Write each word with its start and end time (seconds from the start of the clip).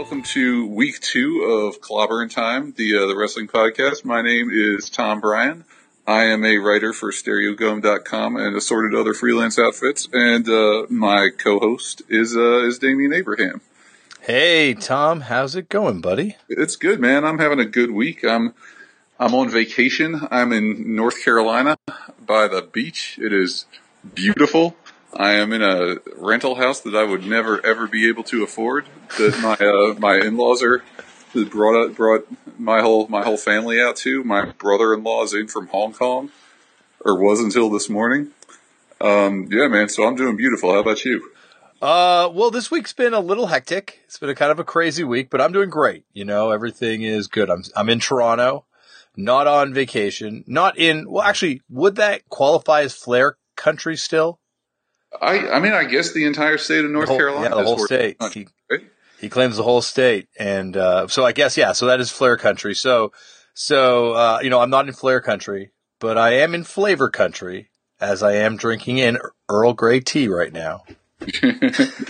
Welcome 0.00 0.22
to 0.22 0.66
week 0.66 0.98
two 1.00 1.42
of 1.42 1.82
Clobbering 1.82 2.30
Time, 2.30 2.72
the 2.74 2.96
uh, 2.96 3.06
the 3.06 3.14
wrestling 3.14 3.48
podcast. 3.48 4.02
My 4.02 4.22
name 4.22 4.48
is 4.50 4.88
Tom 4.88 5.20
Breihan. 5.20 5.64
I 6.06 6.24
am 6.24 6.42
a 6.42 6.56
writer 6.56 6.94
for 6.94 7.12
Stereogum.com 7.12 8.36
and 8.36 8.56
assorted 8.56 8.98
other 8.98 9.12
freelance 9.12 9.58
outfits, 9.58 10.08
and 10.10 10.48
uh, 10.48 10.86
my 10.88 11.28
co-host 11.36 12.00
is 12.08 12.34
uh, 12.34 12.66
is 12.66 12.78
Damian 12.78 13.12
Abraham. 13.12 13.60
Hey 14.22 14.72
Tom, 14.72 15.20
how's 15.20 15.54
it 15.54 15.68
going, 15.68 16.00
buddy? 16.00 16.38
It's 16.48 16.76
good, 16.76 16.98
man. 16.98 17.26
I'm 17.26 17.38
having 17.38 17.60
a 17.60 17.66
good 17.66 17.90
week. 17.90 18.24
I'm 18.24 18.54
I'm 19.18 19.34
on 19.34 19.50
vacation. 19.50 20.18
I'm 20.30 20.54
in 20.54 20.96
North 20.96 21.22
Carolina 21.22 21.76
by 22.24 22.48
the 22.48 22.62
beach. 22.62 23.18
It 23.20 23.34
is 23.34 23.66
beautiful. 24.14 24.76
I 25.16 25.32
am 25.32 25.52
in 25.52 25.62
a 25.62 25.96
rental 26.16 26.54
house 26.54 26.80
that 26.80 26.94
I 26.94 27.04
would 27.04 27.26
never 27.26 27.64
ever 27.64 27.86
be 27.86 28.08
able 28.08 28.22
to 28.24 28.42
afford. 28.42 28.86
That 29.18 29.38
my 29.40 29.54
uh, 29.54 29.98
my 29.98 30.26
in 30.26 30.36
laws 30.36 30.62
are 30.62 30.82
brought 31.50 31.84
out, 31.84 31.96
brought 31.96 32.26
my 32.58 32.80
whole 32.80 33.08
my 33.08 33.24
whole 33.24 33.36
family 33.36 33.80
out 33.80 33.96
to. 33.96 34.22
My 34.24 34.46
brother 34.52 34.94
in 34.94 35.02
law 35.02 35.24
is 35.24 35.34
in 35.34 35.48
from 35.48 35.68
Hong 35.68 35.92
Kong, 35.92 36.30
or 37.04 37.18
was 37.18 37.40
until 37.40 37.70
this 37.70 37.88
morning. 37.88 38.30
Um, 39.00 39.48
yeah, 39.50 39.68
man. 39.68 39.88
So 39.88 40.06
I'm 40.06 40.16
doing 40.16 40.36
beautiful. 40.36 40.72
How 40.72 40.80
about 40.80 41.04
you? 41.04 41.30
Uh, 41.82 42.28
well, 42.32 42.50
this 42.50 42.70
week's 42.70 42.92
been 42.92 43.14
a 43.14 43.20
little 43.20 43.46
hectic. 43.46 44.00
It's 44.04 44.18
been 44.18 44.28
a 44.28 44.34
kind 44.34 44.52
of 44.52 44.58
a 44.58 44.64
crazy 44.64 45.02
week, 45.02 45.30
but 45.30 45.40
I'm 45.40 45.52
doing 45.52 45.70
great. 45.70 46.04
You 46.12 46.26
know, 46.26 46.50
everything 46.50 47.02
is 47.02 47.26
good. 47.26 47.50
I'm 47.50 47.64
I'm 47.74 47.88
in 47.88 48.00
Toronto, 48.00 48.66
not 49.16 49.46
on 49.46 49.72
vacation, 49.74 50.44
not 50.46 50.78
in. 50.78 51.10
Well, 51.10 51.24
actually, 51.24 51.62
would 51.68 51.96
that 51.96 52.28
qualify 52.28 52.82
as 52.82 52.94
Flair 52.94 53.38
country 53.56 53.96
still? 53.96 54.38
I 55.20 55.48
I 55.48 55.60
mean, 55.60 55.72
I 55.72 55.84
guess 55.84 56.12
the 56.12 56.24
entire 56.24 56.58
state 56.58 56.84
of 56.84 56.90
North 56.90 57.08
whole- 57.08 57.18
Carolina. 57.18 57.48
yeah, 57.48 57.62
the 57.62 57.64
whole 57.64 57.78
state. 57.78 58.16
Right? 58.20 58.84
He 59.20 59.28
claims 59.28 59.56
the 59.56 59.62
whole 59.62 59.82
state, 59.82 60.28
and 60.38 60.76
uh, 60.76 61.06
so 61.08 61.24
I 61.24 61.32
guess 61.32 61.56
yeah. 61.56 61.72
So 61.72 61.86
that 61.86 62.00
is 62.00 62.10
Flair 62.10 62.36
country. 62.36 62.74
So 62.74 63.12
so 63.54 64.12
uh, 64.12 64.38
you 64.42 64.50
know, 64.50 64.60
I'm 64.60 64.70
not 64.70 64.86
in 64.88 64.94
Flair 64.94 65.20
country, 65.20 65.72
but 65.98 66.16
I 66.16 66.34
am 66.34 66.54
in 66.54 66.64
flavor 66.64 67.10
country, 67.10 67.68
as 68.00 68.22
I 68.22 68.34
am 68.34 68.56
drinking 68.56 68.98
in 68.98 69.18
Earl 69.48 69.74
Grey 69.74 70.00
tea 70.00 70.28
right 70.28 70.52
now. 70.52 70.84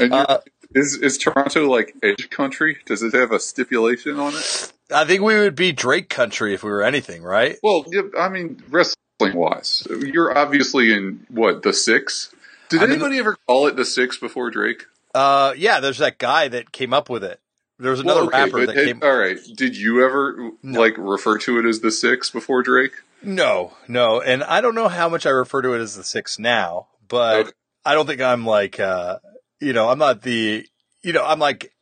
Uh, 0.00 0.36
is 0.74 0.96
is 0.96 1.16
Toronto 1.16 1.66
like 1.66 1.94
edge 2.02 2.28
country? 2.28 2.76
Does 2.84 3.02
it 3.02 3.14
have 3.14 3.32
a 3.32 3.40
stipulation 3.40 4.18
on 4.18 4.34
it? 4.34 4.72
I 4.92 5.06
think 5.06 5.22
we 5.22 5.38
would 5.38 5.54
be 5.54 5.72
Drake 5.72 6.10
country 6.10 6.52
if 6.52 6.62
we 6.62 6.70
were 6.70 6.82
anything, 6.82 7.22
right? 7.22 7.56
Well, 7.62 7.86
I 8.18 8.28
mean, 8.28 8.62
wrestling 8.68 9.34
wise, 9.34 9.86
you're 9.88 10.36
obviously 10.36 10.92
in 10.92 11.26
what 11.30 11.62
the 11.62 11.72
six. 11.72 12.31
Did 12.80 12.82
anybody 12.90 13.18
ever 13.18 13.36
call 13.46 13.66
it 13.66 13.76
the 13.76 13.84
six 13.84 14.16
before 14.16 14.50
Drake? 14.50 14.84
Uh, 15.14 15.52
yeah, 15.56 15.80
there's 15.80 15.98
that 15.98 16.18
guy 16.18 16.48
that 16.48 16.72
came 16.72 16.92
up 16.94 17.08
with 17.10 17.22
it. 17.24 17.40
There 17.78 17.90
was 17.90 18.00
another 18.00 18.20
Well, 18.20 18.28
okay, 18.28 18.44
rapper 18.44 18.66
that 18.66 18.76
hey, 18.76 18.84
came. 18.86 19.00
All 19.02 19.16
right, 19.16 19.38
did 19.56 19.76
you 19.76 20.04
ever 20.04 20.50
No. 20.62 20.80
like 20.80 20.94
refer 20.96 21.38
to 21.38 21.58
it 21.58 21.66
as 21.66 21.80
the 21.80 21.90
six 21.90 22.30
before 22.30 22.62
Drake? 22.62 22.92
No, 23.22 23.74
no, 23.88 24.20
and 24.20 24.42
I 24.42 24.60
don't 24.60 24.74
know 24.74 24.88
how 24.88 25.08
much 25.08 25.26
I 25.26 25.30
refer 25.30 25.62
to 25.62 25.74
it 25.74 25.80
as 25.80 25.96
the 25.96 26.04
six 26.04 26.38
now, 26.38 26.88
but 27.08 27.36
Okay. 27.40 27.50
I 27.84 27.94
don't 27.94 28.06
think 28.06 28.20
I'm 28.20 28.46
like, 28.46 28.78
uh, 28.80 29.18
you 29.60 29.72
know, 29.72 29.88
I'm 29.88 29.98
not 29.98 30.22
the, 30.22 30.64
you 31.02 31.12
know, 31.12 31.24
I'm 31.24 31.38
like, 31.38 31.72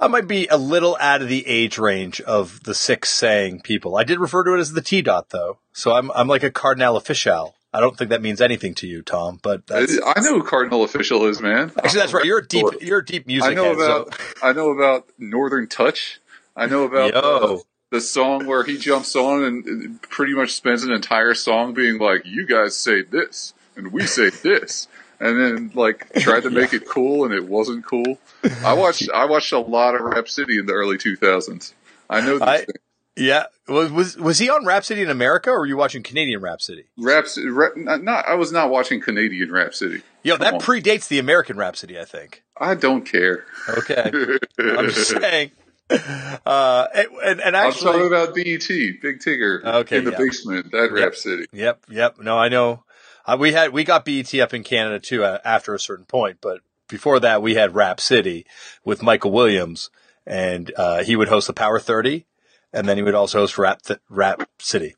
I 0.00 0.06
might 0.06 0.28
be 0.28 0.46
a 0.46 0.56
little 0.56 0.96
out 1.00 1.22
of 1.22 1.28
the 1.28 1.46
age 1.46 1.76
range 1.78 2.20
of 2.20 2.62
the 2.64 2.74
six 2.74 3.08
saying 3.10 3.62
people. 3.62 3.96
I 3.96 4.04
did 4.04 4.20
refer 4.20 4.44
to 4.44 4.54
it 4.54 4.60
as 4.60 4.72
the 4.72 4.80
T 4.82 5.02
dot 5.02 5.30
though, 5.30 5.58
so 5.72 5.92
I'm 5.92 6.10
I'm 6.12 6.28
like 6.28 6.42
a 6.44 6.50
Kardinal 6.50 7.00
Offishall. 7.00 7.54
I 7.72 7.80
don't 7.80 7.96
think 7.98 8.10
that 8.10 8.22
means 8.22 8.40
anything 8.40 8.74
to 8.76 8.86
you, 8.86 9.02
Tom, 9.02 9.38
but 9.42 9.66
that's 9.66 9.98
I 10.04 10.20
know 10.20 10.38
who 10.38 10.42
Kardinal 10.42 10.86
Offishall 10.86 11.28
is, 11.28 11.40
man. 11.40 11.70
actually 11.82 12.00
that's 12.00 12.12
right. 12.14 12.24
You're 12.24 12.38
a 12.38 12.46
deep, 12.46 12.64
you're 12.80 13.00
a 13.00 13.04
deep 13.04 13.26
music 13.26 13.50
I 13.50 13.54
know 13.54 13.64
head, 13.64 13.74
about 13.74 14.14
so- 14.14 14.20
I 14.42 14.52
know 14.52 14.70
about 14.70 15.06
Northern 15.18 15.66
Touch. 15.68 16.20
I 16.56 16.66
know 16.66 16.84
about 16.84 17.14
uh, 17.14 17.58
the 17.90 18.00
song 18.00 18.46
where 18.46 18.64
he 18.64 18.78
jumps 18.78 19.14
on 19.14 19.44
and 19.44 20.02
pretty 20.02 20.34
much 20.34 20.52
spends 20.52 20.82
an 20.82 20.92
entire 20.92 21.34
song 21.34 21.74
being 21.74 21.98
like, 21.98 22.22
"You 22.24 22.46
guys 22.46 22.74
say 22.76 23.02
this 23.02 23.52
and 23.76 23.92
we 23.92 24.06
say 24.06 24.30
this," 24.42 24.88
and 25.20 25.38
then 25.38 25.70
like 25.74 26.12
tried 26.14 26.44
to 26.44 26.50
make 26.50 26.72
it 26.72 26.88
cool 26.88 27.24
and 27.24 27.34
it 27.34 27.46
wasn't 27.46 27.84
cool. 27.84 28.18
I 28.64 28.72
watched 28.72 29.08
I 29.14 29.26
watched 29.26 29.52
a 29.52 29.58
lot 29.60 29.94
of 29.94 30.00
Rap 30.00 30.26
City 30.28 30.58
in 30.58 30.66
the 30.66 30.72
early 30.72 30.96
2000s. 30.96 31.74
I 32.10 32.20
know 32.22 32.38
these 32.38 32.42
I- 32.42 32.56
things. 32.58 32.72
Yeah, 33.18 33.44
was 33.66 33.90
was 33.90 34.16
was 34.16 34.38
he 34.38 34.48
on 34.48 34.64
Rap 34.64 34.84
City 34.84 35.02
in 35.02 35.10
America, 35.10 35.50
or 35.50 35.58
were 35.60 35.66
you 35.66 35.76
watching 35.76 36.02
Canadian 36.02 36.40
Rap 36.40 36.62
City? 36.62 36.84
Rap, 36.96 37.26
rap 37.50 37.72
not, 37.76 38.26
I 38.28 38.34
was 38.36 38.52
not 38.52 38.70
watching 38.70 39.00
Canadian 39.00 39.50
Rap 39.50 39.74
City. 39.74 40.02
Yo, 40.22 40.36
Come 40.36 40.40
that 40.44 40.54
on. 40.54 40.60
predates 40.60 41.08
the 41.08 41.18
American 41.18 41.56
Rap 41.56 41.76
City, 41.76 41.98
I 41.98 42.04
think. 42.04 42.44
I 42.56 42.74
don't 42.74 43.04
care. 43.04 43.44
Okay, 43.68 44.04
I'm 44.58 44.86
just 44.88 45.10
saying. 45.10 45.50
Uh, 45.90 46.86
and, 46.94 47.08
and, 47.24 47.40
and 47.40 47.56
I'm 47.56 47.72
talking 47.72 48.06
about 48.06 48.34
BET, 48.34 48.68
Big 48.68 49.20
Tigger, 49.20 49.64
Okay, 49.64 49.98
in 49.98 50.04
the 50.04 50.12
yeah. 50.12 50.18
basement, 50.18 50.70
that 50.72 50.92
Rap 50.92 51.14
City. 51.14 51.46
yep, 51.52 51.84
yep. 51.90 52.18
No, 52.20 52.38
I 52.38 52.48
know. 52.48 52.84
Uh, 53.26 53.36
we 53.38 53.52
had 53.52 53.72
we 53.72 53.84
got 53.84 54.04
BET 54.04 54.32
up 54.36 54.54
in 54.54 54.62
Canada 54.62 54.98
too 55.00 55.24
uh, 55.24 55.38
after 55.44 55.74
a 55.74 55.78
certain 55.80 56.04
point, 56.04 56.38
but 56.40 56.60
before 56.88 57.20
that, 57.20 57.42
we 57.42 57.54
had 57.54 57.74
Rap 57.74 58.00
City 58.00 58.46
with 58.84 59.02
Michael 59.02 59.32
Williams, 59.32 59.90
and 60.26 60.72
uh, 60.76 61.02
he 61.02 61.16
would 61.16 61.28
host 61.28 61.46
the 61.46 61.52
Power 61.52 61.78
Thirty, 61.80 62.26
and 62.72 62.88
then 62.88 62.96
he 62.96 63.02
would 63.02 63.14
also 63.14 63.38
host 63.40 63.58
Rap 63.58 63.82
Th- 63.82 64.00
Rap 64.08 64.48
City. 64.58 64.94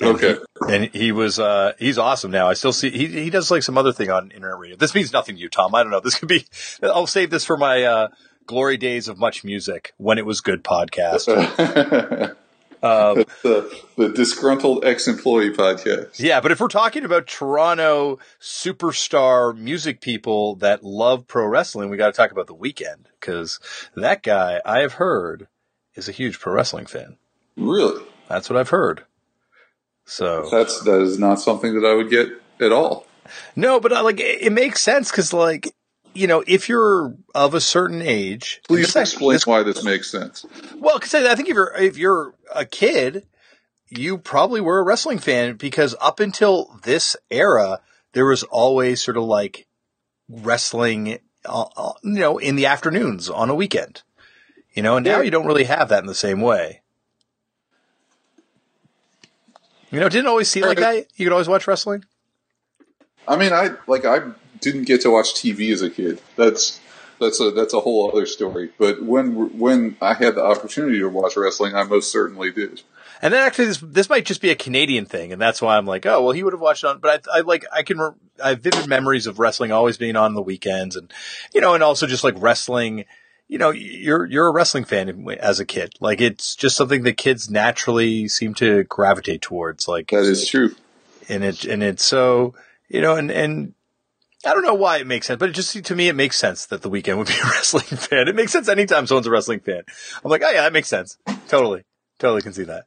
And 0.00 0.10
Okay. 0.10 0.34
he- 0.34 0.74
and 0.74 0.84
he 0.94 1.12
was 1.12 1.38
uh 1.40 1.72
he's 1.78 1.98
awesome 1.98 2.30
now. 2.30 2.48
I 2.48 2.54
still 2.54 2.72
see 2.72 2.90
he 2.90 3.06
he 3.06 3.30
does 3.30 3.50
like 3.50 3.62
some 3.62 3.76
other 3.78 3.92
thing 3.92 4.10
on 4.10 4.30
internet 4.30 4.58
radio. 4.58 4.76
This 4.76 4.94
means 4.94 5.12
nothing 5.12 5.34
to 5.36 5.40
you, 5.40 5.48
Tom. 5.48 5.74
I 5.74 5.82
don't 5.82 5.90
know. 5.90 6.00
This 6.00 6.14
could 6.16 6.28
be 6.28 6.46
I'll 6.82 7.06
save 7.06 7.30
this 7.30 7.44
for 7.44 7.56
my 7.56 7.82
uh 7.82 8.08
glory 8.46 8.76
days 8.76 9.08
of 9.08 9.18
much 9.18 9.44
music 9.44 9.92
when 9.98 10.16
it 10.18 10.24
was 10.26 10.40
good 10.40 10.62
podcast. 10.64 11.26
Um, 12.80 13.24
the, 13.42 13.76
the 13.96 14.08
disgruntled 14.10 14.84
ex-employee 14.84 15.50
podcast. 15.50 16.20
yeah, 16.20 16.40
but 16.40 16.52
if 16.52 16.60
we're 16.60 16.68
talking 16.68 17.04
about 17.04 17.26
Toronto 17.26 18.20
superstar 18.40 19.52
music 19.58 20.00
people 20.00 20.54
that 20.56 20.84
love 20.84 21.26
pro 21.26 21.44
wrestling, 21.46 21.90
we 21.90 21.96
got 21.96 22.06
to 22.06 22.12
talk 22.16 22.30
about 22.30 22.46
the 22.46 22.54
Weeknd 22.54 23.06
because 23.20 23.58
that 23.96 24.22
guy 24.22 24.60
I 24.64 24.78
have 24.78 24.92
heard 24.92 25.48
is 25.98 26.08
a 26.08 26.12
huge 26.12 26.38
pro 26.40 26.52
wrestling 26.54 26.86
fan. 26.86 27.16
Really, 27.56 28.02
That's 28.28 28.48
what 28.48 28.56
I've 28.56 28.70
heard. 28.70 29.04
So 30.06 30.48
that's 30.50 30.80
that 30.84 31.02
is 31.02 31.18
not 31.18 31.38
something 31.40 31.74
that 31.78 31.86
I 31.86 31.94
would 31.94 32.08
get 32.08 32.28
at 32.60 32.72
all. 32.72 33.06
No, 33.56 33.78
but 33.78 33.92
uh, 33.92 34.02
like 34.02 34.20
it, 34.20 34.42
it 34.42 34.52
makes 34.52 34.80
sense 34.80 35.10
because 35.10 35.32
like 35.34 35.74
you 36.14 36.26
know 36.26 36.42
if 36.46 36.68
you're 36.68 37.14
of 37.34 37.52
a 37.54 37.60
certain 37.60 38.00
age, 38.00 38.60
Please 38.66 38.94
explain 38.96 39.34
this- 39.34 39.46
why 39.46 39.62
this 39.62 39.84
makes 39.84 40.10
sense. 40.10 40.46
well, 40.76 40.98
because 40.98 41.14
I 41.14 41.34
think 41.34 41.48
if 41.48 41.54
you're 41.54 41.74
if 41.76 41.98
you're 41.98 42.34
a 42.54 42.64
kid, 42.64 43.26
you 43.88 44.16
probably 44.16 44.60
were 44.62 44.78
a 44.78 44.82
wrestling 44.84 45.18
fan 45.18 45.56
because 45.56 45.94
up 46.00 46.20
until 46.20 46.78
this 46.84 47.14
era, 47.30 47.80
there 48.12 48.24
was 48.26 48.44
always 48.44 49.02
sort 49.04 49.18
of 49.18 49.24
like 49.24 49.66
wrestling, 50.30 51.18
uh, 51.44 51.64
uh, 51.76 51.92
you 52.02 52.20
know, 52.20 52.38
in 52.38 52.56
the 52.56 52.66
afternoons 52.66 53.28
on 53.28 53.50
a 53.50 53.54
weekend. 53.54 54.02
You 54.74 54.82
know, 54.82 54.96
and 54.96 55.04
now 55.04 55.20
you 55.20 55.30
don't 55.30 55.46
really 55.46 55.64
have 55.64 55.88
that 55.88 56.00
in 56.00 56.06
the 56.06 56.14
same 56.14 56.40
way. 56.40 56.82
You 59.90 60.00
know, 60.00 60.06
it 60.06 60.12
didn't 60.12 60.28
always 60.28 60.48
seem 60.48 60.64
like 60.64 60.78
that. 60.78 61.06
You 61.16 61.26
could 61.26 61.32
always 61.32 61.48
watch 61.48 61.66
wrestling. 61.66 62.04
I 63.26 63.36
mean, 63.36 63.52
I 63.52 63.70
like 63.86 64.04
I 64.04 64.32
didn't 64.60 64.84
get 64.84 65.02
to 65.02 65.10
watch 65.10 65.34
TV 65.34 65.72
as 65.72 65.82
a 65.82 65.90
kid. 65.90 66.20
That's 66.36 66.80
that's 67.20 67.40
a 67.40 67.50
that's 67.50 67.74
a 67.74 67.80
whole 67.80 68.10
other 68.10 68.26
story. 68.26 68.70
But 68.78 69.02
when 69.02 69.58
when 69.58 69.96
I 70.00 70.14
had 70.14 70.34
the 70.34 70.44
opportunity 70.44 70.98
to 71.00 71.08
watch 71.08 71.36
wrestling, 71.36 71.74
I 71.74 71.84
most 71.84 72.12
certainly 72.12 72.50
did. 72.50 72.82
And 73.20 73.34
then 73.34 73.42
actually, 73.42 73.66
this 73.66 73.78
this 73.78 74.08
might 74.08 74.24
just 74.24 74.40
be 74.40 74.50
a 74.50 74.54
Canadian 74.54 75.06
thing, 75.06 75.32
and 75.32 75.40
that's 75.40 75.60
why 75.60 75.76
I'm 75.76 75.86
like, 75.86 76.06
oh 76.06 76.22
well, 76.22 76.32
he 76.32 76.42
would 76.42 76.52
have 76.52 76.60
watched 76.60 76.84
it 76.84 76.88
on. 76.88 76.98
But 77.00 77.26
I, 77.28 77.38
I 77.38 77.40
like 77.40 77.64
I 77.72 77.82
can 77.82 77.98
re- 77.98 78.10
I 78.42 78.50
have 78.50 78.60
vivid 78.60 78.86
memories 78.86 79.26
of 79.26 79.38
wrestling 79.38 79.72
always 79.72 79.96
being 79.96 80.16
on 80.16 80.34
the 80.34 80.42
weekends, 80.42 80.96
and 80.96 81.12
you 81.52 81.60
know, 81.60 81.74
and 81.74 81.82
also 81.82 82.06
just 82.06 82.24
like 82.24 82.34
wrestling. 82.38 83.04
You 83.48 83.58
know, 83.58 83.70
you're 83.70 84.26
you're 84.26 84.46
a 84.46 84.52
wrestling 84.52 84.84
fan 84.84 85.26
as 85.40 85.58
a 85.58 85.64
kid. 85.64 85.94
Like 86.00 86.20
it's 86.20 86.54
just 86.54 86.76
something 86.76 87.02
that 87.04 87.16
kids 87.16 87.50
naturally 87.50 88.28
seem 88.28 88.54
to 88.54 88.84
gravitate 88.84 89.40
towards. 89.42 89.88
Like 89.88 90.10
That 90.10 90.24
is 90.24 90.46
true. 90.46 90.74
and 91.28 91.42
it 91.42 91.64
and 91.64 91.82
it's 91.82 92.04
so 92.04 92.54
you 92.88 93.00
know, 93.00 93.16
and 93.16 93.30
and 93.30 93.74
I 94.44 94.52
don't 94.52 94.64
know 94.64 94.74
why 94.74 94.98
it 94.98 95.06
makes 95.06 95.26
sense, 95.26 95.38
but 95.38 95.48
it 95.48 95.52
just 95.52 95.82
to 95.82 95.94
me 95.96 96.08
it 96.08 96.14
makes 96.14 96.36
sense 96.36 96.66
that 96.66 96.82
the 96.82 96.90
Weeknd 96.90 97.16
would 97.16 97.26
be 97.26 97.34
a 97.42 97.46
wrestling 97.46 97.84
fan. 97.84 98.28
It 98.28 98.36
makes 98.36 98.52
sense 98.52 98.68
anytime 98.68 99.06
someone's 99.06 99.26
a 99.26 99.30
wrestling 99.30 99.60
fan. 99.60 99.82
I'm 100.22 100.30
like, 100.30 100.42
oh 100.44 100.50
yeah, 100.50 100.62
that 100.62 100.72
makes 100.72 100.88
sense. 100.88 101.16
Totally, 101.48 101.84
totally 102.18 102.42
can 102.42 102.52
see 102.52 102.64
that. 102.64 102.84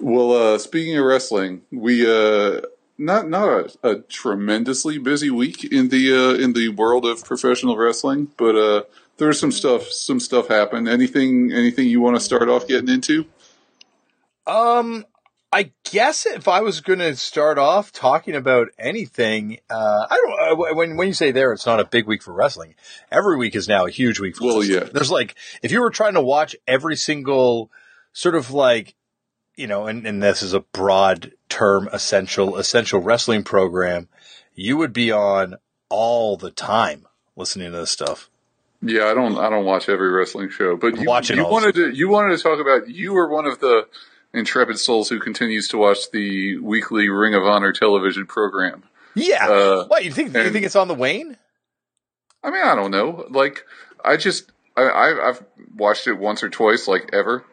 Well, 0.00 0.32
uh, 0.32 0.58
speaking 0.58 0.98
of 0.98 1.04
wrestling, 1.04 1.62
we 1.70 2.04
uh, 2.04 2.62
not 2.98 3.28
not 3.28 3.48
a, 3.82 3.88
a 3.88 4.00
tremendously 4.02 4.98
busy 4.98 5.30
week 5.30 5.64
in 5.64 5.88
the 5.88 6.12
uh, 6.12 6.34
in 6.42 6.52
the 6.54 6.70
world 6.70 7.06
of 7.06 7.24
professional 7.24 7.76
wrestling, 7.76 8.28
but 8.36 8.56
uh, 8.56 8.82
there's 9.22 9.38
some 9.38 9.52
stuff 9.52 9.90
some 9.90 10.20
stuff 10.20 10.48
happened. 10.48 10.88
Anything 10.88 11.52
anything 11.52 11.88
you 11.88 12.00
want 12.00 12.16
to 12.16 12.20
start 12.20 12.48
off 12.48 12.66
getting 12.66 12.88
into? 12.88 13.26
Um, 14.46 15.04
I 15.52 15.70
guess 15.90 16.26
if 16.26 16.48
I 16.48 16.62
was 16.62 16.80
going 16.80 16.98
to 16.98 17.14
start 17.14 17.58
off 17.58 17.92
talking 17.92 18.34
about 18.34 18.68
anything, 18.78 19.58
uh, 19.70 20.06
I 20.10 20.16
don't. 20.16 20.60
Uh, 20.60 20.74
when 20.74 20.96
when 20.96 21.08
you 21.08 21.14
say 21.14 21.30
there, 21.30 21.52
it's 21.52 21.66
not 21.66 21.78
a 21.78 21.84
big 21.84 22.06
week 22.06 22.22
for 22.22 22.32
wrestling. 22.32 22.74
Every 23.10 23.36
week 23.36 23.54
is 23.54 23.68
now 23.68 23.86
a 23.86 23.90
huge 23.90 24.18
week 24.18 24.36
for. 24.36 24.46
Well, 24.46 24.60
wrestling. 24.60 24.78
yeah. 24.78 24.88
There's 24.92 25.10
like 25.10 25.36
if 25.62 25.70
you 25.70 25.80
were 25.80 25.90
trying 25.90 26.14
to 26.14 26.22
watch 26.22 26.56
every 26.66 26.96
single 26.96 27.70
sort 28.12 28.34
of 28.34 28.50
like, 28.50 28.94
you 29.54 29.66
know, 29.66 29.86
and, 29.86 30.06
and 30.06 30.22
this 30.22 30.42
is 30.42 30.54
a 30.54 30.60
broad 30.60 31.32
term, 31.48 31.88
essential 31.92 32.56
essential 32.56 33.00
wrestling 33.00 33.44
program, 33.44 34.08
you 34.54 34.76
would 34.78 34.92
be 34.92 35.12
on 35.12 35.56
all 35.90 36.36
the 36.36 36.50
time 36.50 37.06
listening 37.36 37.70
to 37.72 37.78
this 37.78 37.90
stuff. 37.90 38.30
Yeah, 38.82 39.06
I 39.06 39.14
don't 39.14 39.38
I 39.38 39.48
don't 39.48 39.64
watch 39.64 39.88
every 39.88 40.10
wrestling 40.10 40.50
show, 40.50 40.76
but 40.76 40.98
you, 40.98 41.06
watching 41.06 41.36
you 41.36 41.44
all 41.44 41.52
wanted 41.52 41.74
to 41.76 41.90
you 41.90 42.08
wanted 42.08 42.36
to 42.36 42.42
talk 42.42 42.58
about 42.60 42.88
you 42.88 43.12
were 43.12 43.28
one 43.28 43.46
of 43.46 43.60
the 43.60 43.86
intrepid 44.34 44.78
souls 44.78 45.08
who 45.08 45.20
continues 45.20 45.68
to 45.68 45.78
watch 45.78 46.10
the 46.10 46.58
weekly 46.58 47.08
Ring 47.08 47.34
of 47.34 47.44
Honor 47.44 47.72
television 47.72 48.26
program. 48.26 48.82
Yeah. 49.14 49.46
Uh, 49.48 49.84
what 49.86 50.04
you 50.04 50.10
think? 50.10 50.34
You 50.34 50.50
think 50.50 50.64
it's 50.64 50.74
on 50.76 50.88
the 50.88 50.94
wane? 50.94 51.36
I 52.42 52.50
mean, 52.50 52.62
I 52.64 52.74
don't 52.74 52.90
know. 52.90 53.26
Like, 53.30 53.64
I 54.04 54.16
just 54.16 54.50
I, 54.76 54.82
I've 55.28 55.44
watched 55.76 56.06
it 56.06 56.14
once 56.18 56.42
or 56.42 56.48
twice, 56.48 56.88
like 56.88 57.10
ever. 57.12 57.44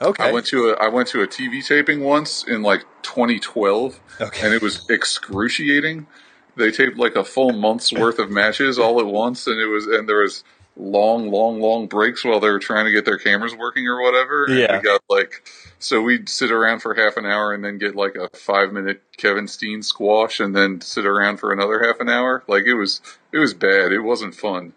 Okay. 0.00 0.22
I 0.24 0.30
went 0.32 0.46
to 0.46 0.68
a 0.68 0.72
I 0.74 0.88
went 0.88 1.08
to 1.08 1.22
a 1.22 1.26
TV 1.26 1.66
taping 1.66 2.00
once 2.04 2.44
in 2.44 2.62
like 2.62 2.82
2012, 3.02 3.98
Okay. 4.20 4.46
and 4.46 4.54
it 4.54 4.62
was 4.62 4.88
excruciating. 4.90 6.06
They 6.54 6.70
taped 6.70 6.96
like 6.96 7.16
a 7.16 7.24
full 7.24 7.52
month's 7.52 7.92
worth 7.92 8.18
of 8.18 8.30
matches 8.30 8.78
all 8.78 9.00
at 9.00 9.06
once, 9.06 9.46
and 9.46 9.58
it 9.58 9.66
was 9.66 9.86
and 9.86 10.08
there 10.08 10.20
was 10.20 10.44
long, 10.76 11.30
long, 11.30 11.60
long 11.60 11.86
breaks 11.86 12.24
while 12.24 12.38
they 12.40 12.50
were 12.50 12.58
trying 12.58 12.84
to 12.84 12.92
get 12.92 13.04
their 13.04 13.18
cameras 13.18 13.54
working 13.54 13.86
or 13.88 14.00
whatever. 14.02 14.46
Yeah. 14.48 14.76
we 14.78 14.82
got 14.82 15.00
like 15.08 15.48
so 15.78 16.00
we'd 16.02 16.28
sit 16.28 16.50
around 16.50 16.80
for 16.80 16.94
half 16.94 17.16
an 17.16 17.26
hour 17.26 17.52
and 17.52 17.64
then 17.64 17.78
get 17.78 17.94
like 17.96 18.14
a 18.14 18.28
five 18.36 18.72
minute 18.72 19.02
Kevin 19.16 19.48
Steen 19.48 19.82
squash, 19.82 20.40
and 20.40 20.54
then 20.54 20.80
sit 20.80 21.06
around 21.06 21.38
for 21.38 21.52
another 21.52 21.82
half 21.82 22.00
an 22.00 22.08
hour. 22.08 22.42
Like 22.48 22.64
it 22.66 22.74
was 22.74 23.00
it 23.32 23.38
was 23.38 23.54
bad. 23.54 23.92
It 23.92 24.00
wasn't 24.00 24.34
fun. 24.34 24.72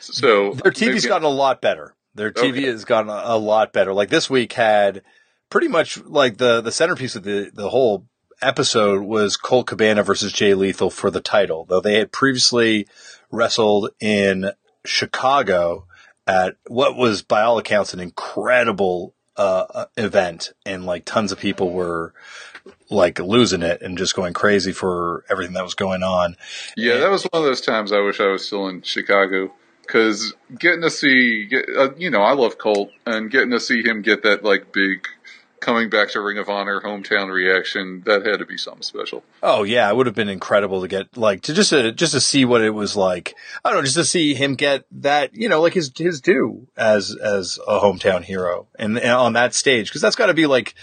So 0.00 0.52
Their 0.54 0.72
TV's 0.72 0.80
maybe- 0.80 1.08
gotten 1.08 1.24
a 1.26 1.30
lot 1.30 1.60
better. 1.60 1.94
Their 2.14 2.30
TV 2.30 2.50
Okay. 2.58 2.62
has 2.66 2.84
gotten 2.84 3.10
a, 3.10 3.22
a 3.24 3.38
lot 3.38 3.72
better. 3.72 3.92
Like 3.92 4.08
this 4.10 4.30
week 4.30 4.52
had 4.52 5.02
pretty 5.50 5.66
much 5.68 5.98
like 6.04 6.36
the, 6.38 6.60
the 6.60 6.70
centerpiece 6.70 7.16
of 7.16 7.24
the, 7.24 7.50
the 7.52 7.70
whole 7.70 8.06
episode 8.40 9.02
was 9.02 9.36
Colt 9.36 9.66
Cabana 9.66 10.02
versus 10.04 10.32
Jay 10.32 10.54
Lethal 10.54 10.90
for 10.90 11.10
the 11.10 11.20
title, 11.20 11.64
though 11.68 11.80
they 11.80 11.98
had 11.98 12.12
previously 12.12 12.86
wrestled 13.32 13.90
in 14.00 14.50
Chicago 14.84 15.86
at 16.26 16.56
what 16.66 16.96
was 16.96 17.22
by 17.22 17.42
all 17.42 17.58
accounts 17.58 17.94
an 17.94 18.00
incredible, 18.00 19.14
uh, 19.36 19.86
event 19.96 20.52
and 20.64 20.86
like 20.86 21.04
tons 21.04 21.32
of 21.32 21.38
people 21.38 21.70
were 21.70 22.14
like 22.90 23.18
losing 23.18 23.62
it 23.62 23.82
and 23.82 23.98
just 23.98 24.14
going 24.14 24.32
crazy 24.32 24.72
for 24.72 25.24
everything 25.28 25.54
that 25.54 25.64
was 25.64 25.74
going 25.74 26.02
on. 26.02 26.36
Yeah, 26.76 26.98
that 26.98 27.10
was 27.10 27.24
one 27.24 27.42
of 27.42 27.46
those 27.46 27.60
times 27.60 27.92
I 27.92 28.00
wish 28.00 28.20
I 28.20 28.26
was 28.28 28.46
still 28.46 28.68
in 28.68 28.82
Chicago 28.82 29.52
because 29.82 30.34
getting 30.58 30.82
to 30.82 30.90
see, 30.90 31.46
get, 31.46 31.66
uh, 31.76 31.94
you 31.96 32.10
know, 32.10 32.22
I 32.22 32.32
love 32.32 32.58
Colt 32.58 32.90
and 33.06 33.30
getting 33.30 33.50
to 33.50 33.60
see 33.60 33.82
him 33.82 34.02
get 34.02 34.22
that 34.22 34.44
like 34.44 34.72
big 34.72 35.06
coming 35.64 35.88
back 35.88 36.10
to 36.10 36.20
Ring 36.20 36.38
of 36.38 36.48
Honor 36.48 36.80
hometown 36.80 37.32
reaction 37.32 38.02
that 38.04 38.26
had 38.26 38.38
to 38.40 38.46
be 38.46 38.58
something 38.58 38.82
special. 38.82 39.24
Oh 39.42 39.62
yeah, 39.62 39.88
it 39.88 39.96
would 39.96 40.06
have 40.06 40.14
been 40.14 40.28
incredible 40.28 40.82
to 40.82 40.88
get 40.88 41.16
like 41.16 41.42
to 41.42 41.54
just 41.54 41.70
to 41.70 41.90
just 41.90 42.12
to 42.12 42.20
see 42.20 42.44
what 42.44 42.60
it 42.60 42.70
was 42.70 42.96
like. 42.96 43.34
I 43.64 43.70
don't 43.70 43.78
know, 43.78 43.84
just 43.84 43.96
to 43.96 44.04
see 44.04 44.34
him 44.34 44.54
get 44.54 44.84
that 44.92 45.34
you 45.34 45.48
know 45.48 45.62
like 45.62 45.74
his 45.74 45.90
his 45.96 46.20
due 46.20 46.68
as 46.76 47.16
as 47.16 47.58
a 47.66 47.80
hometown 47.80 48.22
hero 48.22 48.68
and, 48.78 48.98
and 48.98 49.12
on 49.12 49.32
that 49.32 49.54
stage 49.54 49.88
because 49.88 50.02
that's 50.02 50.16
got 50.16 50.26
to 50.26 50.34
be 50.34 50.46
like 50.46 50.74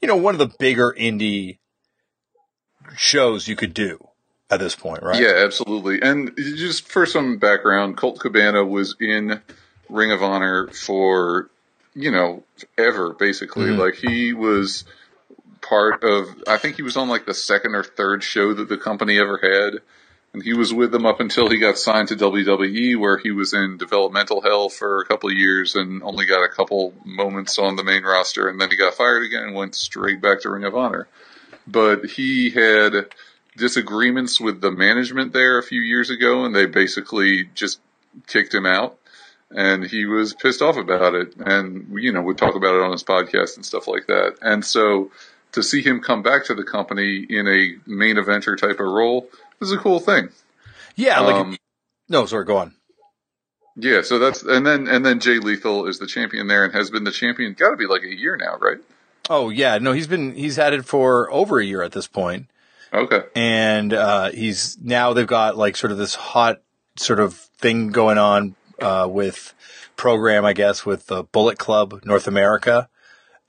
you 0.00 0.06
know 0.06 0.16
one 0.16 0.34
of 0.34 0.38
the 0.38 0.54
bigger 0.58 0.94
indie 0.96 1.58
shows 2.96 3.48
you 3.48 3.56
could 3.56 3.74
do 3.74 4.08
at 4.50 4.60
this 4.60 4.74
point, 4.74 5.02
right? 5.02 5.20
Yeah, 5.20 5.42
absolutely. 5.44 6.00
And 6.00 6.34
just 6.36 6.88
for 6.88 7.06
some 7.06 7.38
background, 7.38 7.96
Colt 7.96 8.18
Cabana 8.18 8.64
was 8.64 8.96
in 9.00 9.40
Ring 9.88 10.10
of 10.12 10.22
Honor 10.22 10.68
for, 10.68 11.50
you 11.94 12.10
know, 12.10 12.42
ever 12.76 13.12
basically. 13.12 13.66
Mhm. 13.66 13.78
Like 13.78 13.94
he 13.94 14.32
was 14.32 14.84
part 15.60 16.04
of, 16.04 16.42
I 16.46 16.56
think 16.58 16.76
he 16.76 16.82
was 16.82 16.96
on 16.96 17.08
like 17.08 17.26
the 17.26 17.34
second 17.34 17.74
or 17.74 17.82
third 17.82 18.22
show 18.22 18.54
that 18.54 18.68
the 18.68 18.78
company 18.78 19.18
ever 19.18 19.38
had. 19.38 19.82
And 20.34 20.42
he 20.42 20.52
was 20.52 20.74
with 20.74 20.92
them 20.92 21.06
up 21.06 21.20
until 21.20 21.48
he 21.48 21.56
got 21.56 21.78
signed 21.78 22.08
to 22.08 22.16
WWE, 22.16 22.96
where 22.98 23.16
he 23.16 23.30
was 23.30 23.54
in 23.54 23.78
developmental 23.78 24.42
hell 24.42 24.68
for 24.68 25.00
a 25.00 25.06
couple 25.06 25.30
of 25.30 25.36
years 25.36 25.74
and 25.74 26.02
only 26.02 26.26
got 26.26 26.44
a 26.44 26.48
couple 26.48 26.92
moments 27.02 27.58
on 27.58 27.76
the 27.76 27.82
main 27.82 28.02
roster. 28.02 28.46
And 28.46 28.60
then 28.60 28.70
he 28.70 28.76
got 28.76 28.94
fired 28.94 29.24
again 29.24 29.44
and 29.44 29.54
went 29.54 29.74
straight 29.74 30.20
back 30.20 30.42
to 30.42 30.50
Ring 30.50 30.64
of 30.64 30.76
Honor. 30.76 31.08
But 31.66 32.04
he 32.04 32.50
had 32.50 33.06
disagreements 33.56 34.38
with 34.38 34.60
the 34.60 34.70
management 34.70 35.32
there 35.32 35.58
a 35.58 35.62
few 35.62 35.80
years 35.80 36.10
ago, 36.10 36.44
and 36.44 36.54
they 36.54 36.66
basically 36.66 37.48
just 37.54 37.80
kicked 38.26 38.54
him 38.54 38.66
out. 38.66 38.97
And 39.50 39.84
he 39.84 40.04
was 40.04 40.34
pissed 40.34 40.60
off 40.60 40.76
about 40.76 41.14
it, 41.14 41.34
and 41.38 41.86
you 41.98 42.12
know 42.12 42.20
would 42.22 42.36
talk 42.36 42.54
about 42.54 42.74
it 42.74 42.82
on 42.82 42.92
his 42.92 43.04
podcast 43.04 43.56
and 43.56 43.64
stuff 43.64 43.88
like 43.88 44.06
that. 44.06 44.36
And 44.42 44.64
so 44.64 45.10
to 45.52 45.62
see 45.62 45.80
him 45.82 46.00
come 46.00 46.22
back 46.22 46.44
to 46.46 46.54
the 46.54 46.64
company 46.64 47.26
in 47.28 47.46
a 47.48 47.90
main 47.90 48.16
eventer 48.16 48.58
type 48.58 48.78
of 48.80 48.86
role 48.86 49.28
is 49.60 49.72
a 49.72 49.78
cool 49.78 50.00
thing. 50.00 50.28
yeah. 50.96 51.20
Like 51.20 51.34
Um, 51.34 51.56
no, 52.10 52.26
sorry, 52.26 52.44
go 52.44 52.58
on. 52.58 52.74
Yeah, 53.76 54.02
so 54.02 54.18
that's 54.18 54.42
and 54.42 54.66
then 54.66 54.88
and 54.88 55.06
then 55.06 55.20
Jay 55.20 55.38
Lethal 55.38 55.86
is 55.86 55.98
the 55.98 56.06
champion 56.06 56.48
there 56.48 56.64
and 56.64 56.74
has 56.74 56.90
been 56.90 57.04
the 57.04 57.12
champion. 57.12 57.54
Got 57.54 57.70
to 57.70 57.76
be 57.76 57.86
like 57.86 58.02
a 58.02 58.14
year 58.14 58.36
now, 58.36 58.56
right? 58.56 58.78
Oh 59.30 59.50
yeah, 59.50 59.78
no, 59.78 59.92
he's 59.92 60.06
been 60.08 60.34
he's 60.34 60.56
had 60.56 60.74
it 60.74 60.84
for 60.84 61.30
over 61.32 61.60
a 61.60 61.64
year 61.64 61.82
at 61.82 61.92
this 61.92 62.06
point. 62.06 62.46
Okay. 62.92 63.20
and 63.36 63.92
uh, 63.92 64.30
he's 64.30 64.78
now 64.80 65.12
they've 65.12 65.26
got 65.26 65.56
like 65.56 65.76
sort 65.76 65.92
of 65.92 65.98
this 65.98 66.14
hot 66.14 66.60
sort 66.96 67.20
of 67.20 67.34
thing 67.34 67.88
going 67.88 68.16
on 68.18 68.56
uh, 68.80 69.08
with 69.10 69.54
program, 69.96 70.44
I 70.44 70.52
guess, 70.52 70.86
with 70.86 71.06
the 71.06 71.24
Bullet 71.24 71.58
Club 71.58 72.00
North 72.04 72.26
America, 72.26 72.88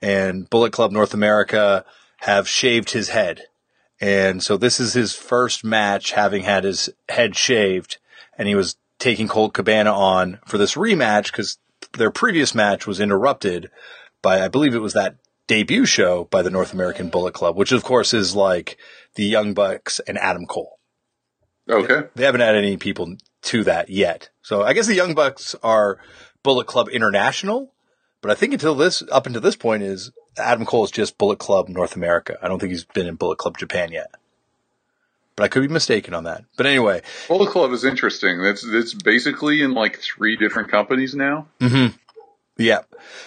and 0.02 0.48
Bullet 0.48 0.72
Club 0.72 0.92
North 0.92 1.14
America 1.14 1.84
have 2.18 2.48
shaved 2.48 2.90
his 2.90 3.10
head, 3.10 3.42
and 4.00 4.42
so 4.42 4.56
this 4.56 4.80
is 4.80 4.94
his 4.94 5.14
first 5.14 5.64
match 5.64 6.12
having 6.12 6.42
had 6.42 6.64
his 6.64 6.90
head 7.08 7.36
shaved, 7.36 7.98
and 8.36 8.48
he 8.48 8.54
was 8.54 8.76
taking 8.98 9.28
Colt 9.28 9.54
Cabana 9.54 9.92
on 9.92 10.38
for 10.46 10.58
this 10.58 10.74
rematch 10.74 11.26
because 11.26 11.58
their 11.96 12.10
previous 12.10 12.54
match 12.54 12.86
was 12.86 13.00
interrupted 13.00 13.70
by 14.22 14.42
I 14.42 14.48
believe 14.48 14.74
it 14.74 14.80
was 14.80 14.92
that 14.92 15.16
debut 15.46 15.84
show 15.84 16.24
by 16.30 16.42
the 16.42 16.50
North 16.50 16.72
American 16.72 17.08
Bullet 17.08 17.34
Club, 17.34 17.56
which 17.56 17.72
of 17.72 17.82
course 17.82 18.14
is 18.14 18.36
like 18.36 18.76
the 19.16 19.24
Young 19.24 19.54
Bucks 19.54 20.00
and 20.06 20.16
Adam 20.18 20.46
Cole. 20.46 20.78
Okay. 21.68 22.08
They 22.14 22.24
haven't 22.24 22.40
had 22.40 22.54
any 22.54 22.76
people 22.76 23.16
to 23.42 23.64
that 23.64 23.88
yet. 23.88 24.30
So 24.42 24.62
I 24.62 24.72
guess 24.72 24.86
the 24.86 24.94
Young 24.94 25.14
Bucks 25.14 25.54
are 25.62 25.98
Bullet 26.42 26.66
Club 26.66 26.88
International, 26.88 27.72
but 28.20 28.30
I 28.30 28.34
think 28.34 28.52
until 28.52 28.74
this, 28.74 29.02
up 29.10 29.26
until 29.26 29.40
this 29.40 29.56
point 29.56 29.82
is 29.82 30.10
Adam 30.36 30.66
Cole 30.66 30.84
is 30.84 30.90
just 30.90 31.18
Bullet 31.18 31.38
Club 31.38 31.68
North 31.68 31.96
America. 31.96 32.38
I 32.42 32.48
don't 32.48 32.58
think 32.58 32.70
he's 32.70 32.84
been 32.84 33.06
in 33.06 33.16
Bullet 33.16 33.38
Club 33.38 33.58
Japan 33.58 33.92
yet. 33.92 34.14
But 35.36 35.44
I 35.44 35.48
could 35.48 35.62
be 35.62 35.68
mistaken 35.68 36.12
on 36.12 36.24
that. 36.24 36.44
But 36.56 36.66
anyway, 36.66 37.02
Bullet 37.28 37.50
Club 37.50 37.72
is 37.72 37.84
interesting. 37.84 38.40
It's 38.44 38.64
it's 38.64 38.92
basically 38.92 39.62
in 39.62 39.72
like 39.72 39.98
three 39.98 40.36
different 40.36 40.70
companies 40.70 41.14
now. 41.14 41.46
Mm-hmm. 41.60 41.96
yeah. 42.58 42.80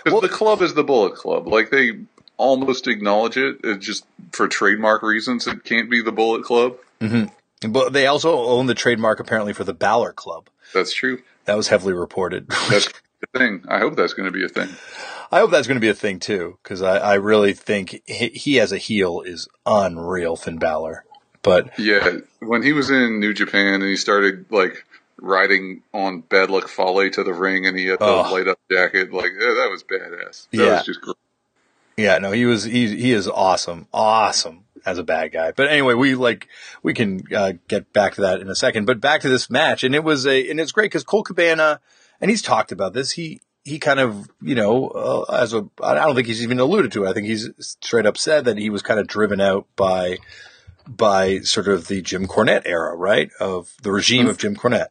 Because 0.04 0.22
the 0.22 0.30
club 0.30 0.62
is 0.62 0.76
the 0.76 0.84
Bullet 0.84 1.16
Club. 1.16 1.48
Like 1.48 1.72
they 1.72 2.02
almost 2.38 2.88
acknowledge 2.88 3.38
it. 3.38 3.62
It 3.64 3.80
just 3.80 4.06
for 4.32 4.48
trademark 4.48 5.02
reasons, 5.02 5.48
it 5.48 5.64
can't 5.64 5.90
be 5.90 6.04
the 6.04 6.12
Bullet 6.12 6.44
Club. 6.44 6.78
Mm-hmm. 7.02 7.34
But 7.72 7.94
they 7.94 8.08
also 8.08 8.38
own 8.46 8.66
the 8.68 8.76
trademark 8.76 9.20
apparently 9.20 9.54
for 9.54 9.64
the 9.64 9.74
Balor 9.74 10.14
Club. 10.14 10.50
That's 10.74 10.94
true. 10.94 11.22
That 11.46 11.56
was 11.58 11.68
heavily 11.68 11.94
reported. 11.94 12.48
That's 12.70 12.88
the 12.88 13.40
thing. 13.40 13.64
I 13.68 13.80
hope 13.80 13.96
that's 13.96 14.14
going 14.14 14.26
to 14.26 14.32
be 14.32 14.44
a 14.46 14.50
thing. 14.50 14.70
I 15.32 15.40
hope 15.40 15.52
that's 15.52 15.68
going 15.68 15.76
to 15.78 15.82
be 15.82 15.90
a 15.90 15.94
thing 15.96 16.20
too, 16.20 16.58
because 16.64 16.82
I, 16.82 16.98
I 16.98 17.14
really 17.16 17.54
think 17.54 18.02
he, 18.06 18.30
he 18.30 18.60
as 18.60 18.72
a 18.72 18.78
heel 18.78 19.22
is 19.22 19.48
unreal, 19.66 20.36
Finn 20.36 20.58
Balor. 20.58 21.06
But 21.42 21.78
Yeah, 21.80 22.18
when 22.40 22.64
he 22.64 22.72
was 22.74 22.90
in 22.90 23.20
New 23.20 23.34
Japan 23.34 23.76
and 23.76 23.84
he 23.84 23.96
started 23.98 24.46
like 24.52 24.86
riding 25.18 25.82
on 25.94 26.22
Bad 26.22 26.50
Luck 26.50 26.68
Fale 26.68 27.10
to 27.12 27.24
the 27.24 27.34
ring 27.34 27.66
and 27.66 27.78
he 27.78 27.88
had 27.88 28.00
the 28.00 28.06
Oh. 28.06 28.32
light 28.32 28.48
up 28.48 28.60
jacket, 28.72 29.12
like 29.14 29.32
yeah, 29.40 29.54
that 29.60 29.70
was 29.72 29.84
badass. 29.84 30.48
That 30.52 30.58
Yeah. 30.58 30.74
was 30.78 30.86
just 30.86 31.02
great. 31.02 31.16
yeah, 31.98 32.18
no, 32.20 32.32
he 32.32 32.46
was 32.46 32.64
he 32.64 32.96
he 32.96 33.12
is 33.12 33.28
awesome, 33.28 33.88
awesome 33.94 34.66
as 34.86 34.98
a 34.98 35.04
bad 35.04 35.32
guy. 35.32 35.52
But 35.52 35.70
anyway, 35.70 35.94
we 35.94 36.16
like 36.16 36.48
we 36.82 36.94
can 36.94 37.24
uh, 37.34 37.54
get 37.68 37.94
back 37.94 38.16
to 38.16 38.22
that 38.22 38.42
in 38.42 38.50
a 38.50 38.56
second. 38.56 38.86
But 38.86 39.02
back 39.02 39.22
to 39.22 39.30
this 39.30 39.50
match, 39.50 39.84
and 39.84 39.96
it 39.96 40.04
was 40.04 40.26
a 40.26 40.50
and 40.50 40.60
it's 40.60 40.72
great 40.72 40.86
because 40.86 41.04
Colt 41.04 41.28
Cabana, 41.28 41.80
and 42.22 42.30
he's 42.30 42.42
talked 42.42 42.72
about 42.72 42.94
this. 42.94 43.12
He 43.12 43.42
he 43.64 43.80
kind 43.80 44.00
of 44.00 44.30
you 44.42 44.56
know 44.56 44.88
uh, 44.90 45.22
as 45.34 45.54
a 45.54 45.68
I 45.82 45.96
don't 45.96 46.16
think 46.16 46.28
he's 46.28 46.44
even 46.44 46.60
alluded 46.60 46.92
to 46.94 47.06
it. 47.06 47.10
I 47.10 47.14
think 47.14 47.28
he's 47.28 47.50
straight 47.60 48.06
up 48.06 48.18
said 48.18 48.46
that 48.46 48.58
he 48.58 48.70
was 48.70 48.82
kind 48.82 49.00
of 49.00 49.08
driven 49.08 49.40
out 49.42 49.68
by 49.76 50.18
by 50.88 51.40
sort 51.40 51.68
of 51.68 51.88
the 51.88 52.02
Jim 52.02 52.28
Cornette 52.28 52.64
era, 52.66 52.96
right? 52.96 53.30
Of 53.40 53.74
the 53.84 53.92
regime 53.92 54.28
of 54.28 54.38
Jim 54.38 54.56
Cornette. 54.56 54.90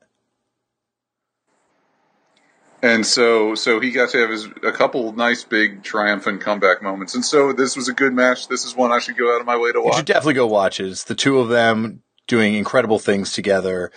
And 2.83 3.07
so, 3.07 3.55
so 3.55 3.79
he 3.79 3.93
got 3.93 4.11
to 4.11 4.19
have 4.19 4.31
his 4.31 4.49
a 4.65 4.73
couple 4.73 5.13
nice 5.13 5.45
big 5.45 5.85
triumphant 5.85 6.41
comeback 6.41 6.83
moments. 6.83 7.15
And 7.15 7.25
so, 7.25 7.53
this 7.53 7.77
was 7.77 7.89
a 7.89 7.93
good 7.93 8.13
match. 8.13 8.49
This 8.49 8.65
is 8.65 8.75
one 8.75 8.91
I 8.91 8.99
should 8.99 9.17
go 9.17 9.35
out 9.35 9.41
of 9.41 9.47
my 9.47 9.57
way 9.57 9.71
to 9.71 9.81
watch. 9.81 9.93
You 9.95 9.99
should 9.99 10.07
definitely 10.07 10.35
go 10.35 10.49
watch 10.49 10.81
it. 10.81 10.89
It's 10.89 11.05
the 11.05 11.15
two 11.15 11.39
of 11.39 11.49
them 11.49 12.03
doing 12.27 12.55
incredible 12.55 12.99
things 12.99 13.33
together. 13.33 13.93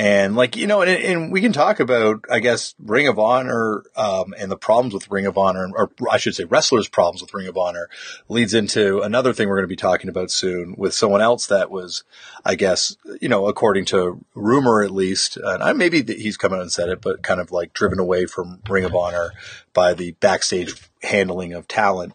And 0.00 0.34
like, 0.34 0.56
you 0.56 0.66
know, 0.66 0.80
and, 0.80 0.90
and 0.90 1.30
we 1.30 1.42
can 1.42 1.52
talk 1.52 1.78
about, 1.78 2.24
I 2.30 2.38
guess, 2.38 2.74
Ring 2.78 3.06
of 3.06 3.18
Honor, 3.18 3.84
um, 3.96 4.34
and 4.38 4.50
the 4.50 4.56
problems 4.56 4.94
with 4.94 5.10
Ring 5.10 5.26
of 5.26 5.36
Honor, 5.36 5.70
or 5.76 5.90
I 6.10 6.16
should 6.16 6.34
say 6.34 6.44
wrestlers' 6.44 6.88
problems 6.88 7.20
with 7.20 7.34
Ring 7.34 7.48
of 7.48 7.58
Honor 7.58 7.86
leads 8.26 8.54
into 8.54 9.02
another 9.02 9.34
thing 9.34 9.46
we're 9.46 9.56
going 9.56 9.68
to 9.68 9.68
be 9.68 9.76
talking 9.76 10.08
about 10.08 10.30
soon 10.30 10.74
with 10.78 10.94
someone 10.94 11.20
else 11.20 11.48
that 11.48 11.70
was, 11.70 12.02
I 12.46 12.54
guess, 12.54 12.96
you 13.20 13.28
know, 13.28 13.46
according 13.46 13.84
to 13.86 14.24
rumor 14.34 14.82
at 14.82 14.90
least, 14.90 15.36
and 15.36 15.62
I, 15.62 15.74
maybe 15.74 16.02
he's 16.02 16.38
come 16.38 16.54
out 16.54 16.62
and 16.62 16.72
said 16.72 16.88
it, 16.88 17.02
but 17.02 17.22
kind 17.22 17.38
of 17.38 17.52
like 17.52 17.74
driven 17.74 17.98
away 17.98 18.24
from 18.24 18.62
Ring 18.70 18.86
of 18.86 18.94
Honor 18.94 19.32
by 19.74 19.92
the 19.92 20.12
backstage 20.12 20.72
handling 21.02 21.52
of 21.52 21.68
talent. 21.68 22.14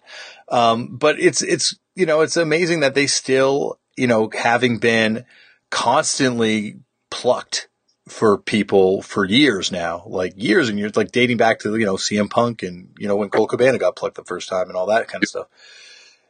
Um, 0.50 0.98
but 0.98 1.20
it's, 1.20 1.44
it's, 1.44 1.77
you 1.94 2.08
know, 2.08 2.22
it's 2.22 2.36
amazing 2.36 2.80
that 2.80 2.96
they 2.96 3.06
still, 3.06 3.77
you 3.96 4.08
know, 4.08 4.32
having 4.36 4.80
been 4.80 5.24
constantly 5.70 6.80
plucked 7.12 7.68
for 8.08 8.38
people 8.38 9.02
for 9.02 9.26
years 9.26 9.72
now, 9.72 10.04
like 10.06 10.34
years 10.36 10.70
and 10.70 10.78
years, 10.78 10.96
like 10.96 11.12
dating 11.12 11.38
back 11.38 11.60
to, 11.60 11.76
you 11.76 11.86
know, 11.86 11.96
CM 11.96 12.30
Punk 12.30 12.62
and, 12.64 12.90
you 13.00 13.08
know, 13.08 13.16
when 13.16 13.30
Colt 13.30 13.50
Cabana 13.50 13.78
got 13.80 13.96
plucked 13.96 14.16
the 14.16 14.24
first 14.24 14.48
time 14.48 14.68
and 14.68 14.78
all 14.78 14.86
that 14.88 15.08
kind 15.08 15.24
of 15.24 15.30
stuff. 15.30 15.48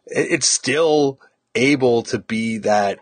It- 0.07 0.31
It's 0.31 0.47
still 0.47 1.19
able 1.53 2.03
to 2.03 2.19
be 2.19 2.59
that, 2.59 2.99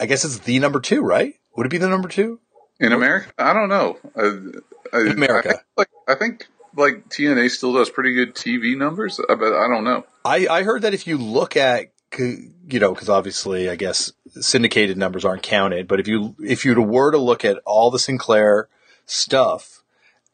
I 0.00 0.06
guess 0.06 0.24
it's 0.24 0.38
the 0.38 0.58
number 0.60 0.80
two, 0.80 1.00
right? 1.00 1.34
Would 1.56 1.66
it 1.66 1.70
be 1.70 1.78
the 1.78 1.88
number 1.88 2.08
two? 2.08 2.38
In 2.80 2.92
America, 2.92 3.32
I 3.36 3.52
don't 3.52 3.68
know. 3.68 3.98
I, 4.16 4.96
I, 4.96 5.00
America. 5.10 5.48
I 5.48 5.52
think, 5.52 5.62
like 5.76 5.88
I 6.06 6.14
think 6.14 6.46
like 6.76 7.08
TNA 7.08 7.50
still 7.50 7.72
does 7.72 7.90
pretty 7.90 8.14
good 8.14 8.36
TV 8.36 8.76
numbers, 8.78 9.18
uh, 9.18 9.34
but 9.34 9.52
I 9.52 9.66
don't 9.66 9.82
know. 9.82 10.04
I, 10.24 10.46
I 10.48 10.62
heard 10.62 10.82
that 10.82 10.94
if 10.94 11.08
you 11.08 11.18
look 11.18 11.56
at, 11.56 11.86
you 12.16 12.78
know, 12.80 12.92
because 12.94 13.08
obviously, 13.08 13.68
I 13.68 13.76
guess 13.76 14.12
syndicated 14.30 14.96
numbers 14.96 15.24
aren't 15.24 15.42
counted, 15.42 15.88
but 15.88 16.00
if 16.00 16.08
you 16.08 16.34
if 16.40 16.64
you 16.64 16.80
were 16.80 17.10
to 17.10 17.18
look 17.18 17.44
at 17.44 17.58
all 17.64 17.90
the 17.90 17.98
Sinclair 17.98 18.68
stuff 19.06 19.82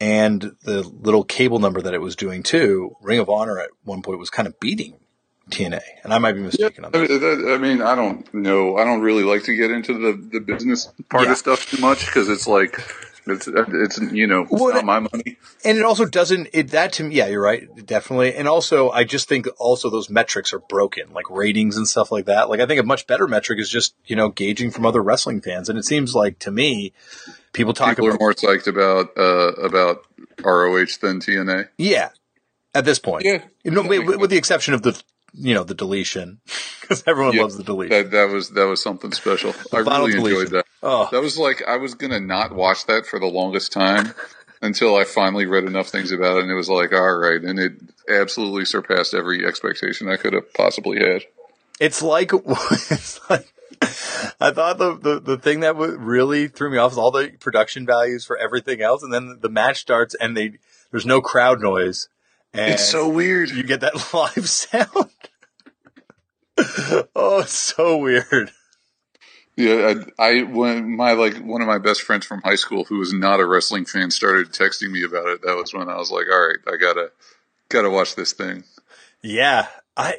and 0.00 0.56
the 0.64 0.82
little 0.82 1.24
cable 1.24 1.58
number 1.58 1.80
that 1.82 1.94
it 1.94 2.00
was 2.00 2.16
doing 2.16 2.42
too, 2.42 2.96
Ring 3.00 3.18
of 3.18 3.28
Honor 3.30 3.58
at 3.60 3.70
one 3.84 4.02
point 4.02 4.18
was 4.18 4.30
kind 4.30 4.46
of 4.48 4.58
beating 4.60 4.94
TNA, 5.50 5.80
and 6.02 6.12
I 6.14 6.18
might 6.18 6.32
be 6.32 6.40
mistaken 6.40 6.84
on 6.84 6.92
that. 6.92 6.98
that- 7.08 7.54
I 7.54 7.58
mean, 7.58 7.82
I 7.82 7.94
don't 7.94 8.32
know. 8.34 8.76
I 8.78 8.84
don't 8.84 9.00
really 9.02 9.24
like 9.24 9.44
to 9.44 9.54
get 9.54 9.70
into 9.70 9.92
the, 9.92 10.12
the 10.32 10.40
business 10.40 10.90
part 11.10 11.24
Yeah. 11.24 11.32
of 11.32 11.38
stuff 11.38 11.70
too 11.70 11.80
much 11.80 12.06
because 12.06 12.28
it's 12.28 12.46
like 12.46 12.80
it's 13.26 13.48
it's 13.48 13.98
you 14.12 14.26
know 14.26 14.42
it's 14.42 14.50
Well, 14.50 14.74
not 14.74 14.84
my 14.84 15.00
money. 15.00 15.36
And 15.64 15.78
it 15.78 15.84
also 15.84 16.04
doesn't, 16.04 16.48
it, 16.52 16.68
that 16.72 16.92
to 16.94 17.04
me, 17.04 17.14
yeah, 17.14 17.26
you're 17.26 17.42
right, 17.42 17.68
definitely. 17.86 18.34
And 18.34 18.46
also, 18.46 18.90
I 18.90 19.04
just 19.04 19.28
think 19.28 19.46
also 19.58 19.88
those 19.88 20.10
metrics 20.10 20.52
are 20.52 20.58
broken, 20.58 21.12
like 21.12 21.30
ratings 21.30 21.76
and 21.76 21.88
stuff 21.88 22.12
like 22.12 22.26
that. 22.26 22.50
Like, 22.50 22.60
I 22.60 22.66
think 22.66 22.80
a 22.80 22.84
much 22.84 23.06
better 23.06 23.26
metric 23.26 23.58
is 23.58 23.70
just, 23.70 23.94
you 24.04 24.14
know, 24.16 24.28
gauging 24.28 24.70
from 24.70 24.84
other 24.84 25.02
wrestling 25.02 25.40
fans. 25.40 25.68
And 25.68 25.78
it 25.78 25.84
seems 25.84 26.14
like 26.14 26.38
to 26.40 26.50
me, 26.50 26.92
people 27.52 27.72
talk 27.72 27.96
People 27.96 28.08
are 28.08 28.18
more 28.18 28.34
psyched 28.34 28.66
about 28.66 29.16
uh, 29.16 29.52
about 29.62 30.04
ROH 30.44 30.98
than 31.00 31.20
TNA. 31.20 31.68
yeah, 31.78 32.10
at 32.74 32.84
this 32.84 32.98
point. 32.98 33.24
Yeah. 33.24 33.42
You 33.62 33.70
know, 33.70 33.82
with, 33.82 34.18
with 34.18 34.30
the 34.30 34.36
exception 34.36 34.74
of 34.74 34.82
the, 34.82 35.00
you 35.34 35.54
know, 35.54 35.64
the 35.64 35.74
deletion, 35.74 36.40
because 36.80 37.02
everyone 37.06 37.34
Yeah. 37.34 37.42
loves 37.42 37.56
the 37.56 37.64
deletion. 37.64 37.90
That 37.90 38.10
that 38.12 38.28
was 38.30 38.50
that 38.50 38.66
was 38.66 38.82
something 38.82 39.12
special. 39.12 39.54
I 39.72 39.78
really 39.78 40.12
deletion. 40.12 40.18
enjoyed 40.40 40.50
that. 40.50 40.66
Oh. 40.82 41.08
That 41.12 41.20
was 41.22 41.36
like 41.38 41.62
I 41.66 41.76
was 41.76 41.94
gonna 41.94 42.20
not 42.20 42.54
watch 42.54 42.86
that 42.86 43.06
for 43.06 43.18
the 43.18 43.26
longest 43.26 43.72
time 43.72 44.14
until 44.62 44.96
I 44.96 45.04
finally 45.04 45.46
read 45.46 45.64
enough 45.64 45.88
things 45.88 46.12
about 46.12 46.36
it, 46.38 46.42
and 46.44 46.50
it 46.50 46.54
was 46.54 46.68
like, 46.70 46.92
all 46.92 47.16
right, 47.18 47.42
and 47.42 47.58
it 47.58 47.72
absolutely 48.08 48.64
surpassed 48.64 49.14
every 49.14 49.46
expectation 49.46 50.08
I 50.08 50.16
could 50.16 50.32
have 50.34 50.52
possibly 50.54 50.98
had. 51.00 51.22
It's 51.80 52.02
like, 52.02 52.30
it's 52.32 53.18
like, 53.28 53.52
I 54.40 54.50
thought 54.52 54.78
the, 54.78 54.96
the, 54.96 55.20
the 55.20 55.36
thing 55.38 55.60
that 55.60 55.74
really 55.76 56.46
threw 56.48 56.70
me 56.70 56.78
off 56.78 56.92
is 56.92 56.98
all 56.98 57.10
the 57.10 57.32
production 57.40 57.84
values 57.84 58.24
for 58.24 58.36
everything 58.38 58.80
else. 58.80 59.02
And 59.02 59.12
then 59.12 59.38
the 59.40 59.48
match 59.48 59.78
starts 59.80 60.14
and 60.14 60.36
they, 60.36 60.58
there's 60.92 61.04
no 61.06 61.20
crowd 61.20 61.60
noise. 61.60 62.08
And 62.52 62.74
It's 62.74 62.88
so 62.88 63.08
weird. 63.08 63.50
you 63.50 63.64
get 63.64 63.80
that 63.80 64.12
live 64.14 64.48
sound. 64.48 65.10
oh, 67.16 67.40
it's 67.40 67.52
so 67.52 67.98
weird. 67.98 68.50
Yeah, 69.56 69.94
I, 70.18 70.24
I 70.30 70.42
when 70.42 70.96
my 70.96 71.12
like 71.12 71.36
one 71.36 71.60
of 71.60 71.68
my 71.68 71.78
best 71.78 72.02
friends 72.02 72.26
from 72.26 72.42
high 72.42 72.56
school 72.56 72.84
who 72.84 72.98
was 72.98 73.12
not 73.12 73.40
a 73.40 73.46
wrestling 73.46 73.84
fan 73.84 74.10
started 74.10 74.48
texting 74.48 74.90
me 74.90 75.04
about 75.04 75.28
it. 75.28 75.42
That 75.42 75.56
was 75.56 75.72
when 75.72 75.88
I 75.88 75.96
was 75.96 76.10
like, 76.10 76.26
all 76.30 76.48
right, 76.48 76.58
I 76.66 76.76
gotta 76.76 77.12
gotta 77.68 77.90
watch 77.90 78.14
this 78.14 78.32
thing. 78.32 78.64
Yeah. 79.22 79.66
I, 79.96 80.16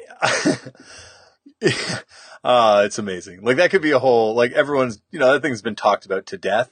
uh, 2.42 2.82
it's 2.86 2.98
amazing. 2.98 3.42
Like 3.42 3.56
that 3.58 3.70
could 3.70 3.82
be 3.82 3.90
a 3.90 3.98
whole, 3.98 4.34
like 4.34 4.52
everyone's, 4.52 5.00
you 5.10 5.18
know, 5.18 5.32
that 5.32 5.42
thing's 5.42 5.62
been 5.62 5.76
talked 5.76 6.06
about 6.06 6.26
to 6.26 6.38
death, 6.38 6.70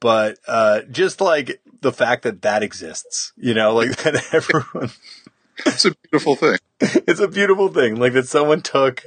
but, 0.00 0.38
uh, 0.46 0.82
just 0.90 1.20
like 1.20 1.60
the 1.80 1.92
fact 1.92 2.22
that 2.22 2.42
that 2.42 2.62
exists, 2.62 3.32
you 3.36 3.54
know, 3.54 3.74
like 3.74 3.96
that 4.02 4.22
everyone, 4.32 4.90
It's 5.66 5.84
a 5.84 5.94
beautiful 5.94 6.36
thing. 6.36 6.58
it's 6.80 7.20
a 7.20 7.28
beautiful 7.28 7.68
thing. 7.68 7.96
Like 7.96 8.12
that 8.14 8.26
someone 8.28 8.62
took, 8.62 9.04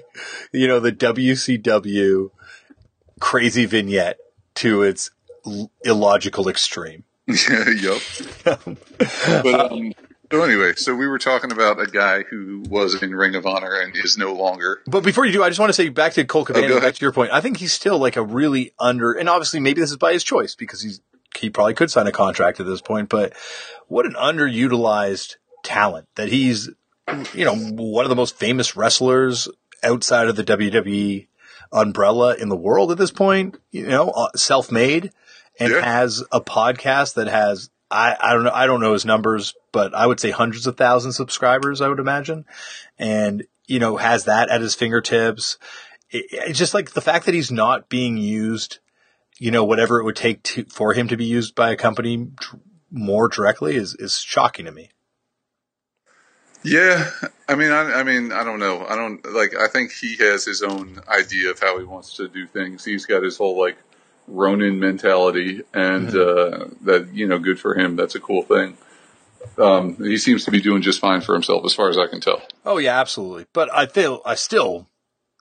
you 0.51 0.67
know, 0.67 0.79
the 0.79 0.91
WCW 0.91 2.29
crazy 3.19 3.65
vignette 3.65 4.17
to 4.55 4.83
its 4.83 5.11
l- 5.45 5.71
illogical 5.83 6.47
extreme. 6.49 7.03
yep. 7.27 8.01
But 9.43 9.71
um, 9.71 9.93
so 10.31 10.41
anyway, 10.43 10.73
so 10.75 10.95
we 10.95 11.07
were 11.07 11.19
talking 11.19 11.51
about 11.51 11.79
a 11.79 11.85
guy 11.85 12.23
who 12.23 12.63
was 12.67 13.01
in 13.01 13.13
Ring 13.13 13.35
of 13.35 13.45
Honor 13.45 13.73
and 13.75 13.95
is 13.95 14.17
no 14.17 14.33
longer. 14.33 14.81
But 14.87 15.03
before 15.03 15.25
you 15.25 15.31
do, 15.31 15.43
I 15.43 15.49
just 15.49 15.59
want 15.59 15.69
to 15.69 15.73
say 15.73 15.89
back 15.89 16.13
to 16.13 16.25
Colt 16.25 16.47
Cabana, 16.47 16.73
Oh, 16.73 16.81
back 16.81 16.95
to 16.95 17.01
your 17.05 17.11
point. 17.11 17.31
I 17.31 17.39
think 17.41 17.57
he's 17.57 17.71
still 17.73 17.99
like 17.99 18.15
a 18.15 18.23
really 18.23 18.73
under, 18.79 19.11
and 19.13 19.29
obviously 19.29 19.59
maybe 19.59 19.79
this 19.81 19.91
is 19.91 19.97
by 19.97 20.13
his 20.13 20.23
choice 20.23 20.55
because 20.55 20.81
he's 20.81 21.01
he 21.37 21.49
probably 21.49 21.73
could 21.75 21.89
sign 21.91 22.07
a 22.07 22.11
contract 22.11 22.59
at 22.59 22.65
this 22.65 22.81
point. 22.81 23.09
But 23.09 23.33
what 23.87 24.05
an 24.05 24.13
underutilized 24.13 25.35
talent 25.63 26.07
that 26.15 26.29
he's, 26.29 26.69
you 27.33 27.45
know, 27.45 27.55
one 27.55 28.05
of 28.05 28.09
the 28.09 28.15
most 28.15 28.37
famous 28.37 28.75
wrestlers 28.75 29.47
outside 29.83 30.27
of 30.27 30.35
the 30.35 30.43
WWE 30.43 31.27
umbrella 31.71 32.35
in 32.35 32.49
the 32.49 32.55
world 32.55 32.91
at 32.91 32.97
this 32.97 33.11
point. 33.11 33.57
You 33.71 33.87
know, 33.87 34.09
uh, 34.09 34.29
self-made, 34.35 35.11
and 35.59 35.71
Yeah. 35.73 35.81
has 35.81 36.23
a 36.31 36.41
podcast 36.41 37.15
that 37.15 37.27
has. 37.27 37.69
I, 37.91 38.15
I 38.19 38.33
don't 38.33 38.43
know. 38.43 38.51
I 38.53 38.65
don't 38.65 38.81
know 38.81 38.93
his 38.93 39.05
numbers, 39.05 39.53
but 39.71 39.93
I 39.93 40.07
would 40.07 40.19
say 40.19 40.31
hundreds 40.31 40.65
of 40.65 40.77
thousands 40.77 41.15
of 41.15 41.17
subscribers. 41.17 41.79
I 41.79 41.87
would 41.89 41.99
imagine, 41.99 42.45
and 42.97 43.43
you 43.67 43.79
know 43.79 43.97
has 43.97 44.25
that 44.25 44.49
at 44.49 44.61
his 44.61 44.73
fingertips. 44.73 45.57
It, 46.09 46.25
it's 46.31 46.57
just 46.57 46.73
like 46.73 46.91
the 46.91 47.01
fact 47.01 47.25
that 47.25 47.35
he's 47.35 47.51
not 47.51 47.89
being 47.89 48.17
used, 48.17 48.79
you 49.37 49.51
know, 49.51 49.63
whatever 49.63 49.99
it 49.99 50.05
would 50.05 50.15
take 50.15 50.41
to, 50.43 50.65
for 50.65 50.93
him 50.93 51.07
to 51.09 51.17
be 51.17 51.25
used 51.25 51.53
by 51.53 51.69
a 51.71 51.75
company 51.75 52.29
more 52.89 53.27
directly 53.27 53.75
is 53.75 53.93
is 53.95 54.17
shocking 54.17 54.65
to 54.65 54.71
me. 54.71 54.89
Yeah, 56.63 57.09
I 57.47 57.55
mean, 57.55 57.71
I, 57.71 57.99
I 57.99 58.03
mean, 58.03 58.31
I 58.31 58.43
don't 58.43 58.59
know. 58.59 58.85
I 58.85 58.95
don't 58.95 59.23
like. 59.33 59.55
I 59.55 59.67
think 59.67 59.91
he 59.91 60.15
has 60.17 60.45
his 60.45 60.61
own 60.61 61.01
idea 61.07 61.51
of 61.51 61.59
how 61.59 61.77
he 61.77 61.83
wants 61.83 62.15
to 62.17 62.27
do 62.27 62.47
things. 62.47 62.85
He's 62.85 63.05
got 63.05 63.21
his 63.21 63.37
whole 63.37 63.59
like 63.59 63.77
Ronin 64.27 64.79
mentality, 64.79 65.61
and 65.73 66.09
uh, 66.09 66.65
that 66.81 67.09
you 67.13 67.27
know, 67.27 67.39
good 67.39 67.59
for 67.59 67.75
him. 67.75 67.95
That's 67.95 68.15
a 68.15 68.19
cool 68.19 68.43
thing. 68.43 68.77
Um, 69.57 69.97
he 69.97 70.17
seems 70.17 70.45
to 70.45 70.51
be 70.51 70.61
doing 70.61 70.81
just 70.81 71.01
fine 71.01 71.21
for 71.21 71.33
himself, 71.33 71.65
as 71.65 71.73
far 71.73 71.89
as 71.89 71.97
I 71.97 72.07
can 72.07 72.21
tell. 72.21 72.41
Oh 72.65 72.77
yeah, 72.77 72.99
absolutely. 72.99 73.45
But 73.51 73.73
I 73.73 73.87
feel 73.87 74.21
I 74.25 74.35
still, 74.35 74.87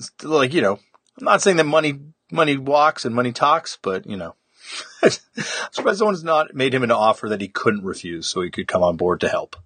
still 0.01 0.31
like 0.31 0.53
you 0.53 0.61
know, 0.61 0.81
I'm 1.19 1.25
not 1.25 1.43
saying 1.43 1.57
that 1.59 1.65
money 1.65 2.01
money 2.33 2.57
walks 2.57 3.05
and 3.05 3.15
money 3.15 3.33
talks, 3.33 3.79
but 3.81 4.07
you 4.07 4.17
know, 4.17 4.35
I'm 5.03 5.11
surprised 5.71 5.99
someone's 5.99 6.25
not 6.25 6.55
made 6.55 6.75
him 6.75 6.83
an 6.83 6.91
offer 6.91 7.29
that 7.29 7.41
he 7.41 7.49
couldn't 7.49 7.85
refuse, 7.85 8.27
so 8.27 8.41
he 8.41 8.51
could 8.51 8.67
come 8.67 8.83
on 8.83 8.97
board 8.97 9.21
to 9.21 9.29
help. 9.29 9.57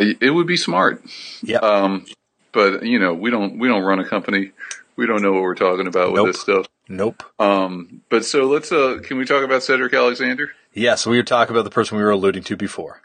It, 0.00 0.30
would 0.30 0.46
be 0.46 0.56
smart. 0.56 1.04
Yeah. 1.42 1.58
Um, 1.58 2.06
but 2.52 2.84
you 2.84 2.98
know, 2.98 3.14
we 3.14 3.30
don't 3.30 3.58
we 3.58 3.68
don't 3.68 3.82
run 3.82 4.00
a 4.00 4.04
company. 4.08 4.52
We 4.96 5.06
don't 5.06 5.22
know 5.22 5.32
what 5.32 5.42
we're 5.42 5.54
talking 5.54 5.86
about 5.86 6.12
Nope. 6.14 6.26
with 6.26 6.34
this 6.34 6.42
stuff. 6.42 6.66
Nope. 6.88 7.22
Um, 7.38 8.02
but 8.08 8.24
so 8.24 8.46
let's 8.46 8.72
uh, 8.72 8.98
can 9.02 9.18
we 9.18 9.24
talk 9.24 9.44
about 9.44 9.62
Cedric 9.62 9.94
Alexander? 9.94 10.50
Yeah, 10.72 10.94
so 10.94 11.10
we 11.10 11.16
were 11.16 11.22
talking 11.22 11.54
about 11.54 11.64
the 11.64 11.70
person 11.70 11.96
we 11.98 12.04
were 12.04 12.10
alluding 12.10 12.42
to 12.44 12.56
before. 12.56 13.02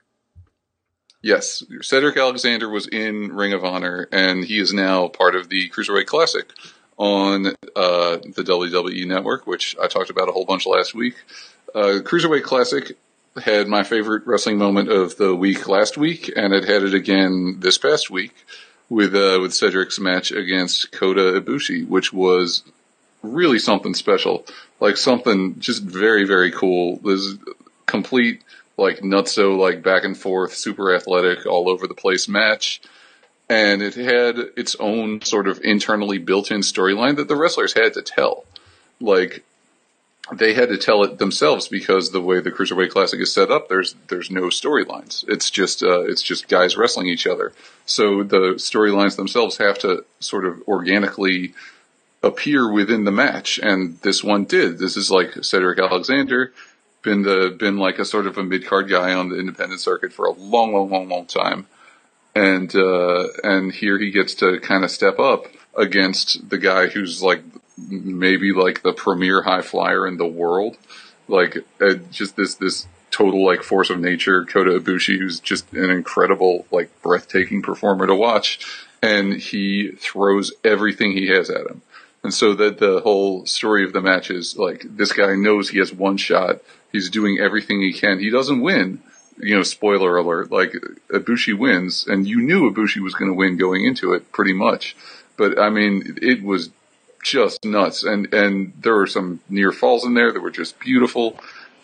Yes, 1.21 1.63
Cedric 1.81 2.17
Alexander 2.17 2.69
was 2.69 2.87
in 2.87 3.33
Ring 3.33 3.53
of 3.53 3.65
Honor, 3.65 4.07
and 4.11 4.45
he 4.45 4.59
is 4.59 4.73
now 4.73 5.07
part 5.07 5.35
of 5.35 5.49
the 5.49 5.69
Cruiserweight 5.71 6.05
Classic 6.05 6.47
on 6.97 7.47
uh, 7.47 8.17
the 8.17 8.43
WWE 8.45 9.07
Network, 9.07 9.47
which 9.47 9.75
I 9.81 9.87
talked 9.87 10.11
about 10.11 10.29
a 10.29 10.31
whole 10.31 10.45
bunch 10.45 10.67
last 10.67 10.93
week. 10.93 11.15
Uh, 11.73 11.99
Cruiserweight 12.03 12.43
Classic 12.43 12.95
had 13.43 13.67
my 13.67 13.83
favorite 13.83 14.25
wrestling 14.25 14.57
moment 14.57 14.89
of 14.89 15.17
the 15.17 15.35
week 15.35 15.67
last 15.67 15.97
week, 15.97 16.31
and 16.35 16.53
it 16.53 16.65
had 16.65 16.83
it 16.83 16.93
again 16.93 17.57
this 17.59 17.77
past 17.77 18.09
week 18.09 18.33
with 18.89 19.13
uh, 19.15 19.39
with 19.41 19.53
Cedric's 19.53 19.99
match 19.99 20.31
against 20.31 20.91
Kota 20.91 21.41
Ibushi, 21.41 21.87
which 21.87 22.13
was 22.13 22.63
really 23.21 23.59
something 23.59 23.93
special, 23.93 24.45
like 24.79 24.97
something 24.97 25.59
just 25.59 25.83
very 25.83 26.25
very 26.25 26.51
cool. 26.51 26.97
This 26.97 27.35
complete 27.85 28.41
like 28.77 28.99
nutso 28.99 29.57
like 29.57 29.83
back 29.83 30.03
and 30.03 30.17
forth, 30.17 30.53
super 30.53 30.93
athletic, 30.93 31.45
all 31.45 31.69
over 31.69 31.87
the 31.87 31.93
place 31.93 32.27
match. 32.27 32.81
And 33.47 33.83
it 33.83 33.93
had 33.93 34.39
its 34.57 34.75
own 34.79 35.21
sort 35.21 35.47
of 35.47 35.61
internally 35.63 36.17
built 36.17 36.49
in 36.49 36.61
storyline 36.61 37.17
that 37.17 37.27
the 37.27 37.35
wrestlers 37.35 37.73
had 37.73 37.93
to 37.93 38.01
tell. 38.01 38.43
Like 38.99 39.43
they 40.33 40.53
had 40.53 40.69
to 40.69 40.77
tell 40.77 41.03
it 41.03 41.19
themselves 41.19 41.67
because 41.67 42.09
the 42.09 42.21
way 42.21 42.39
the 42.39 42.51
Cruiserweight 42.51 42.89
Classic 42.89 43.19
is 43.19 43.31
set 43.31 43.51
up, 43.51 43.69
there's 43.69 43.95
there's 44.07 44.31
no 44.31 44.43
storylines. 44.43 45.23
It's 45.27 45.51
just 45.51 45.83
uh, 45.83 46.01
it's 46.01 46.23
just 46.23 46.47
guys 46.47 46.77
wrestling 46.77 47.07
each 47.07 47.27
other. 47.27 47.53
So 47.85 48.23
the 48.23 48.55
storylines 48.55 49.17
themselves 49.17 49.57
have 49.57 49.77
to 49.79 50.03
sort 50.19 50.45
of 50.45 50.61
organically 50.67 51.53
appear 52.23 52.71
within 52.71 53.03
the 53.03 53.11
match, 53.11 53.59
and 53.59 53.99
this 54.01 54.23
one 54.23 54.45
did. 54.45 54.79
This 54.79 54.97
is 54.97 55.11
like 55.11 55.43
Cedric 55.43 55.77
Alexander, 55.77 56.51
been 57.03 57.21
the 57.21 57.55
been 57.57 57.77
like 57.77 57.99
a 57.99 58.05
sort 58.05 58.25
of 58.25 58.37
a 58.39 58.43
mid 58.43 58.65
card 58.65 58.89
guy 58.89 59.13
on 59.13 59.29
the 59.29 59.39
independent 59.39 59.79
circuit 59.79 60.11
for 60.11 60.25
a 60.25 60.31
long, 60.31 60.73
long, 60.73 60.89
long, 60.89 61.07
long 61.07 61.25
time, 61.27 61.67
and 62.33 62.75
uh, 62.75 63.27
and 63.43 63.71
here 63.71 63.99
he 63.99 64.09
gets 64.09 64.33
to 64.35 64.59
kind 64.59 64.83
of 64.83 64.89
step 64.89 65.19
up 65.19 65.45
against 65.77 66.49
the 66.49 66.57
guy 66.57 66.87
who's 66.87 67.21
like 67.21 67.43
maybe 67.77 68.53
like 68.53 68.81
the 68.81 68.93
premier 68.93 69.41
high 69.43 69.61
flyer 69.61 70.07
in 70.07 70.17
the 70.17 70.27
world, 70.27 70.77
like 71.27 71.57
uh, 71.81 71.95
just 72.11 72.35
this 72.35 72.55
this 72.55 72.87
total 73.11 73.45
like 73.45 73.63
force 73.63 73.89
of 73.89 73.99
nature, 73.99 74.45
Kota 74.45 74.71
Ibushi, 74.79 75.17
who's 75.17 75.39
just 75.39 75.71
an 75.73 75.89
incredible 75.89 76.65
like 76.71 76.89
breathtaking 77.01 77.61
performer 77.61 78.07
to 78.07 78.15
watch, 78.15 78.59
and 79.01 79.33
he 79.33 79.91
throws 79.91 80.53
everything 80.63 81.11
he 81.11 81.27
has 81.27 81.49
at 81.49 81.67
him. 81.67 81.81
And 82.23 82.33
so 82.33 82.55
that 82.55 82.79
the 82.79 83.01
whole 83.01 83.45
story 83.45 83.83
of 83.83 83.93
the 83.93 84.01
match 84.01 84.31
is 84.31 84.57
like 84.57 84.83
this 84.83 85.13
guy 85.13 85.35
knows 85.35 85.69
he 85.69 85.77
has 85.79 85.93
one 85.93 86.17
shot. 86.17 86.59
He's 86.91 87.09
doing 87.09 87.37
everything 87.39 87.81
he 87.81 87.93
can. 87.93 88.19
He 88.19 88.29
doesn't 88.29 88.61
win. 88.61 89.01
You 89.37 89.57
know, 89.57 89.63
spoiler 89.63 90.15
alert, 90.17 90.49
like 90.49 90.71
Ibushi 91.09 91.57
wins 91.57 92.07
and 92.07 92.25
you 92.25 92.41
knew 92.41 92.71
Ibushi 92.71 93.03
was 93.03 93.13
going 93.13 93.29
to 93.29 93.35
win 93.35 93.57
going 93.57 93.85
into 93.85 94.13
it 94.13 94.31
pretty 94.31 94.53
much. 94.53 94.95
But 95.37 95.59
I 95.59 95.69
mean, 95.69 96.17
it 96.21 96.41
was 96.41 96.69
just 97.25 97.65
nuts. 97.65 98.03
And, 98.03 98.33
and 98.33 98.73
there 98.79 98.95
were 98.95 99.07
some 99.07 99.41
near 99.49 99.71
falls 99.71 100.05
in 100.05 100.13
there 100.13 100.31
that 100.31 100.39
were 100.39 100.51
just 100.51 100.79
beautiful. 100.79 101.37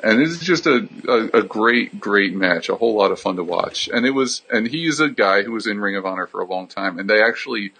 And 0.03 0.21
it's 0.21 0.39
just 0.39 0.67
a, 0.67 0.87
a, 1.07 1.39
a 1.39 1.43
great, 1.43 1.99
great 1.99 2.33
match. 2.33 2.69
A 2.69 2.75
whole 2.75 2.95
lot 2.95 3.11
of 3.11 3.19
fun 3.19 3.35
to 3.35 3.43
watch. 3.43 3.89
And 3.91 4.05
it 4.05 4.11
was, 4.11 4.43
and 4.51 4.67
he 4.67 4.85
is 4.85 4.99
a 4.99 5.09
guy 5.09 5.43
who 5.43 5.51
was 5.51 5.67
in 5.67 5.79
Ring 5.79 5.95
of 5.95 6.05
Honor 6.05 6.27
for 6.27 6.41
a 6.41 6.45
long 6.45 6.67
time 6.67 6.99
and 6.99 7.09
they 7.09 7.21
actually 7.21 7.73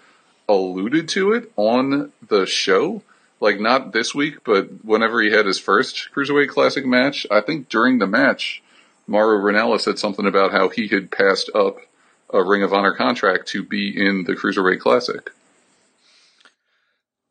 alluded 0.48 1.08
to 1.10 1.32
it 1.32 1.52
on 1.56 2.12
the 2.28 2.46
show. 2.46 3.02
Like 3.40 3.58
not 3.58 3.92
this 3.92 4.14
week, 4.14 4.44
but 4.44 4.84
whenever 4.84 5.20
he 5.20 5.32
had 5.32 5.46
his 5.46 5.58
first 5.58 6.10
Cruiserweight 6.14 6.48
Classic 6.48 6.86
match, 6.86 7.26
I 7.28 7.40
think 7.40 7.68
during 7.68 7.98
the 7.98 8.06
match, 8.06 8.62
Mauro 9.08 9.38
Ranallo 9.38 9.80
said 9.80 9.98
something 9.98 10.26
about 10.26 10.52
how 10.52 10.68
he 10.68 10.86
had 10.86 11.10
passed 11.10 11.50
up 11.52 11.78
a 12.30 12.42
Ring 12.42 12.62
of 12.62 12.72
Honor 12.72 12.94
contract 12.94 13.48
to 13.48 13.64
be 13.64 13.88
in 13.88 14.24
the 14.24 14.34
Cruiserweight 14.34 14.78
Classic. 14.78 15.30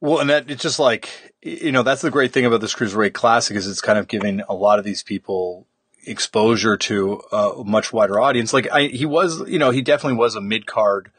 Well, 0.01 0.19
and 0.19 0.29
that 0.29 0.51
it's 0.51 0.63
just 0.63 0.79
like 0.79 1.33
you 1.41 1.71
know 1.71 1.83
that's 1.83 2.01
the 2.01 2.11
great 2.11 2.33
thing 2.33 2.45
about 2.45 2.59
this 2.59 2.75
cruiserweight 2.75 3.13
classic 3.13 3.55
is 3.55 3.67
it's 3.67 3.81
kind 3.81 3.97
of 3.97 4.07
giving 4.07 4.41
a 4.49 4.53
lot 4.53 4.79
of 4.79 4.85
these 4.85 5.03
people 5.03 5.67
exposure 6.05 6.77
to 6.77 7.21
a 7.31 7.63
much 7.65 7.93
wider 7.93 8.19
audience. 8.19 8.53
Like 8.53 8.69
I, 8.71 8.87
he 8.87 9.05
was, 9.05 9.47
you 9.47 9.59
know, 9.59 9.71
he 9.71 9.81
definitely 9.81 10.17
was 10.17 10.35
a 10.35 10.41
mid 10.41 10.65
card 10.65 11.11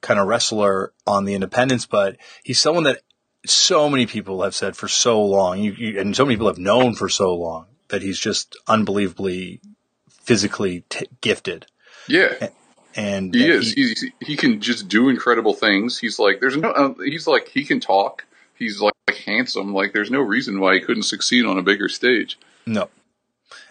kind 0.00 0.18
of 0.18 0.26
wrestler 0.26 0.92
on 1.06 1.24
the 1.24 1.34
independents, 1.34 1.86
but 1.86 2.16
he's 2.42 2.58
someone 2.58 2.84
that 2.84 3.02
so 3.46 3.88
many 3.88 4.06
people 4.06 4.42
have 4.42 4.54
said 4.54 4.76
for 4.76 4.88
so 4.88 5.22
long, 5.22 5.60
you, 5.60 5.72
you, 5.72 6.00
and 6.00 6.14
so 6.16 6.24
many 6.24 6.36
people 6.36 6.48
have 6.48 6.58
known 6.58 6.94
for 6.94 7.08
so 7.08 7.34
long 7.34 7.66
that 7.88 8.02
he's 8.02 8.18
just 8.18 8.56
unbelievably 8.66 9.60
physically 10.08 10.84
t- 10.88 11.08
gifted. 11.20 11.66
Yeah, 12.08 12.48
And 12.94 13.34
he 13.34 13.40
that 13.40 13.50
is. 13.50 13.72
He's, 13.72 14.04
he 14.20 14.36
can 14.36 14.60
just 14.60 14.88
do 14.88 15.08
incredible 15.08 15.54
things. 15.54 15.98
He's 15.98 16.18
like, 16.18 16.40
there's 16.40 16.56
no. 16.56 16.70
Uh, 16.70 16.94
he's 17.04 17.26
like, 17.26 17.48
he 17.48 17.64
can 17.64 17.80
talk. 17.80 18.24
He's 18.60 18.80
like 18.80 18.94
handsome. 19.26 19.74
Like, 19.74 19.92
there's 19.92 20.10
no 20.10 20.20
reason 20.20 20.60
why 20.60 20.74
he 20.74 20.80
couldn't 20.80 21.02
succeed 21.04 21.44
on 21.46 21.58
a 21.58 21.62
bigger 21.62 21.88
stage. 21.88 22.38
No. 22.66 22.88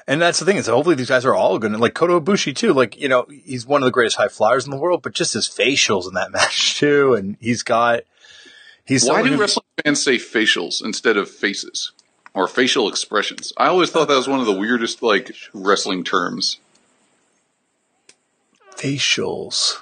And 0.07 0.19
that's 0.19 0.39
the 0.39 0.45
thing 0.45 0.57
is 0.57 0.65
hopefully 0.65 0.95
these 0.95 1.07
guys 1.09 1.23
are 1.23 1.35
all 1.35 1.59
going 1.59 1.71
to 1.73 1.77
like 1.79 1.93
Kota 1.93 2.19
Ibushi 2.19 2.55
too. 2.55 2.73
Like, 2.73 2.99
you 2.99 3.07
know, 3.07 3.27
he's 3.45 3.65
one 3.67 3.83
of 3.83 3.85
the 3.85 3.91
greatest 3.91 4.17
high 4.17 4.27
flyers 4.27 4.65
in 4.65 4.71
the 4.71 4.77
world, 4.77 5.03
but 5.03 5.13
just 5.13 5.35
his 5.35 5.47
facials 5.47 6.07
in 6.07 6.15
that 6.15 6.31
match 6.33 6.77
too. 6.79 7.13
And 7.13 7.37
he's 7.39 7.61
got, 7.61 8.01
he's 8.83 9.07
Why 9.07 9.21
do 9.21 9.29
who- 9.29 9.39
wrestling 9.39 9.65
fans 9.85 10.01
say 10.01 10.15
facials 10.17 10.83
instead 10.83 11.15
of 11.15 11.29
faces 11.29 11.91
or 12.33 12.47
facial 12.47 12.89
expressions? 12.89 13.53
I 13.57 13.67
always 13.67 13.91
thought 13.91 14.07
that 14.07 14.15
was 14.15 14.27
one 14.27 14.39
of 14.39 14.47
the 14.47 14.57
weirdest 14.59 15.03
like 15.03 15.31
wrestling 15.53 16.03
terms. 16.03 16.57
facials. 18.75 19.75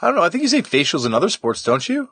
I 0.00 0.06
don't 0.06 0.16
know. 0.16 0.22
I 0.22 0.30
think 0.30 0.42
you 0.42 0.48
say 0.48 0.62
facials 0.62 1.04
in 1.04 1.12
other 1.12 1.28
sports, 1.28 1.62
don't 1.62 1.86
you? 1.88 2.08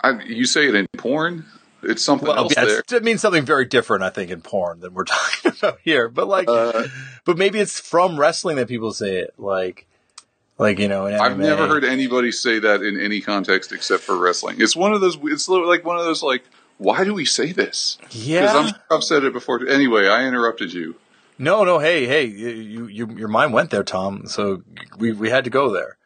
I, 0.00 0.22
you 0.24 0.44
say 0.46 0.68
it 0.68 0.74
in 0.74 0.86
porn. 0.96 1.44
It's 1.82 2.02
something 2.02 2.26
Well, 2.28 2.36
else 2.38 2.54
yeah, 2.56 2.64
there. 2.64 2.82
it 2.98 3.04
means 3.04 3.20
something 3.20 3.44
very 3.44 3.64
different, 3.64 4.02
I 4.02 4.10
think, 4.10 4.30
in 4.30 4.40
porn 4.40 4.80
than 4.80 4.94
we're 4.94 5.04
talking 5.04 5.52
about 5.58 5.78
here. 5.84 6.08
But 6.08 6.26
like, 6.26 6.48
Uh, 6.48 6.88
but 7.24 7.38
maybe 7.38 7.58
it's 7.60 7.78
from 7.78 8.18
wrestling 8.18 8.56
that 8.56 8.66
people 8.68 8.92
say 8.92 9.18
it. 9.18 9.34
Like, 9.38 9.86
like 10.58 10.78
you 10.78 10.88
know, 10.88 11.06
in 11.06 11.14
I've 11.14 11.38
never 11.38 11.68
heard 11.68 11.84
anybody 11.84 12.32
say 12.32 12.58
that 12.58 12.82
in 12.82 12.98
any 13.00 13.20
context 13.20 13.72
except 13.72 14.02
for 14.02 14.16
wrestling. 14.16 14.56
It's 14.60 14.74
one 14.74 14.92
of 14.94 15.00
those. 15.00 15.18
It's 15.24 15.48
like 15.48 15.84
one 15.84 15.98
of 15.98 16.04
those 16.04 16.22
like, 16.22 16.44
why 16.78 17.04
do 17.04 17.14
we 17.14 17.24
say 17.24 17.52
this? 17.52 17.98
Because 18.00 18.26
Yeah. 18.26 18.52
I'm 18.56 18.68
sure 18.68 18.78
I've 18.90 19.04
said 19.04 19.24
it 19.24 19.32
before. 19.32 19.66
Anyway, 19.66 20.08
I 20.08 20.26
interrupted 20.26 20.72
you. 20.72 20.96
No, 21.38 21.64
no. 21.64 21.78
Hey, 21.78 22.06
hey, 22.06 22.24
you, 22.24 22.86
you, 22.86 23.06
your 23.14 23.28
mind 23.28 23.52
went 23.52 23.70
there, 23.70 23.84
Tom. 23.84 24.26
So 24.26 24.62
we, 24.98 25.12
we 25.12 25.28
had 25.28 25.44
to 25.44 25.50
go 25.50 25.70
there. 25.72 25.98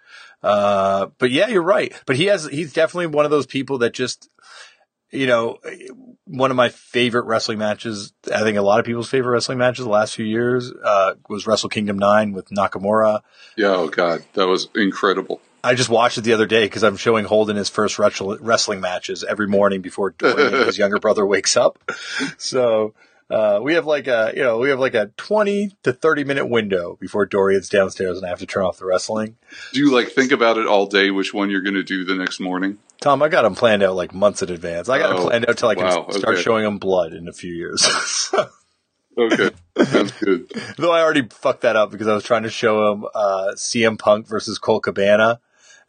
Uh, 0.43 1.07
but 1.19 1.31
yeah, 1.31 1.49
you're 1.49 1.63
right. 1.63 1.93
But 2.07 2.17
he 2.17 2.27
has, 2.27 2.47
he's 2.47 2.73
definitely 2.73 3.09
one 3.09 3.25
of 3.25 3.31
those 3.31 3.47
people 3.47 3.79
that 3.79 3.93
just, 3.93 4.29
you 5.11 5.27
know, 5.27 5.59
one 6.25 6.51
of 6.51 6.57
my 6.57 6.69
favorite 6.69 7.25
wrestling 7.25 7.59
matches. 7.59 8.13
I 8.33 8.41
think 8.41 8.57
a 8.57 8.63
lot 8.63 8.79
of 8.79 8.87
people's 8.87 9.11
favorite 9.11 9.33
wrestling 9.33 9.59
matches 9.59 9.85
the 9.85 9.91
last 9.91 10.15
few 10.15 10.25
years, 10.25 10.73
uh, 10.85 11.15
was 11.29 11.47
Wrestle 11.47 11.69
Kingdom 11.69 11.99
9 11.99 12.33
with 12.33 12.49
Nakamura. 12.51 13.21
Yeah. 13.57 13.75
Oh 13.75 13.89
God, 13.89 14.25
that 14.35 14.47
was 14.47 14.69
incredible. 14.75 15.41
I 15.63 15.75
just 15.75 15.91
watched 15.91 16.17
it 16.17 16.23
the 16.23 16.33
other 16.33 16.47
day 16.47 16.65
because 16.65 16.83
I'm 16.83 16.97
showing 16.97 17.27
Holden 17.27 17.57
his 17.57 17.69
first 17.69 17.99
wrestling 17.99 18.81
matches 18.81 19.25
every 19.25 19.47
morning 19.47 19.83
before 19.83 20.15
his 20.19 20.79
younger 20.79 20.99
brother, 20.99 21.27
wakes 21.27 21.57
up. 21.57 21.79
So 22.39 22.95
uh, 23.31 23.61
we 23.63 23.75
have 23.75 23.87
like 23.87 24.07
a 24.09 24.33
you 24.35 24.43
know 24.43 24.59
we 24.59 24.71
have 24.71 24.81
like 24.81 24.95
a 24.95 25.07
20 25.17 25.71
to 25.85 25.93
30 25.93 26.25
minute 26.25 26.47
window 26.47 26.97
before 27.01 27.27
Dorian's 27.27 27.69
downstairs 27.69 28.17
and 28.17 28.27
I 28.27 28.29
have 28.31 28.41
to 28.41 28.47
turn 28.47 28.65
off 28.65 28.79
the 28.79 28.87
wrestling. 28.87 29.37
Do 29.73 29.81
you 29.81 29.93
like 29.95 30.09
think 30.09 30.33
about 30.33 30.59
it 30.59 30.67
all 30.67 30.87
day? 30.87 31.11
Which 31.11 31.33
one 31.33 31.51
you're 31.51 31.63
going 31.63 31.75
to 31.75 31.83
do 31.85 32.05
the 32.05 32.15
next 32.17 32.41
morning? 32.41 32.79
Tom, 33.01 33.23
I 33.23 33.29
got 33.29 33.43
them 33.43 33.55
planned 33.55 33.83
out 33.83 33.95
like 33.97 34.13
months 34.13 34.43
in 34.43 34.51
advance. 34.51 34.89
I 34.89 34.99
got 34.99 35.17
Oh, 35.17 35.27
planned 35.29 35.49
out 35.49 35.57
till 35.57 35.69
I 35.71 35.75
can 35.75 35.85
wow, 35.85 36.09
start 36.11 36.35
okay. 36.35 36.43
showing 36.43 36.65
them 36.65 36.79
blood 36.79 37.13
in 37.15 37.29
a 37.29 37.33
few 37.33 37.53
years. 37.55 37.89
Okay, 39.19 39.51
sounds 39.85 40.13
good. 40.13 40.51
Though 40.79 40.93
I 40.93 41.03
already 41.03 41.27
fucked 41.31 41.63
that 41.63 41.75
up 41.77 41.91
because 41.91 42.07
I 42.07 42.15
was 42.15 42.23
trying 42.25 42.45
to 42.45 42.49
show 42.49 42.93
him 42.93 43.05
uh, 43.13 43.53
CM 43.57 43.99
Punk 43.99 44.27
versus 44.29 44.57
Colt 44.59 44.85
Cabana, 44.85 45.41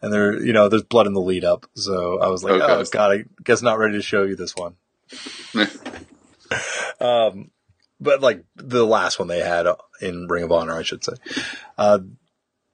and 0.01 0.11
there, 0.11 0.41
you 0.43 0.51
know, 0.51 0.67
there's 0.67 0.81
blood 0.83 1.05
in 1.07 1.13
the 1.13 1.21
lead 1.21 1.45
up. 1.45 1.65
So 1.75 2.19
I 2.19 2.27
was 2.27 2.43
like, 2.43 2.53
Okay. 2.59 2.65
oh 2.73 2.83
god, 2.91 3.11
I 3.11 3.25
guess 3.43 3.61
not 3.61 3.77
ready 3.77 3.93
to 3.95 4.01
show 4.01 4.23
you 4.23 4.35
this 4.35 4.55
one. 4.55 4.75
um, 6.99 7.51
but 7.99 8.21
like 8.21 8.43
the 8.55 8.85
last 8.85 9.19
one 9.19 9.27
they 9.27 9.39
had 9.39 9.67
in 10.01 10.27
Ring 10.27 10.43
of 10.43 10.51
Honor, 10.51 10.73
I 10.73 10.83
should 10.83 11.03
say. 11.03 11.13
Uh, 11.77 11.99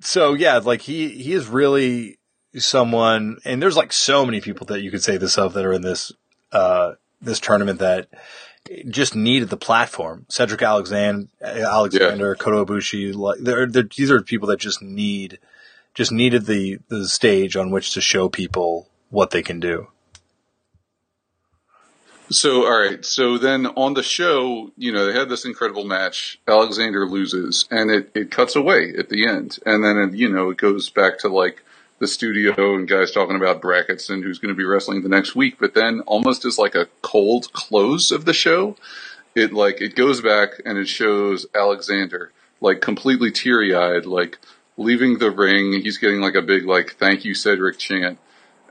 so 0.01 0.33
yeah, 0.33 0.57
like 0.57 0.81
he 0.81 1.09
he 1.09 1.33
is 1.33 1.47
really 1.47 2.17
someone, 2.55 3.39
and 3.45 3.61
there's 3.61 3.77
like 3.77 3.93
so 3.93 4.25
many 4.25 4.41
people 4.41 4.65
that 4.67 4.81
you 4.81 4.91
could 4.91 5.03
say 5.03 5.17
this 5.17 5.37
of 5.37 5.53
that 5.53 5.65
are 5.65 5.73
in 5.73 5.81
this 5.81 6.11
uh 6.51 6.93
this 7.21 7.39
tournament 7.39 7.79
that 7.79 8.07
just 8.89 9.15
needed 9.15 9.49
the 9.49 9.57
platform. 9.57 10.25
Cedric 10.29 10.61
Alexander, 10.61 11.27
Alexander, 11.41 12.29
yeah. 12.29 12.43
Kota 12.43 12.65
Ibushi, 12.65 13.15
like 13.15 13.39
they're, 13.39 13.65
they're, 13.65 13.89
these 13.95 14.11
are 14.11 14.21
people 14.21 14.47
that 14.49 14.59
just 14.59 14.81
need, 14.81 15.39
just 15.93 16.11
needed 16.11 16.45
the 16.45 16.79
the 16.87 17.07
stage 17.07 17.55
on 17.55 17.71
which 17.71 17.93
to 17.93 18.01
show 18.01 18.29
people 18.29 18.89
what 19.09 19.31
they 19.31 19.41
can 19.41 19.59
do. 19.59 19.87
So, 22.29 22.65
all 22.65 22.77
right. 22.77 23.03
So 23.05 23.37
then 23.37 23.67
on 23.67 23.93
the 23.93 24.03
show, 24.03 24.71
you 24.77 24.91
know, 24.91 25.05
they 25.05 25.17
had 25.17 25.29
this 25.29 25.45
incredible 25.45 25.85
match. 25.85 26.39
Alexander 26.47 27.05
loses 27.05 27.65
and 27.71 27.89
it, 27.89 28.11
it 28.13 28.31
cuts 28.31 28.55
away 28.55 28.93
at 28.97 29.09
the 29.09 29.27
end. 29.27 29.59
And 29.65 29.83
then, 29.83 30.17
you 30.17 30.27
know, 30.29 30.49
it 30.49 30.57
goes 30.57 30.89
back 30.89 31.19
to 31.19 31.29
like 31.29 31.63
the 31.99 32.07
studio 32.07 32.75
and 32.75 32.87
guys 32.87 33.11
talking 33.11 33.37
about 33.37 33.61
brackets 33.61 34.09
and 34.09 34.23
who's 34.23 34.39
going 34.39 34.53
to 34.53 34.57
be 34.57 34.65
wrestling 34.65 35.03
the 35.03 35.09
next 35.09 35.35
week. 35.35 35.57
But 35.57 35.73
then 35.73 36.01
almost 36.01 36.43
as 36.43 36.57
like 36.59 36.75
a 36.75 36.87
cold 37.01 37.53
close 37.53 38.11
of 38.11 38.25
the 38.25 38.33
show, 38.33 38.75
it 39.33 39.53
like, 39.53 39.81
it 39.81 39.95
goes 39.95 40.19
back 40.19 40.61
and 40.65 40.77
it 40.77 40.89
shows 40.89 41.45
Alexander 41.55 42.31
like 42.59 42.81
completely 42.81 43.31
teary 43.31 43.73
eyed, 43.73 44.05
like 44.05 44.37
leaving 44.75 45.19
the 45.19 45.31
ring. 45.31 45.71
He's 45.81 45.97
getting 45.97 46.19
like 46.19 46.35
a 46.35 46.41
big, 46.41 46.65
like, 46.65 46.95
thank 46.99 47.23
you, 47.23 47.33
Cedric 47.33 47.77
chant 47.77 48.19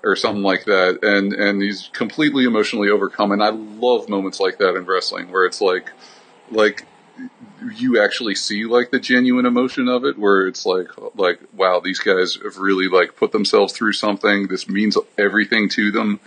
or 0.06 0.14
something 0.14 0.42
like 0.42 0.64
that, 0.64 1.00
and 1.02 1.32
and 1.32 1.60
he's 1.60 1.90
completely 1.92 2.44
emotionally 2.44 2.88
overcome. 2.88 3.32
And 3.32 3.42
I 3.42 3.50
love 3.50 4.08
moments 4.08 4.38
like 4.38 4.58
that 4.58 4.76
in 4.76 4.86
wrestling 4.86 5.30
where 5.30 5.44
it's 5.44 5.60
like, 5.60 5.90
like 6.50 6.86
you 7.74 8.00
actually 8.00 8.36
see 8.36 8.66
like 8.66 8.90
the 8.90 9.00
genuine 9.00 9.46
emotion 9.46 9.88
of 9.88 10.04
it, 10.04 10.16
where 10.16 10.46
it's 10.46 10.64
like, 10.64 10.88
like 11.16 11.40
wow, 11.52 11.80
these 11.80 11.98
guys 11.98 12.38
have 12.42 12.58
really 12.58 12.88
like 12.88 13.16
put 13.16 13.32
themselves 13.32 13.72
through 13.72 13.94
something. 13.94 14.46
This 14.46 14.68
means 14.68 14.96
everything 15.18 15.68
to 15.70 15.90
them, 15.90 16.20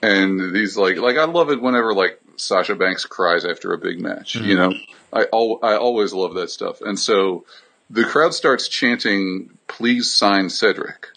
and 0.00 0.54
these 0.54 0.76
like 0.76 0.96
like 0.96 1.16
I 1.16 1.24
love 1.24 1.50
it 1.50 1.60
whenever 1.60 1.92
like 1.92 2.20
Sasha 2.36 2.76
Banks 2.76 3.04
cries 3.04 3.44
after 3.44 3.72
a 3.72 3.78
big 3.78 4.00
match. 4.00 4.34
Mm-hmm. 4.34 4.46
You 4.46 4.56
know, 4.56 4.72
I 5.12 5.26
al- 5.32 5.58
I 5.60 5.74
always 5.74 6.12
love 6.12 6.34
that 6.34 6.50
stuff, 6.50 6.80
and 6.82 6.98
so 6.98 7.44
the 7.90 8.04
crowd 8.04 8.32
starts 8.32 8.68
chanting, 8.68 9.58
"Please 9.66 10.12
sign 10.12 10.50
Cedric." 10.50 11.08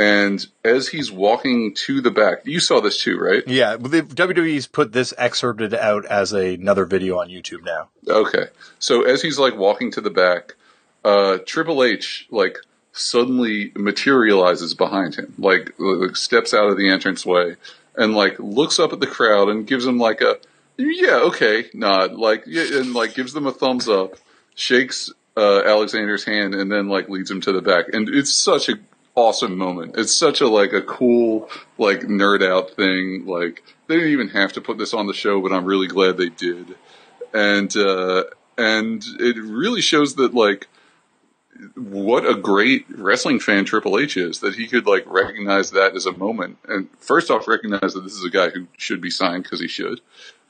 And 0.00 0.46
as 0.64 0.88
he's 0.88 1.12
walking 1.12 1.74
to 1.84 2.00
the 2.00 2.10
back, 2.10 2.46
you 2.46 2.58
saw 2.58 2.80
this 2.80 3.02
too, 3.02 3.18
right? 3.18 3.46
Yeah, 3.46 3.76
the 3.76 4.00
WWE's 4.00 4.66
put 4.66 4.92
this 4.92 5.12
excerpted 5.18 5.74
out 5.74 6.06
as 6.06 6.32
a, 6.32 6.54
another 6.54 6.86
video 6.86 7.18
on 7.18 7.28
YouTube 7.28 7.64
now. 7.66 7.88
Okay, 8.08 8.46
so 8.78 9.02
as 9.02 9.20
he's 9.20 9.38
like 9.38 9.56
walking 9.56 9.90
to 9.92 10.00
the 10.00 10.08
back, 10.08 10.54
uh, 11.04 11.36
Triple 11.44 11.84
H 11.84 12.26
like 12.30 12.56
suddenly 12.92 13.72
materializes 13.76 14.72
behind 14.72 15.16
him, 15.16 15.34
like, 15.36 15.74
like 15.78 16.16
steps 16.16 16.54
out 16.54 16.70
of 16.70 16.78
the 16.78 16.88
entranceway 16.88 17.56
and 17.94 18.14
like 18.14 18.38
looks 18.38 18.78
up 18.78 18.94
at 18.94 19.00
the 19.00 19.06
crowd 19.06 19.50
and 19.50 19.66
gives 19.66 19.84
them 19.84 19.98
like 19.98 20.22
a 20.22 20.38
yeah 20.78 21.20
okay 21.24 21.66
nod, 21.74 22.14
like 22.14 22.44
yeah, 22.46 22.78
and 22.78 22.94
like 22.94 23.14
gives 23.14 23.34
them 23.34 23.46
a 23.46 23.52
thumbs 23.52 23.86
up, 23.86 24.14
shakes 24.54 25.12
uh, 25.36 25.62
Alexander's 25.66 26.24
hand, 26.24 26.54
and 26.54 26.72
then 26.72 26.88
like 26.88 27.10
leads 27.10 27.30
him 27.30 27.42
to 27.42 27.52
the 27.52 27.60
back, 27.60 27.92
and 27.92 28.08
it's 28.08 28.32
such 28.32 28.70
a 28.70 28.78
awesome 29.20 29.56
moment. 29.56 29.96
It's 29.96 30.14
such 30.14 30.40
a 30.40 30.48
like 30.48 30.72
a 30.72 30.82
cool 30.82 31.48
like 31.78 32.00
nerd 32.00 32.42
out 32.42 32.70
thing. 32.70 33.26
Like 33.26 33.62
they 33.86 33.96
didn't 33.96 34.12
even 34.12 34.28
have 34.28 34.52
to 34.54 34.60
put 34.60 34.78
this 34.78 34.94
on 34.94 35.06
the 35.06 35.14
show, 35.14 35.40
but 35.40 35.52
I'm 35.52 35.64
really 35.64 35.88
glad 35.88 36.16
they 36.16 36.30
did. 36.30 36.74
And 37.34 37.74
uh, 37.76 38.24
and 38.56 39.04
it 39.18 39.36
really 39.36 39.80
shows 39.80 40.16
that 40.16 40.34
like 40.34 40.68
what 41.74 42.24
a 42.26 42.34
great 42.34 42.86
wrestling 42.88 43.38
fan 43.38 43.64
Triple 43.64 43.98
H 43.98 44.16
is 44.16 44.40
that 44.40 44.54
he 44.54 44.66
could 44.66 44.86
like 44.86 45.04
recognize 45.06 45.72
that 45.72 45.94
as 45.94 46.06
a 46.06 46.12
moment 46.12 46.56
and 46.66 46.88
first 46.98 47.30
off 47.30 47.46
recognize 47.46 47.92
that 47.92 48.02
this 48.02 48.14
is 48.14 48.24
a 48.24 48.30
guy 48.30 48.48
who 48.48 48.66
should 48.78 49.02
be 49.02 49.10
signed 49.10 49.42
because 49.42 49.60
he 49.60 49.68
should 49.68 50.00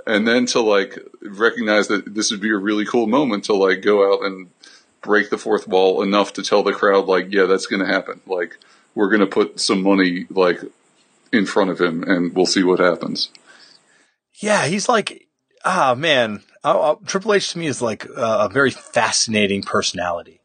and 0.07 0.27
then 0.27 0.47
to 0.47 0.61
like 0.61 0.99
recognize 1.23 1.89
that 1.89 2.15
this 2.15 2.31
would 2.31 2.41
be 2.41 2.51
a 2.51 2.57
really 2.57 2.85
cool 2.85 3.07
moment 3.07 3.45
to 3.45 3.55
like 3.55 3.83
go 3.83 4.13
out 4.13 4.25
and 4.25 4.51
break 5.03 5.31
the 5.31 5.39
fourth 5.39 5.67
wall 5.67 6.03
enough 6.03 6.33
to 6.35 6.43
tell 6.43 6.63
the 6.63 6.73
crowd 6.73 7.07
like, 7.07 7.33
yeah, 7.33 7.45
that's 7.45 7.67
going 7.67 7.81
to 7.81 7.87
happen. 7.87 8.21
Like 8.27 8.59
we're 8.95 9.09
going 9.09 9.21
to 9.21 9.27
put 9.27 9.61
some 9.61 9.83
money 9.83 10.27
like 10.31 10.61
in 11.33 11.47
front 11.47 11.71
of 11.71 11.81
him 11.81 12.03
and 12.03 12.35
we'll 12.35 12.47
see 12.47 12.63
what 12.63 12.79
happens. 12.79 13.31
Yeah, 14.35 14.67
he's 14.67 14.89
like, 14.89 15.27
ah, 15.65 15.93
oh, 15.93 15.95
man, 15.95 16.43
uh, 16.65 16.95
Triple 17.07 17.35
H 17.35 17.53
to 17.53 17.59
me 17.59 17.67
is 17.67 17.83
like 17.83 18.07
uh, 18.07 18.49
a 18.49 18.53
very 18.53 18.71
fascinating 18.71 19.63
personality 19.63 20.41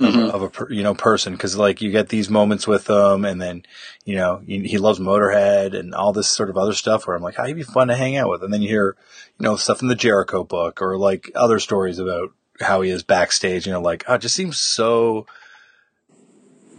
mm-hmm. 0.00 0.34
of, 0.34 0.42
a, 0.42 0.46
of, 0.46 0.70
a, 0.70 0.74
you 0.74 0.82
know 0.82 0.94
person 0.94 1.32
because 1.32 1.56
like 1.56 1.80
you 1.80 1.90
get 1.90 2.08
these 2.08 2.30
moments 2.30 2.66
with 2.66 2.88
him, 2.88 3.24
and 3.24 3.40
then 3.40 3.64
you 4.04 4.16
know 4.16 4.42
he, 4.44 4.66
he, 4.66 4.78
loves 4.78 4.98
Motorhead 4.98 5.78
and 5.78 5.94
all 5.94 6.12
this 6.12 6.28
sort 6.28 6.50
of 6.50 6.56
other 6.58 6.72
stuff 6.72 7.06
where 7.06 7.16
I'm 7.16 7.22
like, 7.22 7.36
how 7.36 7.44
oh, 7.44 7.46
he'd 7.46 7.54
be 7.54 7.62
fun 7.62 7.88
to 7.88 7.96
hang 7.96 8.16
out 8.16 8.28
with, 8.28 8.42
and 8.42 8.52
then 8.52 8.62
you 8.62 8.68
hear 8.68 8.96
you 9.38 9.44
know 9.44 9.56
stuff 9.56 9.82
in 9.82 9.88
the 9.88 9.94
Jericho 9.94 10.44
book 10.44 10.82
or 10.82 10.96
like 10.96 11.30
other 11.34 11.58
stories 11.58 11.98
about 11.98 12.32
how 12.62 12.80
he 12.82 12.90
is 12.90 13.02
backstage. 13.02 13.66
You 13.66 13.72
know, 13.72 13.80
like 13.80 14.04
oh, 14.08 14.14
it 14.14 14.20
just 14.20 14.34
seems 14.34 14.58
so 14.58 15.26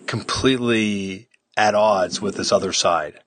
completely 0.08 1.28
at 1.56 1.76
odds 1.76 2.22
with 2.22 2.36
this 2.36 2.52
other 2.52 2.74
side. 2.74 3.20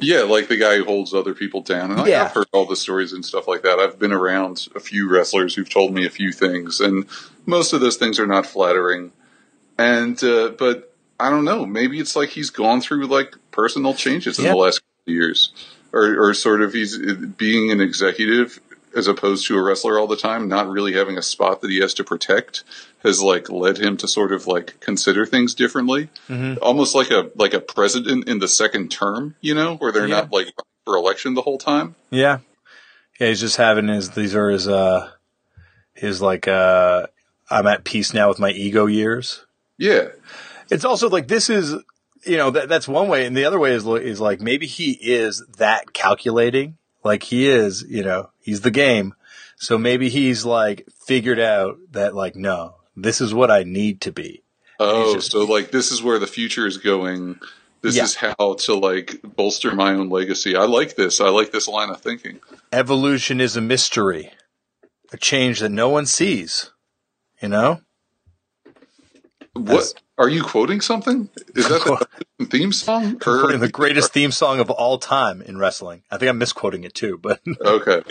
Yeah, 0.00 0.22
like 0.22 0.48
the 0.48 0.56
guy 0.56 0.76
who 0.76 0.84
holds 0.84 1.12
other 1.14 1.34
people 1.34 1.60
down. 1.60 1.92
And 1.92 2.06
yeah. 2.06 2.24
I've 2.24 2.32
heard 2.32 2.46
all 2.52 2.66
the 2.66 2.76
stories 2.76 3.12
and 3.12 3.24
stuff 3.24 3.48
like 3.48 3.62
that. 3.62 3.78
I've 3.78 3.98
been 3.98 4.12
around 4.12 4.68
a 4.74 4.80
few 4.80 5.08
wrestlers 5.10 5.54
who've 5.54 5.68
told 5.68 5.92
me 5.92 6.06
a 6.06 6.10
few 6.10 6.32
things, 6.32 6.80
and 6.80 7.06
most 7.46 7.72
of 7.72 7.80
those 7.80 7.96
things 7.96 8.18
are 8.18 8.26
not 8.26 8.46
flattering. 8.46 9.12
And 9.78 10.22
uh, 10.22 10.50
but 10.50 10.94
I 11.18 11.30
don't 11.30 11.44
know. 11.44 11.66
Maybe 11.66 11.98
it's 11.98 12.16
like 12.16 12.30
he's 12.30 12.50
gone 12.50 12.80
through 12.80 13.06
like 13.06 13.34
personal 13.50 13.94
changes 13.94 14.38
in 14.38 14.44
the 14.46 14.56
last 14.56 14.80
years, 15.06 15.52
or, 15.92 16.28
or 16.28 16.34
sort 16.34 16.62
of 16.62 16.72
he's 16.72 16.96
uh, 16.96 17.14
being 17.36 17.70
an 17.70 17.80
executive 17.80 18.60
as 18.98 19.06
opposed 19.06 19.46
to 19.46 19.56
a 19.56 19.62
wrestler 19.62 19.98
all 19.98 20.06
the 20.06 20.16
time, 20.16 20.48
not 20.48 20.68
really 20.68 20.92
having 20.92 21.16
a 21.16 21.22
spot 21.22 21.60
that 21.60 21.70
he 21.70 21.80
has 21.80 21.94
to 21.94 22.04
protect, 22.04 22.64
has 23.02 23.22
like 23.22 23.48
led 23.48 23.78
him 23.78 23.96
to 23.96 24.08
sort 24.08 24.32
of 24.32 24.46
like 24.46 24.78
consider 24.80 25.24
things 25.24 25.54
differently, 25.54 26.10
mm-hmm. 26.28 26.58
almost 26.60 26.94
like 26.94 27.10
a 27.10 27.30
like 27.36 27.54
a 27.54 27.60
president 27.60 28.28
in 28.28 28.40
the 28.40 28.48
second 28.48 28.90
term, 28.90 29.36
you 29.40 29.54
know, 29.54 29.76
where 29.76 29.92
they're 29.92 30.08
yeah. 30.08 30.20
not 30.20 30.32
like 30.32 30.48
for 30.84 30.96
election 30.96 31.34
the 31.34 31.42
whole 31.42 31.58
time. 31.58 31.94
Yeah, 32.10 32.40
yeah, 33.18 33.28
he's 33.28 33.40
just 33.40 33.56
having 33.56 33.88
his 33.88 34.10
these 34.10 34.34
are 34.34 34.50
his 34.50 34.68
uh 34.68 35.10
his 35.94 36.20
like 36.20 36.48
uh 36.48 37.06
I'm 37.50 37.66
at 37.66 37.84
peace 37.84 38.12
now 38.12 38.28
with 38.28 38.38
my 38.38 38.50
ego 38.50 38.86
years. 38.86 39.46
Yeah, 39.78 40.08
it's 40.70 40.84
also 40.84 41.08
like 41.08 41.28
this 41.28 41.48
is 41.48 41.74
you 42.24 42.36
know 42.36 42.50
that 42.50 42.68
that's 42.68 42.88
one 42.88 43.08
way, 43.08 43.26
and 43.26 43.36
the 43.36 43.44
other 43.44 43.58
way 43.58 43.72
is 43.72 43.86
is 43.86 44.20
like 44.20 44.40
maybe 44.40 44.66
he 44.66 44.92
is 44.92 45.44
that 45.56 45.92
calculating 45.92 46.76
like 47.08 47.22
he 47.22 47.48
is, 47.48 47.84
you 47.88 48.02
know, 48.02 48.30
he's 48.38 48.60
the 48.60 48.70
game. 48.70 49.14
So 49.56 49.78
maybe 49.78 50.10
he's 50.10 50.44
like 50.44 50.86
figured 51.06 51.40
out 51.40 51.78
that 51.92 52.14
like, 52.14 52.36
no, 52.36 52.76
this 52.94 53.20
is 53.20 53.32
what 53.34 53.50
I 53.50 53.64
need 53.64 54.02
to 54.02 54.12
be. 54.12 54.44
Oh, 54.78 55.14
just, 55.14 55.32
so 55.32 55.44
like 55.44 55.70
this 55.70 55.90
is 55.90 56.02
where 56.02 56.18
the 56.18 56.26
future 56.26 56.66
is 56.66 56.76
going. 56.76 57.40
This 57.80 57.96
yeah. 57.96 58.04
is 58.04 58.14
how 58.14 58.54
to 58.58 58.74
like 58.74 59.20
bolster 59.22 59.74
my 59.74 59.94
own 59.94 60.10
legacy. 60.10 60.54
I 60.54 60.64
like 60.64 60.96
this. 60.96 61.20
I 61.20 61.30
like 61.30 61.50
this 61.50 61.66
line 61.66 61.90
of 61.90 62.00
thinking. 62.00 62.40
Evolution 62.72 63.40
is 63.40 63.56
a 63.56 63.60
mystery, 63.60 64.30
a 65.10 65.16
change 65.16 65.60
that 65.60 65.70
no 65.70 65.88
one 65.88 66.06
sees. 66.06 66.70
You 67.40 67.48
know? 67.48 67.80
What 69.54 69.94
are 70.18 70.28
you 70.28 70.42
quoting 70.42 70.80
something? 70.80 71.28
Is 71.54 71.68
that 71.68 72.06
the 72.38 72.46
theme 72.46 72.72
song? 72.72 73.20
Or? 73.26 73.56
the 73.56 73.68
greatest 73.68 74.12
theme 74.12 74.32
song 74.32 74.60
of 74.60 74.70
all 74.70 74.98
time 74.98 75.42
in 75.42 75.58
wrestling. 75.58 76.02
I 76.10 76.18
think 76.18 76.28
I'm 76.28 76.38
misquoting 76.38 76.84
it 76.84 76.94
too, 76.94 77.18
but 77.18 77.40
okay. 77.60 78.02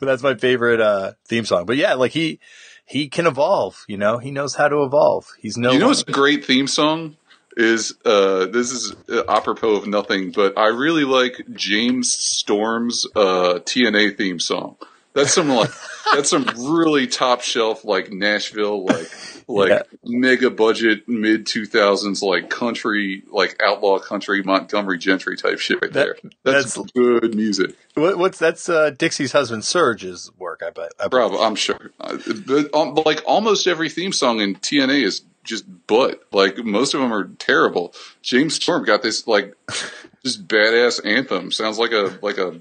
but 0.00 0.06
that's 0.06 0.22
my 0.22 0.34
favorite 0.34 0.80
uh, 0.80 1.12
theme 1.26 1.44
song. 1.44 1.66
But 1.66 1.76
yeah, 1.76 1.94
like 1.94 2.12
he 2.12 2.40
he 2.86 3.08
can 3.08 3.26
evolve. 3.26 3.84
You 3.88 3.96
know, 3.96 4.18
he 4.18 4.30
knows 4.30 4.54
how 4.54 4.68
to 4.68 4.82
evolve. 4.82 5.28
He's 5.40 5.56
no. 5.56 5.72
You 5.72 5.78
know, 5.78 5.90
it's 5.90 6.02
a 6.02 6.12
great 6.12 6.44
theme 6.44 6.66
song. 6.66 7.16
Is 7.58 7.94
uh, 8.04 8.46
this 8.46 8.70
is 8.70 8.94
uh, 9.08 9.22
apropos 9.28 9.76
of 9.76 9.86
nothing, 9.86 10.30
but 10.30 10.58
I 10.58 10.66
really 10.66 11.04
like 11.04 11.40
James 11.52 12.10
Storm's 12.10 13.06
uh, 13.16 13.60
TNA 13.64 14.18
theme 14.18 14.38
song. 14.38 14.76
That's 15.14 15.32
some 15.32 15.48
like 15.48 15.70
that's 16.12 16.28
some 16.28 16.44
really 16.58 17.06
top 17.06 17.40
shelf 17.40 17.86
like 17.86 18.12
Nashville 18.12 18.84
like 18.84 19.10
like 19.48 19.70
yeah. 19.70 19.82
mega 20.04 20.50
budget 20.50 21.08
mid 21.08 21.46
two 21.46 21.66
thousands 21.66 22.22
like 22.22 22.50
country 22.50 23.22
like 23.30 23.60
outlaw 23.62 23.98
country 23.98 24.42
Montgomery 24.42 24.98
Gentry 24.98 25.36
type 25.36 25.58
shit 25.58 25.80
right 25.80 25.92
that, 25.92 26.20
there. 26.22 26.30
That's, 26.42 26.74
that's, 26.74 26.90
good 26.92 27.34
music. 27.34 27.76
What, 27.94 28.18
what's 28.18 28.38
that's 28.38 28.68
uh, 28.68 28.90
Dixie's 28.90 29.32
husband 29.32 29.64
Serge's 29.64 30.30
work? 30.38 30.62
I 30.66 30.70
bet. 30.70 30.92
I 30.98 31.08
Probably, 31.08 31.38
I'm 31.38 31.54
sure. 31.54 31.92
Uh, 32.00 32.18
but, 32.46 32.74
um, 32.74 32.94
like 33.06 33.22
almost 33.26 33.66
every 33.66 33.88
theme 33.88 34.12
song 34.12 34.40
in 34.40 34.56
TNA 34.56 35.02
is 35.02 35.22
just 35.44 35.64
butt. 35.86 36.22
Like 36.32 36.58
most 36.58 36.94
of 36.94 37.00
them 37.00 37.12
are 37.12 37.28
terrible. 37.38 37.94
James 38.22 38.56
Storm 38.56 38.84
got 38.84 39.02
this 39.02 39.26
like 39.26 39.54
just 40.24 40.46
badass 40.46 41.00
anthem. 41.04 41.52
Sounds 41.52 41.78
like 41.78 41.92
a 41.92 42.18
like 42.20 42.38
a 42.38 42.60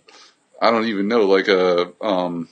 I 0.61 0.71
don't 0.71 0.85
even 0.85 1.07
know 1.07 1.25
like 1.25 1.47
a 1.47 1.91
um 2.01 2.47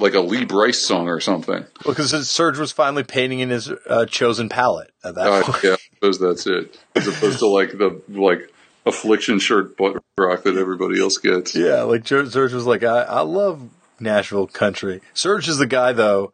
like 0.00 0.14
a 0.14 0.20
Lee 0.20 0.44
Brice 0.44 0.80
song 0.80 1.08
or 1.08 1.20
something. 1.20 1.64
Well, 1.84 1.94
because 1.94 2.28
Serge 2.28 2.58
was 2.58 2.72
finally 2.72 3.04
painting 3.04 3.40
in 3.40 3.50
his 3.50 3.70
uh, 3.88 4.06
chosen 4.06 4.48
palette 4.48 4.90
at 5.04 5.14
that 5.14 5.26
uh, 5.26 5.42
point. 5.42 5.62
Yeah, 5.62 5.72
I 5.72 5.76
suppose 5.94 6.18
that's 6.18 6.46
it. 6.46 6.78
As 6.96 7.06
opposed 7.06 7.38
to 7.40 7.46
like 7.46 7.72
the 7.72 8.00
like 8.08 8.50
affliction 8.86 9.38
shirt 9.38 9.76
butt 9.76 10.02
rock 10.18 10.42
that 10.44 10.56
everybody 10.56 11.00
else 11.00 11.18
gets. 11.18 11.54
Yeah, 11.54 11.82
like 11.82 12.06
Serge 12.06 12.52
was 12.52 12.66
like, 12.66 12.82
I, 12.82 13.02
I 13.02 13.20
love 13.20 13.68
Nashville 14.00 14.46
country. 14.46 15.00
Serge 15.14 15.48
is 15.48 15.58
the 15.58 15.66
guy 15.66 15.92
though 15.92 16.32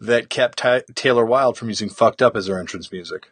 that 0.00 0.30
kept 0.30 0.58
Ty- 0.58 0.84
Taylor 0.94 1.26
Wilde 1.26 1.58
from 1.58 1.68
using 1.68 1.88
"fucked 1.88 2.22
up" 2.22 2.36
as 2.36 2.46
her 2.46 2.58
entrance 2.58 2.92
music. 2.92 3.30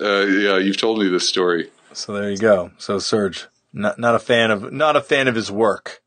Uh, 0.00 0.26
yeah, 0.26 0.58
you've 0.58 0.76
told 0.76 0.98
me 0.98 1.08
this 1.08 1.28
story. 1.28 1.70
So 1.92 2.12
there 2.12 2.30
you 2.30 2.36
go. 2.36 2.72
So 2.78 2.98
Serge, 2.98 3.46
not 3.72 3.98
not 3.98 4.14
a 4.14 4.18
fan 4.18 4.50
of 4.50 4.72
not 4.72 4.96
a 4.96 5.00
fan 5.00 5.28
of 5.28 5.34
his 5.34 5.50
work. 5.50 6.02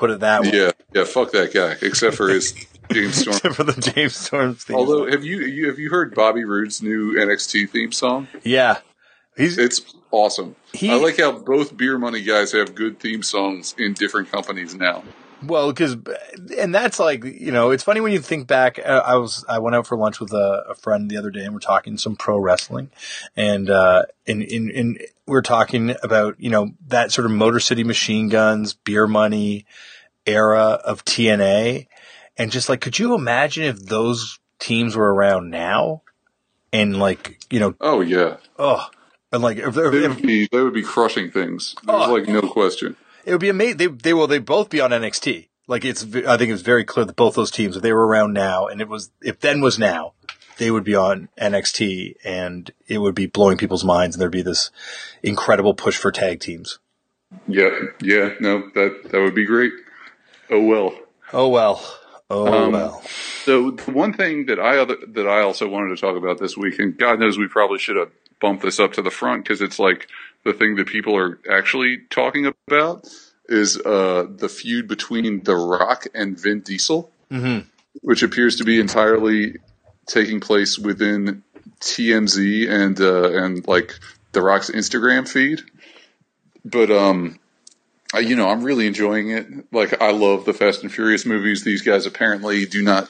Put 0.00 0.10
it 0.10 0.20
that 0.20 0.42
way. 0.42 0.50
Yeah, 0.52 0.70
yeah, 0.94 1.04
fuck 1.04 1.30
that 1.32 1.52
guy. 1.52 1.76
Except 1.86 2.16
for 2.16 2.28
his 2.28 2.52
James 2.92 3.16
Storm. 3.16 3.36
Except 3.36 3.54
for 3.54 3.64
the 3.64 3.78
James 3.92 4.16
Storm 4.16 4.54
theme. 4.54 4.76
Although, 4.76 5.10
have 5.10 5.22
you, 5.22 5.40
you 5.40 5.68
have 5.68 5.78
you 5.78 5.90
heard 5.90 6.14
Bobby 6.14 6.44
Roode's 6.44 6.80
new 6.82 7.12
NXT 7.14 7.68
theme 7.68 7.92
song? 7.92 8.26
yeah, 8.42 8.78
he's 9.36 9.58
It's 9.58 9.82
awesome. 10.10 10.56
He- 10.72 10.90
I 10.90 10.94
like 10.94 11.18
how 11.18 11.32
both 11.32 11.76
beer 11.76 11.98
money 11.98 12.22
guys 12.22 12.52
have 12.52 12.74
good 12.74 12.98
theme 12.98 13.22
songs 13.22 13.74
in 13.78 13.92
different 13.92 14.32
companies 14.32 14.74
now. 14.74 15.04
Well, 15.42 15.68
because 15.72 15.96
and 16.58 16.74
that's 16.74 16.98
like 16.98 17.24
you 17.24 17.50
know, 17.52 17.70
it's 17.70 17.82
funny 17.82 18.00
when 18.00 18.12
you 18.12 18.20
think 18.20 18.46
back. 18.46 18.78
uh, 18.78 19.02
I 19.04 19.16
was 19.16 19.44
I 19.48 19.58
went 19.58 19.74
out 19.76 19.86
for 19.86 19.96
lunch 19.96 20.20
with 20.20 20.32
a, 20.32 20.64
a 20.68 20.74
friend 20.74 21.10
the 21.10 21.16
other 21.16 21.30
day, 21.30 21.44
and 21.44 21.54
we're 21.54 21.60
talking 21.60 21.96
some 21.96 22.16
pro 22.16 22.38
wrestling, 22.38 22.90
and 23.36 23.70
uh, 23.70 24.02
in 24.26 24.42
in 24.42 24.70
in 24.70 24.98
we're 25.26 25.42
talking 25.42 25.94
about 26.02 26.36
you 26.38 26.50
know 26.50 26.72
that 26.88 27.12
sort 27.12 27.24
of 27.24 27.30
Motor 27.32 27.60
City 27.60 27.84
Machine 27.84 28.28
Guns, 28.28 28.74
Beer 28.74 29.06
Money 29.06 29.64
era 30.26 30.80
of 30.84 31.04
TNA, 31.04 31.86
and 32.36 32.50
just 32.52 32.68
like, 32.68 32.80
could 32.80 32.98
you 32.98 33.14
imagine 33.14 33.64
if 33.64 33.78
those 33.86 34.38
teams 34.58 34.94
were 34.96 35.12
around 35.14 35.50
now, 35.50 36.02
and 36.72 36.98
like 36.98 37.40
you 37.50 37.60
know, 37.60 37.74
Oh 37.80 38.00
yeah, 38.02 38.36
oh, 38.58 38.86
and 39.32 39.42
like 39.42 39.56
if, 39.56 39.74
they 39.74 39.82
would 40.08 40.20
be 40.22 40.48
they 40.52 40.60
would 40.62 40.74
be 40.74 40.82
crushing 40.82 41.30
things. 41.30 41.74
There's 41.84 42.08
Oh. 42.08 42.12
like 42.12 42.28
no 42.28 42.42
question. 42.42 42.96
It 43.24 43.32
would 43.32 43.40
be 43.40 43.48
amazing. 43.48 43.76
They 43.76 43.86
they 43.86 44.14
will 44.14 44.26
they 44.26 44.38
both 44.38 44.70
be 44.70 44.80
on 44.80 44.90
NXT. 44.90 45.48
Like 45.66 45.84
it's 45.84 46.02
I 46.02 46.36
think 46.36 46.50
it's 46.50 46.62
very 46.62 46.84
clear 46.84 47.04
that 47.06 47.16
both 47.16 47.34
those 47.34 47.50
teams 47.50 47.76
if 47.76 47.82
they 47.82 47.92
were 47.92 48.06
around 48.06 48.32
now 48.32 48.66
and 48.66 48.80
it 48.80 48.88
was 48.88 49.10
if 49.22 49.40
then 49.40 49.60
was 49.60 49.78
now 49.78 50.14
they 50.58 50.70
would 50.70 50.84
be 50.84 50.94
on 50.94 51.28
NXT 51.40 52.16
and 52.24 52.70
it 52.86 52.98
would 52.98 53.14
be 53.14 53.26
blowing 53.26 53.56
people's 53.56 53.84
minds 53.84 54.14
and 54.14 54.20
there'd 54.20 54.32
be 54.32 54.42
this 54.42 54.70
incredible 55.22 55.74
push 55.74 55.96
for 55.96 56.10
tag 56.10 56.40
teams. 56.40 56.78
Yeah, 57.46 57.70
yeah, 58.02 58.34
no, 58.40 58.68
that 58.74 59.10
that 59.10 59.20
would 59.20 59.34
be 59.34 59.46
great. 59.46 59.72
Oh 60.50 60.64
well. 60.64 60.92
Oh 61.32 61.48
well. 61.48 61.98
Oh 62.28 62.64
Um, 62.64 62.72
well. 62.72 63.02
So 63.44 63.70
the 63.70 63.90
one 63.92 64.12
thing 64.12 64.46
that 64.46 64.60
I 64.60 64.78
other, 64.78 64.96
that 65.08 65.26
I 65.26 65.40
also 65.40 65.68
wanted 65.68 65.94
to 65.94 66.00
talk 66.00 66.16
about 66.16 66.38
this 66.38 66.56
week, 66.56 66.78
and 66.78 66.96
God 66.96 67.18
knows 67.18 67.38
we 67.38 67.48
probably 67.48 67.78
should 67.78 67.96
have 67.96 68.10
bumped 68.40 68.62
this 68.62 68.80
up 68.80 68.92
to 68.94 69.02
the 69.02 69.10
front 69.10 69.44
because 69.44 69.60
it's 69.60 69.78
like 69.78 70.08
the 70.44 70.52
thing 70.52 70.76
that 70.76 70.86
people 70.86 71.16
are 71.16 71.38
actually 71.50 71.98
talking 72.10 72.46
about 72.68 73.06
is 73.48 73.78
uh, 73.78 74.26
the 74.28 74.48
feud 74.48 74.86
between 74.88 75.42
The 75.42 75.56
Rock 75.56 76.06
and 76.14 76.38
Vin 76.38 76.60
Diesel, 76.60 77.10
Mhm. 77.30 77.64
which 78.02 78.22
appears 78.22 78.56
to 78.56 78.64
be 78.64 78.78
entirely 78.80 79.56
taking 80.06 80.40
place 80.40 80.78
within 80.78 81.42
TMZ 81.80 82.68
and 82.68 83.00
uh, 83.00 83.30
and 83.32 83.66
like 83.66 83.94
The 84.32 84.40
Rock's 84.42 84.70
Instagram 84.70 85.28
feed. 85.28 85.62
But 86.64 86.90
um, 86.90 87.38
I, 88.12 88.20
you 88.20 88.36
know, 88.36 88.48
I'm 88.48 88.62
really 88.62 88.86
enjoying 88.86 89.30
it. 89.30 89.46
Like, 89.72 90.00
I 90.02 90.10
love 90.10 90.44
the 90.44 90.52
Fast 90.52 90.82
and 90.82 90.92
Furious 90.92 91.24
movies. 91.24 91.64
These 91.64 91.82
guys 91.82 92.06
apparently 92.06 92.66
do 92.66 92.82
not 92.82 93.08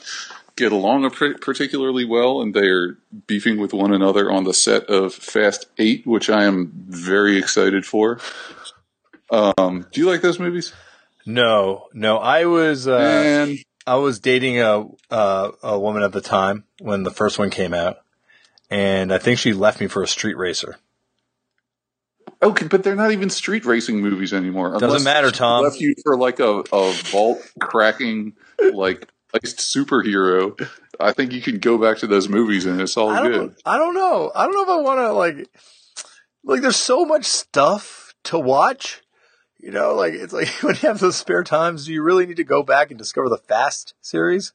get 0.60 0.72
along 0.72 1.10
particularly 1.10 2.04
well, 2.04 2.42
and 2.42 2.54
they 2.54 2.68
are 2.68 2.98
beefing 3.26 3.58
with 3.58 3.72
one 3.72 3.92
another 3.92 4.30
on 4.30 4.44
the 4.44 4.54
set 4.54 4.84
of 4.84 5.14
Fast 5.14 5.66
Eight, 5.78 6.06
which 6.06 6.28
I 6.28 6.44
am 6.44 6.70
very 6.86 7.38
excited 7.38 7.86
for. 7.86 8.20
Um, 9.30 9.86
do 9.90 10.00
you 10.00 10.06
like 10.06 10.20
those 10.20 10.38
movies? 10.38 10.72
No, 11.24 11.88
no. 11.94 12.18
I 12.18 12.44
was 12.44 12.86
uh, 12.86 12.98
and 12.98 13.58
I 13.86 13.96
was 13.96 14.20
dating 14.20 14.60
a 14.60 14.86
uh, 15.10 15.50
a 15.62 15.78
woman 15.78 16.02
at 16.02 16.12
the 16.12 16.20
time 16.20 16.64
when 16.80 17.02
the 17.04 17.10
first 17.10 17.38
one 17.38 17.50
came 17.50 17.72
out, 17.72 17.98
and 18.68 19.12
I 19.12 19.18
think 19.18 19.38
she 19.38 19.52
left 19.52 19.80
me 19.80 19.86
for 19.86 20.02
a 20.02 20.08
street 20.08 20.36
racer. 20.36 20.78
okay, 22.42 22.66
but 22.66 22.82
they're 22.82 22.96
not 22.96 23.12
even 23.12 23.30
street 23.30 23.64
racing 23.64 24.00
movies 24.00 24.32
anymore. 24.34 24.78
Doesn't 24.78 25.04
matter, 25.04 25.30
Tom. 25.30 25.64
Left 25.64 25.80
you 25.80 25.94
for 26.04 26.16
like 26.16 26.38
a, 26.38 26.64
a 26.72 26.92
vault 27.10 27.40
cracking 27.60 28.34
like 28.74 29.08
iced 29.34 29.58
superhero. 29.58 30.58
I 30.98 31.12
think 31.12 31.32
you 31.32 31.40
can 31.40 31.58
go 31.58 31.78
back 31.78 31.98
to 31.98 32.06
those 32.06 32.28
movies 32.28 32.66
and 32.66 32.80
it's 32.80 32.96
all 32.96 33.10
I 33.10 33.22
good. 33.22 33.56
I 33.64 33.78
don't 33.78 33.94
know. 33.94 34.30
I 34.34 34.44
don't 34.44 34.54
know 34.54 34.62
if 34.62 34.68
I 34.68 34.82
want 34.82 34.98
to 35.00 35.12
like, 35.12 35.48
like. 36.44 36.62
There's 36.62 36.76
so 36.76 37.04
much 37.04 37.24
stuff 37.24 38.14
to 38.24 38.38
watch. 38.38 39.02
You 39.58 39.70
know, 39.70 39.94
like 39.94 40.14
it's 40.14 40.32
like 40.32 40.48
when 40.62 40.74
you 40.74 40.88
have 40.88 41.00
those 41.00 41.16
spare 41.16 41.44
times, 41.44 41.86
do 41.86 41.92
you 41.92 42.02
really 42.02 42.26
need 42.26 42.36
to 42.36 42.44
go 42.44 42.62
back 42.62 42.90
and 42.90 42.98
discover 42.98 43.28
the 43.28 43.38
Fast 43.38 43.94
series? 44.00 44.52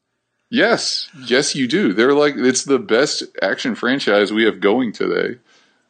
Yes, 0.48 1.08
yes, 1.24 1.56
you 1.56 1.66
do. 1.66 1.92
They're 1.92 2.14
like 2.14 2.34
it's 2.36 2.64
the 2.64 2.78
best 2.78 3.24
action 3.42 3.74
franchise 3.74 4.32
we 4.32 4.44
have 4.44 4.60
going 4.60 4.92
today. 4.92 5.40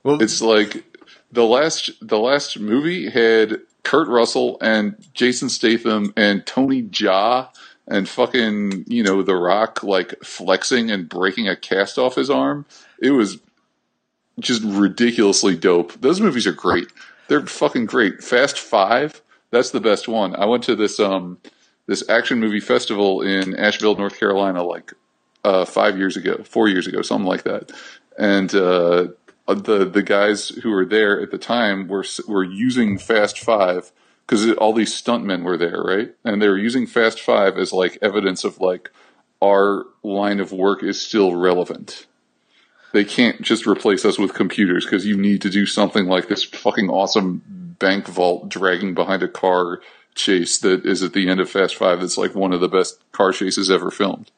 Well, 0.02 0.22
It's 0.22 0.40
like 0.40 0.84
the 1.32 1.44
last 1.44 1.90
the 2.00 2.18
last 2.18 2.58
movie 2.58 3.10
had 3.10 3.60
Kurt 3.82 4.08
Russell 4.08 4.56
and 4.60 4.96
Jason 5.14 5.48
Statham 5.48 6.12
and 6.16 6.46
Tony 6.46 6.82
Jaa 6.82 7.48
and 7.88 8.08
fucking 8.08 8.84
you 8.86 9.02
know 9.02 9.22
The 9.22 9.36
Rock 9.36 9.82
like 9.82 10.14
flexing 10.24 10.90
and 10.90 11.08
breaking 11.08 11.48
a 11.48 11.56
cast 11.56 11.98
off 11.98 12.14
his 12.16 12.30
arm. 12.30 12.66
It 13.00 13.10
was 13.10 13.38
just 14.40 14.62
ridiculously 14.64 15.56
dope. 15.56 15.92
Those 16.00 16.20
movies 16.20 16.46
are 16.46 16.52
great. 16.52 16.88
They're 17.28 17.46
fucking 17.46 17.86
great. 17.86 18.22
Fast 18.22 18.58
Five, 18.58 19.22
that's 19.50 19.70
the 19.70 19.80
best 19.80 20.08
one. 20.08 20.36
I 20.36 20.46
went 20.46 20.64
to 20.64 20.76
this 20.76 21.00
um 21.00 21.38
this 21.86 22.08
action 22.08 22.40
movie 22.40 22.60
festival 22.60 23.22
in 23.22 23.54
Asheville, 23.56 23.96
North 23.96 24.18
Carolina, 24.18 24.62
like 24.62 24.92
uh, 25.44 25.64
five 25.64 25.96
years 25.96 26.16
ago, 26.16 26.42
four 26.42 26.68
years 26.68 26.86
ago, 26.88 27.02
something 27.02 27.28
like 27.28 27.44
that. 27.44 27.70
And 28.18 28.52
uh, 28.54 29.08
the 29.46 29.84
the 29.84 30.02
guys 30.02 30.48
who 30.48 30.70
were 30.70 30.84
there 30.84 31.20
at 31.20 31.30
the 31.30 31.38
time 31.38 31.86
were 31.86 32.04
were 32.26 32.44
using 32.44 32.98
Fast 32.98 33.38
Five 33.38 33.92
because 34.26 34.50
all 34.54 34.72
these 34.72 34.92
stuntmen 34.92 35.42
were 35.42 35.56
there, 35.56 35.80
right? 35.80 36.14
And 36.24 36.42
they 36.42 36.48
were 36.48 36.58
using 36.58 36.86
Fast 36.86 37.20
Five 37.20 37.56
as 37.58 37.72
like 37.72 37.98
evidence 38.02 38.44
of 38.44 38.60
like 38.60 38.90
our 39.40 39.84
line 40.02 40.40
of 40.40 40.52
work 40.52 40.82
is 40.82 41.00
still 41.00 41.36
relevant. 41.36 42.06
They 42.92 43.04
can't 43.04 43.42
just 43.42 43.66
replace 43.66 44.04
us 44.04 44.18
with 44.18 44.34
computers 44.34 44.84
because 44.84 45.06
you 45.06 45.16
need 45.16 45.42
to 45.42 45.50
do 45.50 45.66
something 45.66 46.06
like 46.06 46.28
this 46.28 46.44
fucking 46.44 46.88
awesome 46.88 47.42
bank 47.78 48.06
vault 48.06 48.48
dragging 48.48 48.94
behind 48.94 49.22
a 49.22 49.28
car 49.28 49.80
chase 50.14 50.58
that 50.58 50.86
is 50.86 51.02
at 51.02 51.12
the 51.12 51.28
end 51.28 51.40
of 51.40 51.50
Fast 51.50 51.76
Five. 51.76 52.00
That's 52.00 52.18
like 52.18 52.34
one 52.34 52.52
of 52.52 52.60
the 52.60 52.68
best 52.68 52.98
car 53.12 53.32
chases 53.32 53.70
ever 53.70 53.90
filmed. 53.90 54.30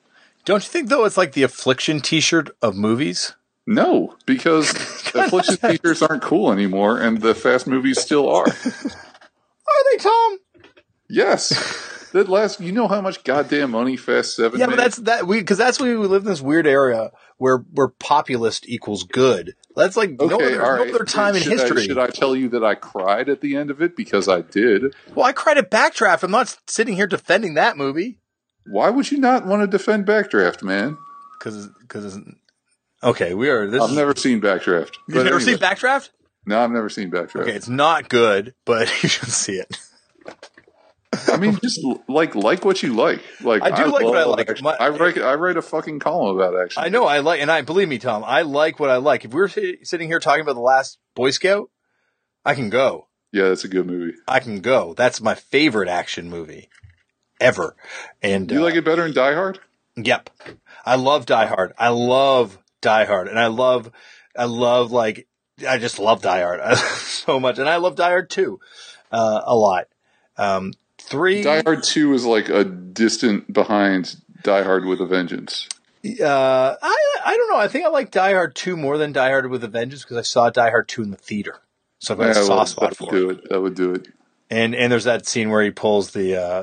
don't 0.44 0.62
you 0.62 0.68
think 0.68 0.88
though 0.88 1.04
it's 1.04 1.16
like 1.16 1.32
the 1.32 1.44
Affliction 1.44 2.00
T-shirt 2.00 2.50
of 2.60 2.76
movies? 2.76 3.34
No, 3.70 4.16
because 4.24 4.70
affliction 5.14 5.58
t-shirts 5.58 6.00
aren't 6.00 6.22
cool 6.22 6.50
anymore, 6.50 6.98
and 6.98 7.20
the 7.20 7.34
fast 7.34 7.66
movies 7.66 8.00
still 8.00 8.26
are. 8.30 8.46
Are 9.68 9.90
they, 9.92 10.02
Tom? 10.02 10.38
Yes, 11.10 12.08
that 12.12 12.28
last. 12.28 12.60
You 12.60 12.72
know 12.72 12.88
how 12.88 13.00
much 13.00 13.24
goddamn 13.24 13.70
money 13.72 13.96
Fast 13.96 14.36
Seven? 14.36 14.58
Yeah, 14.60 14.66
made? 14.66 14.76
but 14.76 14.82
that's 14.82 14.96
that 14.98 15.26
we 15.26 15.40
because 15.40 15.58
that's 15.58 15.80
why 15.80 15.86
we 15.88 15.94
live 15.96 16.22
in 16.24 16.28
this 16.28 16.40
weird 16.42 16.66
area 16.66 17.10
where 17.38 17.58
where 17.72 17.88
populist 17.88 18.68
equals 18.68 19.04
good. 19.04 19.54
That's 19.76 19.96
like 19.96 20.10
no 20.18 20.26
other, 20.26 20.56
no 20.58 20.58
right. 20.58 20.90
other 20.94 21.04
time 21.04 21.36
in 21.36 21.42
Should 21.42 21.52
I- 21.52 21.62
history. 21.62 21.84
should 21.86 21.98
I 21.98 22.08
tell 22.08 22.34
you 22.34 22.48
that 22.50 22.64
I 22.64 22.74
cried 22.74 23.28
at 23.28 23.40
the 23.40 23.56
end 23.56 23.70
of 23.70 23.80
it 23.80 23.96
because 23.96 24.28
I 24.28 24.40
did? 24.42 24.94
Well, 25.14 25.24
I 25.24 25.32
cried 25.32 25.56
at 25.56 25.70
Backdraft. 25.70 26.22
I'm 26.24 26.30
not 26.32 26.56
sitting 26.66 26.96
here 26.96 27.06
defending 27.06 27.54
that 27.54 27.76
movie 27.76 28.18
Why 28.66 28.90
would 28.90 29.10
you 29.10 29.18
not 29.18 29.46
want 29.46 29.62
to 29.62 29.66
defend 29.68 30.04
Backdraft, 30.06 30.62
man? 30.62 30.98
because 31.38 31.68
because 31.80 32.18
okay, 33.04 33.32
we 33.34 33.48
are. 33.48 33.68
This 33.70 33.80
I've 33.82 33.90
is- 33.90 33.96
never 33.96 34.14
seen 34.16 34.40
Backdraft. 34.40 34.94
You've 35.06 35.24
never 35.24 35.36
anyway. 35.36 35.44
seen 35.44 35.58
Backdraft? 35.58 36.10
No, 36.46 36.60
I've 36.60 36.70
never 36.70 36.88
seen 36.88 37.10
Backdraft. 37.10 37.42
Okay, 37.42 37.54
it's 37.54 37.68
not 37.68 38.08
good, 38.08 38.54
but 38.64 38.88
you 39.02 39.08
should 39.08 39.28
see 39.28 39.54
it. 39.54 39.78
I 41.26 41.36
mean, 41.38 41.58
just 41.62 41.80
like 42.08 42.34
like 42.34 42.64
what 42.64 42.82
you 42.82 42.94
like. 42.94 43.22
Like 43.42 43.62
I 43.62 43.70
do 43.70 43.90
like 43.90 44.04
what 44.04 44.16
I 44.18 44.24
like. 44.24 44.62
My- 44.62 44.76
I 44.78 44.90
write 44.90 45.18
I 45.18 45.34
write 45.34 45.56
a 45.56 45.62
fucking 45.62 46.00
column 46.00 46.36
about 46.36 46.58
action. 46.60 46.82
I 46.82 46.88
know 46.88 47.06
I 47.06 47.20
like, 47.20 47.40
and 47.40 47.50
I 47.50 47.62
believe 47.62 47.88
me, 47.88 47.98
Tom. 47.98 48.24
I 48.24 48.42
like 48.42 48.78
what 48.78 48.90
I 48.90 48.96
like. 48.96 49.24
If 49.24 49.32
we 49.32 49.40
were 49.40 49.48
sitting 49.48 50.08
here 50.08 50.20
talking 50.20 50.42
about 50.42 50.54
the 50.54 50.60
last 50.60 50.98
Boy 51.14 51.30
Scout, 51.30 51.70
I 52.44 52.54
can 52.54 52.70
go. 52.70 53.08
Yeah, 53.32 53.48
that's 53.48 53.64
a 53.64 53.68
good 53.68 53.86
movie. 53.86 54.16
I 54.26 54.40
can 54.40 54.60
go. 54.60 54.94
That's 54.94 55.20
my 55.20 55.34
favorite 55.34 55.88
action 55.88 56.30
movie 56.30 56.68
ever. 57.40 57.76
And 58.22 58.50
you 58.50 58.60
uh, 58.60 58.64
like 58.64 58.74
it 58.74 58.84
better 58.84 59.02
than 59.02 59.14
Die 59.14 59.34
Hard? 59.34 59.58
Yep. 59.96 60.30
I 60.84 60.94
love 60.96 61.26
Die 61.26 61.46
Hard. 61.46 61.72
I 61.78 61.88
love 61.88 62.58
Die 62.80 63.04
Hard. 63.04 63.28
And 63.28 63.38
I 63.38 63.48
love, 63.48 63.90
I 64.36 64.44
love 64.44 64.92
like, 64.92 65.27
I 65.66 65.78
just 65.78 65.98
love 65.98 66.22
Die 66.22 66.40
Hard 66.42 66.76
so 66.78 67.40
much. 67.40 67.58
And 67.58 67.68
I 67.68 67.76
love 67.76 67.96
Die 67.96 68.08
Hard 68.08 68.30
2, 68.30 68.60
uh, 69.12 69.40
a 69.44 69.54
lot. 69.56 69.86
Um, 70.36 70.72
three, 70.98 71.42
Die 71.42 71.62
Hard 71.64 71.82
Two 71.82 72.12
is 72.14 72.24
like 72.24 72.48
a 72.48 72.64
distant 72.64 73.52
behind 73.52 74.16
Die 74.42 74.62
Hard 74.62 74.84
with 74.84 75.00
a 75.00 75.06
Vengeance. 75.06 75.68
uh, 76.20 76.74
I, 76.80 76.96
I 77.24 77.36
don't 77.36 77.50
know. 77.50 77.58
I 77.58 77.66
think 77.68 77.84
I 77.84 77.88
like 77.88 78.10
Die 78.12 78.32
Hard 78.32 78.54
2 78.54 78.76
more 78.76 78.98
than 78.98 79.12
Die 79.12 79.28
Hard 79.28 79.50
with 79.50 79.64
a 79.64 79.68
Vengeance 79.68 80.02
because 80.02 80.16
I 80.16 80.22
saw 80.22 80.48
Die 80.50 80.70
Hard 80.70 80.88
2 80.88 81.02
in 81.02 81.10
the 81.10 81.16
theater. 81.16 81.56
So 81.98 82.14
I've 82.14 82.18
got 82.20 82.24
a 82.26 82.28
Yeah, 82.34 82.34
well, 82.48 82.64
soft 82.66 82.70
spot 82.70 82.90
that 82.90 82.96
for 82.96 83.06
would 83.06 83.14
it. 83.14 83.20
do 83.20 83.30
it. 83.30 83.48
That 83.50 83.60
would 83.60 83.74
do 83.74 83.94
it. 83.94 84.08
And 84.50 84.74
and 84.74 84.90
there's 84.90 85.04
that 85.04 85.26
scene 85.26 85.50
where 85.50 85.62
he 85.62 85.70
pulls 85.70 86.12
the 86.12 86.36
uh, 86.36 86.62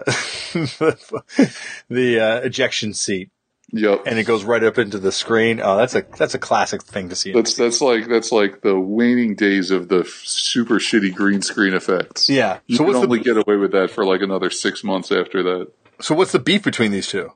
the 1.90 2.20
uh, 2.20 2.40
ejection 2.46 2.94
seat 2.94 3.30
Yep. 3.78 4.04
and 4.06 4.18
it 4.18 4.24
goes 4.24 4.44
right 4.46 4.64
up 4.64 4.78
into 4.78 4.98
the 5.00 5.12
screen. 5.12 5.60
Oh, 5.62 5.76
that's 5.78 5.96
a 5.96 6.06
that's 6.18 6.34
a 6.34 6.40
classic 6.40 6.82
thing 6.84 7.10
to 7.10 7.16
see. 7.16 7.34
That's 7.34 7.56
that's 7.56 7.82
like 7.82 8.08
that's 8.08 8.32
like 8.32 8.62
the 8.62 8.80
waning 8.80 9.36
days 9.36 9.70
of 9.72 9.90
the 9.90 10.00
f- 10.00 10.22
super 10.24 10.76
shitty 10.76 11.14
green 11.14 11.42
screen 11.42 11.74
effects. 11.74 12.30
yeah. 12.30 12.60
You 12.68 12.78
So 12.78 12.86
can 12.86 12.96
only 12.96 13.18
the 13.20 13.24
get 13.24 13.38
away 13.38 13.58
with 13.58 13.72
that 13.74 13.92
for 13.92 14.06
like 14.06 14.22
another 14.22 14.50
six 14.50 14.84
months 14.84 15.12
after 15.12 15.44
that. 15.44 15.72
so 16.00 16.16
what's 16.16 16.32
the 16.32 16.40
beef 16.40 16.64
between 16.64 16.92
these 16.92 17.08
two? 17.08 17.32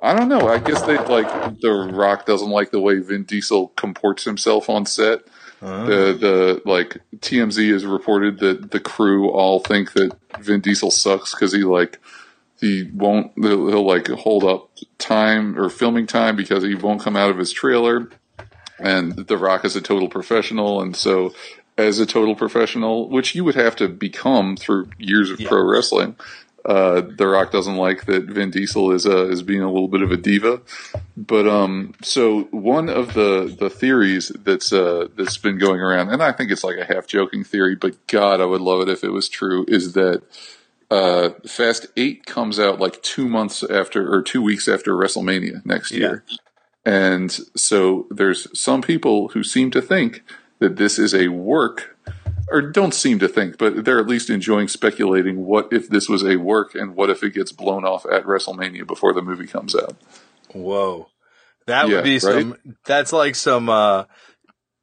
I 0.00 0.12
don't 0.14 0.28
know. 0.28 0.48
I 0.48 0.58
guess 0.58 0.82
they 0.82 0.96
like 0.98 1.60
the 1.60 1.90
Rock 1.92 2.26
doesn't 2.26 2.50
like 2.50 2.70
the 2.70 2.80
way 2.80 2.98
Vin 2.98 3.24
Diesel 3.24 3.68
comports 3.68 4.24
himself 4.24 4.68
on 4.70 4.86
set. 4.86 5.20
Oh. 5.62 5.86
The 5.86 6.12
the 6.12 6.62
like 6.66 6.98
TMZ 7.18 7.72
has 7.72 7.86
reported 7.86 8.38
that 8.40 8.70
the 8.70 8.80
crew 8.80 9.30
all 9.30 9.60
think 9.60 9.92
that 9.92 10.14
Vin 10.40 10.60
Diesel 10.60 10.90
sucks 10.90 11.34
because 11.34 11.52
he 11.52 11.62
like 11.62 11.98
he 12.64 12.90
won't 12.94 13.32
he'll, 13.36 13.68
he'll 13.68 13.86
like 13.86 14.08
hold 14.08 14.42
up 14.44 14.70
time 14.96 15.58
or 15.58 15.68
filming 15.68 16.06
time 16.06 16.34
because 16.34 16.62
he 16.62 16.74
won't 16.74 17.02
come 17.02 17.16
out 17.16 17.30
of 17.30 17.36
his 17.36 17.52
trailer. 17.52 18.08
And 18.78 19.12
The 19.12 19.36
Rock 19.36 19.64
is 19.64 19.76
a 19.76 19.80
total 19.80 20.08
professional, 20.08 20.80
and 20.80 20.96
so 20.96 21.32
as 21.76 21.98
a 21.98 22.06
total 22.06 22.34
professional, 22.34 23.08
which 23.08 23.34
you 23.34 23.44
would 23.44 23.54
have 23.54 23.76
to 23.76 23.88
become 23.88 24.56
through 24.56 24.90
years 24.98 25.30
of 25.30 25.38
pro 25.40 25.62
wrestling, 25.62 26.16
uh, 26.64 27.02
The 27.02 27.28
Rock 27.28 27.52
doesn't 27.52 27.76
like 27.76 28.06
that 28.06 28.24
Vin 28.24 28.50
Diesel 28.50 28.92
is 28.92 29.06
uh, 29.06 29.26
is 29.26 29.42
being 29.42 29.62
a 29.62 29.70
little 29.70 29.88
bit 29.88 30.02
of 30.02 30.10
a 30.10 30.16
diva. 30.16 30.60
But 31.16 31.46
um, 31.46 31.94
so 32.02 32.44
one 32.50 32.88
of 32.88 33.14
the 33.14 33.54
the 33.58 33.70
theories 33.70 34.32
that's 34.42 34.72
uh 34.72 35.08
that's 35.16 35.36
been 35.36 35.58
going 35.58 35.80
around, 35.80 36.08
and 36.08 36.22
I 36.22 36.32
think 36.32 36.50
it's 36.50 36.64
like 36.64 36.78
a 36.78 36.92
half 36.92 37.06
joking 37.06 37.44
theory, 37.44 37.76
but 37.76 38.06
God, 38.06 38.40
I 38.40 38.46
would 38.46 38.62
love 38.62 38.80
it 38.80 38.88
if 38.88 39.04
it 39.04 39.10
was 39.10 39.28
true, 39.28 39.66
is 39.68 39.92
that 39.92 40.22
uh, 40.90 41.30
Fast 41.46 41.86
Eight 41.96 42.26
comes 42.26 42.58
out 42.58 42.80
like 42.80 43.02
two 43.02 43.28
months 43.28 43.62
after 43.62 44.12
or 44.12 44.22
two 44.22 44.42
weeks 44.42 44.68
after 44.68 44.92
WrestleMania 44.92 45.64
next 45.64 45.90
year. 45.90 46.24
And 46.84 47.30
so 47.56 48.06
there's 48.10 48.46
some 48.58 48.82
people 48.82 49.28
who 49.28 49.42
seem 49.42 49.70
to 49.70 49.80
think 49.80 50.22
that 50.58 50.76
this 50.76 50.98
is 50.98 51.14
a 51.14 51.28
work, 51.28 51.96
or 52.50 52.60
don't 52.60 52.94
seem 52.94 53.18
to 53.20 53.28
think, 53.28 53.58
but 53.58 53.84
they're 53.84 53.98
at 53.98 54.06
least 54.06 54.30
enjoying 54.30 54.68
speculating 54.68 55.46
what 55.46 55.72
if 55.72 55.88
this 55.88 56.08
was 56.08 56.22
a 56.24 56.36
work 56.36 56.74
and 56.74 56.94
what 56.94 57.10
if 57.10 57.22
it 57.22 57.34
gets 57.34 57.52
blown 57.52 57.84
off 57.84 58.04
at 58.06 58.24
WrestleMania 58.24 58.86
before 58.86 59.12
the 59.12 59.22
movie 59.22 59.46
comes 59.46 59.74
out. 59.74 59.96
Whoa, 60.52 61.08
that 61.66 61.88
Yeah, 61.88 61.96
would 61.96 62.04
be 62.04 62.18
some. 62.18 62.56
That's 62.84 63.12
like 63.12 63.34
some, 63.34 63.68
uh, 63.68 64.04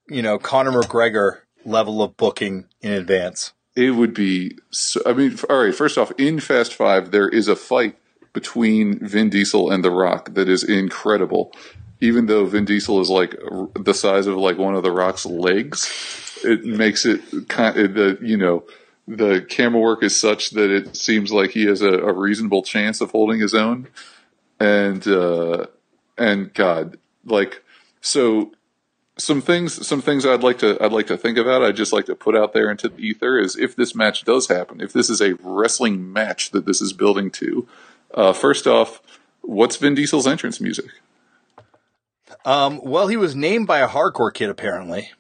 you 0.10 0.22
know, 0.22 0.40
Conor 0.40 0.72
McGregor 0.72 1.42
level 1.66 2.02
of 2.02 2.18
booking 2.18 2.66
in 2.82 2.92
advance. 2.94 3.54
It 3.82 3.96
would 3.96 4.14
be, 4.14 4.60
so, 4.70 5.02
I 5.08 5.14
mean, 5.14 5.40
all 5.50 5.64
right, 5.64 5.74
first 5.74 5.98
off, 5.98 6.12
in 6.20 6.40
Fast 6.40 6.76
Five, 6.76 7.10
there 7.10 7.28
is 7.28 7.48
a 7.48 7.56
fight 7.56 7.98
between 8.32 9.00
Vin 9.00 9.32
Diesel 9.32 9.72
and 9.72 9.84
The 9.84 9.90
Rock 9.90 10.36
that 10.36 10.48
is 10.48 10.64
incredible. 10.64 11.52
Even 12.00 12.28
though 12.28 12.46
Vin 12.46 12.66
Diesel 12.66 13.02
is 13.02 13.10
like 13.10 13.36
the 13.74 13.96
size 13.96 14.28
of 14.28 14.38
like 14.38 14.60
one 14.60 14.76
of 14.76 14.84
The 14.84 14.92
Rock's 14.92 15.26
legs, 15.26 15.90
it 16.44 16.64
makes 16.64 17.08
it 17.08 17.22
kind 17.50 17.76
of 17.76 17.96
the, 17.96 18.20
you 18.22 18.38
know, 18.38 18.66
the 19.08 19.42
camera 19.50 19.82
work 19.82 20.04
is 20.04 20.16
such 20.16 20.52
that 20.52 20.70
it 20.70 20.96
seems 20.96 21.32
like 21.32 21.50
he 21.50 21.66
has 21.66 21.82
a, 21.82 21.92
a 21.92 22.14
reasonable 22.14 22.62
chance 22.62 23.02
of 23.02 23.10
holding 23.10 23.40
his 23.40 23.56
own. 23.56 23.88
And, 24.60 25.08
uh, 25.08 25.66
and 26.20 26.54
God, 26.54 26.98
like, 27.26 27.64
so 28.00 28.52
some 29.22 29.42
things 29.42 29.86
some 29.86 30.02
things 30.02 30.26
I'd 30.26 30.44
like 30.44 30.60
to 30.60 30.78
I'd 30.84 30.92
like 30.92 31.08
to 31.08 31.18
think 31.18 31.38
about. 31.38 31.64
I'd 31.64 31.76
just 31.76 31.94
like 31.94 32.06
to 32.06 32.16
put 32.16 32.36
out 32.36 32.54
there 32.54 32.70
into 32.70 32.90
the 32.90 33.02
ether 33.02 33.38
is 33.40 33.56
if 33.56 33.76
this 33.76 33.96
match 33.96 34.24
does 34.24 34.48
happen, 34.48 34.82
if 34.82 34.94
this 34.94 35.10
is 35.10 35.22
a 35.22 35.36
wrestling 35.42 36.12
match 36.12 36.52
that 36.52 36.66
this 36.66 36.82
is 36.82 36.94
building 36.94 37.32
to. 37.32 37.68
Uh, 38.14 38.34
first 38.34 38.68
off, 38.68 39.02
what's 39.42 39.78
Vin 39.78 39.96
Diesel's 39.96 40.28
entrance 40.28 40.60
music? 40.60 40.92
Um, 42.44 42.82
well, 42.84 43.08
he 43.08 43.18
was 43.18 43.36
named 43.36 43.68
by 43.68 43.80
a 43.80 43.88
hardcore 43.88 44.34
kid 44.34 44.50
apparently, 44.50 45.12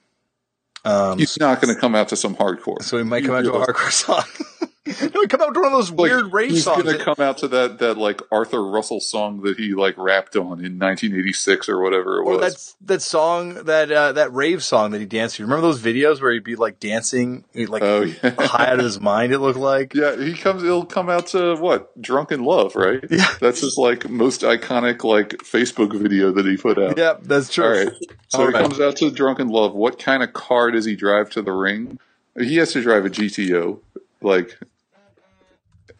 um, 0.84 1.20
He's 1.20 1.40
not 1.40 1.62
going 1.62 1.74
to 1.74 1.80
come 1.80 1.94
out 1.96 2.10
to 2.10 2.16
some 2.16 2.36
hardcore. 2.36 2.82
so 2.82 2.98
he 2.98 3.04
might 3.04 3.24
come 3.24 3.36
out 3.36 3.44
to 3.44 3.54
a 3.54 3.66
hardcore 3.66 3.92
song. 3.92 4.24
no, 4.86 4.94
he 5.22 5.28
come 5.28 5.42
out 5.42 5.54
to 5.54 5.60
one 5.60 5.72
of 5.72 5.78
those 5.78 5.92
Like, 5.92 6.10
weird 6.12 6.34
rave 6.34 6.50
he's 6.52 6.64
songs. 6.64 6.82
going 6.84 6.98
to 6.98 7.04
come 7.04 7.16
out 7.20 7.38
to 7.40 7.48
that 7.50 7.78
that 7.80 7.98
like 8.00 8.20
Arthur 8.32 8.64
Russell 8.68 9.00
song 9.00 9.42
that 9.42 9.58
he 9.60 9.74
like 9.76 9.96
rapped 9.98 10.36
on 10.36 10.64
in 10.66 10.80
1986 10.80 11.70
or 11.70 11.80
whatever 11.82 12.18
it 12.18 12.22
or 12.26 12.38
was. 12.40 12.76
that 12.80 12.88
that 12.88 13.02
song 13.04 13.54
that 13.66 13.92
uh, 13.92 14.12
that 14.14 14.34
rave 14.34 14.64
song 14.64 14.90
that 14.92 15.00
he 15.00 15.06
danced 15.06 15.36
to. 15.36 15.44
Remember 15.44 15.62
those 15.62 15.80
videos 15.82 16.20
where 16.20 16.32
he'd 16.34 16.44
be 16.44 16.56
like 16.56 16.80
dancing, 16.80 17.44
like 17.54 17.84
Oh, 17.84 18.02
yeah. 18.02 18.34
high 18.40 18.68
out 18.68 18.80
of 18.80 18.86
his 18.86 19.00
mind? 19.00 19.34
It 19.34 19.40
looked 19.40 19.60
like. 19.60 19.94
Yeah, 20.02 20.16
he 20.16 20.34
comes. 20.34 20.64
He'll 20.64 20.86
come 20.86 21.10
out 21.10 21.28
to 21.28 21.56
what? 21.58 22.02
Drunken 22.02 22.44
Love, 22.44 22.76
right? 22.76 23.04
Yeah. 23.12 23.28
that's 23.40 23.62
his 23.62 23.78
like 23.78 24.10
most 24.10 24.42
iconic 24.42 25.04
like 25.04 25.30
Facebook 25.44 25.96
video 25.96 26.32
that 26.32 26.46
he 26.48 26.58
put 26.58 26.80
out. 26.80 26.98
Yeah, 26.98 27.18
that's 27.22 27.54
true. 27.54 27.66
All 27.66 27.72
right. 27.86 27.94
So 28.30 28.40
All 28.40 28.48
he 28.48 28.54
right. 28.54 28.62
comes 28.64 28.80
out 28.80 28.96
to 28.98 29.12
Drunken 29.12 29.50
Love. 29.50 29.74
What 29.76 30.00
kind 30.00 30.24
of 30.24 30.34
car 30.34 30.72
does 30.72 30.86
he 30.86 30.96
drive 30.96 31.30
to 31.32 31.44
the 31.44 31.52
ring? 31.52 32.00
He 32.40 32.56
has 32.58 32.72
to 32.74 32.82
drive 32.82 33.06
a 33.06 33.10
GTO, 33.10 33.80
like, 34.22 34.58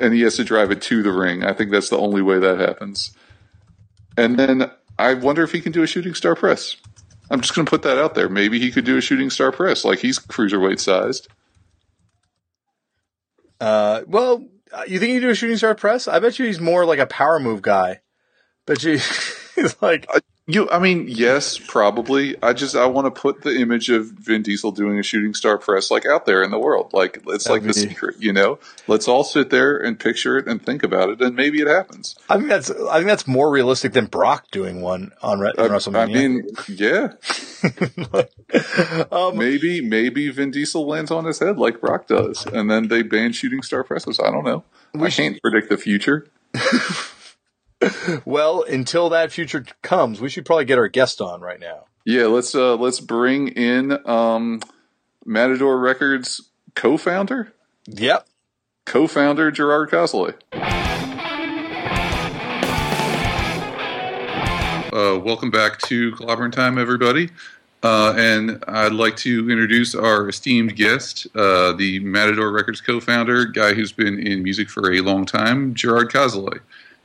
and 0.02 0.14
he 0.14 0.22
has 0.22 0.36
to 0.38 0.44
drive 0.44 0.72
it 0.72 0.82
to 0.84 1.04
the 1.04 1.12
ring. 1.12 1.44
I 1.44 1.54
think 1.54 1.72
that's 1.72 1.90
the 1.90 1.98
only 1.98 2.22
way 2.22 2.40
that 2.40 2.60
happens. 2.60 3.12
And 4.18 4.38
then 4.38 4.72
I 4.98 5.14
wonder 5.14 5.44
if 5.44 5.52
he 5.52 5.62
can 5.62 5.72
do 5.72 5.84
a 5.84 5.88
shooting 5.88 6.14
star 6.14 6.36
press. 6.36 6.76
I'm 7.30 7.40
just 7.40 7.56
going 7.56 7.66
to 7.66 7.70
put 7.70 7.84
that 7.84 7.98
out 7.98 8.16
there. 8.16 8.28
Maybe 8.28 8.60
he 8.60 8.72
could 8.72 8.84
do 8.84 8.98
a 8.98 9.02
shooting 9.02 9.30
star 9.30 9.52
press. 9.52 9.86
Like 9.86 10.00
he's 10.00 10.20
cruiserweight 10.20 10.80
sized. 10.80 11.30
Uh, 13.62 14.02
well, 14.08 14.44
you 14.88 15.00
think 15.00 15.14
he 15.14 15.20
do 15.20 15.30
a 15.30 15.36
shooting 15.36 15.58
star 15.58 15.76
press? 15.76 16.08
I 16.08 16.20
bet 16.20 16.40
you 16.40 16.46
he's 16.46 16.60
more 16.60 16.86
like 16.86 17.00
a 17.00 17.06
power 17.06 17.40
move 17.40 17.62
guy. 17.62 18.02
But 18.66 18.84
you 18.84 19.00
he's 19.56 19.82
like 19.82 20.08
You, 20.48 20.68
I 20.72 20.80
mean, 20.80 21.06
yes, 21.08 21.60
probably. 21.60 22.36
I 22.42 22.54
just 22.54 22.76
I 22.76 22.88
want 22.88 23.06
to 23.06 23.12
put 23.22 23.44
the 23.44 23.56
image 23.56 23.92
of 23.92 24.08
Vin 24.08 24.42
Diesel 24.42 24.72
doing 24.72 24.98
a 24.98 25.04
shooting 25.04 25.36
star 25.36 25.60
press 25.60 25.92
like 25.92 26.08
out 26.08 26.26
there 26.26 26.42
in 26.42 26.50
the 26.50 26.58
world. 26.58 26.94
Like 26.94 27.22
it's 27.28 27.48
like 27.48 27.62
the 27.62 27.74
secret, 27.74 28.16
you 28.20 28.34
know. 28.34 28.58
Let's 28.88 29.08
all 29.08 29.24
sit 29.24 29.52
there 29.52 29.78
and 29.78 30.00
picture 30.00 30.40
it 30.40 30.48
and 30.48 30.60
think 30.60 30.82
about 30.82 31.10
it, 31.10 31.22
and 31.22 31.36
maybe 31.36 31.62
it 31.62 31.68
happens. 31.68 32.16
I 32.28 32.38
think 32.38 32.50
that's 32.50 32.72
I 32.72 32.98
think 32.98 33.08
that's 33.08 33.28
more 33.28 33.52
realistic 33.52 33.94
than 33.94 34.08
Brock 34.08 34.50
doing 34.50 34.82
one 34.82 35.12
on, 35.22 35.40
Re- 35.40 35.54
on 35.60 35.72
I, 35.72 35.76
WrestleMania. 35.76 36.02
I 36.02 36.06
mean, 36.08 36.48
yeah, 36.68 37.14
um, 39.12 39.38
maybe 39.38 39.82
maybe 39.82 40.28
Vin 40.32 40.50
Diesel 40.50 40.88
lands 40.88 41.12
on 41.12 41.26
his 41.26 41.38
head 41.38 41.60
like 41.60 41.80
Brock 41.80 42.08
does, 42.08 42.48
and 42.48 42.68
then 42.70 42.88
they 42.88 43.04
ban 43.04 43.32
shooting 43.32 43.62
star 43.62 43.84
presses. 43.84 44.20
I 44.20 44.32
don't 44.32 44.44
know. 44.44 44.64
I 45.00 45.12
can't 45.12 45.40
predict 45.40 45.70
the 45.70 45.78
future. 45.78 46.26
well, 48.26 48.64
until 48.64 49.10
that 49.10 49.32
future 49.32 49.66
comes, 49.82 50.22
we 50.22 50.30
should 50.30 50.46
probably 50.46 50.66
get 50.66 50.78
our 50.78 50.88
guest 50.88 51.22
on 51.22 51.42
right 51.42 51.60
now. 51.60 51.86
Yeah, 52.06 52.26
let's 52.26 52.56
uh 52.56 52.76
let's 52.76 53.00
bring 53.00 53.50
in 53.50 53.98
um 54.08 54.62
Matador 55.26 55.80
Records 55.80 56.50
co-founder, 56.76 57.54
Yep. 57.88 58.28
co-founder 58.86 59.52
Gerard 59.52 59.90
Cosloy. 59.92 60.34
Uh, 64.94 65.18
welcome 65.20 65.50
back 65.50 65.80
to 65.80 66.12
Clobbering 66.14 66.52
Time, 66.52 66.78
everybody. 66.78 67.30
Uh, 67.82 68.14
and 68.18 68.62
I'd 68.68 68.92
like 68.92 69.16
to 69.18 69.50
introduce 69.50 69.96
our 69.96 70.28
esteemed 70.28 70.76
guest, 70.76 71.28
uh, 71.34 71.72
the 71.74 72.00
Matador 72.02 72.52
Records 72.52 72.82
co-founder, 72.82 73.46
guy 73.46 73.74
who's 73.74 73.92
been 73.94 74.20
in 74.20 74.44
music 74.44 74.70
for 74.70 74.92
a 74.92 75.00
long 75.00 75.26
time, 75.26 75.74
Gerard 75.74 76.12
Cosloy. 76.12 76.60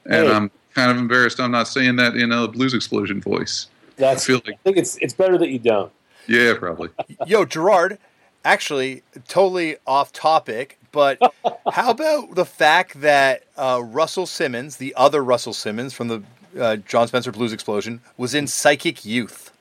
And 0.05 0.27
Hey. 0.27 0.33
I'm 0.35 0.51
kind 0.77 0.91
of 0.91 0.99
embarrassed 0.99 1.41
I'm 1.41 1.51
not 1.51 1.67
saying 1.67 1.97
that 1.97 2.15
in 2.15 2.31
a 2.31 2.47
blues 2.47 2.75
explosion 2.75 3.21
voice. 3.21 3.67
That's. 3.97 4.25
I 4.25 4.27
feel 4.27 4.43
like 4.45 4.55
I 4.55 4.59
think 4.63 4.77
it's 4.77 4.97
it's 4.99 5.15
better 5.15 5.39
that 5.39 5.49
you 5.49 5.59
don't. 5.59 5.91
Yeah, 6.29 6.55
probably. 6.59 6.91
Yo, 7.27 7.45
Gerard, 7.45 7.99
actually, 8.45 9.03
totally 9.27 9.77
off 9.87 10.13
topic, 10.13 10.79
but 10.93 11.19
how 11.73 11.91
about 11.91 12.35
the 12.35 12.45
fact 12.45 13.01
that 13.01 13.45
uh, 13.57 13.81
Russell 13.83 14.27
Simmons, 14.27 14.77
the 14.77 14.95
other 14.97 15.25
Russell 15.25 15.55
Simmons 15.55 15.95
from 15.95 16.09
the 16.09 16.23
uh, 16.61 16.77
Jon 16.77 17.09
Spencer 17.09 17.33
Blues 17.33 17.53
Explosion, 17.53 18.01
was 18.19 18.35
in 18.35 18.47
Psychic 18.47 19.05
Youth? 19.05 19.53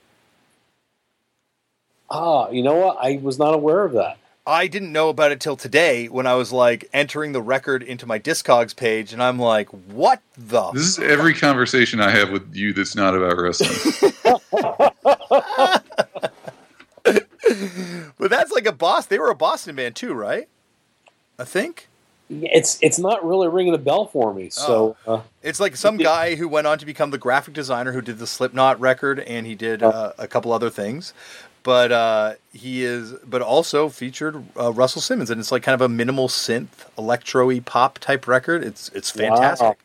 Ah, 2.10 2.50
you 2.50 2.62
know 2.62 2.76
what? 2.76 2.98
I 3.00 3.20
was 3.22 3.40
not 3.40 3.54
aware 3.54 3.86
of 3.86 3.94
that. 3.94 4.18
I 4.48 4.68
didn't 4.68 4.92
know 4.92 5.10
about 5.10 5.32
it 5.32 5.40
till 5.40 5.56
today 5.56 6.08
when 6.08 6.28
I 6.28 6.36
was 6.36 6.52
like 6.52 6.88
entering 6.94 7.32
the 7.32 7.42
record 7.42 7.82
into 7.82 8.06
my 8.06 8.20
Discogs 8.20 8.76
page, 8.76 9.12
and 9.12 9.24
I'm 9.24 9.40
like, 9.40 9.70
what 9.70 10.22
the? 10.38 10.72
This 10.72 10.84
is 10.84 11.00
every 11.00 11.34
conversation 11.34 12.00
I 12.00 12.12
have 12.12 12.30
with 12.30 12.56
you 12.56 12.74
that's 12.74 12.96
not 12.96 13.16
about 13.16 13.38
wrestling. 13.38 14.04
But 18.18 18.32
that's 18.32 18.52
like 18.52 18.66
a 18.66 18.72
boss. 18.72 19.06
They 19.06 19.20
were 19.20 19.30
a 19.30 19.36
Boston 19.36 19.76
band 19.76 19.96
too, 19.96 20.14
right? 20.14 20.48
I 21.38 21.44
think. 21.44 21.88
It's 22.28 22.80
it's 22.82 22.98
not 22.98 23.24
really 23.24 23.48
ringing 23.48 23.76
a 23.76 23.78
bell 23.78 24.08
for 24.08 24.34
me. 24.34 24.50
So 24.50 24.98
uh, 25.06 25.22
It's 25.44 25.60
like 25.60 25.76
some 25.76 25.98
guy 25.98 26.34
who 26.34 26.48
went 26.48 26.66
on 26.66 26.80
to 26.80 26.86
become 26.88 27.12
the 27.12 27.20
graphic 27.20 27.54
designer 27.54 27.92
who 27.92 28.02
did 28.02 28.18
the 28.18 28.26
Slipknot 28.26 28.80
record 28.80 29.20
and 29.20 29.46
he 29.46 29.54
did 29.54 29.84
uh, 29.84 30.14
a 30.18 30.28
couple 30.28 30.52
other 30.52 30.72
things. 30.72 31.14
But 31.66 31.92
uh, 31.92 32.34
he 32.54 32.84
is, 32.84 33.14
but 33.26 33.42
also 33.42 33.90
featured 33.90 34.44
uh, 34.56 34.72
Russell 34.72 35.02
Simmons, 35.02 35.32
and 35.32 35.40
it's 35.42 35.52
like 35.52 35.64
kind 35.64 35.74
of 35.74 35.82
a 35.82 35.90
minimal 35.90 36.28
synth, 36.28 36.68
electro-y 36.96 37.60
pop 37.66 37.98
type 37.98 38.28
record. 38.28 38.64
It's 38.64 38.90
it's 38.90 39.10
fantastic. 39.10 39.66
Wow. 39.66 39.76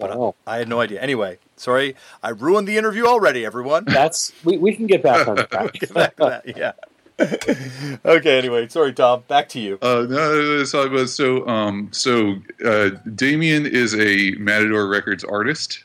But 0.00 0.18
Wow. 0.18 0.34
I, 0.48 0.56
I 0.56 0.58
had 0.58 0.68
no 0.68 0.80
idea. 0.80 1.00
Anyway, 1.00 1.38
sorry, 1.56 1.94
I 2.24 2.30
ruined 2.30 2.66
the 2.66 2.76
interview 2.76 3.06
already. 3.06 3.46
Everyone, 3.46 3.84
That's 3.84 4.32
we, 4.44 4.58
we 4.58 4.74
can 4.74 4.88
get 4.88 5.00
back 5.00 5.28
on 5.28 5.36
track. 5.48 5.72
get 5.74 5.94
back 5.94 6.16
to 6.16 6.42
that. 6.44 6.56
Yeah. 6.56 6.72
okay. 8.04 8.38
Anyway, 8.38 8.66
sorry, 8.68 8.92
Tom. 8.92 9.22
Back 9.28 9.48
to 9.50 9.60
you. 9.60 9.78
Uh, 9.80 10.06
no, 10.08 10.64
so, 10.64 10.88
but 10.88 11.06
so, 11.08 11.46
um, 11.46 11.88
so 11.92 12.34
uh, 12.64 12.90
Damian 13.14 13.64
is 13.64 13.94
a 13.94 14.32
Matador 14.38 14.88
Records 14.88 15.22
artist, 15.24 15.84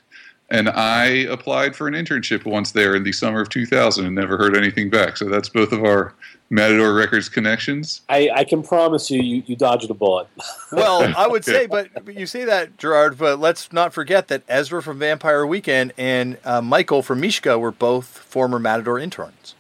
and 0.54 0.70
I 0.70 1.06
applied 1.32 1.76
for 1.76 1.88
an 1.88 1.96
internship 1.96 2.46
once 2.46 2.74
there 2.74 2.96
in 2.96 3.02
the 3.02 3.12
summer 3.12 3.42
of 3.42 3.50
2000 3.50 4.06
and 4.06 4.16
never 4.16 4.38
heard 4.38 4.56
anything 4.56 4.88
back. 4.88 5.18
So 5.18 5.26
that's 5.26 5.50
both 5.50 5.72
of 5.72 5.84
our 5.84 6.14
Matador 6.52 6.94
Records 6.94 7.28
connections. 7.28 8.02
I, 8.08 8.30
I 8.30 8.44
can 8.44 8.62
promise 8.62 9.10
you, 9.10 9.20
you, 9.20 9.42
you 9.48 9.56
dodged 9.56 9.90
a 9.90 9.96
bullet. 9.96 10.28
Well, 10.72 11.14
I 11.16 11.28
would 11.28 11.46
say, 11.46 11.66
but 11.68 12.06
but 12.06 12.16
you 12.16 12.26
say 12.26 12.46
that, 12.46 12.78
Gerard, 12.78 13.18
but 13.18 13.40
let's 13.40 13.72
not 13.72 13.94
forget 13.94 14.28
that 14.30 14.42
Ezra 14.48 14.82
from 14.82 14.98
Vampire 14.98 15.46
Weekend 15.46 15.94
and 15.98 16.38
uh, 16.44 16.62
Michael 16.62 17.04
from 17.04 17.20
Mishka 17.20 17.60
were 17.60 17.72
both 17.72 18.06
former 18.06 18.58
Matador 18.58 18.98
interns. 18.98 19.54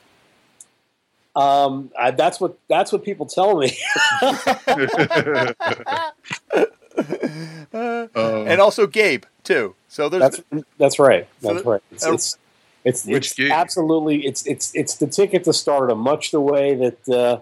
Um, 1.36 1.92
I, 2.00 2.12
that's 2.12 2.40
what 2.40 2.58
that's 2.68 2.92
what 2.92 3.04
people 3.04 3.26
tell 3.26 3.58
me. 3.58 3.78
Um, 7.76 8.10
and 8.16 8.62
also 8.62 8.86
Gabe, 8.86 9.24
too. 9.44 9.76
So 9.90 10.10
there's. 10.10 10.42
That's 10.50 10.66
that's 10.78 11.00
right. 11.00 11.28
That's 11.42 11.64
the- 11.64 11.70
right. 11.70 11.82
It's 11.92 12.06
uh, 12.06 12.14
it's 12.14 12.38
it's, 12.84 13.06
Which 13.06 13.40
it's 13.40 13.52
absolutely 13.52 14.26
it's 14.26 14.46
it's 14.46 14.76
it's 14.76 14.96
the 14.98 15.08
ticket 15.08 15.46
to 15.46 15.54
stardom. 15.54 16.00
Much 16.00 16.32
the 16.32 16.42
way 16.42 16.76
that 16.76 17.10
uh, 17.10 17.40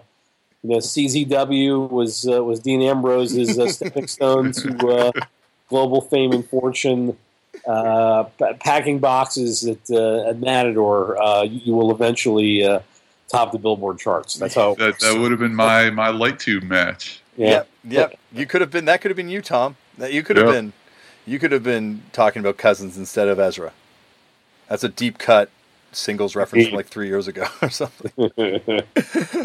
you 0.62 0.70
know 0.70 0.76
CZW 0.78 1.90
was 1.90 2.28
uh, 2.28 2.42
was 2.44 2.60
Dean 2.60 2.82
Ambrose's 2.82 3.58
uh, 3.58 3.68
stepping 3.68 4.06
stone 4.06 4.52
to 4.52 4.88
uh, 4.88 5.12
global 5.68 6.00
fame 6.00 6.32
and 6.32 6.48
fortune. 6.48 7.16
Uh, 7.66 8.24
packing 8.60 8.98
boxes 8.98 9.64
at, 9.64 9.78
uh, 9.90 10.28
at 10.30 10.40
Matador, 10.40 11.22
uh, 11.22 11.42
you, 11.42 11.60
you 11.64 11.74
will 11.74 11.92
eventually 11.92 12.64
uh, 12.64 12.80
top 13.28 13.52
the 13.52 13.58
Billboard 13.58 13.98
charts. 13.98 14.34
That's 14.34 14.54
how. 14.54 14.74
that 14.76 14.98
that 15.00 15.18
would 15.18 15.30
have 15.30 15.38
been 15.38 15.54
my 15.54 15.90
my 15.90 16.08
light 16.08 16.38
tube 16.40 16.64
match. 16.64 17.20
yeah. 17.36 17.48
Yep, 17.48 17.68
yep. 17.84 18.18
You 18.32 18.46
could 18.46 18.62
have 18.62 18.70
been. 18.70 18.86
That 18.86 19.00
could 19.00 19.10
have 19.10 19.16
been 19.16 19.28
you, 19.28 19.42
Tom. 19.42 19.76
That 19.98 20.12
you 20.12 20.22
could 20.22 20.36
have 20.38 20.46
been. 20.46 20.72
You 21.26 21.38
could 21.38 21.52
have 21.52 21.62
been 21.62 22.02
talking 22.12 22.40
about 22.40 22.56
cousins 22.56 22.98
instead 22.98 23.28
of 23.28 23.38
Ezra. 23.38 23.72
That's 24.68 24.84
a 24.84 24.88
deep 24.88 25.18
cut 25.18 25.50
singles 25.92 26.34
reference 26.34 26.68
from 26.68 26.76
like 26.76 26.86
three 26.86 27.06
years 27.06 27.28
ago 27.28 27.46
or 27.62 27.70
something. 27.70 28.10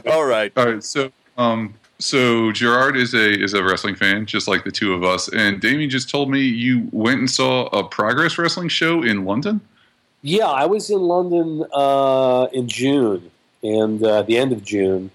All 0.10 0.26
right. 0.26 0.52
All 0.56 0.66
right, 0.66 0.84
so 0.84 1.12
um, 1.38 1.76
so 2.00 2.52
Gerard 2.52 2.96
is 2.96 3.14
a 3.14 3.44
is 3.44 3.54
a 3.54 3.64
wrestling 3.64 3.96
fan, 3.96 4.26
just 4.26 4.48
like 4.48 4.64
the 4.64 4.72
two 4.72 4.94
of 4.94 5.04
us. 5.04 5.28
And 5.30 5.62
Damian 5.62 5.90
just 5.90 6.10
told 6.10 6.30
me 6.30 6.42
you 6.42 6.88
went 6.92 7.20
and 7.20 7.30
saw 7.30 7.68
a 7.68 7.84
Progress 7.84 8.38
Wrestling 8.38 8.70
show 8.70 9.04
in 9.04 9.26
London. 9.26 9.62
Yeah, 10.22 10.48
I 10.48 10.66
was 10.66 10.90
in 10.90 11.00
London 11.00 11.66
uh, 11.74 12.48
in 12.52 12.68
June 12.68 13.32
and 13.64 14.04
uh, 14.04 14.24
the 14.24 14.38
end 14.38 14.52
of 14.52 14.64
June, 14.64 15.12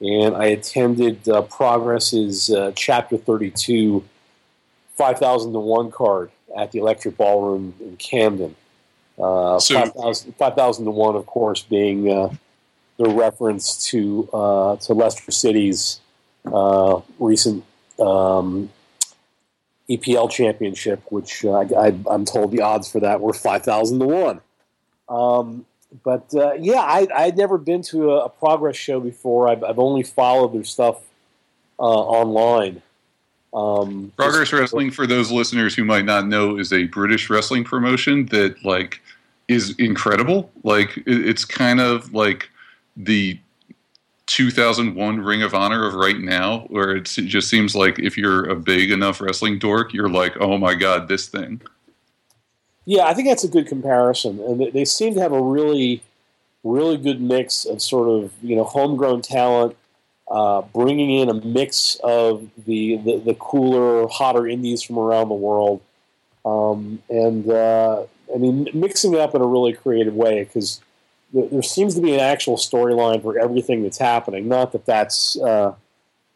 and 0.00 0.36
I 0.36 0.46
attended 0.46 1.28
uh, 1.28 1.42
Progress's 1.42 2.50
uh, 2.50 2.72
Chapter 2.74 3.16
32 3.16 4.04
5000 5.02 5.52
to 5.52 5.58
1 5.58 5.90
card 5.90 6.30
at 6.56 6.70
the 6.70 6.78
Electric 6.78 7.16
Ballroom 7.16 7.74
in 7.80 7.96
Camden. 7.96 8.54
Uh, 9.18 9.58
So- 9.58 9.74
5000 9.74 10.32
5000 10.36 10.84
to 10.84 10.90
1, 10.92 11.16
of 11.16 11.26
course, 11.26 11.62
being 11.62 12.08
uh, 12.10 12.32
the 12.98 13.08
reference 13.08 13.84
to, 13.90 14.28
uh, 14.32 14.76
to 14.76 14.94
Leicester 14.94 15.32
City's 15.32 16.00
uh, 16.46 17.00
recent 17.18 17.64
um, 17.98 18.70
EPL 19.90 20.30
championship, 20.30 21.02
which 21.10 21.44
uh, 21.44 21.50
I, 21.52 21.62
I, 21.86 21.94
I'm 22.08 22.24
told 22.24 22.52
the 22.52 22.60
odds 22.62 22.90
for 22.90 23.00
that 23.00 23.20
were 23.20 23.32
5,000 23.32 23.98
to 23.98 24.06
1. 24.06 24.40
Um, 25.08 25.66
but 26.04 26.32
uh, 26.34 26.52
yeah, 26.54 26.80
I, 26.80 27.08
I'd 27.14 27.36
never 27.36 27.58
been 27.58 27.82
to 27.90 28.12
a, 28.12 28.26
a 28.26 28.28
Progress 28.28 28.76
show 28.76 29.00
before. 29.00 29.48
I've, 29.48 29.64
I've 29.64 29.80
only 29.80 30.04
followed 30.04 30.54
their 30.54 30.64
stuff 30.64 31.00
uh, 31.78 31.82
online. 31.82 32.82
Um, 33.54 34.12
Progress 34.16 34.52
Wrestling, 34.52 34.90
for 34.90 35.06
those 35.06 35.30
listeners 35.30 35.74
who 35.74 35.84
might 35.84 36.04
not 36.04 36.26
know, 36.26 36.58
is 36.58 36.72
a 36.72 36.84
British 36.84 37.28
wrestling 37.28 37.64
promotion 37.64 38.26
that 38.26 38.64
like 38.64 39.00
is 39.48 39.74
incredible. 39.78 40.50
Like 40.62 40.96
it, 40.98 41.26
it's 41.26 41.44
kind 41.44 41.80
of 41.80 42.14
like 42.14 42.48
the 42.96 43.38
2001 44.26 45.20
Ring 45.20 45.42
of 45.42 45.54
Honor 45.54 45.86
of 45.86 45.94
right 45.94 46.18
now, 46.18 46.60
where 46.68 46.96
it's, 46.96 47.18
it 47.18 47.26
just 47.26 47.50
seems 47.50 47.76
like 47.76 47.98
if 47.98 48.16
you're 48.16 48.48
a 48.48 48.56
big 48.56 48.90
enough 48.90 49.20
wrestling 49.20 49.58
dork, 49.58 49.92
you're 49.92 50.08
like, 50.08 50.34
oh 50.40 50.56
my 50.56 50.74
god, 50.74 51.08
this 51.08 51.28
thing. 51.28 51.60
Yeah, 52.84 53.04
I 53.04 53.14
think 53.14 53.28
that's 53.28 53.44
a 53.44 53.48
good 53.48 53.66
comparison, 53.66 54.40
and 54.40 54.60
they, 54.60 54.70
they 54.70 54.84
seem 54.84 55.14
to 55.14 55.20
have 55.20 55.32
a 55.32 55.40
really, 55.40 56.02
really 56.64 56.96
good 56.96 57.20
mix 57.20 57.64
of 57.64 57.80
sort 57.80 58.08
of 58.08 58.32
you 58.42 58.56
know 58.56 58.64
homegrown 58.64 59.22
talent, 59.22 59.76
uh, 60.32 60.62
bringing 60.62 61.10
in 61.10 61.28
a 61.28 61.34
mix 61.34 61.96
of 62.02 62.48
the, 62.64 62.96
the 62.96 63.18
the 63.18 63.34
cooler, 63.34 64.08
hotter 64.08 64.48
indies 64.48 64.82
from 64.82 64.98
around 64.98 65.28
the 65.28 65.34
world, 65.34 65.82
um, 66.46 67.02
and 67.10 67.50
uh, 67.50 68.04
I 68.34 68.38
mean 68.38 68.66
mixing 68.72 69.12
it 69.12 69.20
up 69.20 69.34
in 69.34 69.42
a 69.42 69.46
really 69.46 69.74
creative 69.74 70.14
way 70.14 70.42
because 70.42 70.80
there, 71.34 71.46
there 71.48 71.62
seems 71.62 71.94
to 71.96 72.00
be 72.00 72.14
an 72.14 72.20
actual 72.20 72.56
storyline 72.56 73.20
for 73.20 73.38
everything 73.38 73.82
that's 73.82 73.98
happening. 73.98 74.48
Not 74.48 74.72
that 74.72 74.86
that's 74.86 75.38
uh, 75.38 75.74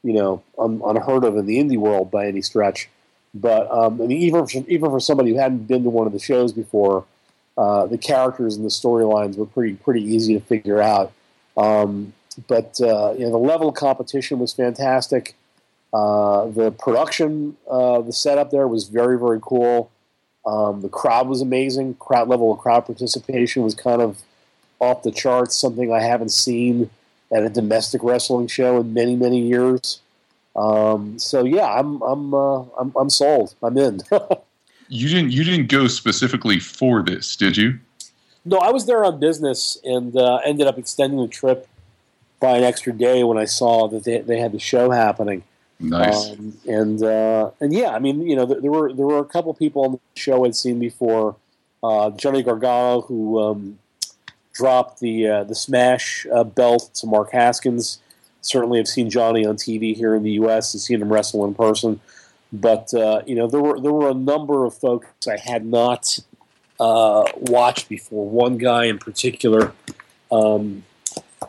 you 0.02 0.12
know 0.12 0.42
un, 0.58 0.82
unheard 0.84 1.24
of 1.24 1.38
in 1.38 1.46
the 1.46 1.56
indie 1.56 1.78
world 1.78 2.10
by 2.10 2.26
any 2.26 2.42
stretch. 2.42 2.90
But 3.32 3.70
um, 3.70 3.94
I 4.02 4.08
mean, 4.08 4.18
even 4.18 4.46
for, 4.46 4.58
even 4.68 4.90
for 4.90 5.00
somebody 5.00 5.30
who 5.30 5.38
hadn't 5.38 5.68
been 5.68 5.84
to 5.84 5.90
one 5.90 6.06
of 6.06 6.12
the 6.12 6.18
shows 6.18 6.52
before, 6.52 7.06
uh, 7.56 7.86
the 7.86 7.96
characters 7.96 8.56
and 8.56 8.64
the 8.66 8.70
storylines 8.70 9.38
were 9.38 9.46
pretty 9.46 9.76
pretty 9.76 10.02
easy 10.02 10.34
to 10.34 10.40
figure 10.40 10.82
out. 10.82 11.12
Um, 11.56 12.12
but 12.48 12.80
uh, 12.80 13.14
you 13.16 13.24
know, 13.24 13.30
the 13.30 13.38
level 13.38 13.68
of 13.68 13.74
competition 13.74 14.38
was 14.38 14.52
fantastic. 14.52 15.34
Uh, 15.92 16.46
the 16.46 16.70
production, 16.72 17.56
uh, 17.70 18.00
the 18.00 18.12
setup 18.12 18.50
there 18.50 18.68
was 18.68 18.88
very 18.88 19.18
very 19.18 19.38
cool. 19.40 19.90
Um, 20.44 20.82
the 20.82 20.88
crowd 20.88 21.28
was 21.28 21.40
amazing. 21.40 21.94
Crowd 21.94 22.28
level 22.28 22.52
of 22.52 22.58
crowd 22.58 22.86
participation 22.86 23.62
was 23.62 23.74
kind 23.74 24.00
of 24.00 24.22
off 24.78 25.02
the 25.02 25.10
charts. 25.12 25.56
Something 25.56 25.92
I 25.92 26.00
haven't 26.00 26.30
seen 26.30 26.90
at 27.32 27.42
a 27.42 27.48
domestic 27.48 28.02
wrestling 28.02 28.46
show 28.46 28.80
in 28.80 28.94
many 28.94 29.16
many 29.16 29.40
years. 29.40 30.00
Um, 30.54 31.18
so 31.18 31.44
yeah, 31.44 31.66
I'm 31.66 32.00
I'm, 32.02 32.34
uh, 32.34 32.62
I'm 32.78 32.92
I'm 32.96 33.10
sold. 33.10 33.54
I'm 33.62 33.76
in. 33.78 34.00
You 34.88 35.08
didn't 35.08 35.32
you 35.32 35.42
didn't 35.42 35.66
go 35.66 35.88
specifically 35.88 36.60
for 36.60 37.02
this, 37.02 37.34
did 37.34 37.56
you? 37.56 37.80
no, 38.46 38.58
I 38.58 38.70
was 38.70 38.86
there 38.86 39.04
on 39.04 39.18
business 39.18 39.76
and 39.84 40.16
uh, 40.16 40.36
ended 40.44 40.66
up 40.68 40.78
extending 40.78 41.20
the 41.20 41.28
trip 41.28 41.68
by 42.46 42.56
an 42.56 42.62
extra 42.62 42.92
day 42.92 43.24
when 43.24 43.38
I 43.38 43.44
saw 43.44 43.88
that 43.88 44.04
they, 44.04 44.20
they 44.20 44.38
had 44.38 44.52
the 44.52 44.60
show 44.60 44.90
happening. 44.90 45.42
Nice. 45.80 46.30
Um, 46.30 46.56
and 46.66 47.02
uh, 47.02 47.50
and 47.60 47.72
yeah, 47.72 47.90
I 47.90 47.98
mean, 47.98 48.22
you 48.22 48.36
know, 48.36 48.46
there, 48.46 48.60
there 48.60 48.70
were 48.70 48.92
there 48.92 49.04
were 49.04 49.18
a 49.18 49.24
couple 49.24 49.52
people 49.52 49.84
on 49.84 49.92
the 49.92 50.00
show 50.14 50.44
I'd 50.44 50.54
seen 50.54 50.78
before. 50.78 51.34
Uh, 51.82 52.10
Johnny 52.10 52.42
Gargano, 52.44 53.00
who 53.02 53.40
um, 53.40 53.78
dropped 54.54 55.00
the 55.00 55.26
uh, 55.26 55.44
the 55.44 55.56
Smash 55.56 56.24
uh, 56.32 56.44
belt 56.44 56.90
to 56.94 57.06
Mark 57.06 57.32
Haskins. 57.32 57.98
Certainly, 58.42 58.78
I've 58.78 58.88
seen 58.88 59.10
Johnny 59.10 59.44
on 59.44 59.56
TV 59.56 59.94
here 59.96 60.14
in 60.14 60.22
the 60.22 60.32
U.S. 60.42 60.72
and 60.72 60.80
seen 60.80 61.02
him 61.02 61.12
wrestle 61.12 61.44
in 61.44 61.52
person. 61.54 62.00
But 62.52 62.94
uh, 62.94 63.22
you 63.26 63.34
know, 63.34 63.48
there 63.48 63.60
were 63.60 63.80
there 63.80 63.92
were 63.92 64.08
a 64.08 64.14
number 64.14 64.64
of 64.64 64.72
folks 64.74 65.26
I 65.26 65.36
had 65.36 65.66
not 65.66 66.20
uh, 66.78 67.24
watched 67.36 67.88
before. 67.88 68.30
One 68.30 68.56
guy 68.56 68.84
in 68.84 68.98
particular, 68.98 69.72
um, 70.30 70.84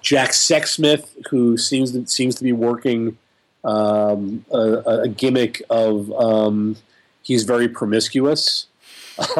Jack 0.01 0.31
Sexsmith, 0.31 1.07
who 1.29 1.57
seems 1.57 1.91
to, 1.93 2.05
seems 2.07 2.35
to 2.35 2.43
be 2.43 2.51
working 2.51 3.17
um, 3.63 4.45
a, 4.51 5.01
a 5.03 5.07
gimmick 5.07 5.61
of 5.69 6.11
um, 6.13 6.75
he's 7.23 7.43
very 7.43 7.67
promiscuous, 7.67 8.67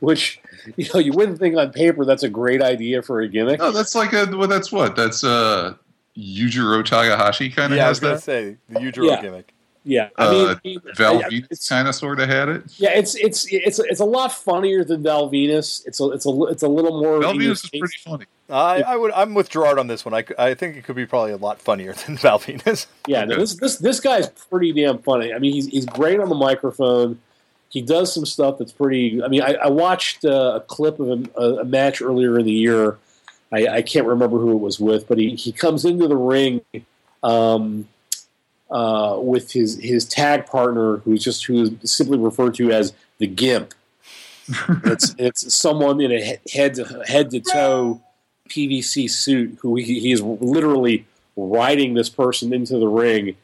which 0.00 0.40
you 0.76 0.86
know 0.92 1.00
you 1.00 1.12
wouldn't 1.12 1.38
think 1.38 1.56
on 1.56 1.70
paper 1.72 2.04
that's 2.04 2.22
a 2.22 2.28
great 2.28 2.62
idea 2.62 3.02
for 3.02 3.20
a 3.20 3.28
gimmick. 3.28 3.60
Oh, 3.62 3.70
that's 3.70 3.94
like 3.94 4.12
a 4.12 4.26
well, 4.36 4.48
that's 4.48 4.70
what 4.72 4.96
that's 4.96 5.24
uh 5.24 5.74
Yujiro 6.16 6.84
Takahashi 6.84 7.48
kind 7.50 7.72
of 7.72 7.76
Yeah, 7.78 7.86
I 7.86 7.88
was 7.90 8.00
going 8.00 8.12
to 8.12 8.16
that. 8.16 8.22
say 8.24 8.56
the 8.68 8.80
Yujiro 8.80 9.06
Yeah. 9.08 9.22
gimmick. 9.22 9.54
Yeah, 9.90 10.10
I 10.16 10.26
Uh, 10.26 10.56
mean, 10.64 10.80
Val 10.96 11.18
I- 11.18 11.22
Venis 11.30 11.66
kind 11.66 11.88
of 11.88 11.94
sort 11.94 12.20
of 12.20 12.28
had 12.28 12.50
it. 12.50 12.62
yeah, 12.76 12.90
it's 12.90 13.14
it's 13.14 13.46
it's 13.50 13.78
it's 13.78 14.00
a 14.00 14.04
lot 14.04 14.32
funnier 14.34 14.84
than 14.84 15.02
Val 15.02 15.30
Venis. 15.30 15.86
It's 15.86 15.98
a 15.98 16.10
it's 16.10 16.26
a 16.26 16.42
it's 16.50 16.62
a 16.62 16.68
little 16.68 17.00
more. 17.00 17.20
Val 17.20 17.32
Venis 17.32 17.64
is 17.64 17.70
pretty 17.70 17.96
funny. 18.04 18.26
I, 18.50 18.82
I 18.82 18.96
would. 18.96 19.12
I'm 19.12 19.32
with 19.34 19.48
Gerard 19.48 19.78
on 19.78 19.86
this 19.86 20.04
one. 20.04 20.12
I, 20.14 20.24
I 20.38 20.52
think 20.54 20.76
it 20.76 20.84
could 20.84 20.96
be 20.96 21.06
probably 21.06 21.32
a 21.32 21.36
lot 21.38 21.60
funnier 21.60 21.92
than 22.06 22.16
Val 22.18 22.38
Venis. 22.38 22.86
Yeah, 23.06 23.24
no, 23.24 23.36
this 23.36 23.54
this 23.54 23.76
this 23.76 23.98
guy's 24.00 24.28
pretty 24.28 24.72
damn 24.72 24.98
funny. 24.98 25.32
I 25.32 25.38
mean, 25.38 25.52
he's 25.54 25.66
he's 25.68 25.86
great 25.86 26.20
on 26.20 26.28
the 26.28 26.34
microphone. 26.34 27.18
He 27.70 27.80
does 27.80 28.12
some 28.12 28.26
stuff 28.26 28.58
that's 28.58 28.72
pretty. 28.72 29.22
I 29.22 29.28
mean, 29.28 29.40
I, 29.42 29.54
I 29.54 29.68
watched 29.68 30.24
uh, 30.24 30.52
a 30.56 30.60
clip 30.60 31.00
of 31.00 31.26
a, 31.34 31.40
a 31.60 31.64
match 31.64 32.02
earlier 32.02 32.38
in 32.38 32.44
the 32.44 32.52
year 32.52 32.98
I, 33.50 33.66
I 33.68 33.82
can't 33.82 34.06
remember 34.06 34.38
who 34.38 34.52
it 34.52 34.60
was 34.60 34.78
with, 34.78 35.08
but 35.08 35.16
he, 35.16 35.34
he 35.34 35.52
comes 35.52 35.86
into 35.86 36.06
the 36.08 36.16
ring 36.16 36.60
um, 37.22 37.88
uh, 38.70 39.18
with 39.20 39.52
his 39.52 39.78
his 39.78 40.04
tag 40.04 40.46
partner, 40.46 40.98
who's 40.98 41.22
just 41.22 41.44
who 41.46 41.62
is 41.62 41.92
simply 41.92 42.18
referred 42.18 42.54
to 42.54 42.70
as 42.70 42.92
the 43.18 43.26
Gimp. 43.26 43.74
it's 44.84 45.14
it's 45.18 45.54
someone 45.54 46.00
in 46.00 46.12
a 46.12 46.38
head 46.50 46.74
to, 46.74 47.02
head 47.06 47.30
to 47.30 47.40
toe 47.40 48.00
PVC 48.48 49.10
suit 49.10 49.58
who 49.60 49.76
he, 49.76 50.00
he 50.00 50.12
is 50.12 50.22
literally 50.22 51.06
riding 51.36 51.94
this 51.94 52.08
person 52.08 52.52
into 52.52 52.78
the 52.78 52.88
ring, 52.88 53.36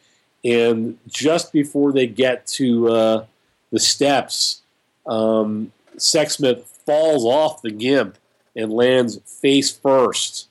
and 0.45 0.99
just 1.09 1.53
before 1.53 1.93
they 1.93 2.07
get 2.07 2.47
to 2.47 2.89
uh, 2.89 3.25
the 3.71 3.81
steps, 3.81 4.63
um, 5.07 5.73
Sexsmith 5.97 6.65
falls 6.85 7.25
off 7.25 7.63
the 7.63 7.71
Gimp 7.71 8.17
and 8.57 8.73
lands 8.73 9.19
face 9.41 9.73
first 9.73 10.49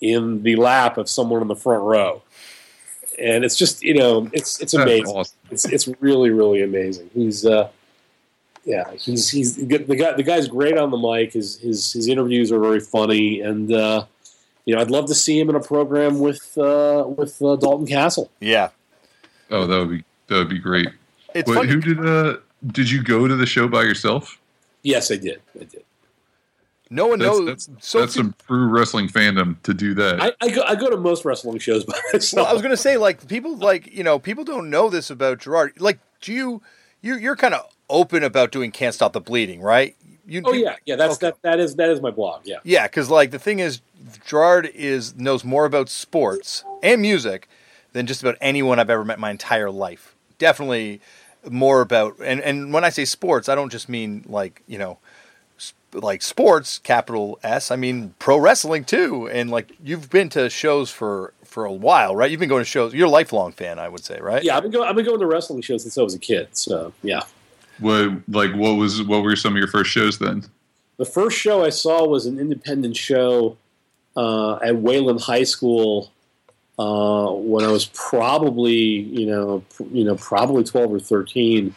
in 0.00 0.42
the 0.42 0.56
lap 0.56 0.98
of 0.98 1.08
someone 1.08 1.42
in 1.42 1.48
the 1.48 1.56
front 1.56 1.82
row. 1.82 2.22
And 3.18 3.44
it's 3.44 3.56
just 3.56 3.82
you 3.82 3.94
know 3.94 4.28
it's 4.32 4.60
it's 4.60 4.74
amazing. 4.74 5.06
awesome. 5.14 5.36
It's 5.50 5.64
it's 5.64 5.88
really 6.00 6.30
really 6.30 6.62
amazing. 6.62 7.10
He's 7.14 7.44
uh, 7.46 7.68
yeah 8.64 8.90
he's 8.94 9.28
he's 9.30 9.56
the 9.56 9.96
guy 9.96 10.12
the 10.12 10.22
guy's 10.22 10.48
great 10.48 10.76
on 10.78 10.90
the 10.90 10.96
mic. 10.96 11.32
His 11.32 11.58
his 11.58 11.92
his 11.92 12.08
interviews 12.08 12.50
are 12.52 12.58
very 12.58 12.80
funny, 12.80 13.40
and 13.40 13.72
uh, 13.72 14.04
you 14.64 14.74
know 14.74 14.80
I'd 14.80 14.90
love 14.90 15.06
to 15.06 15.14
see 15.14 15.38
him 15.38 15.48
in 15.50 15.54
a 15.56 15.60
program 15.60 16.18
with 16.18 16.56
uh, 16.58 17.04
with 17.06 17.40
uh, 17.42 17.56
Dalton 17.56 17.86
Castle. 17.86 18.30
Yeah, 18.40 18.70
Oh, 19.50 19.66
that 19.66 19.78
would 19.78 19.90
be 19.90 20.04
that 20.28 20.36
would 20.36 20.48
be 20.48 20.58
great. 20.58 20.88
it's 21.34 21.48
Wait, 21.48 21.54
funny. 21.56 21.68
who 21.68 21.80
did 21.80 22.04
uh 22.06 22.36
did 22.66 22.90
you 22.90 23.02
go 23.02 23.28
to 23.28 23.36
the 23.36 23.46
show 23.46 23.68
by 23.68 23.82
yourself? 23.82 24.40
Yes, 24.82 25.10
I 25.10 25.16
did. 25.16 25.40
I 25.54 25.64
did. 25.64 25.84
No 26.94 27.06
one 27.08 27.18
That's 27.18 27.38
knows. 27.38 27.46
that's, 27.66 27.68
so 27.86 28.00
that's 28.00 28.14
few- 28.14 28.22
some 28.22 28.34
true 28.46 28.66
wrestling 28.68 29.08
fandom 29.08 29.60
to 29.62 29.74
do 29.74 29.94
that. 29.94 30.20
I, 30.22 30.32
I 30.40 30.50
go 30.50 30.62
I 30.62 30.74
go 30.74 30.90
to 30.90 30.96
most 30.96 31.24
wrestling 31.24 31.58
shows 31.58 31.84
by 31.84 31.98
myself. 32.12 32.42
Well, 32.44 32.50
I 32.50 32.52
was 32.52 32.62
going 32.62 32.70
to 32.72 32.76
say, 32.76 32.96
like, 32.96 33.26
people, 33.28 33.56
like, 33.56 33.92
you 33.92 34.04
know, 34.04 34.18
people 34.18 34.44
don't 34.44 34.70
know 34.70 34.88
this 34.90 35.10
about 35.10 35.38
Gerard. 35.40 35.72
Like, 35.80 35.98
do 36.20 36.32
you, 36.32 36.62
you 37.02 37.16
you're 37.16 37.36
kind 37.36 37.54
of 37.54 37.66
open 37.90 38.22
about 38.22 38.50
doing 38.52 38.70
Can't 38.70 38.94
Stop 38.94 39.12
the 39.12 39.20
Bleeding, 39.20 39.60
right? 39.60 39.96
You, 40.26 40.40
oh 40.46 40.52
yeah, 40.54 40.76
yeah. 40.86 40.96
That's 40.96 41.16
Okay. 41.16 41.26
that 41.26 41.42
that 41.42 41.60
is 41.60 41.76
that 41.76 41.90
is 41.90 42.00
my 42.00 42.10
blog. 42.10 42.42
Yeah. 42.46 42.56
Yeah, 42.64 42.86
because, 42.86 43.10
like, 43.10 43.30
the 43.30 43.38
thing 43.38 43.58
is, 43.58 43.80
Gerard 44.24 44.70
is 44.74 45.14
knows 45.16 45.44
more 45.44 45.66
about 45.66 45.88
sports 45.90 46.64
and 46.82 47.02
music 47.02 47.46
than 47.92 48.06
just 48.06 48.22
about 48.22 48.36
anyone 48.40 48.78
I've 48.78 48.88
ever 48.90 49.04
met 49.04 49.18
in 49.18 49.20
my 49.20 49.30
entire 49.30 49.70
life. 49.70 50.14
Definitely 50.38 51.00
more 51.50 51.82
about, 51.82 52.16
and, 52.24 52.40
and 52.40 52.72
when 52.72 52.84
I 52.84 52.88
say 52.88 53.04
sports, 53.04 53.48
I 53.50 53.54
don't 53.54 53.70
just 53.70 53.88
mean, 53.88 54.24
like, 54.26 54.62
you 54.66 54.78
know, 54.78 54.96
sp- 54.96 55.03
like 55.94 56.22
sports, 56.22 56.78
capital 56.78 57.38
S. 57.42 57.70
I 57.70 57.76
mean 57.76 58.14
pro 58.18 58.38
wrestling 58.38 58.84
too, 58.84 59.28
and 59.28 59.50
like 59.50 59.72
you've 59.82 60.10
been 60.10 60.28
to 60.30 60.50
shows 60.50 60.90
for 60.90 61.32
for 61.44 61.64
a 61.64 61.72
while, 61.72 62.14
right? 62.14 62.30
You've 62.30 62.40
been 62.40 62.48
going 62.48 62.62
to 62.62 62.68
shows. 62.68 62.92
You're 62.92 63.06
a 63.06 63.10
lifelong 63.10 63.52
fan, 63.52 63.78
I 63.78 63.88
would 63.88 64.04
say, 64.04 64.18
right? 64.20 64.42
Yeah, 64.42 64.56
I've 64.56 64.62
been 64.62 64.72
going. 64.72 64.88
I've 64.88 64.96
been 64.96 65.04
going 65.04 65.20
to 65.20 65.26
wrestling 65.26 65.62
shows 65.62 65.82
since 65.82 65.96
I 65.96 66.02
was 66.02 66.14
a 66.14 66.18
kid. 66.18 66.48
So 66.52 66.92
yeah, 67.02 67.22
what 67.78 68.10
like 68.28 68.52
what 68.54 68.74
was 68.74 69.02
what 69.02 69.22
were 69.22 69.36
some 69.36 69.54
of 69.54 69.58
your 69.58 69.68
first 69.68 69.90
shows 69.90 70.18
then? 70.18 70.44
the 70.96 71.04
first 71.04 71.38
show 71.38 71.64
I 71.64 71.70
saw 71.70 72.06
was 72.06 72.26
an 72.26 72.38
independent 72.38 72.96
show 72.96 73.56
uh, 74.16 74.56
at 74.56 74.76
Wayland 74.76 75.20
High 75.20 75.42
School 75.42 76.12
uh, 76.78 77.30
when 77.30 77.64
I 77.64 77.70
was 77.70 77.86
probably 77.86 78.74
you 78.74 79.26
know 79.26 79.64
pr- 79.74 79.84
you 79.92 80.04
know 80.04 80.16
probably 80.16 80.64
twelve 80.64 80.92
or 80.92 81.00
thirteen. 81.00 81.74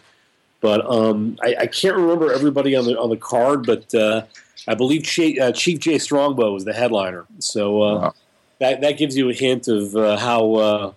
But 0.61 0.89
um, 0.89 1.37
I, 1.43 1.55
I 1.61 1.67
can't 1.67 1.95
remember 1.95 2.33
everybody 2.33 2.75
on 2.75 2.85
the 2.85 2.99
on 2.99 3.09
the 3.09 3.17
card, 3.17 3.65
but 3.65 3.93
uh, 3.93 4.23
I 4.67 4.75
believe 4.75 5.03
Chief, 5.03 5.39
uh, 5.39 5.51
Chief 5.51 5.79
Jay 5.79 5.97
Strongbow 5.99 6.51
was 6.53 6.65
the 6.65 6.73
headliner. 6.73 7.25
So 7.39 7.81
uh, 7.81 7.95
Wow. 7.99 8.13
that 8.59 8.81
that 8.81 8.97
gives 8.97 9.15
you 9.15 9.29
a 9.29 9.33
hint 9.33 9.67
of 9.67 9.95
uh, 9.95 10.17
how. 10.17 10.55
Uh, 10.55 10.93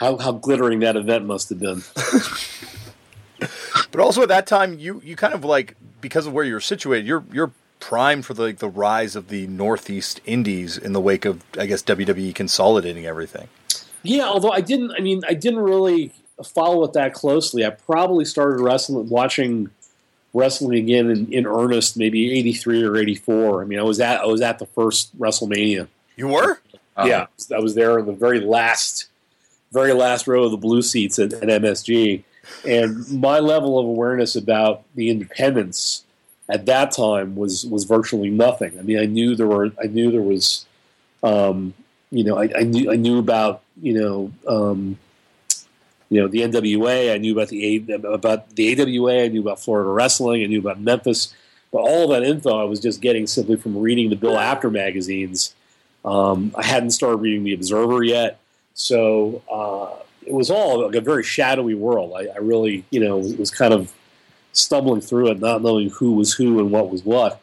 how, 0.00 0.16
how 0.18 0.32
glittering 0.32 0.80
that 0.80 0.96
event 0.96 1.26
must 1.26 1.48
have 1.50 1.60
been. 1.60 1.80
But 3.90 4.00
also 4.00 4.22
at 4.22 4.28
that 4.28 4.46
time, 4.46 4.78
you 4.78 5.00
you 5.04 5.16
kind 5.16 5.34
of 5.34 5.44
like 5.44 5.76
because 6.00 6.26
of 6.26 6.32
where 6.32 6.44
you're 6.44 6.60
situated, 6.60 7.06
you're 7.06 7.24
you're 7.32 7.52
primed 7.78 8.24
for 8.24 8.34
the 8.34 8.42
like, 8.42 8.58
the 8.58 8.68
rise 8.68 9.16
of 9.16 9.28
the 9.28 9.46
Northeast 9.48 10.20
Indies 10.24 10.78
in 10.78 10.92
the 10.92 11.00
wake 11.00 11.24
of 11.24 11.44
I 11.58 11.66
guess 11.66 11.82
WWE 11.82 12.34
consolidating 12.34 13.04
everything. 13.04 13.48
Yeah, 14.02 14.24
although 14.24 14.50
I 14.50 14.60
didn't. 14.60 14.92
I 14.96 15.00
mean, 15.00 15.22
I 15.28 15.34
didn't 15.34 15.60
really 15.60 16.12
follow 16.42 16.84
it 16.84 16.92
that 16.94 17.14
closely. 17.14 17.64
I 17.64 17.70
probably 17.70 18.24
started 18.24 18.60
wrestling, 18.62 19.08
watching 19.08 19.70
wrestling 20.34 20.78
again 20.78 21.10
in, 21.10 21.32
in 21.32 21.46
earnest, 21.46 21.96
maybe 21.96 22.32
eighty 22.32 22.52
three 22.52 22.82
or 22.82 22.96
eighty 22.96 23.14
four. 23.14 23.62
I 23.62 23.64
mean, 23.64 23.78
I 23.78 23.82
was 23.82 24.00
at 24.00 24.20
I 24.20 24.26
was 24.26 24.40
at 24.40 24.58
the 24.58 24.66
first 24.66 25.18
WrestleMania. 25.18 25.88
You 26.16 26.28
were? 26.28 26.60
Uh, 26.96 27.06
yeah, 27.08 27.26
I 27.54 27.60
was 27.60 27.74
there 27.74 27.98
in 27.98 28.06
the 28.06 28.12
very 28.12 28.40
last, 28.40 29.08
very 29.72 29.92
last 29.92 30.26
row 30.26 30.44
of 30.44 30.50
the 30.50 30.58
blue 30.58 30.82
seats 30.82 31.18
at, 31.18 31.32
at 31.32 31.62
MSG, 31.62 32.22
and 32.66 33.20
my 33.20 33.38
level 33.38 33.78
of 33.78 33.86
awareness 33.86 34.36
about 34.36 34.82
the 34.94 35.08
independents 35.08 36.04
at 36.48 36.66
that 36.66 36.90
time 36.90 37.34
was 37.34 37.64
was 37.66 37.84
virtually 37.84 38.28
nothing. 38.28 38.78
I 38.78 38.82
mean, 38.82 38.98
I 38.98 39.06
knew 39.06 39.34
there 39.34 39.46
were, 39.46 39.70
I 39.82 39.86
knew 39.86 40.10
there 40.10 40.20
was, 40.20 40.66
um, 41.22 41.72
you 42.10 42.24
know, 42.24 42.36
I, 42.36 42.50
I 42.56 42.62
knew 42.62 42.90
I 42.90 42.96
knew 42.96 43.18
about 43.18 43.62
you 43.80 43.94
know. 44.00 44.32
Um, 44.46 44.98
you 46.12 46.20
know 46.20 46.28
the 46.28 46.40
NWA. 46.40 47.14
I 47.14 47.16
knew 47.16 47.32
about 47.32 47.48
the 47.48 47.86
A, 47.88 47.94
about 48.12 48.54
the 48.54 48.78
AWA. 48.78 49.24
I 49.24 49.28
knew 49.28 49.40
about 49.40 49.60
Florida 49.60 49.88
wrestling. 49.88 50.42
I 50.42 50.46
knew 50.46 50.58
about 50.58 50.78
Memphis. 50.78 51.34
But 51.72 51.78
all 51.78 52.06
that 52.08 52.22
info 52.22 52.60
I 52.60 52.64
was 52.64 52.80
just 52.80 53.00
getting 53.00 53.26
simply 53.26 53.56
from 53.56 53.78
reading 53.78 54.10
the 54.10 54.16
Bill 54.16 54.38
Apter 54.38 54.70
magazines. 54.70 55.54
Um, 56.04 56.54
I 56.54 56.66
hadn't 56.66 56.90
started 56.90 57.16
reading 57.16 57.44
the 57.44 57.54
Observer 57.54 58.02
yet, 58.02 58.40
so 58.74 59.40
uh, 59.50 60.02
it 60.26 60.34
was 60.34 60.50
all 60.50 60.84
like 60.84 60.96
a 60.96 61.00
very 61.00 61.24
shadowy 61.24 61.74
world. 61.74 62.12
I, 62.14 62.26
I 62.26 62.38
really, 62.40 62.84
you 62.90 63.00
know, 63.00 63.16
was, 63.16 63.34
was 63.36 63.50
kind 63.50 63.72
of 63.72 63.94
stumbling 64.52 65.00
through 65.00 65.30
it, 65.30 65.40
not 65.40 65.62
knowing 65.62 65.88
who 65.88 66.12
was 66.12 66.34
who 66.34 66.58
and 66.58 66.70
what 66.70 66.90
was 66.90 67.02
what. 67.06 67.40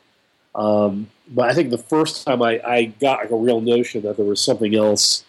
Um, 0.54 1.10
but 1.28 1.50
I 1.50 1.56
think 1.56 1.72
the 1.72 1.80
first 1.80 2.24
time 2.24 2.44
I, 2.44 2.62
I 2.64 2.86
got 2.86 3.22
like 3.22 3.32
a 3.32 3.36
real 3.36 3.62
notion 3.62 4.04
that 4.04 4.18
there 4.18 4.26
was 4.26 4.44
something 4.44 4.76
else 4.76 5.24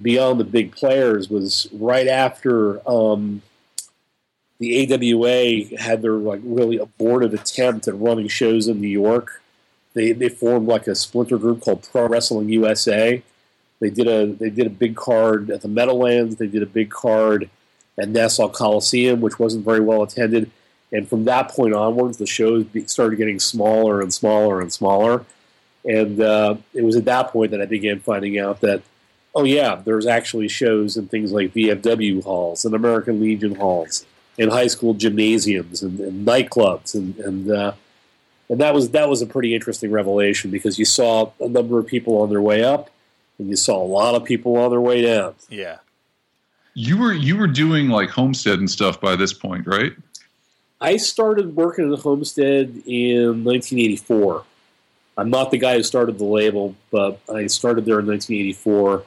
beyond 0.00 0.40
the 0.40 0.44
big 0.44 0.74
players 0.74 1.28
was 1.28 1.68
right 1.72 2.06
after 2.06 2.88
um, 2.88 3.42
the 4.58 4.92
AWA 4.92 5.78
had 5.80 6.02
their 6.02 6.12
like 6.12 6.40
really 6.42 6.78
abortive 6.78 7.34
attempt 7.34 7.88
at 7.88 7.98
running 7.98 8.28
shows 8.28 8.68
in 8.68 8.80
New 8.80 8.88
York. 8.88 9.42
They 9.94 10.12
they 10.12 10.28
formed 10.28 10.68
like 10.68 10.86
a 10.86 10.94
splinter 10.94 11.38
group 11.38 11.60
called 11.60 11.88
Pro 11.90 12.06
Wrestling 12.06 12.48
USA. 12.50 13.22
They 13.80 13.90
did 13.90 14.08
a 14.08 14.26
they 14.26 14.50
did 14.50 14.66
a 14.66 14.70
big 14.70 14.96
card 14.96 15.50
at 15.50 15.62
the 15.62 15.68
Meadowlands. 15.68 16.36
They 16.36 16.46
did 16.46 16.62
a 16.62 16.66
big 16.66 16.90
card 16.90 17.48
at 17.98 18.08
Nassau 18.08 18.48
Coliseum, 18.48 19.20
which 19.20 19.38
wasn't 19.38 19.64
very 19.64 19.80
well 19.80 20.02
attended. 20.02 20.50
And 20.92 21.08
from 21.08 21.24
that 21.24 21.50
point 21.50 21.74
onwards, 21.74 22.16
the 22.16 22.26
shows 22.26 22.64
started 22.86 23.16
getting 23.16 23.40
smaller 23.40 24.00
and 24.00 24.12
smaller 24.12 24.60
and 24.60 24.72
smaller. 24.72 25.24
And 25.84 26.20
uh, 26.20 26.56
it 26.72 26.82
was 26.82 26.96
at 26.96 27.04
that 27.04 27.28
point 27.28 27.50
that 27.50 27.60
I 27.60 27.66
began 27.66 28.00
finding 28.00 28.38
out 28.38 28.60
that, 28.62 28.82
oh 29.34 29.44
yeah, 29.44 29.76
there's 29.76 30.06
actually 30.06 30.48
shows 30.48 30.96
in 30.96 31.08
things 31.08 31.32
like 31.32 31.54
VFW 31.54 32.24
halls 32.24 32.64
and 32.64 32.74
American 32.74 33.20
Legion 33.20 33.54
halls 33.54 34.06
and 34.38 34.50
high 34.50 34.66
school 34.68 34.94
gymnasiums 34.94 35.82
and, 35.82 35.98
and 36.00 36.26
nightclubs 36.26 36.94
and 36.94 37.18
and 37.18 37.50
uh, 37.50 37.72
and 38.48 38.60
that 38.60 38.74
was 38.74 38.90
that 38.90 39.08
was 39.08 39.22
a 39.22 39.26
pretty 39.26 39.54
interesting 39.54 39.90
revelation 39.90 40.50
because 40.50 40.78
you 40.78 40.84
saw 40.84 41.32
a 41.40 41.48
number 41.48 41.78
of 41.78 41.86
people 41.86 42.20
on 42.20 42.30
their 42.30 42.42
way 42.42 42.64
up 42.64 42.90
and 43.38 43.48
you 43.48 43.56
saw 43.56 43.82
a 43.82 43.86
lot 43.86 44.14
of 44.14 44.24
people 44.24 44.56
on 44.56 44.70
their 44.70 44.80
way 44.80 45.02
down. 45.02 45.34
Yeah. 45.48 45.78
You 46.74 46.98
were 46.98 47.12
you 47.12 47.36
were 47.36 47.46
doing 47.46 47.88
like 47.88 48.10
Homestead 48.10 48.58
and 48.58 48.70
stuff 48.70 49.00
by 49.00 49.16
this 49.16 49.32
point, 49.32 49.66
right? 49.66 49.92
I 50.80 50.96
started 50.96 51.56
working 51.56 51.84
at 51.86 51.90
the 51.90 52.02
Homestead 52.02 52.82
in 52.86 53.44
1984. 53.44 54.44
I'm 55.16 55.30
not 55.30 55.50
the 55.50 55.58
guy 55.58 55.74
who 55.74 55.82
started 55.82 56.18
the 56.18 56.24
label, 56.24 56.76
but 56.92 57.18
I 57.32 57.48
started 57.48 57.84
there 57.84 57.98
in 57.98 58.06
1984, 58.06 59.02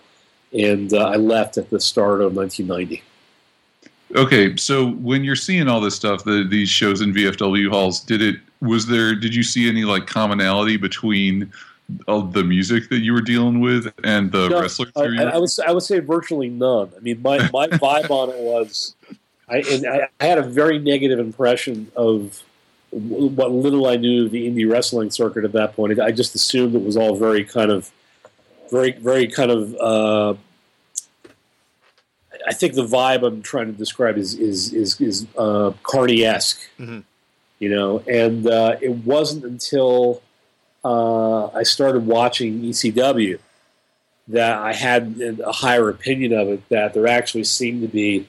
and 0.54 0.94
uh, 0.94 1.10
I 1.10 1.16
left 1.16 1.58
at 1.58 1.70
the 1.70 1.80
start 1.80 2.22
of 2.22 2.36
1990. 2.36 3.04
Okay, 4.16 4.56
so 4.58 4.92
when 4.92 5.24
you're 5.24 5.36
seeing 5.36 5.68
all 5.68 5.80
this 5.80 5.96
stuff, 5.96 6.24
the 6.24 6.46
these 6.50 6.70
shows 6.70 7.02
in 7.02 7.14
VFW 7.14 7.70
halls, 7.70 8.02
did 8.02 8.22
it 8.22 8.36
was 8.60 8.86
there 8.86 9.16
did 9.16 9.34
you 9.34 9.44
see 9.44 9.70
any 9.70 9.84
like 9.84 10.06
commonality 10.06 10.78
between 10.78 11.52
uh, 12.08 12.22
the 12.22 12.44
music 12.44 12.90
that 12.90 13.00
you 13.00 13.14
were 13.14 13.22
dealing 13.22 13.60
with 13.60 13.92
and 14.04 14.32
the 14.32 14.50
No, 14.50 14.62
wrestlers? 14.62 14.92
I, 14.96 15.02
I, 15.02 15.24
I 15.24 15.38
would 15.38 15.50
I 15.66 15.72
would 15.72 15.84
say 15.84 16.00
virtually 16.00 16.50
none. 16.50 16.92
I 16.96 17.00
mean, 17.00 17.22
my, 17.22 17.38
my 17.52 17.68
vibe 17.68 18.10
on 18.10 18.30
it 18.30 18.40
was, 18.40 18.96
I, 19.48 19.58
and 19.60 19.88
I, 19.88 20.10
I 20.20 20.26
had 20.26 20.38
a 20.38 20.44
very 20.44 20.80
negative 20.80 21.20
impression 21.20 21.92
of 21.96 22.44
what 22.92 23.52
little 23.52 23.88
I 23.88 23.96
knew 23.96 24.26
of 24.26 24.32
the 24.32 24.50
indie 24.50 24.70
wrestling 24.70 25.12
circuit 25.12 25.46
at 25.46 25.54
that 25.54 25.76
point. 25.76 25.98
I 26.00 26.12
just 26.12 26.36
assumed 26.36 26.76
it 26.76 26.84
was 26.84 26.98
all 26.98 27.16
very 27.16 27.46
kind 27.46 27.72
of, 27.72 27.90
very 28.72 28.92
very 28.94 29.28
kind 29.28 29.52
of. 29.52 29.76
Uh, 29.76 30.34
I 32.48 32.54
think 32.54 32.74
the 32.74 32.86
vibe 32.86 33.26
I'm 33.26 33.42
trying 33.42 33.68
to 33.68 33.74
describe 33.74 34.18
is 34.18 34.34
is 34.34 34.74
is, 34.74 35.00
is 35.00 35.28
uh, 35.38 35.74
Carney 35.84 36.24
esque, 36.24 36.62
Mhm. 36.80 37.04
you 37.60 37.70
know. 37.70 38.00
And 38.08 38.48
uh, 38.48 38.78
it 38.82 39.06
wasn't 39.06 39.44
until 39.46 40.22
uh, 40.84 41.48
I 41.48 41.64
started 41.64 42.08
watching 42.08 42.62
ECW 42.62 43.38
that 44.30 44.58
I 44.58 44.74
had 44.74 45.40
a 45.44 45.52
higher 45.52 45.90
opinion 45.90 46.34
of 46.34 46.48
it. 46.48 46.68
That 46.70 46.94
there 46.94 47.08
actually 47.08 47.44
seemed 47.44 47.82
to 47.82 47.88
be 47.88 48.28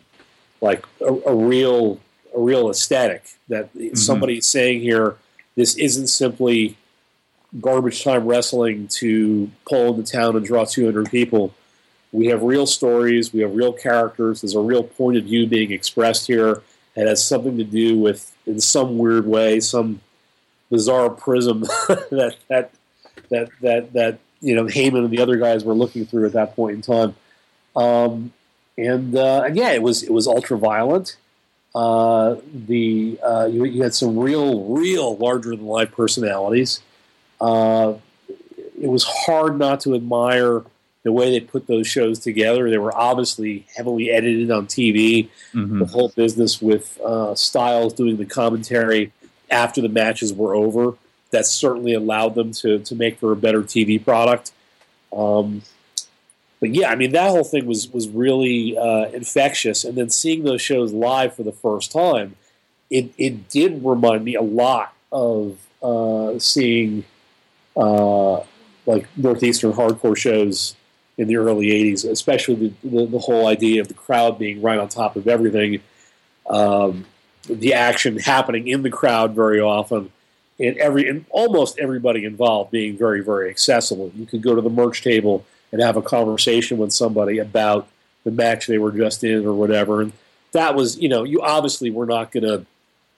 like 0.61 0.85
a, 1.01 1.13
a 1.27 1.35
real 1.35 1.99
a 2.37 2.41
real 2.41 2.69
aesthetic. 2.71 3.25
That 3.49 3.75
mm-hmm. 3.75 3.95
somebody's 3.95 4.47
saying 4.47 4.81
here, 4.81 5.17
this 5.55 5.75
isn't 5.77 6.09
simply 6.09 6.77
garbage 7.61 8.03
time 8.03 8.27
wrestling 8.27 8.89
to 8.89 9.51
pull 9.69 9.95
into 9.95 10.11
town 10.11 10.37
and 10.37 10.45
draw 10.45 10.65
200 10.65 11.11
people. 11.11 11.55
We 12.11 12.27
have 12.27 12.43
real 12.43 12.67
stories. 12.67 13.33
We 13.33 13.41
have 13.41 13.55
real 13.55 13.73
characters. 13.73 14.41
There's 14.41 14.55
a 14.55 14.61
real 14.61 14.85
point 14.85 15.17
of 15.17 15.25
view 15.25 15.47
being 15.47 15.73
expressed 15.73 16.27
here. 16.27 16.63
It 16.95 17.07
has 17.07 17.25
something 17.25 17.57
to 17.57 17.65
do 17.65 17.99
with, 17.99 18.35
in 18.47 18.61
some 18.61 18.99
weird 18.99 19.27
way, 19.27 19.61
some 19.61 20.01
bizarre 20.71 21.11
prism 21.11 21.61
that 21.89 22.37
that 22.49 22.71
that 23.31 23.51
that 23.61 23.93
that 23.93 24.19
you 24.41 24.55
know 24.55 24.65
Heyman 24.65 25.05
and 25.05 25.11
the 25.11 25.21
other 25.21 25.37
guys 25.37 25.65
were 25.65 25.75
looking 25.75 26.05
through 26.07 26.27
at 26.27 26.33
that 26.33 26.55
point 26.55 26.77
in 26.77 26.83
time. 26.83 27.15
Um, 27.75 28.33
and 28.77 29.17
uh, 29.17 29.45
and 29.47 29.57
yeah, 29.57 29.73
it 29.73 29.83
was 29.83 30.03
it 30.03 30.13
was 30.13 30.27
ultra 30.27 30.59
violent. 30.59 31.17
Uh, 31.75 32.37
the 32.53 33.19
uh, 33.23 33.49
you, 33.51 33.65
you, 33.65 33.83
had 33.83 33.95
some 33.95 34.19
real, 34.19 34.65
real 34.65 35.17
larger 35.17 35.57
than 35.57 35.67
life 35.67 35.91
personalities. 35.93 36.83
Uh, 37.43 37.95
it 38.81 38.89
was 38.89 39.05
hard 39.05 39.59
not 39.59 39.81
to 39.81 39.95
admire 39.95 40.63
the 41.03 41.13
way 41.13 41.31
they 41.31 41.41
put 41.41 41.67
those 41.67 41.87
shows 41.87 42.21
together. 42.21 42.71
They 42.71 42.79
were 42.79 42.97
obviously 42.97 43.67
heavily 43.77 44.11
edited 44.11 44.51
on 44.51 44.67
TV. 44.67 45.29
Mm-hmm. 45.53 45.81
The 45.81 45.87
whole 45.87 46.11
business 46.11 46.63
with 46.63 47.01
uh, 47.01 47.35
Styles 47.35 47.93
doing 47.93 48.17
the 48.17 48.25
commentary 48.25 49.13
after 49.51 49.81
the 49.81 49.89
matches 49.89 50.33
were 50.33 50.55
over 50.55 50.97
that 51.33 51.47
certainly 51.47 51.95
allowed 51.95 52.35
them 52.35 52.53
to 52.53 52.79
to 52.79 52.95
make 52.95 53.19
for 53.19 53.33
a 53.33 53.37
better 53.37 53.63
TV 53.63 54.03
product. 54.03 54.53
Um, 55.13 55.63
but 56.61 56.75
yeah, 56.75 56.91
I 56.91 56.95
mean 56.95 57.11
that 57.13 57.31
whole 57.31 57.45
thing 57.45 57.67
was 57.67 57.89
was 57.89 58.09
really 58.09 58.79
uh, 58.79 59.07
infectious, 59.11 59.85
and 59.85 59.97
then 59.97 60.11
seeing 60.11 60.45
those 60.45 60.63
shows 60.63 60.93
live 60.93 61.35
for 61.35 61.43
the 61.43 61.53
first 61.53 61.91
time, 61.91 62.37
it 62.89 63.13
it 63.19 63.49
did 63.49 63.85
remind 63.85 64.25
me 64.25 64.37
a 64.37 64.43
lot 64.43 64.95
of 65.11 65.59
uh, 65.83 66.39
seeing 66.39 67.05
uh, 67.77 68.41
like 68.87 69.07
northeastern 69.17 69.73
hardcore 69.73 70.17
shows 70.17 70.77
in 71.19 71.29
the 71.29 71.37
early 71.37 71.67
'80s, 71.67 72.09
especially 72.09 72.55
the, 72.55 72.89
the, 72.89 73.07
the 73.07 73.19
whole 73.19 73.47
idea 73.47 73.81
of 73.81 73.89
the 73.89 73.95
crowd 73.95 74.39
being 74.39 74.63
right 74.63 74.79
on 74.79 74.89
top 74.89 75.17
of 75.17 75.29
everything, 75.29 75.81
um, 76.49 77.05
the 77.49 77.75
action 77.75 78.19
happening 78.19 78.69
in 78.69 78.83
the 78.83 78.91
crowd 78.91 79.35
very 79.35 79.61
often 79.61 80.11
and 80.59 80.77
every 80.79 81.09
and 81.09 81.25
almost 81.31 81.79
everybody 81.79 82.25
involved 82.25 82.71
being 82.71 82.97
very 82.97 83.23
very 83.23 83.51
accessible. 83.51 84.13
You 84.15 84.27
could 84.27 84.43
go 84.43 84.55
to 84.55 84.61
the 84.61 84.71
merch 84.71 85.03
table 85.03 85.45
and 85.73 85.83
have 85.83 85.97
a 85.97 86.03
conversation 86.03 86.79
with 86.79 86.93
somebody 86.93 87.39
about 87.39 87.89
the 88.25 88.31
match 88.31 88.67
they 88.67 88.79
were 88.79 88.93
just 88.93 89.25
in 89.25 89.45
or 89.47 89.55
whatever. 89.55 90.03
And 90.03 90.13
that 90.53 90.75
was, 90.75 90.99
you 90.99 91.09
know, 91.09 91.25
you 91.25 91.41
obviously 91.41 91.91
were 91.91 92.07
not 92.07 92.31
going 92.31 92.45
to 92.45 92.67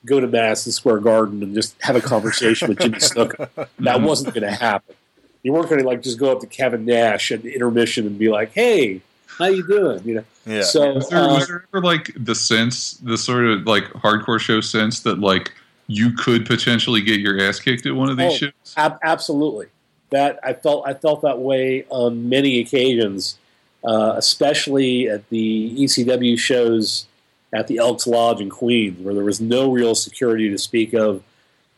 go 0.05 0.21
to 0.21 0.27
Madison 0.27 0.73
Square 0.73 1.01
Garden 1.01 1.43
and 1.43 1.55
just 1.55 1.81
have 1.81 1.97
a 1.97 2.01
conversation 2.01 2.69
with 2.69 2.79
Jimmy 2.79 2.99
Snuka. 2.99 3.69
That 3.79 4.03
wasn't 4.03 4.35
going 4.35 4.49
to 4.49 4.55
happen. 4.55 4.95
You 5.43 5.53
weren't 5.53 5.69
going 5.69 5.81
to 5.81 5.87
like 5.87 6.03
just 6.03 6.19
go 6.19 6.33
up 6.33 6.41
to 6.41 6.47
Kevin 6.47 6.85
Nash 6.85 7.31
at 7.33 7.43
the 7.43 7.55
intermission 7.55 8.07
and 8.07 8.19
be 8.19 8.31
like, 8.31 8.53
"Hey, 8.53 9.03
how 9.27 9.47
you 9.47 9.67
doing?" 9.67 10.03
You 10.05 10.15
know. 10.17 10.25
Yeah. 10.47 10.63
So 10.63 10.95
was 10.95 11.09
there, 11.09 11.19
uh, 11.19 11.35
was 11.35 11.49
there 11.49 11.67
ever 11.73 11.85
like 11.85 12.13
the 12.17 12.35
sense, 12.35 12.93
the 12.93 13.19
sort 13.19 13.45
of 13.45 13.67
like 13.67 13.85
hardcore 13.93 14.41
show 14.41 14.61
sense 14.61 15.01
that 15.01 15.19
like 15.19 15.53
you 15.87 16.13
could 16.13 16.47
potentially 16.47 17.03
get 17.03 17.21
your 17.21 17.41
ass 17.43 17.61
kicked 17.61 17.85
at 17.87 17.95
one 17.95 18.09
of 18.09 18.17
these 18.17 18.33
oh, 18.33 18.37
shows? 18.37 18.75
Ab- 18.77 18.99
absolutely 19.03 19.67
that 20.15 20.39
I 20.45 20.53
felt 20.53 20.87
I 20.87 20.95
felt 20.95 21.23
that 21.23 21.41
way 21.41 21.85
on 21.89 22.29
many 22.29 22.61
occasions, 22.61 23.37
uh, 23.85 24.15
especially 24.17 25.09
at 25.09 25.29
the 25.29 25.75
ECW 25.77 26.39
shows 26.39 27.07
at 27.55 27.69
the 27.69 27.79
Elks 27.79 28.07
Lodge 28.07 28.41
in 28.41 28.51
Queens, 28.51 29.01
where 29.01 29.15
there 29.15 29.25
was 29.25 29.41
no 29.41 29.71
real 29.71 29.95
security 29.95 30.51
to 30.51 30.59
speak 30.59 30.93
of. 30.93 31.23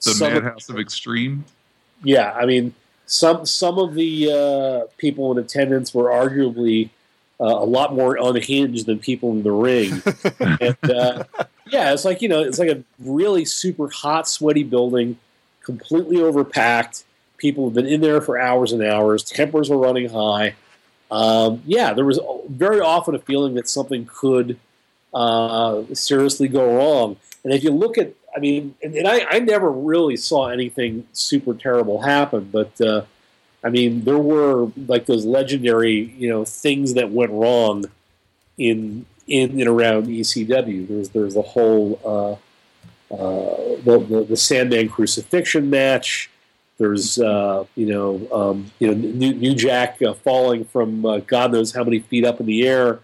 The 0.02 0.10
some 0.12 0.32
Madhouse 0.32 0.68
of, 0.68 0.76
of 0.76 0.80
Extreme. 0.80 1.44
Yeah, 2.02 2.32
I 2.32 2.46
mean, 2.46 2.74
some 3.04 3.46
some 3.46 3.78
of 3.78 3.94
the 3.94 4.32
uh, 4.32 4.90
people 4.96 5.30
in 5.32 5.38
attendance 5.38 5.94
were 5.94 6.08
arguably 6.08 6.90
uh, 7.38 7.44
a 7.44 7.64
lot 7.64 7.94
more 7.94 8.16
unhinged 8.16 8.86
than 8.86 8.98
people 8.98 9.30
in 9.32 9.42
the 9.42 9.52
ring. 9.52 10.02
and, 10.40 10.90
uh, 10.90 11.24
yeah, 11.68 11.92
it's 11.92 12.04
like 12.04 12.22
you 12.22 12.28
know, 12.28 12.42
it's 12.42 12.58
like 12.58 12.70
a 12.70 12.82
really 12.98 13.44
super 13.44 13.88
hot, 13.88 14.26
sweaty 14.28 14.62
building, 14.62 15.18
completely 15.62 16.16
overpacked. 16.16 17.04
People 17.36 17.66
have 17.66 17.74
been 17.74 17.86
in 17.86 18.00
there 18.00 18.22
for 18.22 18.38
hours 18.38 18.72
and 18.72 18.82
hours. 18.82 19.22
Tempers 19.22 19.68
were 19.68 19.76
running 19.76 20.08
high. 20.08 20.54
Um, 21.10 21.62
yeah, 21.66 21.92
there 21.92 22.04
was 22.04 22.18
very 22.48 22.80
often 22.80 23.14
a 23.14 23.18
feeling 23.18 23.54
that 23.54 23.68
something 23.68 24.06
could 24.06 24.58
uh, 25.16 25.82
seriously 25.94 26.46
go 26.46 26.76
wrong. 26.76 27.16
And 27.42 27.54
if 27.54 27.64
you 27.64 27.70
look 27.70 27.96
at, 27.96 28.12
I 28.36 28.38
mean, 28.38 28.74
and, 28.82 28.94
and 28.94 29.08
I, 29.08 29.24
I, 29.30 29.38
never 29.38 29.70
really 29.70 30.18
saw 30.18 30.48
anything 30.48 31.08
super 31.12 31.54
terrible 31.54 32.02
happen, 32.02 32.50
but 32.52 32.78
uh, 32.82 33.06
I 33.64 33.70
mean, 33.70 34.04
there 34.04 34.18
were 34.18 34.70
like 34.76 35.06
those 35.06 35.24
legendary, 35.24 36.14
you 36.18 36.28
know, 36.28 36.44
things 36.44 36.94
that 36.94 37.10
went 37.10 37.30
wrong 37.32 37.86
in 38.58 39.06
in 39.26 39.52
and 39.58 39.68
around 39.68 40.06
ECW. 40.06 40.86
There's 40.86 41.08
there's 41.08 41.34
the 41.34 41.42
whole 41.42 41.98
uh, 42.04 43.14
uh, 43.14 43.76
the, 43.84 44.06
the, 44.06 44.26
the 44.28 44.36
Sandman 44.36 44.90
crucifixion 44.90 45.70
match. 45.70 46.30
There's 46.76 47.18
uh, 47.18 47.64
you 47.74 47.86
know 47.86 48.28
um, 48.30 48.70
you 48.80 48.88
know 48.88 48.94
New, 48.94 49.32
New 49.32 49.54
Jack 49.54 50.02
uh, 50.02 50.12
falling 50.12 50.66
from 50.66 51.06
uh, 51.06 51.18
God 51.20 51.52
knows 51.52 51.72
how 51.72 51.84
many 51.84 52.00
feet 52.00 52.26
up 52.26 52.38
in 52.38 52.44
the 52.44 52.68
air. 52.68 53.00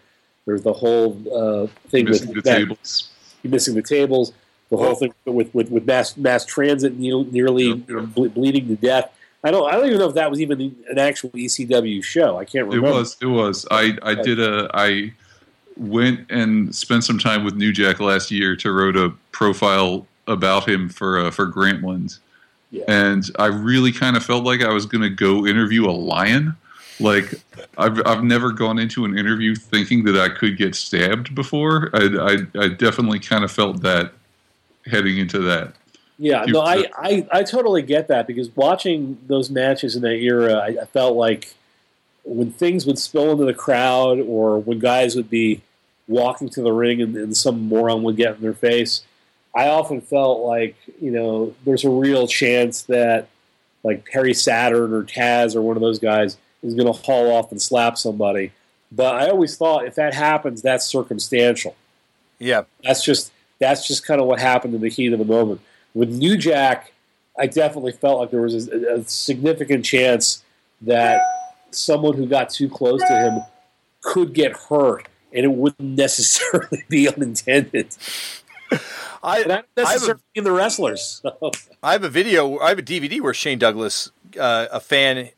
There's 0.46 0.62
the 0.62 0.72
whole 0.72 1.16
uh, 1.32 1.66
thing 1.88 2.06
missing 2.06 2.28
with 2.28 2.44
the 2.44 2.50
tables. 2.50 3.10
missing 3.44 3.74
the 3.74 3.82
tables. 3.82 4.32
The 4.70 4.76
whole 4.76 4.94
thing 4.94 5.12
with, 5.26 5.54
with, 5.54 5.70
with 5.70 5.86
mass 5.86 6.16
mass 6.16 6.46
transit 6.46 6.98
nearly 6.98 7.74
ble- 7.74 8.30
bleeding 8.30 8.68
to 8.68 8.76
death. 8.76 9.12
I 9.44 9.50
don't. 9.50 9.68
I 9.68 9.76
don't 9.76 9.86
even 9.86 9.98
know 9.98 10.08
if 10.08 10.14
that 10.14 10.30
was 10.30 10.40
even 10.40 10.74
an 10.88 10.98
actual 10.98 11.30
ECW 11.30 12.02
show. 12.02 12.38
I 12.38 12.44
can't 12.44 12.66
remember. 12.66 12.88
It 12.88 12.92
was. 12.92 13.16
It 13.20 13.26
was. 13.26 13.66
I. 13.70 13.98
I 14.02 14.14
did 14.14 14.40
a. 14.40 14.70
I 14.72 15.12
went 15.76 16.30
and 16.30 16.74
spent 16.74 17.04
some 17.04 17.18
time 17.18 17.44
with 17.44 17.54
New 17.54 17.72
Jack 17.72 18.00
last 18.00 18.30
year 18.30 18.54
to 18.56 18.72
wrote 18.72 18.96
a 18.96 19.10
profile 19.32 20.06
about 20.26 20.68
him 20.68 20.88
for 20.88 21.18
uh, 21.18 21.30
for 21.30 21.50
Grantland, 21.50 22.18
yeah. 22.70 22.84
and 22.86 23.28
I 23.38 23.46
really 23.46 23.92
kind 23.92 24.16
of 24.16 24.24
felt 24.24 24.44
like 24.44 24.62
I 24.62 24.72
was 24.72 24.86
going 24.86 25.02
to 25.02 25.10
go 25.10 25.46
interview 25.46 25.88
a 25.88 25.92
lion. 25.92 26.56
Like 27.00 27.34
I've 27.78 28.00
I've 28.06 28.22
never 28.22 28.52
gone 28.52 28.78
into 28.78 29.04
an 29.04 29.18
interview 29.18 29.54
thinking 29.54 30.04
that 30.04 30.16
I 30.16 30.28
could 30.28 30.56
get 30.56 30.74
stabbed 30.74 31.34
before. 31.34 31.90
I 31.94 32.46
I, 32.56 32.62
I 32.64 32.68
definitely 32.68 33.18
kind 33.18 33.44
of 33.44 33.50
felt 33.50 33.82
that 33.82 34.12
heading 34.86 35.18
into 35.18 35.38
that. 35.40 35.74
Yeah, 36.18 36.44
no, 36.46 36.60
I, 36.60 36.84
I, 36.96 37.26
I 37.32 37.42
totally 37.42 37.82
get 37.82 38.06
that 38.08 38.28
because 38.28 38.54
watching 38.54 39.18
those 39.26 39.50
matches 39.50 39.96
in 39.96 40.02
that 40.02 40.14
era, 40.14 40.54
I, 40.54 40.82
I 40.82 40.84
felt 40.84 41.16
like 41.16 41.54
when 42.22 42.52
things 42.52 42.86
would 42.86 42.98
spill 42.98 43.32
into 43.32 43.44
the 43.44 43.54
crowd 43.54 44.20
or 44.20 44.60
when 44.60 44.78
guys 44.78 45.16
would 45.16 45.28
be 45.28 45.62
walking 46.06 46.48
to 46.50 46.62
the 46.62 46.70
ring 46.72 47.00
and, 47.02 47.16
and, 47.16 47.36
some 47.36 47.62
moron 47.62 48.02
would 48.04 48.16
get 48.16 48.36
in 48.36 48.42
their 48.42 48.52
face, 48.52 49.02
I 49.54 49.68
often 49.68 50.00
felt 50.00 50.40
like, 50.40 50.76
you 51.00 51.10
know, 51.10 51.54
there's 51.64 51.84
a 51.84 51.90
real 51.90 52.28
chance 52.28 52.82
that 52.82 53.28
like 53.82 54.04
Perry 54.04 54.34
Saturn 54.34 54.92
or 54.92 55.02
Taz 55.02 55.56
or 55.56 55.62
one 55.62 55.76
of 55.76 55.82
those 55.82 55.98
guys 55.98 56.36
is 56.62 56.74
going 56.74 56.86
to 56.86 56.92
haul 56.92 57.30
off 57.32 57.50
and 57.50 57.60
slap 57.60 57.98
somebody. 57.98 58.52
But 58.90 59.14
I 59.14 59.28
always 59.28 59.56
thought 59.56 59.86
if 59.86 59.94
that 59.94 60.14
happens, 60.14 60.62
that's 60.62 60.86
circumstantial. 60.86 61.74
Yeah. 62.38 62.64
That's 62.84 63.04
just 63.04 63.32
that's 63.58 63.86
just 63.86 64.04
kind 64.04 64.20
of 64.20 64.26
what 64.26 64.40
happened 64.40 64.74
in 64.74 64.80
the 64.80 64.88
heat 64.88 65.12
of 65.12 65.18
the 65.18 65.24
moment. 65.24 65.60
With 65.94 66.10
New 66.10 66.36
Jack, 66.36 66.92
I 67.38 67.46
definitely 67.46 67.92
felt 67.92 68.20
like 68.20 68.30
there 68.30 68.42
was 68.42 68.68
a, 68.68 68.96
a 68.96 69.04
significant 69.04 69.84
chance 69.84 70.42
that 70.82 71.20
someone 71.70 72.16
who 72.16 72.26
got 72.26 72.50
too 72.50 72.68
close 72.68 73.00
to 73.00 73.20
him 73.20 73.40
could 74.02 74.34
get 74.34 74.52
hurt, 74.52 75.06
and 75.32 75.44
it 75.44 75.52
wouldn't 75.52 75.80
necessarily 75.96 76.84
be 76.88 77.08
unintended. 77.08 77.88
I, 79.22 79.44
not 79.44 79.66
necessarily 79.76 80.20
a, 80.34 80.38
in 80.38 80.44
the 80.44 80.52
wrestlers. 80.52 81.22
So. 81.22 81.52
I 81.82 81.92
have 81.92 82.02
a 82.02 82.08
video. 82.08 82.58
I 82.58 82.70
have 82.70 82.78
a 82.78 82.82
DVD 82.82 83.20
where 83.20 83.32
Shane 83.32 83.58
Douglas, 83.58 84.10
uh, 84.38 84.66
a 84.72 84.80
fan, 84.80 85.30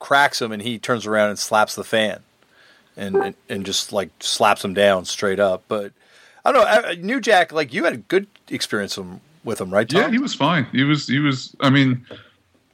cracks 0.00 0.42
him, 0.42 0.50
and 0.50 0.60
he 0.60 0.78
turns 0.78 1.06
around 1.06 1.28
and 1.30 1.38
slaps 1.38 1.76
the 1.76 1.84
fan, 1.84 2.20
and, 2.96 3.14
and, 3.14 3.34
and 3.48 3.64
just 3.64 3.92
like 3.92 4.10
slaps 4.18 4.64
him 4.64 4.74
down 4.74 5.04
straight 5.04 5.38
up. 5.38 5.62
But 5.68 5.92
I 6.44 6.50
don't 6.50 6.64
know. 6.64 6.92
New 7.06 7.20
Jack, 7.20 7.52
like 7.52 7.72
you 7.72 7.84
had 7.84 7.92
a 7.92 7.98
good 7.98 8.26
experience 8.48 8.98
with 9.44 9.60
him, 9.60 9.72
right? 9.72 9.88
Tom? 9.88 10.00
Yeah, 10.02 10.10
he 10.10 10.18
was 10.18 10.34
fine. 10.34 10.66
He 10.72 10.82
was. 10.82 11.06
He 11.06 11.20
was. 11.20 11.54
I 11.60 11.70
mean 11.70 12.04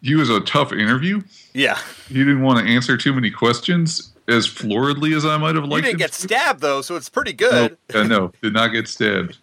he 0.07 0.15
was 0.15 0.31
a 0.31 0.41
tough 0.41 0.73
interview. 0.73 1.21
Yeah, 1.53 1.79
he 2.09 2.15
didn't 2.15 2.43
want 2.43 2.65
to 2.65 2.73
answer 2.73 2.97
too 2.97 3.13
many 3.13 3.31
questions 3.31 4.13
as 4.29 4.47
floridly 4.47 5.17
as 5.17 5.25
I 5.25 5.37
might 5.37 5.55
have 5.55 5.65
liked. 5.65 5.85
He 5.85 5.91
didn't 5.91 5.99
get 5.99 6.15
stabbed 6.15 6.61
though, 6.61 6.81
so 6.83 6.97
it's 6.97 7.09
pretty 7.09 7.33
good. 7.33 7.77
No, 7.93 8.03
no, 8.05 8.33
did 8.43 8.53
not 8.53 8.69
get 8.69 8.89
stabbed. 8.89 9.39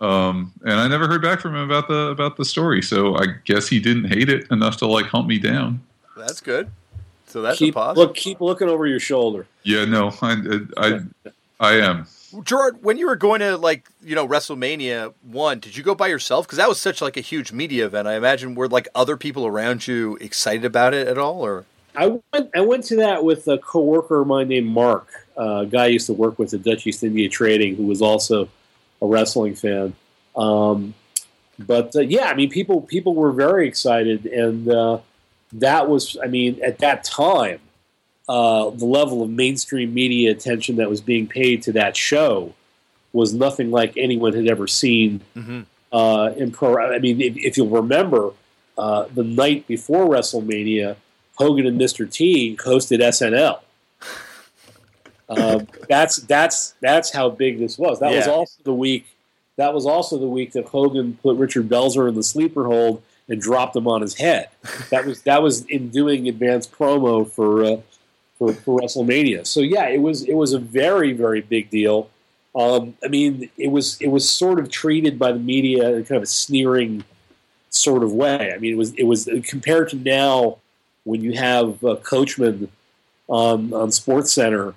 Um, 0.00 0.52
and 0.62 0.74
I 0.74 0.88
never 0.88 1.06
heard 1.06 1.22
back 1.22 1.40
from 1.40 1.54
him 1.54 1.62
about 1.62 1.88
the 1.88 2.08
about 2.08 2.36
the 2.36 2.44
story. 2.44 2.82
So 2.82 3.16
I 3.16 3.26
guess 3.44 3.68
he 3.68 3.80
didn't 3.80 4.04
hate 4.04 4.28
it 4.28 4.50
enough 4.50 4.76
to 4.78 4.86
like 4.86 5.06
hunt 5.06 5.26
me 5.26 5.38
down. 5.38 5.82
That's 6.16 6.40
good. 6.40 6.70
So 7.36 7.42
that's 7.42 7.58
keep, 7.58 7.74
a 7.74 7.80
positive. 7.80 7.98
look, 7.98 8.16
keep 8.16 8.40
looking 8.40 8.70
over 8.70 8.86
your 8.86 8.98
shoulder. 8.98 9.46
Yeah, 9.62 9.84
no, 9.84 10.10
I 10.22 10.40
I, 10.78 11.00
I 11.60 11.72
am. 11.80 12.06
Gerard, 12.42 12.82
when 12.82 12.96
you 12.96 13.06
were 13.06 13.16
going 13.16 13.40
to 13.40 13.58
like 13.58 13.86
you 14.02 14.14
know 14.14 14.26
WrestleMania 14.26 15.12
one, 15.22 15.58
did 15.58 15.76
you 15.76 15.82
go 15.82 15.94
by 15.94 16.06
yourself? 16.06 16.46
Because 16.46 16.56
that 16.56 16.66
was 16.66 16.80
such 16.80 17.02
like 17.02 17.18
a 17.18 17.20
huge 17.20 17.52
media 17.52 17.84
event. 17.84 18.08
I 18.08 18.14
imagine 18.14 18.54
were 18.54 18.68
like 18.68 18.88
other 18.94 19.18
people 19.18 19.44
around 19.44 19.86
you 19.86 20.16
excited 20.16 20.64
about 20.64 20.94
it 20.94 21.08
at 21.08 21.18
all, 21.18 21.44
or 21.44 21.66
I 21.94 22.06
went. 22.32 22.50
I 22.54 22.62
went 22.62 22.84
to 22.84 22.96
that 22.96 23.22
with 23.22 23.46
a 23.48 23.58
coworker 23.58 24.22
of 24.22 24.28
mine 24.28 24.48
named 24.48 24.68
Mark, 24.68 25.06
uh, 25.36 25.56
a 25.56 25.66
guy 25.66 25.84
I 25.84 25.88
used 25.88 26.06
to 26.06 26.14
work 26.14 26.38
with 26.38 26.54
at 26.54 26.62
Dutch 26.62 26.86
East 26.86 27.04
India 27.04 27.28
Trading, 27.28 27.76
who 27.76 27.84
was 27.84 28.00
also 28.00 28.48
a 29.02 29.06
wrestling 29.06 29.56
fan. 29.56 29.92
Um, 30.36 30.94
but 31.58 31.94
uh, 31.94 32.00
yeah, 32.00 32.30
I 32.30 32.34
mean, 32.34 32.48
people 32.48 32.80
people 32.80 33.14
were 33.14 33.32
very 33.32 33.68
excited, 33.68 34.24
and 34.24 34.70
uh, 34.70 35.00
that 35.60 35.88
was, 35.88 36.16
I 36.22 36.26
mean, 36.26 36.60
at 36.62 36.78
that 36.78 37.04
time, 37.04 37.60
uh, 38.28 38.70
the 38.70 38.84
level 38.84 39.22
of 39.22 39.30
mainstream 39.30 39.94
media 39.94 40.30
attention 40.30 40.76
that 40.76 40.90
was 40.90 41.00
being 41.00 41.26
paid 41.26 41.62
to 41.62 41.72
that 41.72 41.96
show 41.96 42.54
was 43.12 43.32
nothing 43.32 43.70
like 43.70 43.96
anyone 43.96 44.34
had 44.34 44.46
ever 44.46 44.66
seen 44.66 45.22
mm-hmm. 45.34 45.62
uh, 45.92 46.30
in 46.36 46.50
pro. 46.50 46.94
I 46.94 46.98
mean, 46.98 47.20
if, 47.20 47.36
if 47.36 47.56
you'll 47.56 47.68
remember, 47.68 48.32
uh, 48.76 49.06
the 49.14 49.24
night 49.24 49.66
before 49.66 50.06
WrestleMania, 50.06 50.96
Hogan 51.36 51.66
and 51.66 51.80
Mr. 51.80 52.10
T 52.10 52.56
hosted 52.56 52.98
SNL. 53.00 53.60
Um, 55.28 55.66
that's 55.88 56.16
that's 56.16 56.74
that's 56.80 57.12
how 57.12 57.30
big 57.30 57.58
this 57.58 57.78
was. 57.78 58.00
That 58.00 58.12
was 58.12 58.26
also 58.26 58.62
the 58.64 58.74
week. 58.74 59.06
That 59.56 59.72
was 59.72 59.86
also 59.86 60.18
the 60.18 60.28
week 60.28 60.52
that 60.52 60.66
Hogan 60.66 61.18
put 61.22 61.36
Richard 61.36 61.68
Belzer 61.68 62.08
in 62.08 62.14
the 62.14 62.22
sleeper 62.22 62.66
hold 62.66 63.02
and 63.28 63.40
dropped 63.40 63.74
him 63.74 63.88
on 63.88 64.02
his 64.02 64.14
head. 64.14 64.48
That 64.90 65.04
was 65.06 65.22
that 65.22 65.42
was 65.42 65.64
in 65.66 65.90
doing 65.90 66.28
advanced 66.28 66.72
promo 66.72 67.28
for 67.28 67.64
uh, 67.64 67.76
for, 68.38 68.52
for 68.52 68.80
WrestleMania. 68.80 69.46
So 69.46 69.60
yeah, 69.60 69.88
it 69.88 70.00
was 70.00 70.22
it 70.22 70.34
was 70.34 70.52
a 70.52 70.58
very 70.58 71.12
very 71.12 71.40
big 71.40 71.70
deal. 71.70 72.10
Um, 72.54 72.96
I 73.04 73.08
mean, 73.08 73.50
it 73.58 73.68
was 73.68 74.00
it 74.00 74.08
was 74.08 74.28
sort 74.28 74.58
of 74.58 74.70
treated 74.70 75.18
by 75.18 75.32
the 75.32 75.38
media 75.38 75.90
in 75.90 76.04
kind 76.04 76.16
of 76.16 76.22
a 76.22 76.26
sneering 76.26 77.04
sort 77.70 78.02
of 78.02 78.12
way. 78.12 78.52
I 78.54 78.58
mean, 78.58 78.72
it 78.72 78.76
was 78.76 78.94
it 78.94 79.04
was 79.04 79.28
compared 79.44 79.90
to 79.90 79.96
now 79.96 80.58
when 81.04 81.20
you 81.20 81.32
have 81.32 81.84
uh, 81.84 81.96
Coachman 81.96 82.68
on 83.28 83.72
on 83.74 83.92
Sports 83.92 84.32
Center 84.32 84.74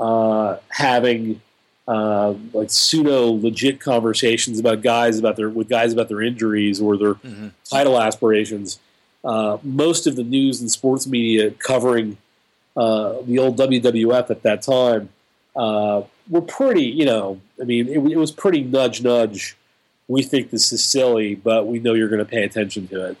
uh, 0.00 0.56
having 0.68 1.40
uh, 1.88 2.34
like 2.52 2.70
pseudo 2.70 3.32
legit 3.32 3.80
conversations 3.80 4.60
about 4.60 4.82
guys 4.82 5.18
about 5.18 5.36
their 5.36 5.48
with 5.48 5.68
guys 5.68 5.92
about 5.92 6.08
their 6.08 6.20
injuries 6.22 6.80
or 6.80 6.96
their 6.98 7.14
Mhm. 7.14 7.50
title 7.68 7.98
aspirations. 8.00 8.78
Uh, 9.24 9.56
most 9.64 10.06
of 10.06 10.14
the 10.14 10.22
news 10.22 10.60
and 10.60 10.70
sports 10.70 11.06
media 11.06 11.50
covering 11.50 12.16
uh, 12.76 13.14
the 13.26 13.38
old 13.40 13.56
WWF 13.56 14.30
at 14.30 14.42
that 14.42 14.62
time 14.62 15.08
uh, 15.56 16.02
were 16.30 16.42
pretty, 16.42 16.84
you 16.84 17.04
know, 17.04 17.40
I 17.60 17.64
mean, 17.64 17.88
it, 17.88 17.98
it 18.12 18.16
was 18.16 18.30
pretty 18.30 18.62
nudge 18.62 19.02
nudge. 19.02 19.56
We 20.06 20.22
think 20.22 20.50
this 20.50 20.70
is 20.72 20.84
silly, 20.84 21.34
but 21.34 21.66
we 21.66 21.80
know 21.80 21.94
you're 21.94 22.08
going 22.08 22.20
to 22.20 22.30
pay 22.30 22.44
attention 22.44 22.86
to 22.88 23.06
it. 23.06 23.16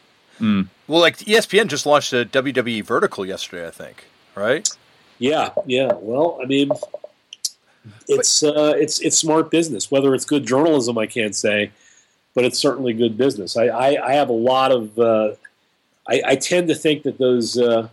well, 0.86 1.00
like 1.00 1.16
ESPN 1.18 1.66
just 1.66 1.84
launched 1.86 2.12
a 2.12 2.24
WWE 2.24 2.84
vertical 2.84 3.26
yesterday, 3.26 3.66
I 3.66 3.70
think, 3.70 4.04
right? 4.36 4.68
Yeah, 5.18 5.50
yeah. 5.66 5.92
Well, 5.96 6.38
I 6.40 6.46
mean, 6.46 6.70
it's 8.08 8.42
uh, 8.42 8.74
it's 8.76 8.98
it's 9.00 9.16
smart 9.16 9.50
business. 9.50 9.90
Whether 9.90 10.14
it's 10.14 10.24
good 10.24 10.46
journalism, 10.46 10.98
I 10.98 11.06
can't 11.06 11.34
say, 11.34 11.70
but 12.34 12.44
it's 12.44 12.58
certainly 12.58 12.92
good 12.92 13.16
business. 13.16 13.56
I 13.56 13.66
I, 13.66 14.08
I 14.08 14.12
have 14.14 14.28
a 14.28 14.34
lot 14.34 14.72
of. 14.72 14.98
Uh, 14.98 15.32
I, 16.08 16.22
I 16.24 16.36
tend 16.36 16.68
to 16.68 16.74
think 16.74 17.02
that 17.02 17.18
those 17.18 17.58
uh, 17.58 17.88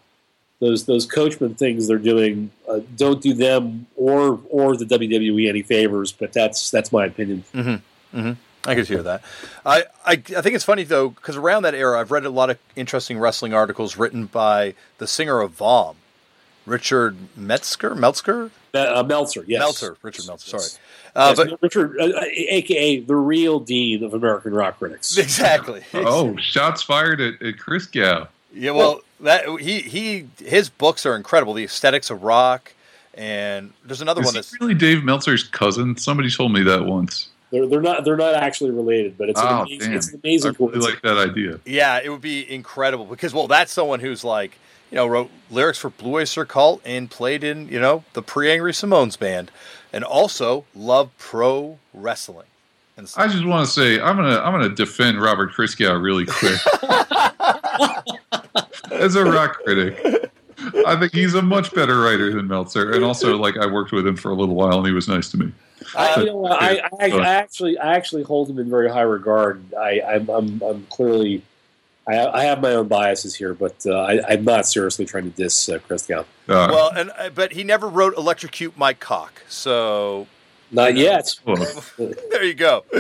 those 0.60 0.86
those 0.86 1.06
coachman 1.06 1.56
things 1.56 1.88
they're 1.88 1.98
doing 1.98 2.52
uh, 2.70 2.80
don't 2.96 3.22
do 3.22 3.34
them 3.34 3.88
or 3.96 4.40
or 4.50 4.78
the 4.78 4.86
WWE 4.86 5.50
any 5.50 5.62
favors. 5.62 6.12
But 6.12 6.34
that's 6.34 6.72
that's 6.72 6.92
my 6.92 7.06
opinion. 7.06 7.44
I 8.68 8.74
could 8.76 8.88
hear 8.88 9.04
that. 9.04 9.22
I, 9.66 9.84
I, 10.06 10.14
I 10.14 10.18
think 10.18 10.56
it's 10.56 10.64
funny 10.64 10.84
though 10.84 11.10
because 11.10 11.36
around 11.36 11.64
that 11.64 11.76
era, 11.76 12.00
I've 12.00 12.12
read 12.12 12.26
a 12.26 12.30
lot 12.30 12.50
of 12.50 12.58
interesting 12.76 13.20
wrestling 13.20 13.54
articles 13.54 13.98
written 13.98 14.26
by 14.26 14.74
the 14.98 15.08
singer 15.08 15.42
of 15.42 15.52
Vom, 15.52 15.98
Richard 16.66 17.16
Metzger. 17.38 17.92
Meltzger, 17.96 18.50
Uh, 18.74 19.04
Meltzer, 19.04 19.44
yes, 19.48 19.60
Meltzer, 19.60 19.98
Richard 20.02 20.28
Meltzer. 20.28 20.50
Sorry, 20.50 20.64
Yes. 20.64 20.80
uh, 21.16 21.36
Yes, 21.38 21.50
but 21.52 21.62
Richard, 21.62 21.98
uh, 22.00 22.22
aka 22.26 23.00
the 23.00 23.16
real 23.16 23.60
dean 23.60 24.04
of 24.04 24.14
American 24.14 24.54
rock 24.54 24.80
critics. 24.80 25.18
exactly. 25.18 25.82
Oh, 25.94 26.36
shots 26.38 26.82
fired 26.84 27.22
at, 27.22 27.42
at 27.42 27.56
Christgau. 27.58 28.28
Yeah, 28.54 28.72
well, 28.72 29.02
that 29.20 29.46
he 29.60 29.80
he 29.82 30.28
his 30.44 30.70
books 30.70 31.06
are 31.06 31.16
incredible. 31.16 31.54
The 31.54 31.64
aesthetics 31.66 32.10
of 32.10 32.24
rock, 32.24 32.74
and 33.14 33.74
there's 33.84 34.02
another 34.02 34.22
Is 34.22 34.26
one 34.28 34.34
he 34.36 34.38
that's 34.40 34.60
really 34.62 34.74
Dave 34.74 35.04
Meltzer's 35.04 35.44
cousin? 35.44 35.98
Somebody 35.98 36.30
told 36.30 36.52
me 36.54 36.64
that 36.64 36.86
once. 36.86 37.30
They're, 37.52 37.68
they're 37.68 37.82
not 37.82 38.04
they're 38.06 38.18
not 38.18 38.34
actually 38.34 38.72
related, 38.72 39.18
but 39.18 39.30
it's 39.30 39.40
an 39.40 39.48
Oh, 39.50 39.62
amazing, 39.62 39.80
damn. 39.90 39.98
it's 39.98 40.10
an 40.12 40.20
amazing 40.24 40.56
I 40.60 40.64
really 40.64 40.80
like 40.80 41.02
that 41.04 41.18
idea. 41.18 41.60
yeah, 41.66 42.00
it 42.04 42.10
would 42.10 42.22
be 42.22 42.50
incredible 42.52 43.06
because 43.06 43.34
well, 43.34 43.48
that's 43.48 43.72
someone 43.72 44.00
who's 44.00 44.24
like 44.24 44.58
you 44.92 44.96
know 44.96 45.08
wrote 45.08 45.32
lyrics 45.50 45.78
for 45.80 45.90
Blue 45.90 46.16
Oyster 46.16 46.46
Cult 46.46 46.82
and 46.86 47.10
played 47.10 47.44
in 47.44 47.68
you 47.70 47.80
know 47.80 48.04
the 48.14 48.22
pre 48.22 48.52
Angry 48.52 48.74
Samoans 48.74 49.18
band, 49.18 49.52
and 49.92 50.04
also 50.04 50.66
loved 50.76 51.18
pro 51.18 51.80
wrestling. 51.94 52.48
And 52.98 53.10
so, 53.10 53.22
I 53.22 53.28
just 53.28 53.46
want 53.46 53.66
to 53.66 53.72
say 53.72 54.00
I'm 54.00 54.16
gonna 54.16 54.40
I'm 54.40 54.54
gonna 54.54 54.70
defend 54.70 55.22
Robert 55.22 55.52
Christgau 55.52 56.02
really 56.02 56.26
quick. 56.26 56.60
As 58.92 59.16
a 59.16 59.26
rock 59.26 59.60
critic, 59.64 60.32
I 60.88 60.96
think 60.96 61.14
he's 61.14 61.34
a 61.34 61.42
much 61.42 61.74
better 61.74 62.00
writer 62.00 62.32
than 62.32 62.48
Meltzer, 62.48 62.94
and 62.94 63.04
also 63.04 63.38
like 63.38 63.58
I 63.58 63.66
worked 63.66 63.92
with 63.92 64.08
him 64.08 64.16
for 64.16 64.32
a 64.32 64.36
little 64.36 64.56
while, 64.56 64.78
and 64.78 64.88
he 64.88 64.94
was 64.94 65.08
nice 65.08 65.30
to 65.32 65.38
me. 65.38 65.52
I, 65.96 66.20
you 66.22 66.26
know, 66.28 66.46
I, 66.46 66.82
I, 67.00 67.12
I 67.12 67.28
actually 67.28 67.78
I 67.78 67.96
actually 67.96 68.24
hold 68.24 68.50
him 68.50 68.60
in 68.60 68.70
very 68.70 68.90
high 68.90 69.02
regard. 69.02 69.62
I, 69.74 70.02
I'm, 70.02 70.30
I'm, 70.30 70.62
I'm 70.62 70.86
clearly 70.90 71.44
I, 72.08 72.28
I 72.28 72.44
have 72.44 72.62
my 72.62 72.72
own 72.74 72.88
biases 72.88 73.36
here, 73.36 73.54
but 73.54 73.76
uh, 73.86 73.94
I, 74.02 74.34
I'm 74.34 74.44
not 74.44 74.66
seriously 74.68 75.06
trying 75.06 75.24
to 75.24 75.30
diss 75.36 75.70
uh, 75.70 75.80
Christgau. 75.80 76.20
Uh, 76.22 76.26
well, 76.48 76.92
and 76.96 77.12
uh, 77.18 77.30
but 77.30 77.54
he 77.54 77.64
never 77.64 77.88
wrote 77.88 78.16
"Electrocute 78.18 78.78
My 78.78 78.94
Cock," 78.94 79.42
so 79.48 80.28
Not 80.72 80.96
yet. 80.96 81.34
well, 81.46 81.84
there 81.98 82.44
you 82.44 82.54
go. 82.54 82.86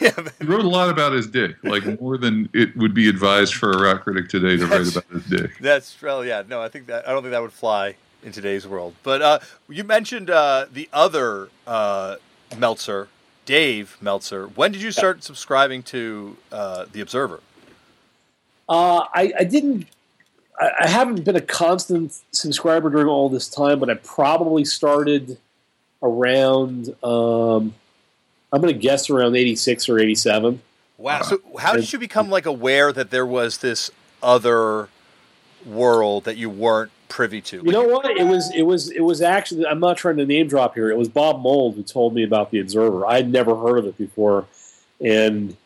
yeah, 0.00 0.12
but- 0.16 0.32
he 0.38 0.46
wrote 0.46 0.64
a 0.64 0.68
lot 0.68 0.90
about 0.90 1.12
his 1.12 1.26
dick, 1.26 1.56
like 1.64 2.00
more 2.00 2.16
than 2.18 2.48
it 2.52 2.76
would 2.76 2.94
be 2.94 3.08
advised 3.08 3.54
for 3.54 3.72
a 3.72 3.82
rock 3.82 4.04
critic 4.04 4.28
today 4.28 4.56
to 4.56 4.66
write 4.66 4.88
about 4.90 5.04
his 5.10 5.24
dick. 5.26 5.58
That's 5.60 6.00
well, 6.00 6.24
yeah. 6.24 6.42
No, 6.48 6.62
I 6.62 6.68
think 6.68 6.86
that 6.86 7.08
I 7.08 7.12
don't 7.12 7.22
think 7.22 7.32
that 7.32 7.42
would 7.42 7.52
fly 7.52 7.96
in 8.22 8.30
today's 8.30 8.66
world. 8.68 8.94
But 9.02 9.22
uh, 9.22 9.38
you 9.68 9.82
mentioned 9.82 10.30
uh, 10.30 10.66
the 10.72 10.88
other 10.92 11.48
uh, 11.66 12.16
Meltzer, 12.56 13.08
Dave 13.44 13.96
Meltzer. 14.00 14.46
When 14.46 14.70
did 14.70 14.82
you 14.82 14.92
start 14.92 15.24
subscribing 15.24 15.82
to 15.84 16.36
uh, 16.52 16.84
the 16.92 17.00
Observer? 17.00 17.40
Uh, 18.72 19.06
I, 19.12 19.32
I 19.40 19.44
didn't. 19.44 19.86
I, 20.58 20.70
I 20.80 20.86
haven't 20.86 21.24
been 21.24 21.36
a 21.36 21.42
constant 21.42 22.18
subscriber 22.30 22.88
during 22.88 23.06
all 23.06 23.28
this 23.28 23.46
time, 23.46 23.78
but 23.78 23.90
I 23.90 23.94
probably 23.94 24.64
started 24.64 25.36
around. 26.02 26.88
Um, 27.04 27.74
I'm 28.50 28.62
going 28.62 28.72
to 28.72 28.80
guess 28.80 29.10
around 29.10 29.36
'86 29.36 29.90
or 29.90 29.98
'87. 29.98 30.62
Wow. 30.96 31.20
So 31.20 31.38
how 31.58 31.74
did 31.74 31.92
you 31.92 31.98
become 31.98 32.30
like 32.30 32.46
aware 32.46 32.94
that 32.94 33.10
there 33.10 33.26
was 33.26 33.58
this 33.58 33.90
other 34.22 34.88
world 35.66 36.24
that 36.24 36.38
you 36.38 36.48
weren't 36.48 36.92
privy 37.10 37.42
to? 37.42 37.58
You 37.58 37.72
know 37.72 37.86
what? 37.86 38.06
It 38.06 38.24
was 38.24 38.50
it 38.54 38.62
was 38.62 38.90
it 38.90 39.02
was 39.02 39.20
actually. 39.20 39.66
I'm 39.66 39.80
not 39.80 39.98
trying 39.98 40.16
to 40.16 40.24
name 40.24 40.48
drop 40.48 40.76
here. 40.76 40.90
It 40.90 40.96
was 40.96 41.10
Bob 41.10 41.42
Mould 41.42 41.74
who 41.74 41.82
told 41.82 42.14
me 42.14 42.24
about 42.24 42.50
the 42.50 42.60
Observer. 42.60 43.04
I'd 43.04 43.30
never 43.30 43.54
heard 43.54 43.76
of 43.76 43.84
it 43.84 43.98
before, 43.98 44.46
and 44.98 45.58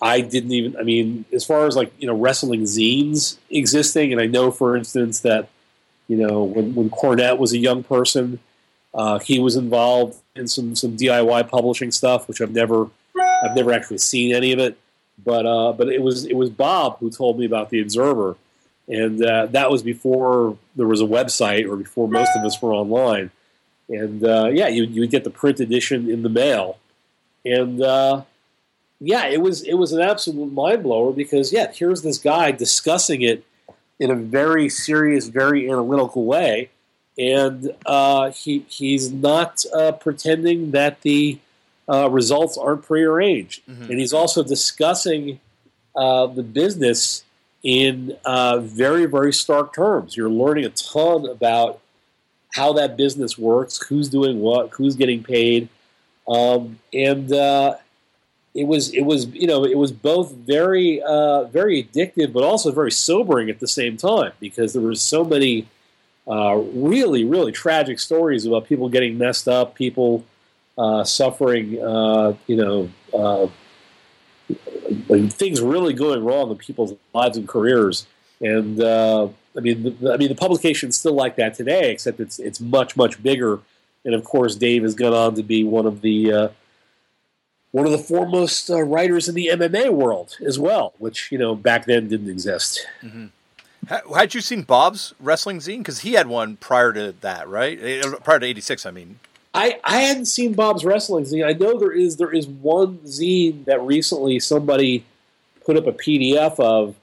I 0.00 0.20
didn't 0.20 0.52
even. 0.52 0.76
I 0.76 0.82
mean, 0.82 1.24
as 1.32 1.44
far 1.44 1.66
as 1.66 1.76
like 1.76 1.92
you 1.98 2.06
know, 2.06 2.14
wrestling 2.14 2.62
zines 2.62 3.36
existing, 3.50 4.12
and 4.12 4.20
I 4.20 4.26
know, 4.26 4.50
for 4.50 4.76
instance, 4.76 5.20
that 5.20 5.48
you 6.06 6.16
know 6.16 6.44
when 6.44 6.74
when 6.74 6.90
Cornette 6.90 7.38
was 7.38 7.52
a 7.52 7.58
young 7.58 7.82
person, 7.82 8.38
uh, 8.94 9.18
he 9.18 9.40
was 9.40 9.56
involved 9.56 10.20
in 10.36 10.46
some 10.46 10.76
some 10.76 10.96
DIY 10.96 11.48
publishing 11.48 11.90
stuff, 11.90 12.28
which 12.28 12.40
I've 12.40 12.52
never 12.52 12.88
I've 13.42 13.56
never 13.56 13.72
actually 13.72 13.98
seen 13.98 14.34
any 14.34 14.52
of 14.52 14.60
it. 14.60 14.78
But 15.24 15.46
uh, 15.46 15.72
but 15.72 15.88
it 15.88 16.00
was 16.00 16.24
it 16.24 16.36
was 16.36 16.50
Bob 16.50 16.98
who 16.98 17.10
told 17.10 17.38
me 17.38 17.44
about 17.44 17.70
the 17.70 17.80
Observer, 17.80 18.36
and 18.86 19.24
uh, 19.24 19.46
that 19.46 19.70
was 19.70 19.82
before 19.82 20.56
there 20.76 20.86
was 20.86 21.00
a 21.00 21.06
website 21.06 21.68
or 21.68 21.76
before 21.76 22.08
most 22.08 22.30
of 22.36 22.44
us 22.44 22.60
were 22.62 22.72
online. 22.72 23.32
And 23.88 24.22
uh, 24.24 24.50
yeah, 24.52 24.68
you 24.68 24.84
you 24.84 25.00
would 25.00 25.10
get 25.10 25.24
the 25.24 25.30
print 25.30 25.58
edition 25.58 26.08
in 26.08 26.22
the 26.22 26.28
mail, 26.28 26.78
and 27.44 27.82
uh, 27.82 28.22
yeah, 29.00 29.26
it 29.26 29.40
was 29.40 29.62
it 29.62 29.74
was 29.74 29.92
an 29.92 30.00
absolute 30.00 30.52
mind 30.52 30.82
blower 30.82 31.12
because 31.12 31.52
yeah, 31.52 31.70
here's 31.72 32.02
this 32.02 32.18
guy 32.18 32.50
discussing 32.50 33.22
it 33.22 33.44
in 33.98 34.10
a 34.10 34.14
very 34.14 34.68
serious, 34.68 35.28
very 35.28 35.70
analytical 35.70 36.24
way, 36.24 36.70
and 37.16 37.72
uh, 37.86 38.30
he 38.30 38.64
he's 38.68 39.12
not 39.12 39.64
uh, 39.72 39.92
pretending 39.92 40.72
that 40.72 41.02
the 41.02 41.38
uh, 41.88 42.10
results 42.10 42.58
aren't 42.58 42.82
prearranged, 42.82 43.64
mm-hmm. 43.66 43.84
and 43.84 44.00
he's 44.00 44.12
also 44.12 44.42
discussing 44.42 45.38
uh, 45.94 46.26
the 46.26 46.42
business 46.42 47.24
in 47.62 48.16
uh, 48.24 48.58
very 48.58 49.06
very 49.06 49.32
stark 49.32 49.74
terms. 49.74 50.16
You're 50.16 50.28
learning 50.28 50.64
a 50.64 50.70
ton 50.70 51.24
about 51.26 51.80
how 52.52 52.72
that 52.72 52.96
business 52.96 53.38
works, 53.38 53.80
who's 53.80 54.08
doing 54.08 54.40
what, 54.40 54.70
who's 54.70 54.96
getting 54.96 55.22
paid, 55.22 55.68
um, 56.26 56.80
and 56.92 57.32
uh, 57.32 57.76
it 58.54 58.66
was 58.66 58.92
it 58.94 59.02
was 59.02 59.26
you 59.26 59.46
know 59.46 59.64
it 59.64 59.76
was 59.76 59.92
both 59.92 60.32
very 60.32 61.02
uh, 61.02 61.44
very 61.44 61.84
addictive, 61.84 62.32
but 62.32 62.42
also 62.42 62.72
very 62.72 62.90
sobering 62.90 63.50
at 63.50 63.60
the 63.60 63.68
same 63.68 63.96
time 63.96 64.32
because 64.40 64.72
there 64.72 64.82
were 64.82 64.94
so 64.94 65.24
many 65.24 65.66
uh, 66.26 66.56
really 66.56 67.24
really 67.24 67.52
tragic 67.52 67.98
stories 67.98 68.46
about 68.46 68.66
people 68.66 68.88
getting 68.88 69.18
messed 69.18 69.48
up, 69.48 69.74
people 69.74 70.24
uh, 70.76 71.04
suffering, 71.04 71.82
uh, 71.82 72.34
you 72.46 72.56
know. 72.56 72.90
Uh, 73.12 73.48
things 75.28 75.60
really 75.60 75.92
going 75.92 76.24
wrong 76.24 76.50
in 76.50 76.56
people's 76.56 76.94
lives 77.12 77.36
and 77.36 77.46
careers, 77.46 78.06
and 78.40 78.80
uh, 78.80 79.28
I 79.54 79.60
mean, 79.60 79.82
the, 79.82 80.12
I 80.12 80.16
mean, 80.16 80.28
the 80.28 80.34
publication's 80.34 80.98
still 80.98 81.12
like 81.12 81.36
that 81.36 81.52
today, 81.52 81.90
except 81.92 82.18
it's 82.18 82.38
it's 82.38 82.60
much 82.60 82.96
much 82.96 83.22
bigger. 83.22 83.60
And 84.06 84.14
of 84.14 84.24
course, 84.24 84.54
Dave 84.54 84.84
has 84.84 84.94
gone 84.94 85.12
on 85.12 85.34
to 85.34 85.42
be 85.42 85.64
one 85.64 85.84
of 85.84 86.00
the 86.00 86.50
one 87.72 87.86
of 87.86 87.92
the 87.92 87.98
foremost 87.98 88.70
uh, 88.70 88.82
writers 88.82 89.28
in 89.28 89.34
the 89.34 89.50
MMA 89.52 89.90
world 89.90 90.36
as 90.44 90.58
well, 90.58 90.94
which 90.98 91.30
you 91.30 91.38
know 91.38 91.54
back 91.54 91.86
then 91.86 92.08
didn't 92.08 92.30
exist. 92.30 92.86
Mm-hmm. 93.02 93.26
Had 94.14 94.34
you 94.34 94.40
seen 94.40 94.62
Bob's 94.62 95.14
wrestling 95.18 95.58
zine? 95.58 95.78
Because 95.78 96.00
he 96.00 96.12
had 96.12 96.26
one 96.26 96.56
prior 96.56 96.92
to 96.92 97.14
that, 97.20 97.48
right? 97.48 97.78
Eh, 97.80 98.02
prior 98.22 98.38
to 98.38 98.46
'86, 98.46 98.86
I 98.86 98.90
mean. 98.90 99.18
I, 99.54 99.80
I 99.82 100.00
hadn't 100.00 100.26
seen 100.26 100.52
Bob's 100.52 100.84
wrestling 100.84 101.24
zine. 101.24 101.46
I 101.46 101.52
know 101.52 101.78
there 101.78 101.92
is 101.92 102.16
there 102.16 102.32
is 102.32 102.46
one 102.46 102.98
zine 102.98 103.64
that 103.64 103.80
recently 103.80 104.40
somebody 104.40 105.04
put 105.64 105.76
up 105.76 105.86
a 105.86 105.92
PDF 105.92 106.60
of 106.60 106.96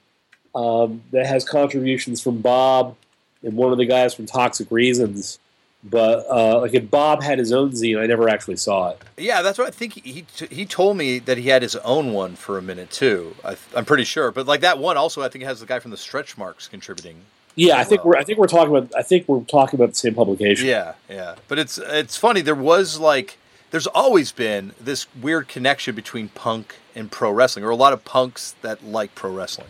um, 0.54 1.02
that 1.10 1.26
has 1.26 1.44
contributions 1.44 2.22
from 2.22 2.40
Bob 2.40 2.96
and 3.42 3.56
one 3.56 3.72
of 3.72 3.78
the 3.78 3.86
guys 3.86 4.14
from 4.14 4.26
Toxic 4.26 4.70
Reasons. 4.70 5.38
But 5.84 6.26
uh, 6.28 6.60
like 6.60 6.74
if 6.74 6.90
Bob 6.90 7.22
had 7.22 7.38
his 7.38 7.52
own 7.52 7.70
zine, 7.70 8.00
I 8.00 8.06
never 8.06 8.28
actually 8.28 8.56
saw 8.56 8.90
it. 8.90 9.02
Yeah, 9.16 9.42
that's 9.42 9.58
what 9.58 9.68
I 9.68 9.70
think. 9.70 9.92
He 9.92 10.26
he 10.50 10.66
told 10.66 10.96
me 10.96 11.18
that 11.20 11.38
he 11.38 11.48
had 11.48 11.62
his 11.62 11.76
own 11.76 12.12
one 12.12 12.34
for 12.34 12.58
a 12.58 12.62
minute 12.62 12.90
too. 12.90 13.36
I, 13.44 13.56
am 13.74 13.84
pretty 13.84 14.04
sure. 14.04 14.32
But 14.32 14.46
like 14.46 14.60
that 14.62 14.78
one 14.78 14.96
also, 14.96 15.22
I 15.22 15.28
think 15.28 15.44
has 15.44 15.60
the 15.60 15.66
guy 15.66 15.78
from 15.78 15.92
the 15.92 15.96
Stretch 15.96 16.36
Marks 16.36 16.66
contributing. 16.66 17.22
Yeah, 17.54 17.78
I 17.78 17.84
think 17.84 18.04
well. 18.04 18.14
we're 18.14 18.18
I 18.18 18.24
think 18.24 18.38
we're 18.38 18.48
talking 18.48 18.74
about 18.74 18.92
I 18.96 19.02
think 19.02 19.28
we're 19.28 19.40
talking 19.44 19.78
about 19.78 19.90
the 19.90 19.96
same 19.96 20.14
publication. 20.14 20.66
Yeah, 20.66 20.94
yeah. 21.08 21.36
But 21.46 21.58
it's 21.58 21.78
it's 21.78 22.16
funny. 22.16 22.40
There 22.40 22.54
was 22.54 22.98
like 22.98 23.38
there's 23.70 23.86
always 23.86 24.32
been 24.32 24.72
this 24.80 25.06
weird 25.14 25.48
connection 25.48 25.94
between 25.94 26.28
punk 26.30 26.76
and 26.94 27.10
pro 27.10 27.30
wrestling, 27.30 27.64
or 27.64 27.70
a 27.70 27.76
lot 27.76 27.92
of 27.92 28.04
punks 28.04 28.56
that 28.62 28.84
like 28.84 29.14
pro 29.14 29.32
wrestling. 29.32 29.68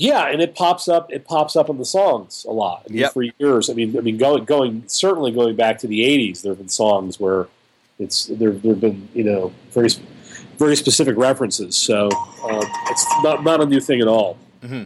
Yeah, 0.00 0.28
and 0.28 0.40
it 0.40 0.54
pops 0.54 0.88
up. 0.88 1.12
It 1.12 1.26
pops 1.26 1.56
up 1.56 1.68
in 1.68 1.76
the 1.76 1.84
songs 1.84 2.46
a 2.48 2.52
lot. 2.52 2.84
I 2.88 2.90
mean, 2.90 3.00
yep. 3.00 3.12
for 3.12 3.22
years. 3.22 3.68
I 3.68 3.74
mean, 3.74 3.98
I 3.98 4.00
mean, 4.00 4.16
going 4.16 4.46
going 4.46 4.84
certainly 4.86 5.30
going 5.30 5.56
back 5.56 5.78
to 5.80 5.86
the 5.86 6.00
'80s, 6.00 6.40
there 6.40 6.52
have 6.52 6.58
been 6.58 6.70
songs 6.70 7.20
where 7.20 7.48
it's 7.98 8.24
there. 8.24 8.50
There've 8.50 8.80
been 8.80 9.10
you 9.12 9.24
know 9.24 9.52
very 9.72 9.90
very 10.56 10.74
specific 10.74 11.18
references. 11.18 11.76
So 11.76 12.06
um, 12.42 12.62
it's 12.86 13.06
not 13.22 13.44
not 13.44 13.60
a 13.60 13.66
new 13.66 13.78
thing 13.78 14.00
at 14.00 14.08
all. 14.08 14.38
Mm-hmm. 14.62 14.84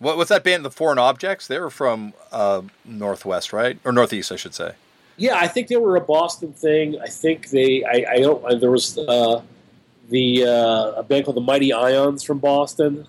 What, 0.00 0.16
what's 0.16 0.30
that 0.30 0.42
band? 0.42 0.64
The 0.64 0.70
Foreign 0.72 0.98
Objects. 0.98 1.46
They 1.46 1.60
were 1.60 1.70
from 1.70 2.12
uh, 2.32 2.62
Northwest, 2.84 3.52
right, 3.52 3.78
or 3.84 3.92
Northeast, 3.92 4.32
I 4.32 4.36
should 4.36 4.56
say. 4.56 4.72
Yeah, 5.16 5.36
I 5.36 5.46
think 5.46 5.68
they 5.68 5.76
were 5.76 5.94
a 5.94 6.00
Boston 6.00 6.54
thing. 6.54 7.00
I 7.00 7.06
think 7.06 7.50
they. 7.50 7.84
I, 7.84 8.14
I 8.14 8.18
don't. 8.18 8.60
There 8.60 8.72
was 8.72 8.98
uh, 8.98 9.42
the 10.08 10.44
uh, 10.44 10.92
a 10.96 11.04
band 11.04 11.26
called 11.26 11.36
the 11.36 11.40
Mighty 11.40 11.72
Ions 11.72 12.24
from 12.24 12.40
Boston 12.40 13.06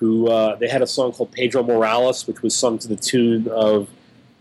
who 0.00 0.28
uh, 0.28 0.56
they 0.56 0.66
had 0.66 0.80
a 0.80 0.86
song 0.86 1.12
called 1.12 1.30
Pedro 1.30 1.62
Morales, 1.62 2.26
which 2.26 2.40
was 2.42 2.56
sung 2.56 2.78
to 2.78 2.88
the 2.88 2.96
tune 2.96 3.46
of 3.48 3.88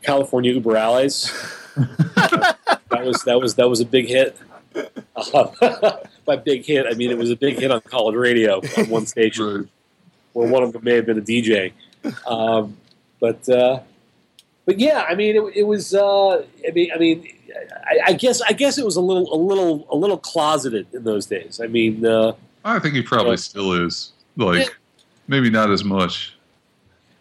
California 0.01 0.53
Uber 0.53 0.77
Alles. 0.77 1.31
that 1.75 3.03
was 3.03 3.23
that 3.23 3.39
was 3.39 3.55
that 3.55 3.69
was 3.69 3.81
a 3.81 3.85
big 3.85 4.07
hit. 4.07 4.37
Uh, 5.15 5.91
by 6.25 6.37
big 6.37 6.65
hit, 6.65 6.85
I 6.89 6.93
mean 6.95 7.11
it 7.11 7.17
was 7.17 7.29
a 7.29 7.35
big 7.35 7.59
hit 7.59 7.71
on 7.71 7.81
college 7.81 8.15
radio 8.15 8.61
on 8.77 8.89
one 8.89 9.05
station, 9.05 9.45
right. 9.45 9.67
where 10.31 10.49
one 10.49 10.63
of 10.63 10.71
them 10.71 10.83
may 10.83 10.95
have 10.95 11.05
been 11.05 11.17
a 11.17 11.21
DJ. 11.21 11.73
Um, 12.25 12.77
but 13.19 13.47
uh, 13.49 13.81
but 14.65 14.79
yeah, 14.79 15.05
I 15.09 15.15
mean 15.15 15.35
it, 15.35 15.57
it 15.57 15.63
was. 15.63 15.93
Uh, 15.93 16.45
I 16.65 16.71
mean, 16.73 16.91
I 16.95 16.97
mean, 16.97 17.27
I, 17.85 17.99
I, 18.07 18.13
guess 18.13 18.39
I 18.41 18.53
guess 18.53 18.77
it 18.77 18.85
was 18.85 18.95
a 18.95 19.01
little 19.01 19.33
a 19.33 19.35
little 19.35 19.87
a 19.89 19.95
little 19.97 20.17
closeted 20.17 20.87
in 20.93 21.03
those 21.03 21.25
days. 21.25 21.59
I 21.61 21.67
mean, 21.67 22.05
uh, 22.05 22.31
I 22.63 22.79
think 22.79 22.95
he 22.95 23.01
probably 23.01 23.35
still 23.35 23.73
is. 23.85 24.13
Like 24.37 24.78
maybe 25.29 25.49
not 25.49 25.69
as 25.71 25.83
much. 25.83 26.35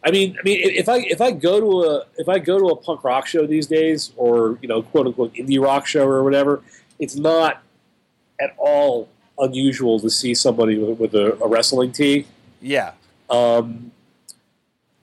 I 0.04 0.10
mean, 0.10 0.36
I 0.38 0.42
mean, 0.42 0.60
if 0.62 0.88
I 0.88 0.98
if 0.98 1.20
I 1.20 1.30
go 1.30 1.60
to 1.60 1.90
a 1.90 2.04
if 2.16 2.28
I 2.28 2.38
go 2.38 2.58
to 2.58 2.66
a 2.66 2.76
punk 2.76 3.04
rock 3.04 3.26
show 3.26 3.46
these 3.46 3.66
days, 3.66 4.12
or 4.16 4.58
you 4.62 4.68
know, 4.68 4.82
quote 4.82 5.06
unquote 5.06 5.34
indie 5.34 5.62
rock 5.62 5.86
show 5.86 6.06
or 6.06 6.24
whatever, 6.24 6.62
it's 6.98 7.16
not 7.16 7.62
at 8.40 8.54
all 8.56 9.08
unusual 9.38 10.00
to 10.00 10.10
see 10.10 10.34
somebody 10.34 10.78
with, 10.78 10.98
with 10.98 11.14
a, 11.14 11.34
a, 11.42 11.48
wrestling 11.48 11.92
tee. 11.92 12.26
Yeah. 12.60 12.92
Um, 13.30 13.92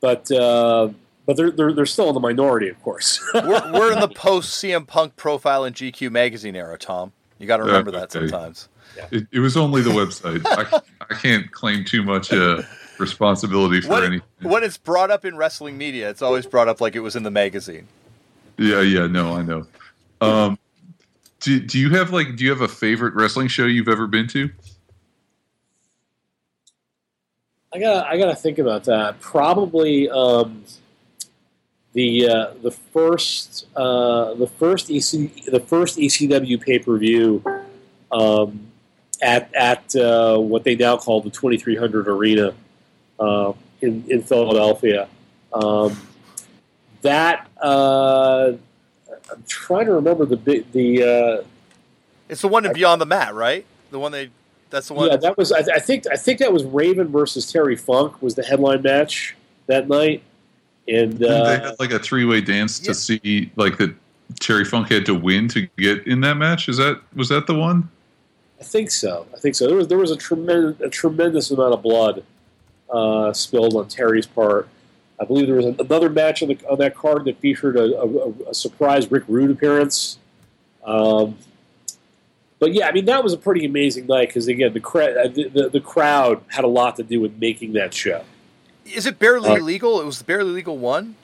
but 0.02 0.30
uh, 0.32 0.90
but 1.26 1.38
they're, 1.38 1.52
they're 1.52 1.74
they're 1.74 1.86
still 1.86 2.08
in 2.10 2.14
the 2.14 2.20
minority, 2.20 2.70
of 2.70 2.82
course. 2.82 3.22
we're, 3.34 3.74
we're, 3.74 3.94
in 3.94 4.00
the 4.00 4.08
post 4.08 4.64
CM 4.64 4.88
Punk 4.88 5.16
profile 5.16 5.66
in 5.66 5.74
GQ 5.74 6.12
magazine 6.12 6.56
era, 6.56 6.78
Tom. 6.78 7.12
You 7.38 7.48
got 7.48 7.58
to 7.58 7.64
remember 7.64 7.92
that 7.92 8.12
sometimes. 8.12 8.70
Yeah. 8.96 9.08
It, 9.12 9.28
it, 9.34 9.40
was 9.40 9.58
only 9.58 9.82
the 9.82 9.90
website. 9.90 10.42
I, 10.46 10.82
I 11.10 11.16
can't 11.16 11.52
claim 11.52 11.84
too 11.84 12.02
much. 12.02 12.32
Uh, 12.32 12.62
responsibility 13.00 13.82
for 13.82 13.90
when, 13.90 14.04
anything. 14.04 14.28
When 14.42 14.64
it's 14.64 14.78
brought 14.78 15.12
up 15.12 15.26
in 15.26 15.36
wrestling 15.38 15.78
media, 15.78 16.10
it's 16.10 16.22
always 16.22 16.46
brought 16.46 16.68
up 16.68 16.82
like 16.82 16.96
it 16.96 17.02
was 17.02 17.16
in 17.16 17.24
the 17.24 17.32
magazine. 17.32 17.88
Yeah, 18.58 18.82
yeah, 18.82 19.08
no, 19.08 19.34
I 19.34 19.42
know. 19.42 19.68
Um, 20.22 20.58
do, 21.42 21.60
do 21.60 21.78
you 21.78 21.90
have 21.92 22.12
like 22.12 22.36
do 22.36 22.44
you 22.44 22.50
have 22.50 22.62
a 22.62 22.68
favorite 22.68 23.14
wrestling 23.14 23.48
show 23.48 23.66
you've 23.66 23.88
ever 23.88 24.08
been 24.08 24.28
to? 24.30 24.50
I 27.74 27.80
gotta 27.80 28.08
I 28.08 28.18
gotta 28.18 28.36
think 28.36 28.58
about 28.58 28.86
that. 28.86 29.20
Probably 29.20 30.10
um, 30.10 30.64
the 31.94 32.30
uh, 32.30 32.54
the 32.62 32.72
first 32.72 33.68
uh, 33.76 34.34
the 34.36 34.48
first 34.48 34.90
EC 34.90 35.46
the 35.46 35.64
first 35.66 35.98
ECW 35.98 36.62
pay 36.62 36.80
per 36.80 36.98
view 36.98 37.44
um, 38.12 38.72
at 39.22 39.54
at 39.54 39.96
uh, 39.96 40.38
what 40.38 40.64
they 40.64 40.76
now 40.76 40.98
call 40.98 41.22
the 41.22 41.30
2300 41.30 42.08
Arena 42.08 42.54
uh, 43.20 43.54
in, 43.82 44.04
in 44.10 44.24
Philadelphia. 44.24 45.08
Um, 45.54 46.00
that 47.02 47.48
uh, 47.62 48.54
I'm 49.32 49.44
trying 49.48 49.86
to 49.86 49.94
remember 49.94 50.26
the 50.26 50.66
the. 50.72 51.04
Uh, 51.04 51.44
it's 52.28 52.42
the 52.42 52.48
one 52.48 52.66
in 52.66 52.74
Beyond 52.74 53.02
the 53.02 53.06
Mat, 53.06 53.34
right? 53.34 53.66
The 53.92 54.00
one 54.00 54.12
they. 54.12 54.32
That's 54.70 54.88
the 54.88 54.96
one. 54.96 55.10
Yeah, 55.10 55.18
that 55.18 55.38
was. 55.38 55.52
I, 55.52 55.60
I, 55.60 55.80
think. 55.80 56.06
I 56.12 56.16
think 56.16 56.40
that 56.40 56.52
was 56.52 56.64
Raven 56.64 57.08
versus 57.08 57.52
Terry 57.52 57.76
Funk 57.76 58.22
was 58.22 58.36
the 58.36 58.44
headline 58.44 58.82
match 58.82 59.36
that 59.68 59.88
night, 59.88 60.24
and 60.88 61.14
they 61.14 61.28
had 61.28 61.80
like 61.80 61.92
a 61.92 62.00
three 62.00 62.26
way 62.26 62.42
dance 62.42 62.82
yeah. 62.82 62.88
to 62.88 62.94
see 62.94 63.52
like 63.56 63.78
that. 63.78 63.96
Terry 64.40 64.66
Funk 64.66 64.90
had 64.90 65.06
to 65.06 65.14
win 65.14 65.48
to 65.50 65.68
get 65.78 66.08
in 66.08 66.20
that 66.22 66.36
match. 66.36 66.68
Is 66.68 66.78
that 66.78 67.00
was 67.16 67.30
that 67.30 67.46
the 67.46 67.54
one? 67.54 67.90
I 68.60 68.64
think 68.64 68.90
so. 68.90 69.28
I 69.34 69.38
think 69.38 69.54
so. 69.54 69.68
There 69.68 69.78
was 69.78 69.88
there 69.88 70.00
was 70.00 70.12
a 70.12 70.18
tremendous 70.18 70.82
a 70.82 70.90
tremendous 70.90 71.52
amount 71.52 71.74
of 71.74 71.84
blood 71.84 72.24
uh, 72.96 73.34
spilled 73.34 73.76
on 73.76 73.88
Terry's 73.88 74.26
part. 74.26 74.70
I 75.20 75.26
believe 75.26 75.48
there 75.48 75.56
was 75.56 75.66
another 75.66 76.10
match 76.10 76.42
on, 76.42 76.50
the, 76.50 76.58
on 76.70 76.78
that 76.80 76.96
card 76.96 77.26
that 77.26 77.40
featured 77.40 77.78
a, 77.78 78.02
a, 78.02 78.30
a 78.50 78.54
surprise 78.54 79.10
Rick 79.12 79.24
Rude 79.28 79.52
appearance. 79.52 80.18
Um, 80.84 81.38
but 82.60 82.74
yeah, 82.74 82.88
I 82.88 82.92
mean 82.92 83.06
that 83.06 83.24
was 83.24 83.34
a 83.34 83.38
pretty 83.38 83.66
amazing 83.66 84.08
night 84.08 84.30
because 84.30 84.48
again 84.48 84.74
the, 84.74 84.82
uh, 84.82 85.28
the, 85.28 85.50
the, 85.50 85.70
the 85.70 85.80
crowd 85.80 86.42
had 86.48 86.64
a 86.64 86.68
lot 86.68 86.96
to 86.98 87.04
do 87.04 87.20
with 87.20 87.38
making 87.38 87.74
that 87.74 87.94
show. 87.94 88.24
Is 88.86 89.06
it 89.06 89.20
barely 89.20 89.50
uh, 89.50 89.56
legal? 89.58 90.00
It 90.02 90.06
was 90.06 90.20
the 90.20 90.26
barely 90.26 90.52
legal 90.52 90.78
one. 90.78 91.16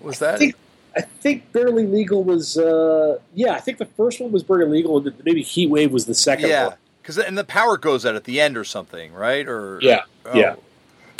Was 0.00 0.18
that? 0.18 0.34
I 0.34 0.38
think, 0.38 0.54
I 0.96 1.00
think 1.02 1.52
barely 1.52 1.86
legal 1.86 2.24
was. 2.24 2.58
Uh, 2.58 3.18
yeah, 3.34 3.52
I 3.52 3.60
think 3.60 3.78
the 3.78 3.86
first 3.86 4.20
one 4.20 4.32
was 4.32 4.42
barely 4.42 4.78
legal, 4.78 4.98
and 4.98 5.12
maybe 5.24 5.42
Heat 5.42 5.70
Wave 5.70 5.92
was 5.92 6.06
the 6.06 6.14
second 6.14 6.50
yeah. 6.50 6.68
one 6.68 6.76
because 7.08 7.24
and 7.24 7.38
the 7.38 7.44
power 7.44 7.78
goes 7.78 8.04
out 8.04 8.14
at 8.16 8.24
the 8.24 8.38
end 8.38 8.58
or 8.58 8.64
something, 8.64 9.14
right? 9.14 9.48
Or 9.48 9.78
yeah, 9.80 10.02
oh, 10.26 10.36
yeah. 10.36 10.56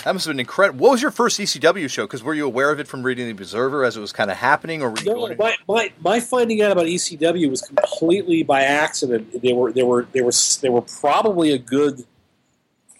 That 0.04 0.12
must 0.12 0.26
have 0.26 0.34
been 0.34 0.40
incredible. 0.40 0.80
What 0.80 0.92
was 0.92 1.02
your 1.02 1.10
first 1.10 1.40
ECW 1.40 1.88
show? 1.88 2.04
Because 2.04 2.22
were 2.22 2.34
you 2.34 2.44
aware 2.44 2.70
of 2.70 2.78
it 2.78 2.86
from 2.86 3.02
reading 3.02 3.24
the 3.24 3.32
Observer 3.32 3.84
as 3.84 3.96
it 3.96 4.00
was 4.00 4.12
kind 4.12 4.30
of 4.30 4.36
happening, 4.36 4.82
or 4.82 4.92
no? 5.04 5.34
My, 5.34 5.56
my, 5.66 5.92
my 6.00 6.20
finding 6.20 6.60
out 6.60 6.72
about 6.72 6.84
ECW 6.84 7.48
was 7.48 7.62
completely 7.62 8.42
by 8.42 8.62
accident. 8.62 9.40
They 9.40 9.54
were 9.54 9.72
they 9.72 9.82
were 9.82 10.06
they 10.12 10.20
were 10.20 10.32
they 10.60 10.68
were 10.68 10.82
probably 10.82 11.52
a 11.52 11.58
good 11.58 12.04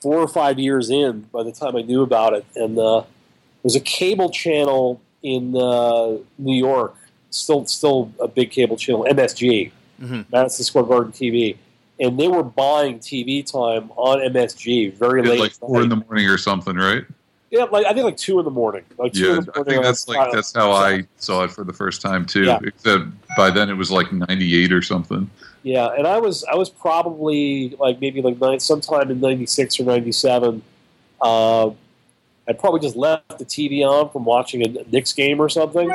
four 0.00 0.16
or 0.16 0.28
five 0.28 0.58
years 0.58 0.88
in 0.88 1.28
by 1.32 1.42
the 1.42 1.52
time 1.52 1.76
I 1.76 1.82
knew 1.82 2.02
about 2.02 2.32
it, 2.32 2.46
and 2.56 2.78
uh, 2.78 3.00
there 3.00 3.06
was 3.64 3.76
a 3.76 3.80
cable 3.80 4.30
channel 4.30 5.02
in 5.22 5.54
uh, 5.54 6.16
New 6.38 6.56
York, 6.56 6.96
still 7.28 7.66
still 7.66 8.10
a 8.18 8.28
big 8.28 8.50
cable 8.50 8.78
channel, 8.78 9.04
MSG, 9.04 9.72
mm-hmm. 10.00 10.22
Madison 10.32 10.64
Square 10.64 10.84
Garden 10.84 11.12
TV, 11.12 11.58
and 12.00 12.18
they 12.18 12.28
were 12.28 12.42
buying 12.42 12.98
TV 12.98 13.44
time 13.44 13.90
on 13.96 14.18
MSG 14.18 14.94
very 14.94 15.22
late, 15.22 15.40
like 15.40 15.52
four 15.52 15.82
in 15.82 15.88
the 15.88 15.96
morning 15.96 16.26
or 16.26 16.38
something, 16.38 16.76
right? 16.76 17.04
Yeah, 17.50 17.64
like 17.64 17.86
I 17.86 17.92
think 17.92 18.04
like 18.04 18.16
two 18.16 18.38
in 18.38 18.44
the 18.44 18.50
morning. 18.50 18.84
Like 18.98 19.14
yeah, 19.14 19.34
morning 19.34 19.50
I 19.54 19.62
think 19.62 19.82
that's 19.82 20.06
like 20.06 20.32
that's 20.32 20.54
how 20.54 20.70
I 20.70 21.04
saw 21.16 21.44
it 21.44 21.50
for 21.50 21.64
the 21.64 21.72
first 21.72 22.02
time 22.02 22.26
too. 22.26 22.44
Yeah. 22.44 22.58
Except 22.62 23.04
by 23.36 23.50
then 23.50 23.70
it 23.70 23.74
was 23.74 23.90
like 23.90 24.12
ninety 24.12 24.62
eight 24.62 24.72
or 24.72 24.82
something. 24.82 25.30
Yeah, 25.62 25.88
and 25.96 26.06
I 26.06 26.18
was 26.18 26.44
I 26.44 26.54
was 26.56 26.68
probably 26.68 27.70
like 27.78 28.00
maybe 28.00 28.22
like 28.22 28.38
nine, 28.40 28.60
sometime 28.60 29.10
in 29.10 29.20
ninety 29.20 29.46
six 29.46 29.80
or 29.80 29.84
ninety 29.84 30.12
seven. 30.12 30.62
Uh, 31.20 31.70
I 32.46 32.52
probably 32.58 32.80
just 32.80 32.96
left 32.96 33.38
the 33.38 33.44
TV 33.44 33.82
on 33.82 34.10
from 34.10 34.24
watching 34.24 34.62
a 34.62 34.84
Knicks 34.84 35.12
game 35.12 35.40
or 35.40 35.48
something, 35.48 35.90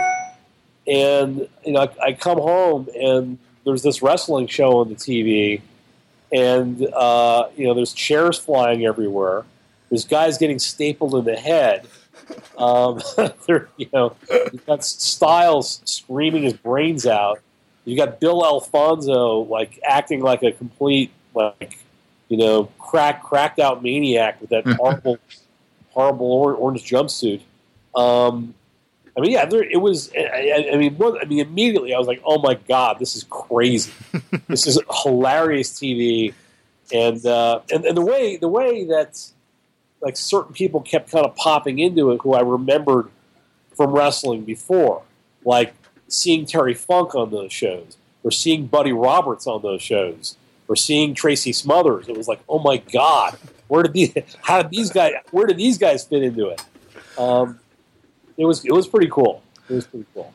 and 0.88 1.48
you 1.64 1.72
know 1.72 1.82
I, 1.82 2.08
I 2.08 2.14
come 2.14 2.40
home 2.40 2.90
and 3.00 3.38
there's 3.64 3.84
this 3.84 4.02
wrestling 4.02 4.48
show 4.48 4.80
on 4.80 4.90
the 4.90 4.96
TV, 4.96 5.62
and 6.34 6.86
uh, 6.94 7.48
you 7.56 7.66
know 7.66 7.74
there's 7.74 7.94
chairs 7.94 8.38
flying 8.38 8.86
everywhere 8.86 9.46
there's 9.94 10.06
guys 10.06 10.40
getting 10.40 10.58
stapled 10.58 11.14
in 11.14 11.24
the 11.24 11.36
head. 11.36 11.86
Um, 12.58 13.00
you 13.78 13.88
know, 13.94 14.16
you've 14.52 14.66
got 14.66 14.84
Styles 14.84 15.84
screaming 15.86 16.42
his 16.42 16.54
brains 16.54 17.06
out. 17.06 17.40
You 17.86 17.96
got 17.96 18.20
Bill 18.20 18.44
Alfonso 18.44 19.42
like 19.42 19.80
acting 19.88 20.22
like 20.22 20.42
a 20.42 20.52
complete 20.52 21.12
like 21.36 21.78
you 22.28 22.38
know 22.38 22.72
crack 22.80 23.22
cracked 23.22 23.60
out 23.60 23.84
maniac 23.84 24.42
with 24.42 24.50
that 24.50 24.66
horrible 24.80 25.20
horrible 25.92 26.58
orange 26.60 26.90
jumpsuit. 26.90 27.42
Um, 27.94 28.56
I 29.16 29.22
mean, 29.22 29.32
yeah, 29.32 29.46
there, 29.46 29.64
it 29.64 29.78
was. 29.78 30.12
I, 30.18 30.70
I 30.74 30.78
mean, 30.78 31.00
I 31.02 31.26
mean, 31.26 31.40
immediately 31.40 31.94
I 31.94 32.00
was 32.00 32.08
like, 32.08 32.22
"Oh 32.26 32.42
my 32.42 32.56
god, 32.68 32.98
this 32.98 33.16
is 33.16 33.26
crazy! 33.30 33.92
this 34.48 34.66
is 34.66 34.80
hilarious 35.04 35.72
TV." 35.72 36.34
And, 36.92 37.26
uh, 37.26 37.62
and 37.72 37.86
and 37.86 37.96
the 37.96 38.02
way 38.02 38.38
the 38.38 38.48
way 38.48 38.86
that 38.86 39.24
like 40.02 40.18
certain 40.18 40.54
people 40.54 40.82
kept 40.82 41.12
kind 41.12 41.26
of 41.26 41.36
popping 41.36 41.80
into 41.80 42.12
it 42.12 42.22
who 42.22 42.34
I 42.34 42.42
remembered 42.42 43.10
from 43.76 43.92
wrestling 43.92 44.44
before, 44.44 45.04
like 45.46 45.74
seeing 46.08 46.46
Terry 46.46 46.74
Funk 46.74 47.16
on 47.16 47.32
those 47.32 47.54
shows, 47.54 47.98
or 48.24 48.32
seeing 48.32 48.66
Buddy 48.66 48.92
Roberts 48.92 49.46
on 49.46 49.62
those 49.62 49.82
shows, 49.82 50.38
or 50.68 50.76
seeing 50.76 51.14
Tracy 51.14 51.54
Smothers. 51.54 52.10
It 52.10 52.18
was 52.18 52.28
like, 52.28 52.42
oh 52.50 52.60
my 52.60 52.78
god, 52.78 53.38
where 53.68 53.84
did 53.84 53.94
these? 53.94 54.14
How 54.42 54.62
did 54.62 54.72
these 54.72 54.92
guys? 54.92 55.14
Where 55.32 55.46
did 55.46 55.58
these 55.58 55.78
guys 55.78 56.04
fit 56.04 56.24
into 56.24 56.50
it? 56.50 56.64
Um, 57.18 57.60
it 58.38 58.46
was 58.46 58.66
it 58.66 58.72
was 58.72 58.88
pretty 58.88 59.10
cool. 59.10 59.44
It 59.70 59.74
was 59.74 59.88
pretty 59.88 60.06
cool. 60.14 60.34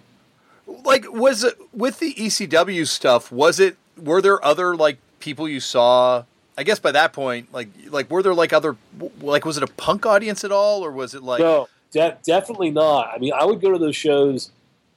Like, 0.66 1.11
was 1.11 1.44
it 1.44 1.57
with 1.72 1.99
the 1.99 2.14
ECW 2.14 2.86
stuff? 2.86 3.32
Was 3.32 3.59
it? 3.61 3.76
Were 3.96 4.22
there 4.22 4.44
other 4.44 4.76
like 4.76 4.99
people 5.18 5.49
you 5.49 5.61
saw 5.61 6.24
I 6.59 6.64
guess 6.64 6.80
by 6.80 6.90
that 6.90 7.12
point, 7.12 7.53
like 7.53 7.68
like 7.88 8.11
were 8.11 8.20
there 8.20 8.34
like 8.34 8.53
other 8.53 8.76
like 9.20 9.44
was 9.44 9.57
it 9.57 9.62
a 9.62 9.68
punk 9.68 10.05
audience 10.05 10.42
at 10.42 10.51
all, 10.51 10.84
or 10.84 10.90
was 10.90 11.14
it 11.14 11.22
like 11.22 11.38
no, 11.38 11.68
de- 11.92 12.18
definitely 12.26 12.72
not. 12.72 13.11
I 13.14 13.18
mean, 13.18 13.32
I 13.32 13.44
would 13.44 13.61
go 13.61 13.70
to 13.70 13.78
those 13.78 13.94
shows 13.94 14.51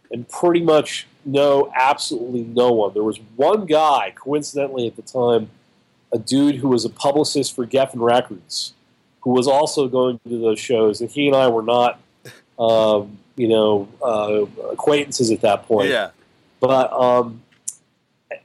and 0.10 0.28
pretty 0.28 0.62
much 0.62 1.06
know 1.24 1.72
absolutely 1.76 2.46
no 2.46 2.72
one. 2.72 2.96
There 2.96 3.04
was 3.04 3.20
one 3.36 3.68
guy, 3.68 4.12
coincidentally 4.16 4.88
at 4.88 4.96
the 4.96 5.04
time, 5.04 5.52
a 6.12 6.18
dude 6.18 6.56
who 6.56 6.68
was 6.68 6.84
a 6.84 6.90
publicist 6.90 7.56
for 7.56 7.68
Geffen 7.68 8.02
Records, 8.02 8.74
who 9.20 9.30
was 9.30 9.48
also 9.48 9.88
going 9.88 10.20
to 10.28 10.42
those 10.42 10.60
shows, 10.60 11.00
and 11.00 11.12
he 11.12 11.28
and 11.28 11.36
I 11.36 11.48
were 11.48 11.62
not, 11.62 12.00
um, 12.62 13.18
you 13.36 13.48
know, 13.48 13.88
uh, 14.04 14.46
acquaintances 14.72 15.32
at 15.32 15.42
that 15.42 15.66
point. 15.66 15.90
Yeah. 15.90 16.12
But 16.60 16.94
um, 16.94 17.42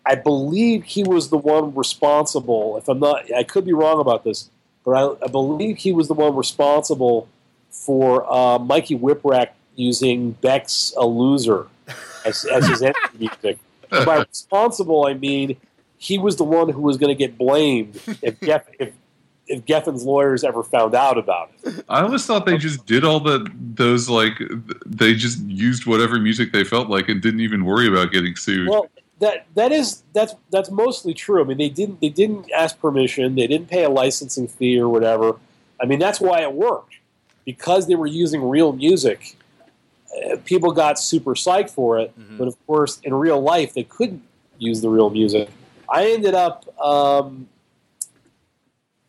I 0.06 0.14
believe 0.14 0.84
he 0.84 1.04
was 1.04 1.28
the 1.28 1.36
one 1.36 1.74
responsible. 1.74 2.78
If 2.78 2.88
I'm 2.88 2.98
not, 2.98 3.30
I 3.32 3.42
could 3.42 3.66
be 3.66 3.74
wrong 3.74 4.00
about 4.00 4.24
this, 4.24 4.48
but 4.84 4.92
I, 4.92 5.24
I 5.24 5.28
believe 5.28 5.76
he 5.76 5.92
was 5.92 6.08
the 6.08 6.14
one 6.14 6.34
responsible 6.34 7.28
for 7.70 8.30
uh, 8.32 8.58
Mikey 8.58 8.98
Whipwreck 8.98 9.50
using 9.74 10.32
Beck's 10.32 10.94
"A 10.96 11.06
Loser" 11.06 11.66
as, 12.24 12.46
as 12.46 12.66
his 12.66 12.82
entry 12.90 13.18
music. 13.18 13.58
And 13.92 14.06
by 14.06 14.24
responsible, 14.24 15.06
I 15.06 15.12
mean 15.12 15.58
he 15.98 16.18
was 16.18 16.36
the 16.36 16.44
one 16.44 16.70
who 16.70 16.80
was 16.80 16.96
going 16.96 17.14
to 17.14 17.18
get 17.18 17.36
blamed 17.36 18.00
if 18.22 18.40
Geff, 18.40 18.64
if 18.78 18.92
if 19.49 19.64
Geffen's 19.64 20.05
lawyers 20.05 20.44
ever 20.44 20.62
found 20.62 20.94
out 20.94 21.18
about 21.18 21.51
it. 21.62 21.84
I 21.88 22.03
always 22.03 22.26
thought 22.26 22.47
they 22.47 22.59
just 22.59 22.84
did 22.86 23.05
all 23.05 23.20
the 23.20 23.49
those 23.74 24.09
like 24.09 24.40
they 24.84 25.14
just 25.14 25.40
used 25.44 25.86
whatever 25.86 26.18
music 26.18 26.53
they 26.53 26.64
felt 26.64 26.88
like 26.88 27.09
and 27.09 27.22
didn't 27.22 27.40
even 27.40 27.64
worry 27.64 27.88
about 27.88 28.12
getting 28.12 28.36
sued. 28.36 28.68
Well, 28.68 28.90
that 29.20 29.47
that 29.55 29.72
is 29.72 30.03
that's 30.12 30.34
that's 30.51 30.70
mostly 30.70 31.14
true. 31.14 31.40
I 31.42 31.44
mean, 31.44 31.59
they 31.59 31.68
didn't 31.68 32.01
they 32.01 32.09
didn't 32.09 32.51
ask 32.53 32.78
permission. 32.80 33.34
They 33.34 33.47
didn't 33.47 33.68
pay 33.68 33.84
a 33.84 33.90
licensing 33.90 34.49
fee 34.49 34.78
or 34.78 34.88
whatever. 34.88 35.36
I 35.80 35.86
mean, 35.86 35.99
that's 35.99 36.20
why 36.20 36.42
it 36.42 36.53
worked 36.53 36.97
because 37.44 37.86
they 37.86 37.94
were 37.94 38.07
using 38.07 38.42
real 38.42 38.72
music. 38.72 39.36
Uh, 40.11 40.36
people 40.44 40.72
got 40.72 40.99
super 40.99 41.34
psyched 41.34 41.70
for 41.70 41.99
it, 41.99 42.18
mm-hmm. 42.18 42.38
but 42.38 42.49
of 42.49 42.66
course, 42.66 43.01
in 43.05 43.14
real 43.14 43.40
life, 43.40 43.74
they 43.74 43.84
couldn't 43.84 44.22
use 44.59 44.80
the 44.80 44.88
real 44.88 45.11
music. 45.11 45.49
I 45.88 46.11
ended 46.11 46.34
up 46.34 46.66
um, 46.80 47.49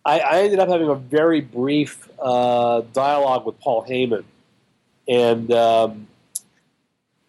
I, 0.07 0.19
I, 0.19 0.41
ended 0.43 0.59
up 0.59 0.69
having 0.69 0.89
a 0.89 0.95
very 0.95 1.41
brief 1.41 2.09
uh, 2.19 2.81
dialogue 2.93 3.45
with 3.45 3.59
Paul 3.59 3.85
Heyman, 3.85 4.23
and. 5.07 5.51
Um, 5.51 6.07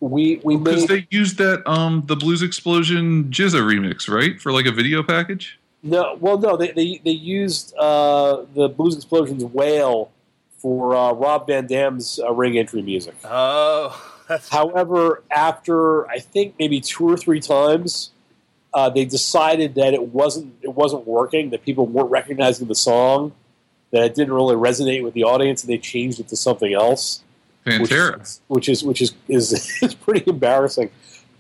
we 0.01 0.41
we 0.45 0.57
because 0.57 0.87
they 0.87 1.09
used 1.11 1.39
that 1.39 1.69
um 1.69 2.05
the 2.07 2.15
Blues 2.15 2.41
Explosion 2.41 3.25
GZA 3.25 3.61
remix 3.61 4.09
right 4.09 4.41
for 4.41 4.53
like 4.53 4.67
a 4.67 4.71
video 4.71 5.03
package. 5.03 5.59
No, 5.83 6.17
well, 6.21 6.39
no, 6.39 6.57
they 6.57 6.73
they, 6.73 7.01
they 7.05 7.11
used 7.11 7.75
uh, 7.77 8.45
the 8.55 8.69
Blues 8.69 8.97
Explosion's 8.97 9.45
"Wail" 9.45 10.11
for 10.59 10.95
uh, 10.95 11.13
Rob 11.13 11.47
Van 11.47 11.67
Dam's 11.67 12.19
uh, 12.19 12.33
ring 12.33 12.59
entry 12.59 12.83
music. 12.83 13.15
Oh, 13.25 14.13
however, 14.51 15.23
after 15.31 16.09
I 16.09 16.19
think 16.19 16.55
maybe 16.59 16.81
two 16.81 17.09
or 17.09 17.17
three 17.17 17.41
times, 17.41 18.11
uh, 18.75 18.91
they 18.91 19.05
decided 19.05 19.75
that 19.77 19.95
it 19.95 20.09
wasn't 20.09 20.55
it 20.63 20.75
wasn't 20.75 21.07
working. 21.07 21.51
That 21.51 21.65
people 21.65 21.87
weren't 21.87 22.11
recognizing 22.11 22.69
the 22.69 22.75
song. 22.75 23.33
That 23.91 24.05
it 24.05 24.15
didn't 24.15 24.35
really 24.35 24.57
resonate 24.57 25.03
with 25.03 25.15
the 25.15 25.25
audience, 25.25 25.63
and 25.63 25.73
they 25.73 25.79
changed 25.79 26.21
it 26.21 26.29
to 26.29 26.37
something 26.37 26.73
else. 26.73 27.23
Pantera, 27.65 28.41
which 28.49 28.69
is 28.69 28.85
which 28.85 29.03
is 29.03 29.15
which 29.29 29.51
is, 29.51 29.53
is, 29.53 29.79
is 29.83 29.95
pretty 29.95 30.29
embarrassing. 30.31 30.91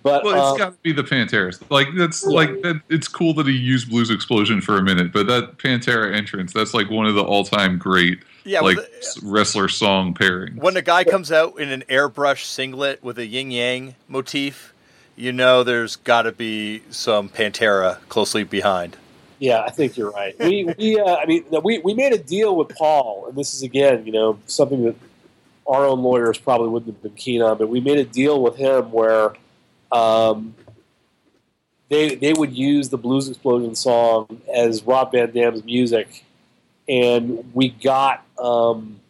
But 0.03 0.25
well, 0.25 0.35
it's 0.35 0.53
um, 0.53 0.59
got 0.59 0.71
to 0.71 0.79
be 0.83 0.93
the 0.93 1.03
Pantera. 1.03 1.53
Like 1.71 1.89
that's 1.97 2.25
yeah. 2.25 2.31
like 2.31 2.63
that. 2.63 2.81
It's 2.89 3.09
cool 3.09 3.35
that 3.35 3.47
he 3.47 3.53
used 3.53 3.91
Blues 3.91 4.11
Explosion 4.11 4.61
for 4.61 4.79
a 4.79 4.83
minute, 4.83 5.13
but 5.13 5.27
that 5.27 5.59
Pantera 5.59 6.15
entrance, 6.15 6.53
that's 6.53 6.73
like 6.73 6.89
one 6.89 7.07
of 7.07 7.15
the 7.15 7.23
all-time 7.23 7.79
great 7.79 8.21
yeah, 8.45 8.61
like 8.61 8.77
the, 8.77 9.21
wrestler 9.23 9.69
song 9.69 10.15
pairing. 10.15 10.57
When 10.57 10.77
a 10.77 10.83
guy 10.83 11.05
comes 11.05 11.31
out 11.31 11.61
in 11.61 11.71
an 11.71 11.85
airbrush 11.89 12.45
singlet 12.45 13.03
with 13.03 13.19
a 13.19 13.27
yin 13.27 13.51
yang 13.51 13.95
motif, 14.09 14.73
you 15.19 15.33
know 15.33 15.65
there's 15.65 15.97
got 15.97 16.23
to 16.23 16.33
be 16.33 16.83
some 16.91 17.29
Pantera 17.29 17.99
closely 18.09 18.45
behind. 18.45 18.97
Yeah, 19.41 19.63
I 19.63 19.71
think 19.71 19.97
you're 19.97 20.11
right. 20.11 20.39
We, 20.39 20.73
we 20.79 20.99
uh, 20.99 21.17
I 21.17 21.27
mean, 21.27 21.45
we, 21.63 21.79
we 21.79 21.95
made 21.95 22.13
a 22.13 22.19
deal 22.19 22.57
with 22.57 22.71
Paul, 22.71 23.27
and 23.29 23.37
this 23.37 23.55
is 23.55 23.63
again, 23.63 24.07
you 24.07 24.13
know, 24.13 24.39
something 24.47 24.85
that 24.85 24.97
our 25.67 25.85
own 25.85 26.03
lawyers 26.03 26.39
probably 26.39 26.69
wouldn't 26.69 26.95
have 26.95 27.03
been 27.03 27.15
keen 27.15 27.43
on, 27.43 27.59
but 27.59 27.69
we 27.69 27.81
made 27.81 27.99
a 27.99 28.05
deal 28.05 28.41
with 28.41 28.57
him 28.57 28.91
where 28.91 29.35
um, 29.93 30.55
they 31.89 32.15
they 32.15 32.33
would 32.33 32.57
use 32.57 32.89
the 32.89 32.99
Blues 32.99 33.29
Explosion 33.29 33.75
song 33.75 34.41
as 34.53 34.83
Rob 34.85 35.13
Van 35.13 35.31
Dam's 35.33 35.65
music, 35.65 36.25
and 36.89 37.51
we 37.55 37.69
got 37.69 38.25
um, 38.39 39.01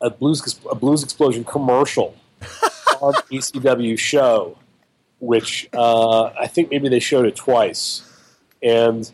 a 0.00 0.10
Blues 0.10 0.58
a 0.70 0.74
Blues 0.74 1.02
Explosion 1.02 1.44
commercial 1.44 2.16
on 3.04 3.14
the 3.28 3.38
ECW 3.38 3.98
show, 3.98 4.56
which 5.20 5.68
uh, 5.72 6.24
I 6.24 6.46
think 6.46 6.70
maybe 6.70 6.88
they 6.88 7.00
showed 7.00 7.26
it 7.26 7.36
twice, 7.36 8.02
and 8.62 9.10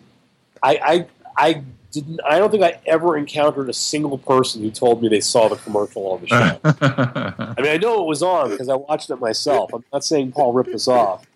I 0.63 1.07
I, 1.37 1.49
I 1.49 1.63
didn't. 1.91 2.21
I 2.25 2.39
don't 2.39 2.51
think 2.51 2.63
I 2.63 2.81
ever 2.87 3.17
encountered 3.17 3.69
a 3.69 3.73
single 3.73 4.19
person 4.19 4.63
who 4.63 4.71
told 4.71 5.03
me 5.03 5.09
they 5.09 5.21
saw 5.21 5.49
the 5.49 5.57
commercial 5.57 6.07
on 6.07 6.21
the 6.21 6.27
show. 6.29 6.61
I 7.59 7.61
mean, 7.61 7.73
I 7.73 7.77
know 7.77 8.03
it 8.03 8.07
was 8.07 8.23
on 8.23 8.51
because 8.51 8.69
I 8.69 8.77
watched 8.77 9.11
it 9.11 9.17
myself. 9.17 9.73
I'm 9.75 9.85
not 9.93 10.05
saying 10.05 10.33
Paul 10.33 10.53
ripped 10.53 10.75
us 10.75 10.89
off, 10.89 11.27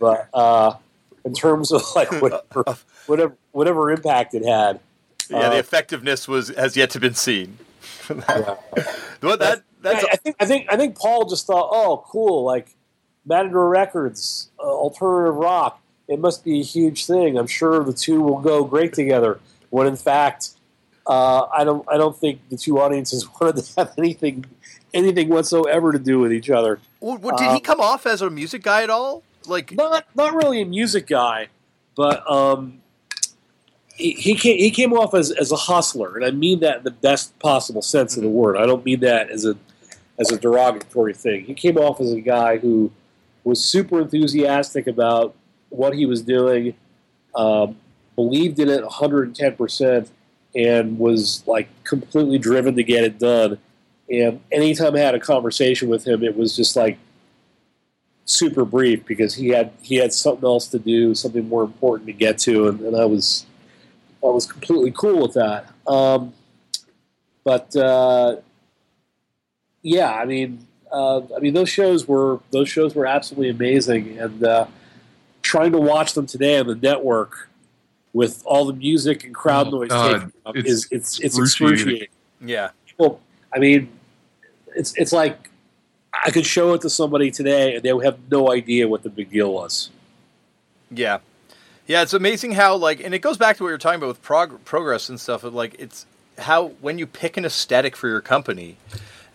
but 0.00 0.28
uh, 0.32 0.74
in 1.24 1.34
terms 1.34 1.72
of 1.72 1.82
like 1.94 2.10
whatever, 2.22 2.76
whatever, 3.06 3.36
whatever 3.52 3.90
impact 3.90 4.34
it 4.34 4.44
had, 4.44 4.80
yeah, 5.30 5.38
uh, 5.38 5.50
the 5.50 5.58
effectiveness 5.58 6.26
was 6.26 6.48
has 6.48 6.76
yet 6.76 6.90
to 6.90 7.00
been 7.00 7.14
seen. 7.14 7.58
yeah. 8.08 8.56
that, 9.22 9.62
that's 9.80 10.04
I, 10.04 10.08
I 10.12 10.16
think 10.16 10.36
I 10.40 10.46
think 10.46 10.66
I 10.70 10.76
think 10.76 10.96
Paul 10.96 11.28
just 11.28 11.46
thought, 11.46 11.68
oh, 11.70 12.04
cool, 12.06 12.44
like 12.44 12.68
Matador 13.24 13.68
Records, 13.68 14.50
uh, 14.58 14.62
alternative 14.62 15.36
rock. 15.36 15.80
It 16.08 16.18
must 16.18 16.44
be 16.44 16.60
a 16.60 16.62
huge 16.62 17.04
thing. 17.04 17.36
I'm 17.38 17.46
sure 17.46 17.84
the 17.84 17.92
two 17.92 18.22
will 18.22 18.40
go 18.40 18.64
great 18.64 18.94
together 18.94 19.40
when 19.68 19.86
in 19.86 19.96
fact 19.96 20.50
uh, 21.06 21.42
I 21.44 21.64
don't 21.64 21.86
I 21.88 21.98
don't 21.98 22.16
think 22.16 22.48
the 22.48 22.56
two 22.56 22.80
audiences 22.80 23.28
wanted 23.40 23.62
to 23.62 23.72
have 23.76 23.94
anything 23.98 24.46
anything 24.94 25.28
whatsoever 25.28 25.92
to 25.92 25.98
do 25.98 26.18
with 26.18 26.32
each 26.32 26.48
other. 26.48 26.80
Well, 27.00 27.36
did 27.36 27.52
he 27.52 27.60
come 27.60 27.80
off 27.80 28.06
as 28.06 28.22
a 28.22 28.30
music 28.30 28.62
guy 28.62 28.82
at 28.82 28.90
all? 28.90 29.22
like 29.48 29.72
not 29.72 30.04
not 30.14 30.34
really 30.34 30.60
a 30.60 30.66
music 30.66 31.06
guy, 31.06 31.48
but 31.96 32.28
um, 32.30 32.80
he 33.94 34.12
he 34.12 34.34
came, 34.34 34.58
he 34.58 34.70
came 34.70 34.92
off 34.92 35.14
as 35.14 35.30
as 35.30 35.50
a 35.50 35.56
hustler, 35.56 36.16
and 36.16 36.24
I 36.24 36.30
mean 36.30 36.60
that 36.60 36.78
in 36.78 36.84
the 36.84 36.90
best 36.90 37.38
possible 37.38 37.82
sense 37.82 38.16
of 38.16 38.22
the 38.22 38.28
word. 38.28 38.56
I 38.56 38.66
don't 38.66 38.84
mean 38.84 39.00
that 39.00 39.30
as 39.30 39.44
a 39.44 39.56
as 40.18 40.30
a 40.32 40.38
derogatory 40.38 41.14
thing. 41.14 41.44
He 41.44 41.54
came 41.54 41.76
off 41.76 42.00
as 42.00 42.12
a 42.12 42.20
guy 42.20 42.58
who 42.58 42.90
was 43.44 43.64
super 43.64 44.00
enthusiastic 44.00 44.86
about 44.86 45.34
what 45.70 45.94
he 45.94 46.06
was 46.06 46.22
doing, 46.22 46.74
um, 47.34 47.76
believed 48.16 48.58
in 48.58 48.68
it 48.68 48.82
110 48.82 49.56
percent, 49.56 50.10
and 50.54 50.98
was 50.98 51.42
like 51.46 51.68
completely 51.84 52.38
driven 52.38 52.74
to 52.76 52.82
get 52.82 53.04
it 53.04 53.18
done. 53.18 53.58
And 54.10 54.40
anytime 54.50 54.96
I 54.96 55.00
had 55.00 55.14
a 55.14 55.20
conversation 55.20 55.88
with 55.88 56.06
him, 56.06 56.22
it 56.24 56.36
was 56.36 56.56
just 56.56 56.74
like 56.76 56.98
super 58.24 58.64
brief 58.64 59.04
because 59.06 59.34
he 59.34 59.48
had 59.48 59.72
he 59.82 59.96
had 59.96 60.12
something 60.12 60.44
else 60.44 60.68
to 60.68 60.78
do, 60.78 61.14
something 61.14 61.48
more 61.48 61.62
important 61.62 62.06
to 62.06 62.12
get 62.12 62.38
to, 62.38 62.68
and, 62.68 62.80
and 62.80 62.96
I 62.96 63.04
was 63.04 63.46
I 64.22 64.26
was 64.26 64.46
completely 64.46 64.90
cool 64.90 65.22
with 65.22 65.34
that. 65.34 65.66
Um, 65.86 66.32
but 67.44 67.74
uh, 67.76 68.36
yeah, 69.82 70.12
I 70.12 70.24
mean, 70.24 70.66
uh, 70.92 71.20
I 71.34 71.40
mean 71.40 71.54
those 71.54 71.68
shows 71.68 72.06
were 72.06 72.40
those 72.50 72.68
shows 72.68 72.94
were 72.94 73.06
absolutely 73.06 73.50
amazing, 73.50 74.18
and 74.18 74.44
uh, 74.44 74.66
trying 75.42 75.72
to 75.72 75.78
watch 75.78 76.14
them 76.14 76.26
today 76.26 76.58
on 76.58 76.66
the 76.66 76.74
network 76.74 77.48
with 78.12 78.42
all 78.44 78.64
the 78.64 78.72
music 78.72 79.24
and 79.24 79.34
crowd 79.34 79.68
oh, 79.68 79.70
noise 79.70 79.88
God, 79.88 80.32
it's 80.54 80.68
is 80.68 80.88
it's 80.90 81.20
it's 81.20 81.38
excruciating. 81.38 82.08
Yeah. 82.40 82.70
Well, 82.98 83.20
I 83.54 83.58
mean, 83.58 83.90
it's 84.74 84.94
it's 84.96 85.12
like 85.12 85.48
I 86.12 86.30
could 86.30 86.46
show 86.46 86.74
it 86.74 86.80
to 86.82 86.90
somebody 86.90 87.30
today 87.30 87.76
and 87.76 87.82
they 87.82 87.92
would 87.92 88.04
have 88.04 88.18
no 88.30 88.50
idea 88.52 88.88
what 88.88 89.02
the 89.02 89.10
big 89.10 89.30
deal 89.30 89.52
was. 89.52 89.90
Yeah. 90.90 91.18
Yeah, 91.86 92.02
it's 92.02 92.12
amazing 92.12 92.52
how 92.52 92.76
like, 92.76 93.00
and 93.00 93.14
it 93.14 93.20
goes 93.20 93.38
back 93.38 93.56
to 93.56 93.62
what 93.62 93.70
you're 93.70 93.78
talking 93.78 93.98
about 93.98 94.08
with 94.08 94.22
prog- 94.22 94.64
progress 94.64 95.08
and 95.08 95.18
stuff. 95.18 95.42
Like, 95.42 95.74
it's 95.78 96.04
how 96.36 96.68
when 96.80 96.98
you 96.98 97.06
pick 97.06 97.36
an 97.36 97.44
aesthetic 97.44 97.96
for 97.96 98.08
your 98.08 98.20
company, 98.20 98.76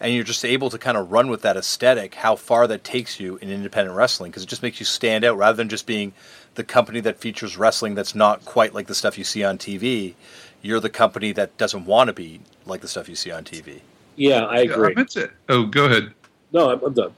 and 0.04 0.14
you're 0.14 0.26
just 0.26 0.43
able 0.43 0.70
to 0.70 0.78
kind 0.78 0.97
of 0.97 1.14
run 1.14 1.30
with 1.30 1.43
that 1.43 1.56
aesthetic, 1.56 2.14
how 2.14 2.36
far 2.36 2.68
that 2.68 2.84
takes 2.84 3.22
you 3.22 3.38
in 3.38 3.49
independent 3.49 3.95
wrestling 3.95 4.32
because 4.32 4.43
it 4.43 4.49
just 4.49 4.62
makes 4.62 4.78
you 4.78 4.86
stand 4.86 5.24
out 5.24 5.38
rather 5.38 5.56
than 5.56 5.70
just 5.70 5.88
being 5.88 6.12
the 6.56 6.64
company 6.64 6.99
that 6.99 7.18
features 7.18 7.56
wrestling 7.56 7.95
that's 7.95 8.14
not 8.14 8.43
quite 8.43 8.74
like 8.74 8.88
the 8.88 8.95
stuff 8.95 9.18
you 9.18 9.24
see 9.24 9.45
on 9.45 9.58
TV. 9.58 10.14
You're 10.62 10.82
the 10.82 10.89
company 10.89 11.32
that 11.32 11.58
doesn't 11.58 11.86
want 11.86 12.10
to 12.10 12.14
be 12.14 12.41
like 12.66 12.82
the 12.82 12.88
stuff 12.89 13.08
you 13.08 13.16
see 13.16 13.32
on 13.32 13.45
TV. 13.45 13.80
Yeah, 14.18 14.43
I 14.43 14.60
agree. 14.60 14.91
I 14.91 14.93
meant 14.93 15.10
to, 15.12 15.32
oh, 15.47 15.68
go 15.68 15.86
ahead. 15.86 16.14
No, 16.51 16.72
I'm, 16.72 16.84
I'm 16.84 16.93
done. 16.93 17.14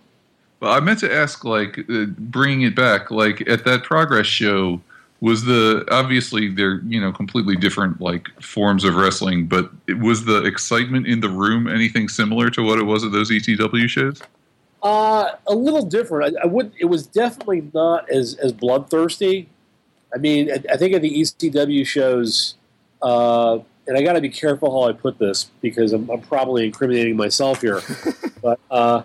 Well, 0.59 0.71
I 0.71 0.79
meant 0.79 0.99
to 0.99 1.11
ask, 1.11 1.43
like, 1.43 1.79
uh, 1.89 2.05
bringing 2.05 2.61
it 2.61 2.75
back, 2.75 3.09
like 3.09 3.49
at 3.49 3.65
that 3.65 3.83
progress 3.83 4.27
show, 4.27 4.79
was 5.22 5.45
the 5.45 5.86
obviously 5.91 6.49
they're 6.49 6.82
you 6.82 6.99
know 6.99 7.11
completely 7.11 7.55
different 7.55 8.01
like 8.01 8.28
forms 8.41 8.84
of 8.84 8.95
wrestling, 8.95 9.47
but 9.47 9.72
it 9.88 9.99
was 9.99 10.26
the 10.26 10.43
excitement 10.43 11.07
in 11.07 11.20
the 11.20 11.30
room 11.30 11.68
anything 11.68 12.09
similar 12.09 12.49
to 12.49 12.61
what 12.61 12.80
it 12.80 12.84
was 12.84 13.03
at 13.03 13.11
those 13.11 13.32
ECW 13.32 13.88
shows? 13.88 14.22
Uh, 14.84 15.32
a 15.47 15.55
little 15.55 15.82
different. 15.82 16.38
I, 16.38 16.43
I 16.43 16.45
would. 16.45 16.72
It 16.80 16.86
was 16.86 17.07
definitely 17.07 17.70
not 17.74 18.09
as 18.09 18.36
as 18.36 18.51
bloodthirsty. 18.51 19.49
I 20.13 20.18
mean, 20.18 20.51
I, 20.51 20.74
I 20.74 20.78
think 20.78 20.93
at 20.93 21.01
the 21.01 21.22
ECW 21.22 21.86
shows, 21.86 22.55
uh, 23.01 23.59
and 23.88 23.97
I 23.97 24.03
got 24.03 24.13
to 24.13 24.22
be 24.22 24.30
careful 24.30 24.72
how 24.72 24.89
I 24.89 24.93
put 24.93 25.18
this 25.18 25.49
because 25.61 25.91
I'm, 25.91 26.09
I'm 26.09 26.22
probably 26.22 26.66
incriminating 26.66 27.16
myself 27.18 27.61
here. 27.61 27.82
but 28.41 28.59
uh, 28.70 29.01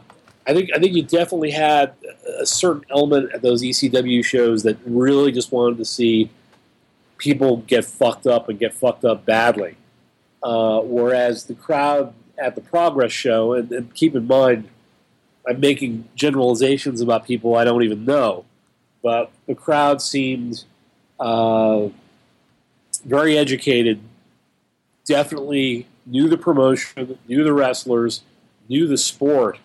I 0.51 0.53
think 0.53 0.71
I 0.75 0.81
think 0.81 0.97
you 0.97 1.05
definitely 1.05 1.53
had 1.53 1.95
a 2.41 2.45
certain 2.45 2.85
element 2.91 3.33
at 3.33 3.41
those 3.41 3.63
ECW 3.63 4.25
shows 4.25 4.65
that 4.65 4.79
really 4.85 5.31
just 5.31 5.53
wanted 5.53 5.79
to 5.79 5.85
see 5.85 6.29
people 7.19 7.59
get 7.69 7.85
fucked 7.85 8.27
up 8.27 8.49
and 8.49 8.59
get 8.59 8.75
fucked 8.75 9.05
up 9.05 9.25
badly. 9.25 9.77
Uh, 10.43 10.81
whereas 10.81 11.45
the 11.45 11.55
crowd 11.55 12.13
at 12.37 12.57
the 12.57 12.61
Progress 12.61 13.13
show, 13.13 13.53
and, 13.53 13.71
and, 13.71 13.95
keep 13.95 14.17
in 14.17 14.27
mind, 14.27 14.69
I'm 15.49 15.61
making 15.61 16.09
generalizations 16.17 17.01
about 17.01 17.27
people 17.27 17.55
I 17.55 17.63
don't 17.63 17.85
even 17.85 18.05
know, 18.05 18.45
but 19.05 19.31
the 19.47 19.55
crowd 19.55 20.03
seemed 20.03 20.65
uh, 21.21 21.91
very 23.05 23.39
educated, 23.39 24.01
definitely 25.05 25.87
knew 26.07 26.29
the 26.29 26.39
promotion, 26.39 27.19
knew 27.29 27.45
the 27.45 27.53
wrestlers, 27.53 28.23
knew 28.69 28.89
the 28.89 28.99
sport, 28.99 29.59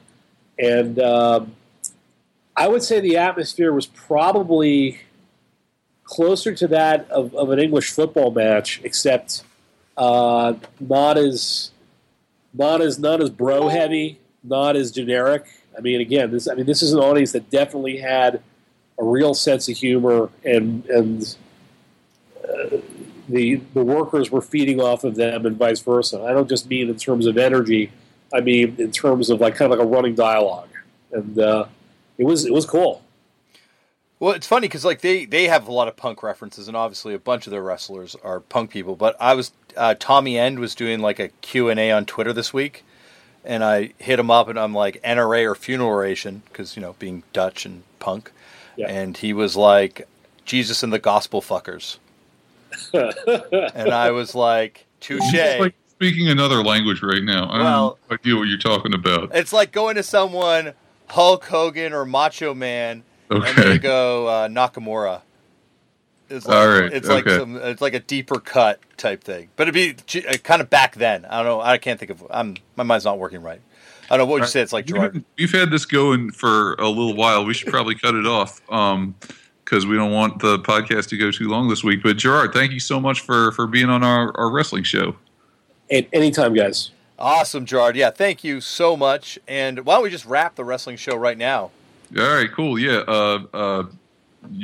and 0.57 0.99
um, 0.99 1.55
I 2.55 2.67
would 2.67 2.83
say 2.83 2.99
the 2.99 3.17
atmosphere 3.17 3.73
was 3.73 3.85
probably 3.85 4.99
closer 6.03 6.53
to 6.53 6.67
that 6.69 7.09
of, 7.09 7.33
of 7.35 7.49
an 7.49 7.59
English 7.59 7.91
football 7.91 8.31
match, 8.31 8.79
except 8.83 9.43
uh, 9.97 10.53
not 10.79 11.17
as 11.17 11.71
not 12.53 12.81
as 12.81 12.97
not 12.97 13.21
as 13.21 13.29
bro 13.29 13.67
heavy, 13.67 14.19
not 14.43 14.75
as 14.75 14.91
generic. 14.91 15.45
I 15.77 15.81
mean, 15.81 15.99
again, 15.99 16.31
this 16.31 16.47
I 16.47 16.55
mean 16.55 16.65
this 16.65 16.81
is 16.81 16.93
an 16.93 16.99
audience 16.99 17.33
that 17.33 17.49
definitely 17.49 17.97
had 17.97 18.41
a 18.97 19.03
real 19.03 19.33
sense 19.33 19.67
of 19.67 19.75
humor, 19.75 20.29
and 20.45 20.85
and 20.85 21.35
uh, 22.43 22.77
the 23.27 23.55
the 23.73 23.83
workers 23.83 24.31
were 24.31 24.41
feeding 24.41 24.79
off 24.79 25.03
of 25.03 25.15
them, 25.15 25.45
and 25.45 25.57
vice 25.57 25.81
versa. 25.81 26.23
I 26.23 26.31
don't 26.31 26.47
just 26.47 26.69
mean 26.69 26.89
in 26.89 26.95
terms 26.95 27.25
of 27.25 27.37
energy. 27.37 27.91
I 28.35 28.41
mean 28.41 28.75
in 28.77 28.91
terms 28.91 29.29
of 29.29 29.39
like 29.39 29.55
kind 29.55 29.71
of 29.71 29.79
like 29.79 29.85
a 29.85 29.89
running 29.89 30.13
dialogue, 30.13 30.69
and 31.11 31.39
uh, 31.39 31.65
it 32.17 32.25
was 32.25 32.45
it 32.45 32.53
was 32.53 32.65
cool. 32.65 33.01
Well, 34.19 34.33
it's 34.33 34.47
funny 34.47 34.67
because 34.67 34.85
like 34.85 35.01
they 35.01 35.25
they 35.25 35.45
have 35.45 35.67
a 35.67 35.71
lot 35.71 35.87
of 35.87 35.95
punk 35.95 36.21
references, 36.21 36.67
and 36.67 36.75
obviously 36.75 37.13
a 37.13 37.19
bunch 37.19 37.47
of 37.47 37.51
their 37.51 37.61
wrestlers 37.61 38.15
are 38.23 38.39
punk 38.39 38.71
people. 38.71 38.95
But 38.95 39.15
I 39.19 39.33
was 39.33 39.51
uh, 39.77 39.95
Tommy 39.97 40.37
End 40.37 40.59
was 40.59 40.75
doing 40.75 40.99
like 40.99 41.19
a 41.19 41.29
Q 41.29 41.69
and 41.69 41.79
A 41.79 41.91
on 41.91 42.05
Twitter 42.05 42.33
this 42.33 42.53
week, 42.53 42.83
and 43.43 43.63
I 43.63 43.93
hit 43.97 44.19
him 44.19 44.31
up, 44.31 44.47
and 44.47 44.59
I'm 44.59 44.73
like 44.73 45.01
NRA 45.03 45.49
or 45.49 45.55
funeral 45.55 45.89
oration 45.89 46.43
because 46.47 46.75
you 46.75 46.81
know 46.81 46.95
being 46.99 47.23
Dutch 47.33 47.65
and 47.65 47.83
punk, 47.99 48.31
yeah. 48.77 48.87
and 48.87 49.17
he 49.17 49.33
was 49.33 49.55
like 49.55 50.07
Jesus 50.45 50.83
and 50.83 50.91
the 50.91 50.99
Gospel 50.99 51.41
fuckers, 51.41 51.97
and 52.93 53.91
I 53.91 54.11
was 54.11 54.33
like 54.35 54.85
touche. 54.99 55.71
Speaking 55.97 56.27
another 56.27 56.63
language 56.63 57.01
right 57.01 57.23
now. 57.23 57.45
I 57.45 57.59
well, 57.59 57.99
have 58.09 58.09
no 58.09 58.15
idea 58.15 58.35
what 58.35 58.47
you're 58.49 58.57
talking 58.57 58.93
about. 58.93 59.33
It's 59.33 59.53
like 59.53 59.71
going 59.71 59.95
to 59.95 60.03
someone 60.03 60.73
Hulk 61.07 61.45
Hogan 61.45 61.93
or 61.93 62.05
Macho 62.05 62.53
Man, 62.53 63.03
okay. 63.31 63.47
and 63.47 63.57
they 63.57 63.77
go 63.77 64.27
uh, 64.27 64.47
Nakamura. 64.49 65.21
It's 66.29 66.45
like, 66.47 66.57
All 66.57 66.67
right. 66.67 66.91
It's 66.91 67.07
okay. 67.07 67.29
like 67.29 67.39
some. 67.39 67.55
It's 67.57 67.81
like 67.81 67.93
a 67.93 67.99
deeper 67.99 68.39
cut 68.39 68.79
type 68.97 69.23
thing, 69.23 69.49
but 69.55 69.67
it'd 69.67 69.73
be 70.11 70.21
uh, 70.27 70.37
kind 70.37 70.61
of 70.61 70.69
back 70.69 70.95
then. 70.95 71.25
I 71.25 71.37
don't 71.37 71.45
know. 71.45 71.61
I 71.61 71.77
can't 71.77 71.99
think 71.99 72.11
of. 72.11 72.25
I'm 72.29 72.55
my 72.75 72.83
mind's 72.83 73.05
not 73.05 73.19
working 73.19 73.41
right. 73.41 73.61
I 74.09 74.17
don't 74.17 74.25
know 74.25 74.31
what 74.31 74.41
would 74.41 74.47
you 74.47 74.51
say. 74.51 74.61
It's 74.61 74.73
like 74.73 74.85
Gerard. 74.85 75.23
We've 75.37 75.51
had 75.51 75.71
this 75.71 75.85
going 75.85 76.31
for 76.31 76.73
a 76.75 76.87
little 76.87 77.15
while. 77.15 77.45
We 77.45 77.53
should 77.53 77.69
probably 77.71 77.95
cut 77.95 78.15
it 78.15 78.27
off 78.27 78.61
because 78.65 78.93
um, 78.93 79.89
we 79.89 79.95
don't 79.95 80.11
want 80.11 80.39
the 80.39 80.59
podcast 80.59 81.09
to 81.09 81.17
go 81.17 81.31
too 81.31 81.47
long 81.47 81.69
this 81.69 81.83
week. 81.83 82.03
But 82.03 82.17
Gerard, 82.17 82.53
thank 82.53 82.71
you 82.71 82.79
so 82.79 82.99
much 82.99 83.21
for 83.21 83.51
for 83.53 83.67
being 83.67 83.89
on 83.89 84.03
our, 84.03 84.35
our 84.37 84.51
wrestling 84.51 84.83
show. 84.83 85.15
At 85.91 86.07
anytime, 86.13 86.53
guys. 86.53 86.91
Awesome, 87.17 87.65
Gerard. 87.65 87.95
Yeah, 87.95 88.09
thank 88.09 88.43
you 88.43 88.59
so 88.59 88.97
much. 88.97 89.39
And 89.47 89.85
why 89.85 89.95
don't 89.95 90.03
we 90.03 90.09
just 90.09 90.25
wrap 90.25 90.55
the 90.55 90.65
wrestling 90.65 90.97
show 90.97 91.15
right 91.15 91.37
now? 91.37 91.71
All 92.17 92.35
right, 92.35 92.51
cool. 92.51 92.77
Yeah. 92.77 93.03
Uh, 93.07 93.43
uh, 93.53 93.83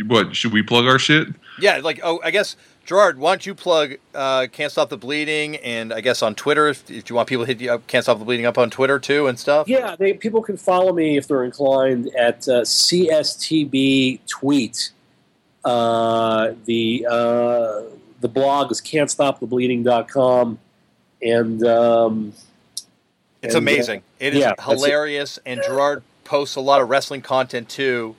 what 0.06 0.36
should 0.36 0.54
we 0.54 0.62
plug 0.62 0.86
our 0.86 1.00
shit? 1.00 1.30
Yeah, 1.60 1.78
like 1.78 2.00
oh, 2.04 2.20
I 2.24 2.32
guess 2.32 2.56
Gerard, 2.86 3.18
why 3.20 3.32
don't 3.32 3.46
you 3.46 3.56
plug 3.56 3.96
uh, 4.14 4.48
Can't 4.52 4.72
Stop 4.72 4.90
the 4.90 4.98
Bleeding 4.98 5.56
and 5.58 5.94
I 5.94 6.02
guess 6.02 6.22
on 6.22 6.36
Twitter 6.36 6.68
if, 6.68 6.90
if 6.90 7.10
you 7.10 7.16
want 7.16 7.30
people 7.30 7.46
to 7.46 7.48
hit 7.48 7.62
you 7.62 7.72
up, 7.72 7.88
Can't 7.88 8.04
Stop 8.04 8.20
the 8.20 8.26
Bleeding 8.26 8.46
up 8.46 8.58
on 8.58 8.70
Twitter 8.70 9.00
too 9.00 9.28
and 9.28 9.40
stuff. 9.40 9.68
Yeah, 9.68 9.96
they, 9.96 10.14
people 10.14 10.42
can 10.42 10.58
follow 10.58 10.94
me 10.94 11.18
if 11.18 11.28
they're 11.28 11.44
inclined 11.44 12.10
at 12.18 12.48
uh, 12.48 12.62
CSTB 12.62 14.20
Tweet. 14.28 14.92
Uh, 15.64 16.54
the 16.66 17.06
uh, 17.10 17.82
the 18.20 18.28
blog 18.28 18.72
is 18.72 18.82
can'tstopthebleeding.com 18.82 20.60
and 21.22 21.64
um, 21.66 22.34
it's 23.42 23.56
and, 23.56 23.68
uh, 23.68 23.72
amazing. 23.72 24.00
Uh, 24.00 24.04
it 24.20 24.34
is 24.34 24.40
yeah, 24.40 24.54
hilarious, 24.60 25.40
and 25.46 25.62
Gerard 25.66 26.04
posts 26.24 26.56
a 26.56 26.62
lot 26.62 26.82
of 26.82 26.90
wrestling 26.90 27.22
content 27.22 27.70
too. 27.70 28.16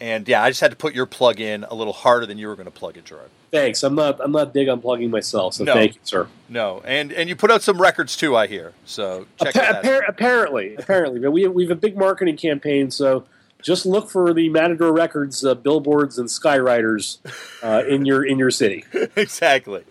And 0.00 0.26
yeah, 0.28 0.42
I 0.42 0.50
just 0.50 0.60
had 0.60 0.70
to 0.70 0.76
put 0.76 0.94
your 0.94 1.06
plug 1.06 1.40
in 1.40 1.64
a 1.64 1.74
little 1.74 1.92
harder 1.92 2.26
than 2.26 2.36
you 2.36 2.48
were 2.48 2.56
going 2.56 2.66
to 2.66 2.72
plug 2.72 2.96
it, 2.96 3.04
Gerard. 3.04 3.30
Thanks. 3.52 3.84
I'm 3.84 3.94
not. 3.94 4.20
I'm 4.20 4.32
not 4.32 4.52
big 4.52 4.68
on 4.68 4.80
plugging 4.80 5.10
myself, 5.10 5.54
so 5.54 5.64
no, 5.64 5.74
thank 5.74 5.94
you, 5.94 6.00
sir. 6.02 6.28
No, 6.48 6.82
and 6.84 7.12
and 7.12 7.28
you 7.28 7.36
put 7.36 7.52
out 7.52 7.62
some 7.62 7.80
records 7.80 8.16
too, 8.16 8.36
I 8.36 8.48
hear. 8.48 8.72
So 8.84 9.26
check 9.40 9.54
Appa- 9.54 9.86
appar- 9.86 10.08
apparently, 10.08 10.74
apparently, 10.74 11.20
but 11.20 11.30
we 11.30 11.46
we 11.46 11.62
have 11.62 11.70
a 11.70 11.80
big 11.80 11.96
marketing 11.96 12.36
campaign, 12.36 12.90
so 12.90 13.24
just 13.62 13.86
look 13.86 14.10
for 14.10 14.34
the 14.34 14.48
Matador 14.48 14.92
Records 14.92 15.44
uh, 15.44 15.54
billboards 15.54 16.18
and 16.18 16.28
skywriters 16.28 17.18
uh, 17.62 17.84
in 17.88 18.04
your 18.04 18.24
in 18.24 18.38
your 18.38 18.50
city. 18.50 18.84
exactly. 19.16 19.84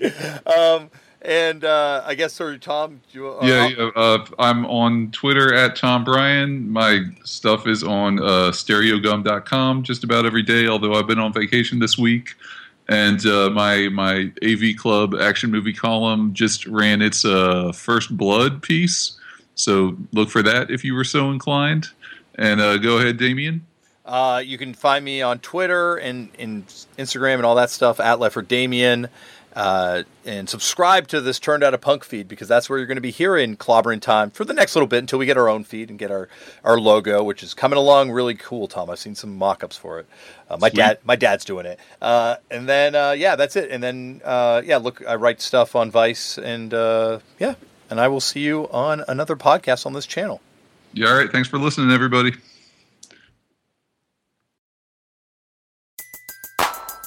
Um, 0.46 0.92
and 1.24 1.64
uh, 1.64 2.04
I 2.06 2.16
guess 2.16 2.34
sorry, 2.34 2.60
Tom. 2.60 3.02
You, 3.12 3.30
uh, 3.30 3.40
yeah, 3.44 3.68
yeah 3.68 3.90
uh, 3.96 4.26
I'm 4.40 4.66
on 4.66 5.12
Twitter 5.12 5.54
at 5.54 5.76
Tom 5.76 6.06
Breihan. 6.06 6.68
My 6.68 7.06
stuff 7.24 7.66
is 7.68 7.84
on 7.84 8.20
uh, 8.20 8.52
stereogum.com 8.52 9.84
just 9.84 10.04
about 10.04 10.26
every 10.26 10.44
day. 10.44 10.68
Although 10.68 10.94
I've 10.94 11.08
been 11.08 11.20
on 11.20 11.32
vacation 11.32 11.80
this 11.80 11.98
week, 11.98 12.36
and 12.90 13.26
uh, 13.26 13.50
my 13.50 13.88
my 13.90 14.32
AV 14.44 14.76
Club 14.78 15.16
action 15.16 15.50
movie 15.50 15.74
column 15.74 16.34
just 16.34 16.66
ran 16.68 17.02
its 17.02 17.24
uh, 17.24 17.72
first 17.72 18.16
blood 18.16 18.62
piece. 18.62 19.18
So 19.56 19.98
look 20.12 20.30
for 20.30 20.44
that 20.44 20.70
if 20.72 20.84
you 20.84 20.94
were 20.94 21.04
so 21.04 21.32
inclined. 21.32 21.88
And 22.36 22.60
uh, 22.60 22.78
go 22.78 22.98
ahead, 22.98 23.18
Damian. 23.18 23.66
Uh, 24.06 24.42
you 24.44 24.58
can 24.58 24.74
find 24.74 25.06
me 25.06 25.22
on 25.22 25.40
Twitter 25.40 25.96
and, 25.96 26.30
and 26.38 26.68
Instagram 26.98 27.36
and 27.36 27.46
all 27.46 27.56
that 27.56 27.70
stuff 27.70 28.00
at 28.00 28.20
Leffert 28.20 28.48
Damian. 28.48 29.08
Uh, 29.56 30.04
and 30.26 30.50
subscribe 30.50 31.08
to 31.10 31.22
this 31.22 31.40
Turned 31.40 31.64
Out 31.64 31.74
a 31.74 31.78
Punk 31.78 32.04
feed 32.04 32.28
because 32.28 32.48
that's 32.48 32.70
where 32.70 32.80
you're 32.80 32.88
going 32.88 32.98
to 32.98 33.02
be 33.02 33.12
hearing 33.12 33.56
Clobbering 33.56 34.02
Time 34.02 34.32
for 34.32 34.46
the 34.46 34.54
next 34.54 34.76
little 34.76 34.88
bit 34.88 35.00
until 35.00 35.20
we 35.20 35.26
get 35.26 35.38
our 35.38 35.48
own 35.48 35.64
feed 35.64 35.90
and 35.90 36.00
get 36.00 36.10
our, 36.10 36.28
our 36.64 36.80
logo, 36.80 37.24
which 37.24 37.44
is 37.44 37.54
coming 37.54 37.78
along 37.78 38.12
really 38.12 38.34
cool, 38.34 38.68
Tom. 38.68 38.90
I've 38.90 39.00
seen 39.00 39.16
some 39.16 39.38
mock 39.38 39.64
ups 39.64 39.78
for 39.78 40.00
it. 40.00 40.08
Uh, 40.50 40.58
my 40.60 40.70
dad 40.70 41.00
my 41.04 41.16
dad's 41.16 41.46
doing 41.46 41.66
it. 41.66 41.80
Uh, 42.02 42.38
and 42.50 42.68
then, 42.68 42.96
uh, 42.96 43.12
yeah, 43.12 43.36
that's 43.36 43.56
it. 43.56 43.70
And 43.70 43.84
then, 43.84 44.22
uh, 44.24 44.62
yeah, 44.66 44.78
look, 44.78 45.06
I 45.08 45.16
write 45.16 45.42
stuff 45.42 45.76
on 45.76 45.92
Vice 45.92 46.38
and, 46.38 46.74
uh, 46.74 47.20
yeah, 47.40 47.56
and 47.90 48.00
I 48.00 48.08
will 48.08 48.22
see 48.22 48.42
you 48.42 48.70
on 48.70 49.04
another 49.08 49.36
podcast 49.36 49.86
on 49.86 49.94
this 49.94 50.06
channel. 50.06 50.42
Yeah, 50.94 51.10
all 51.10 51.18
right. 51.18 51.32
Thanks 51.32 51.50
for 51.50 51.58
listening, 51.58 51.92
everybody. 51.92 52.34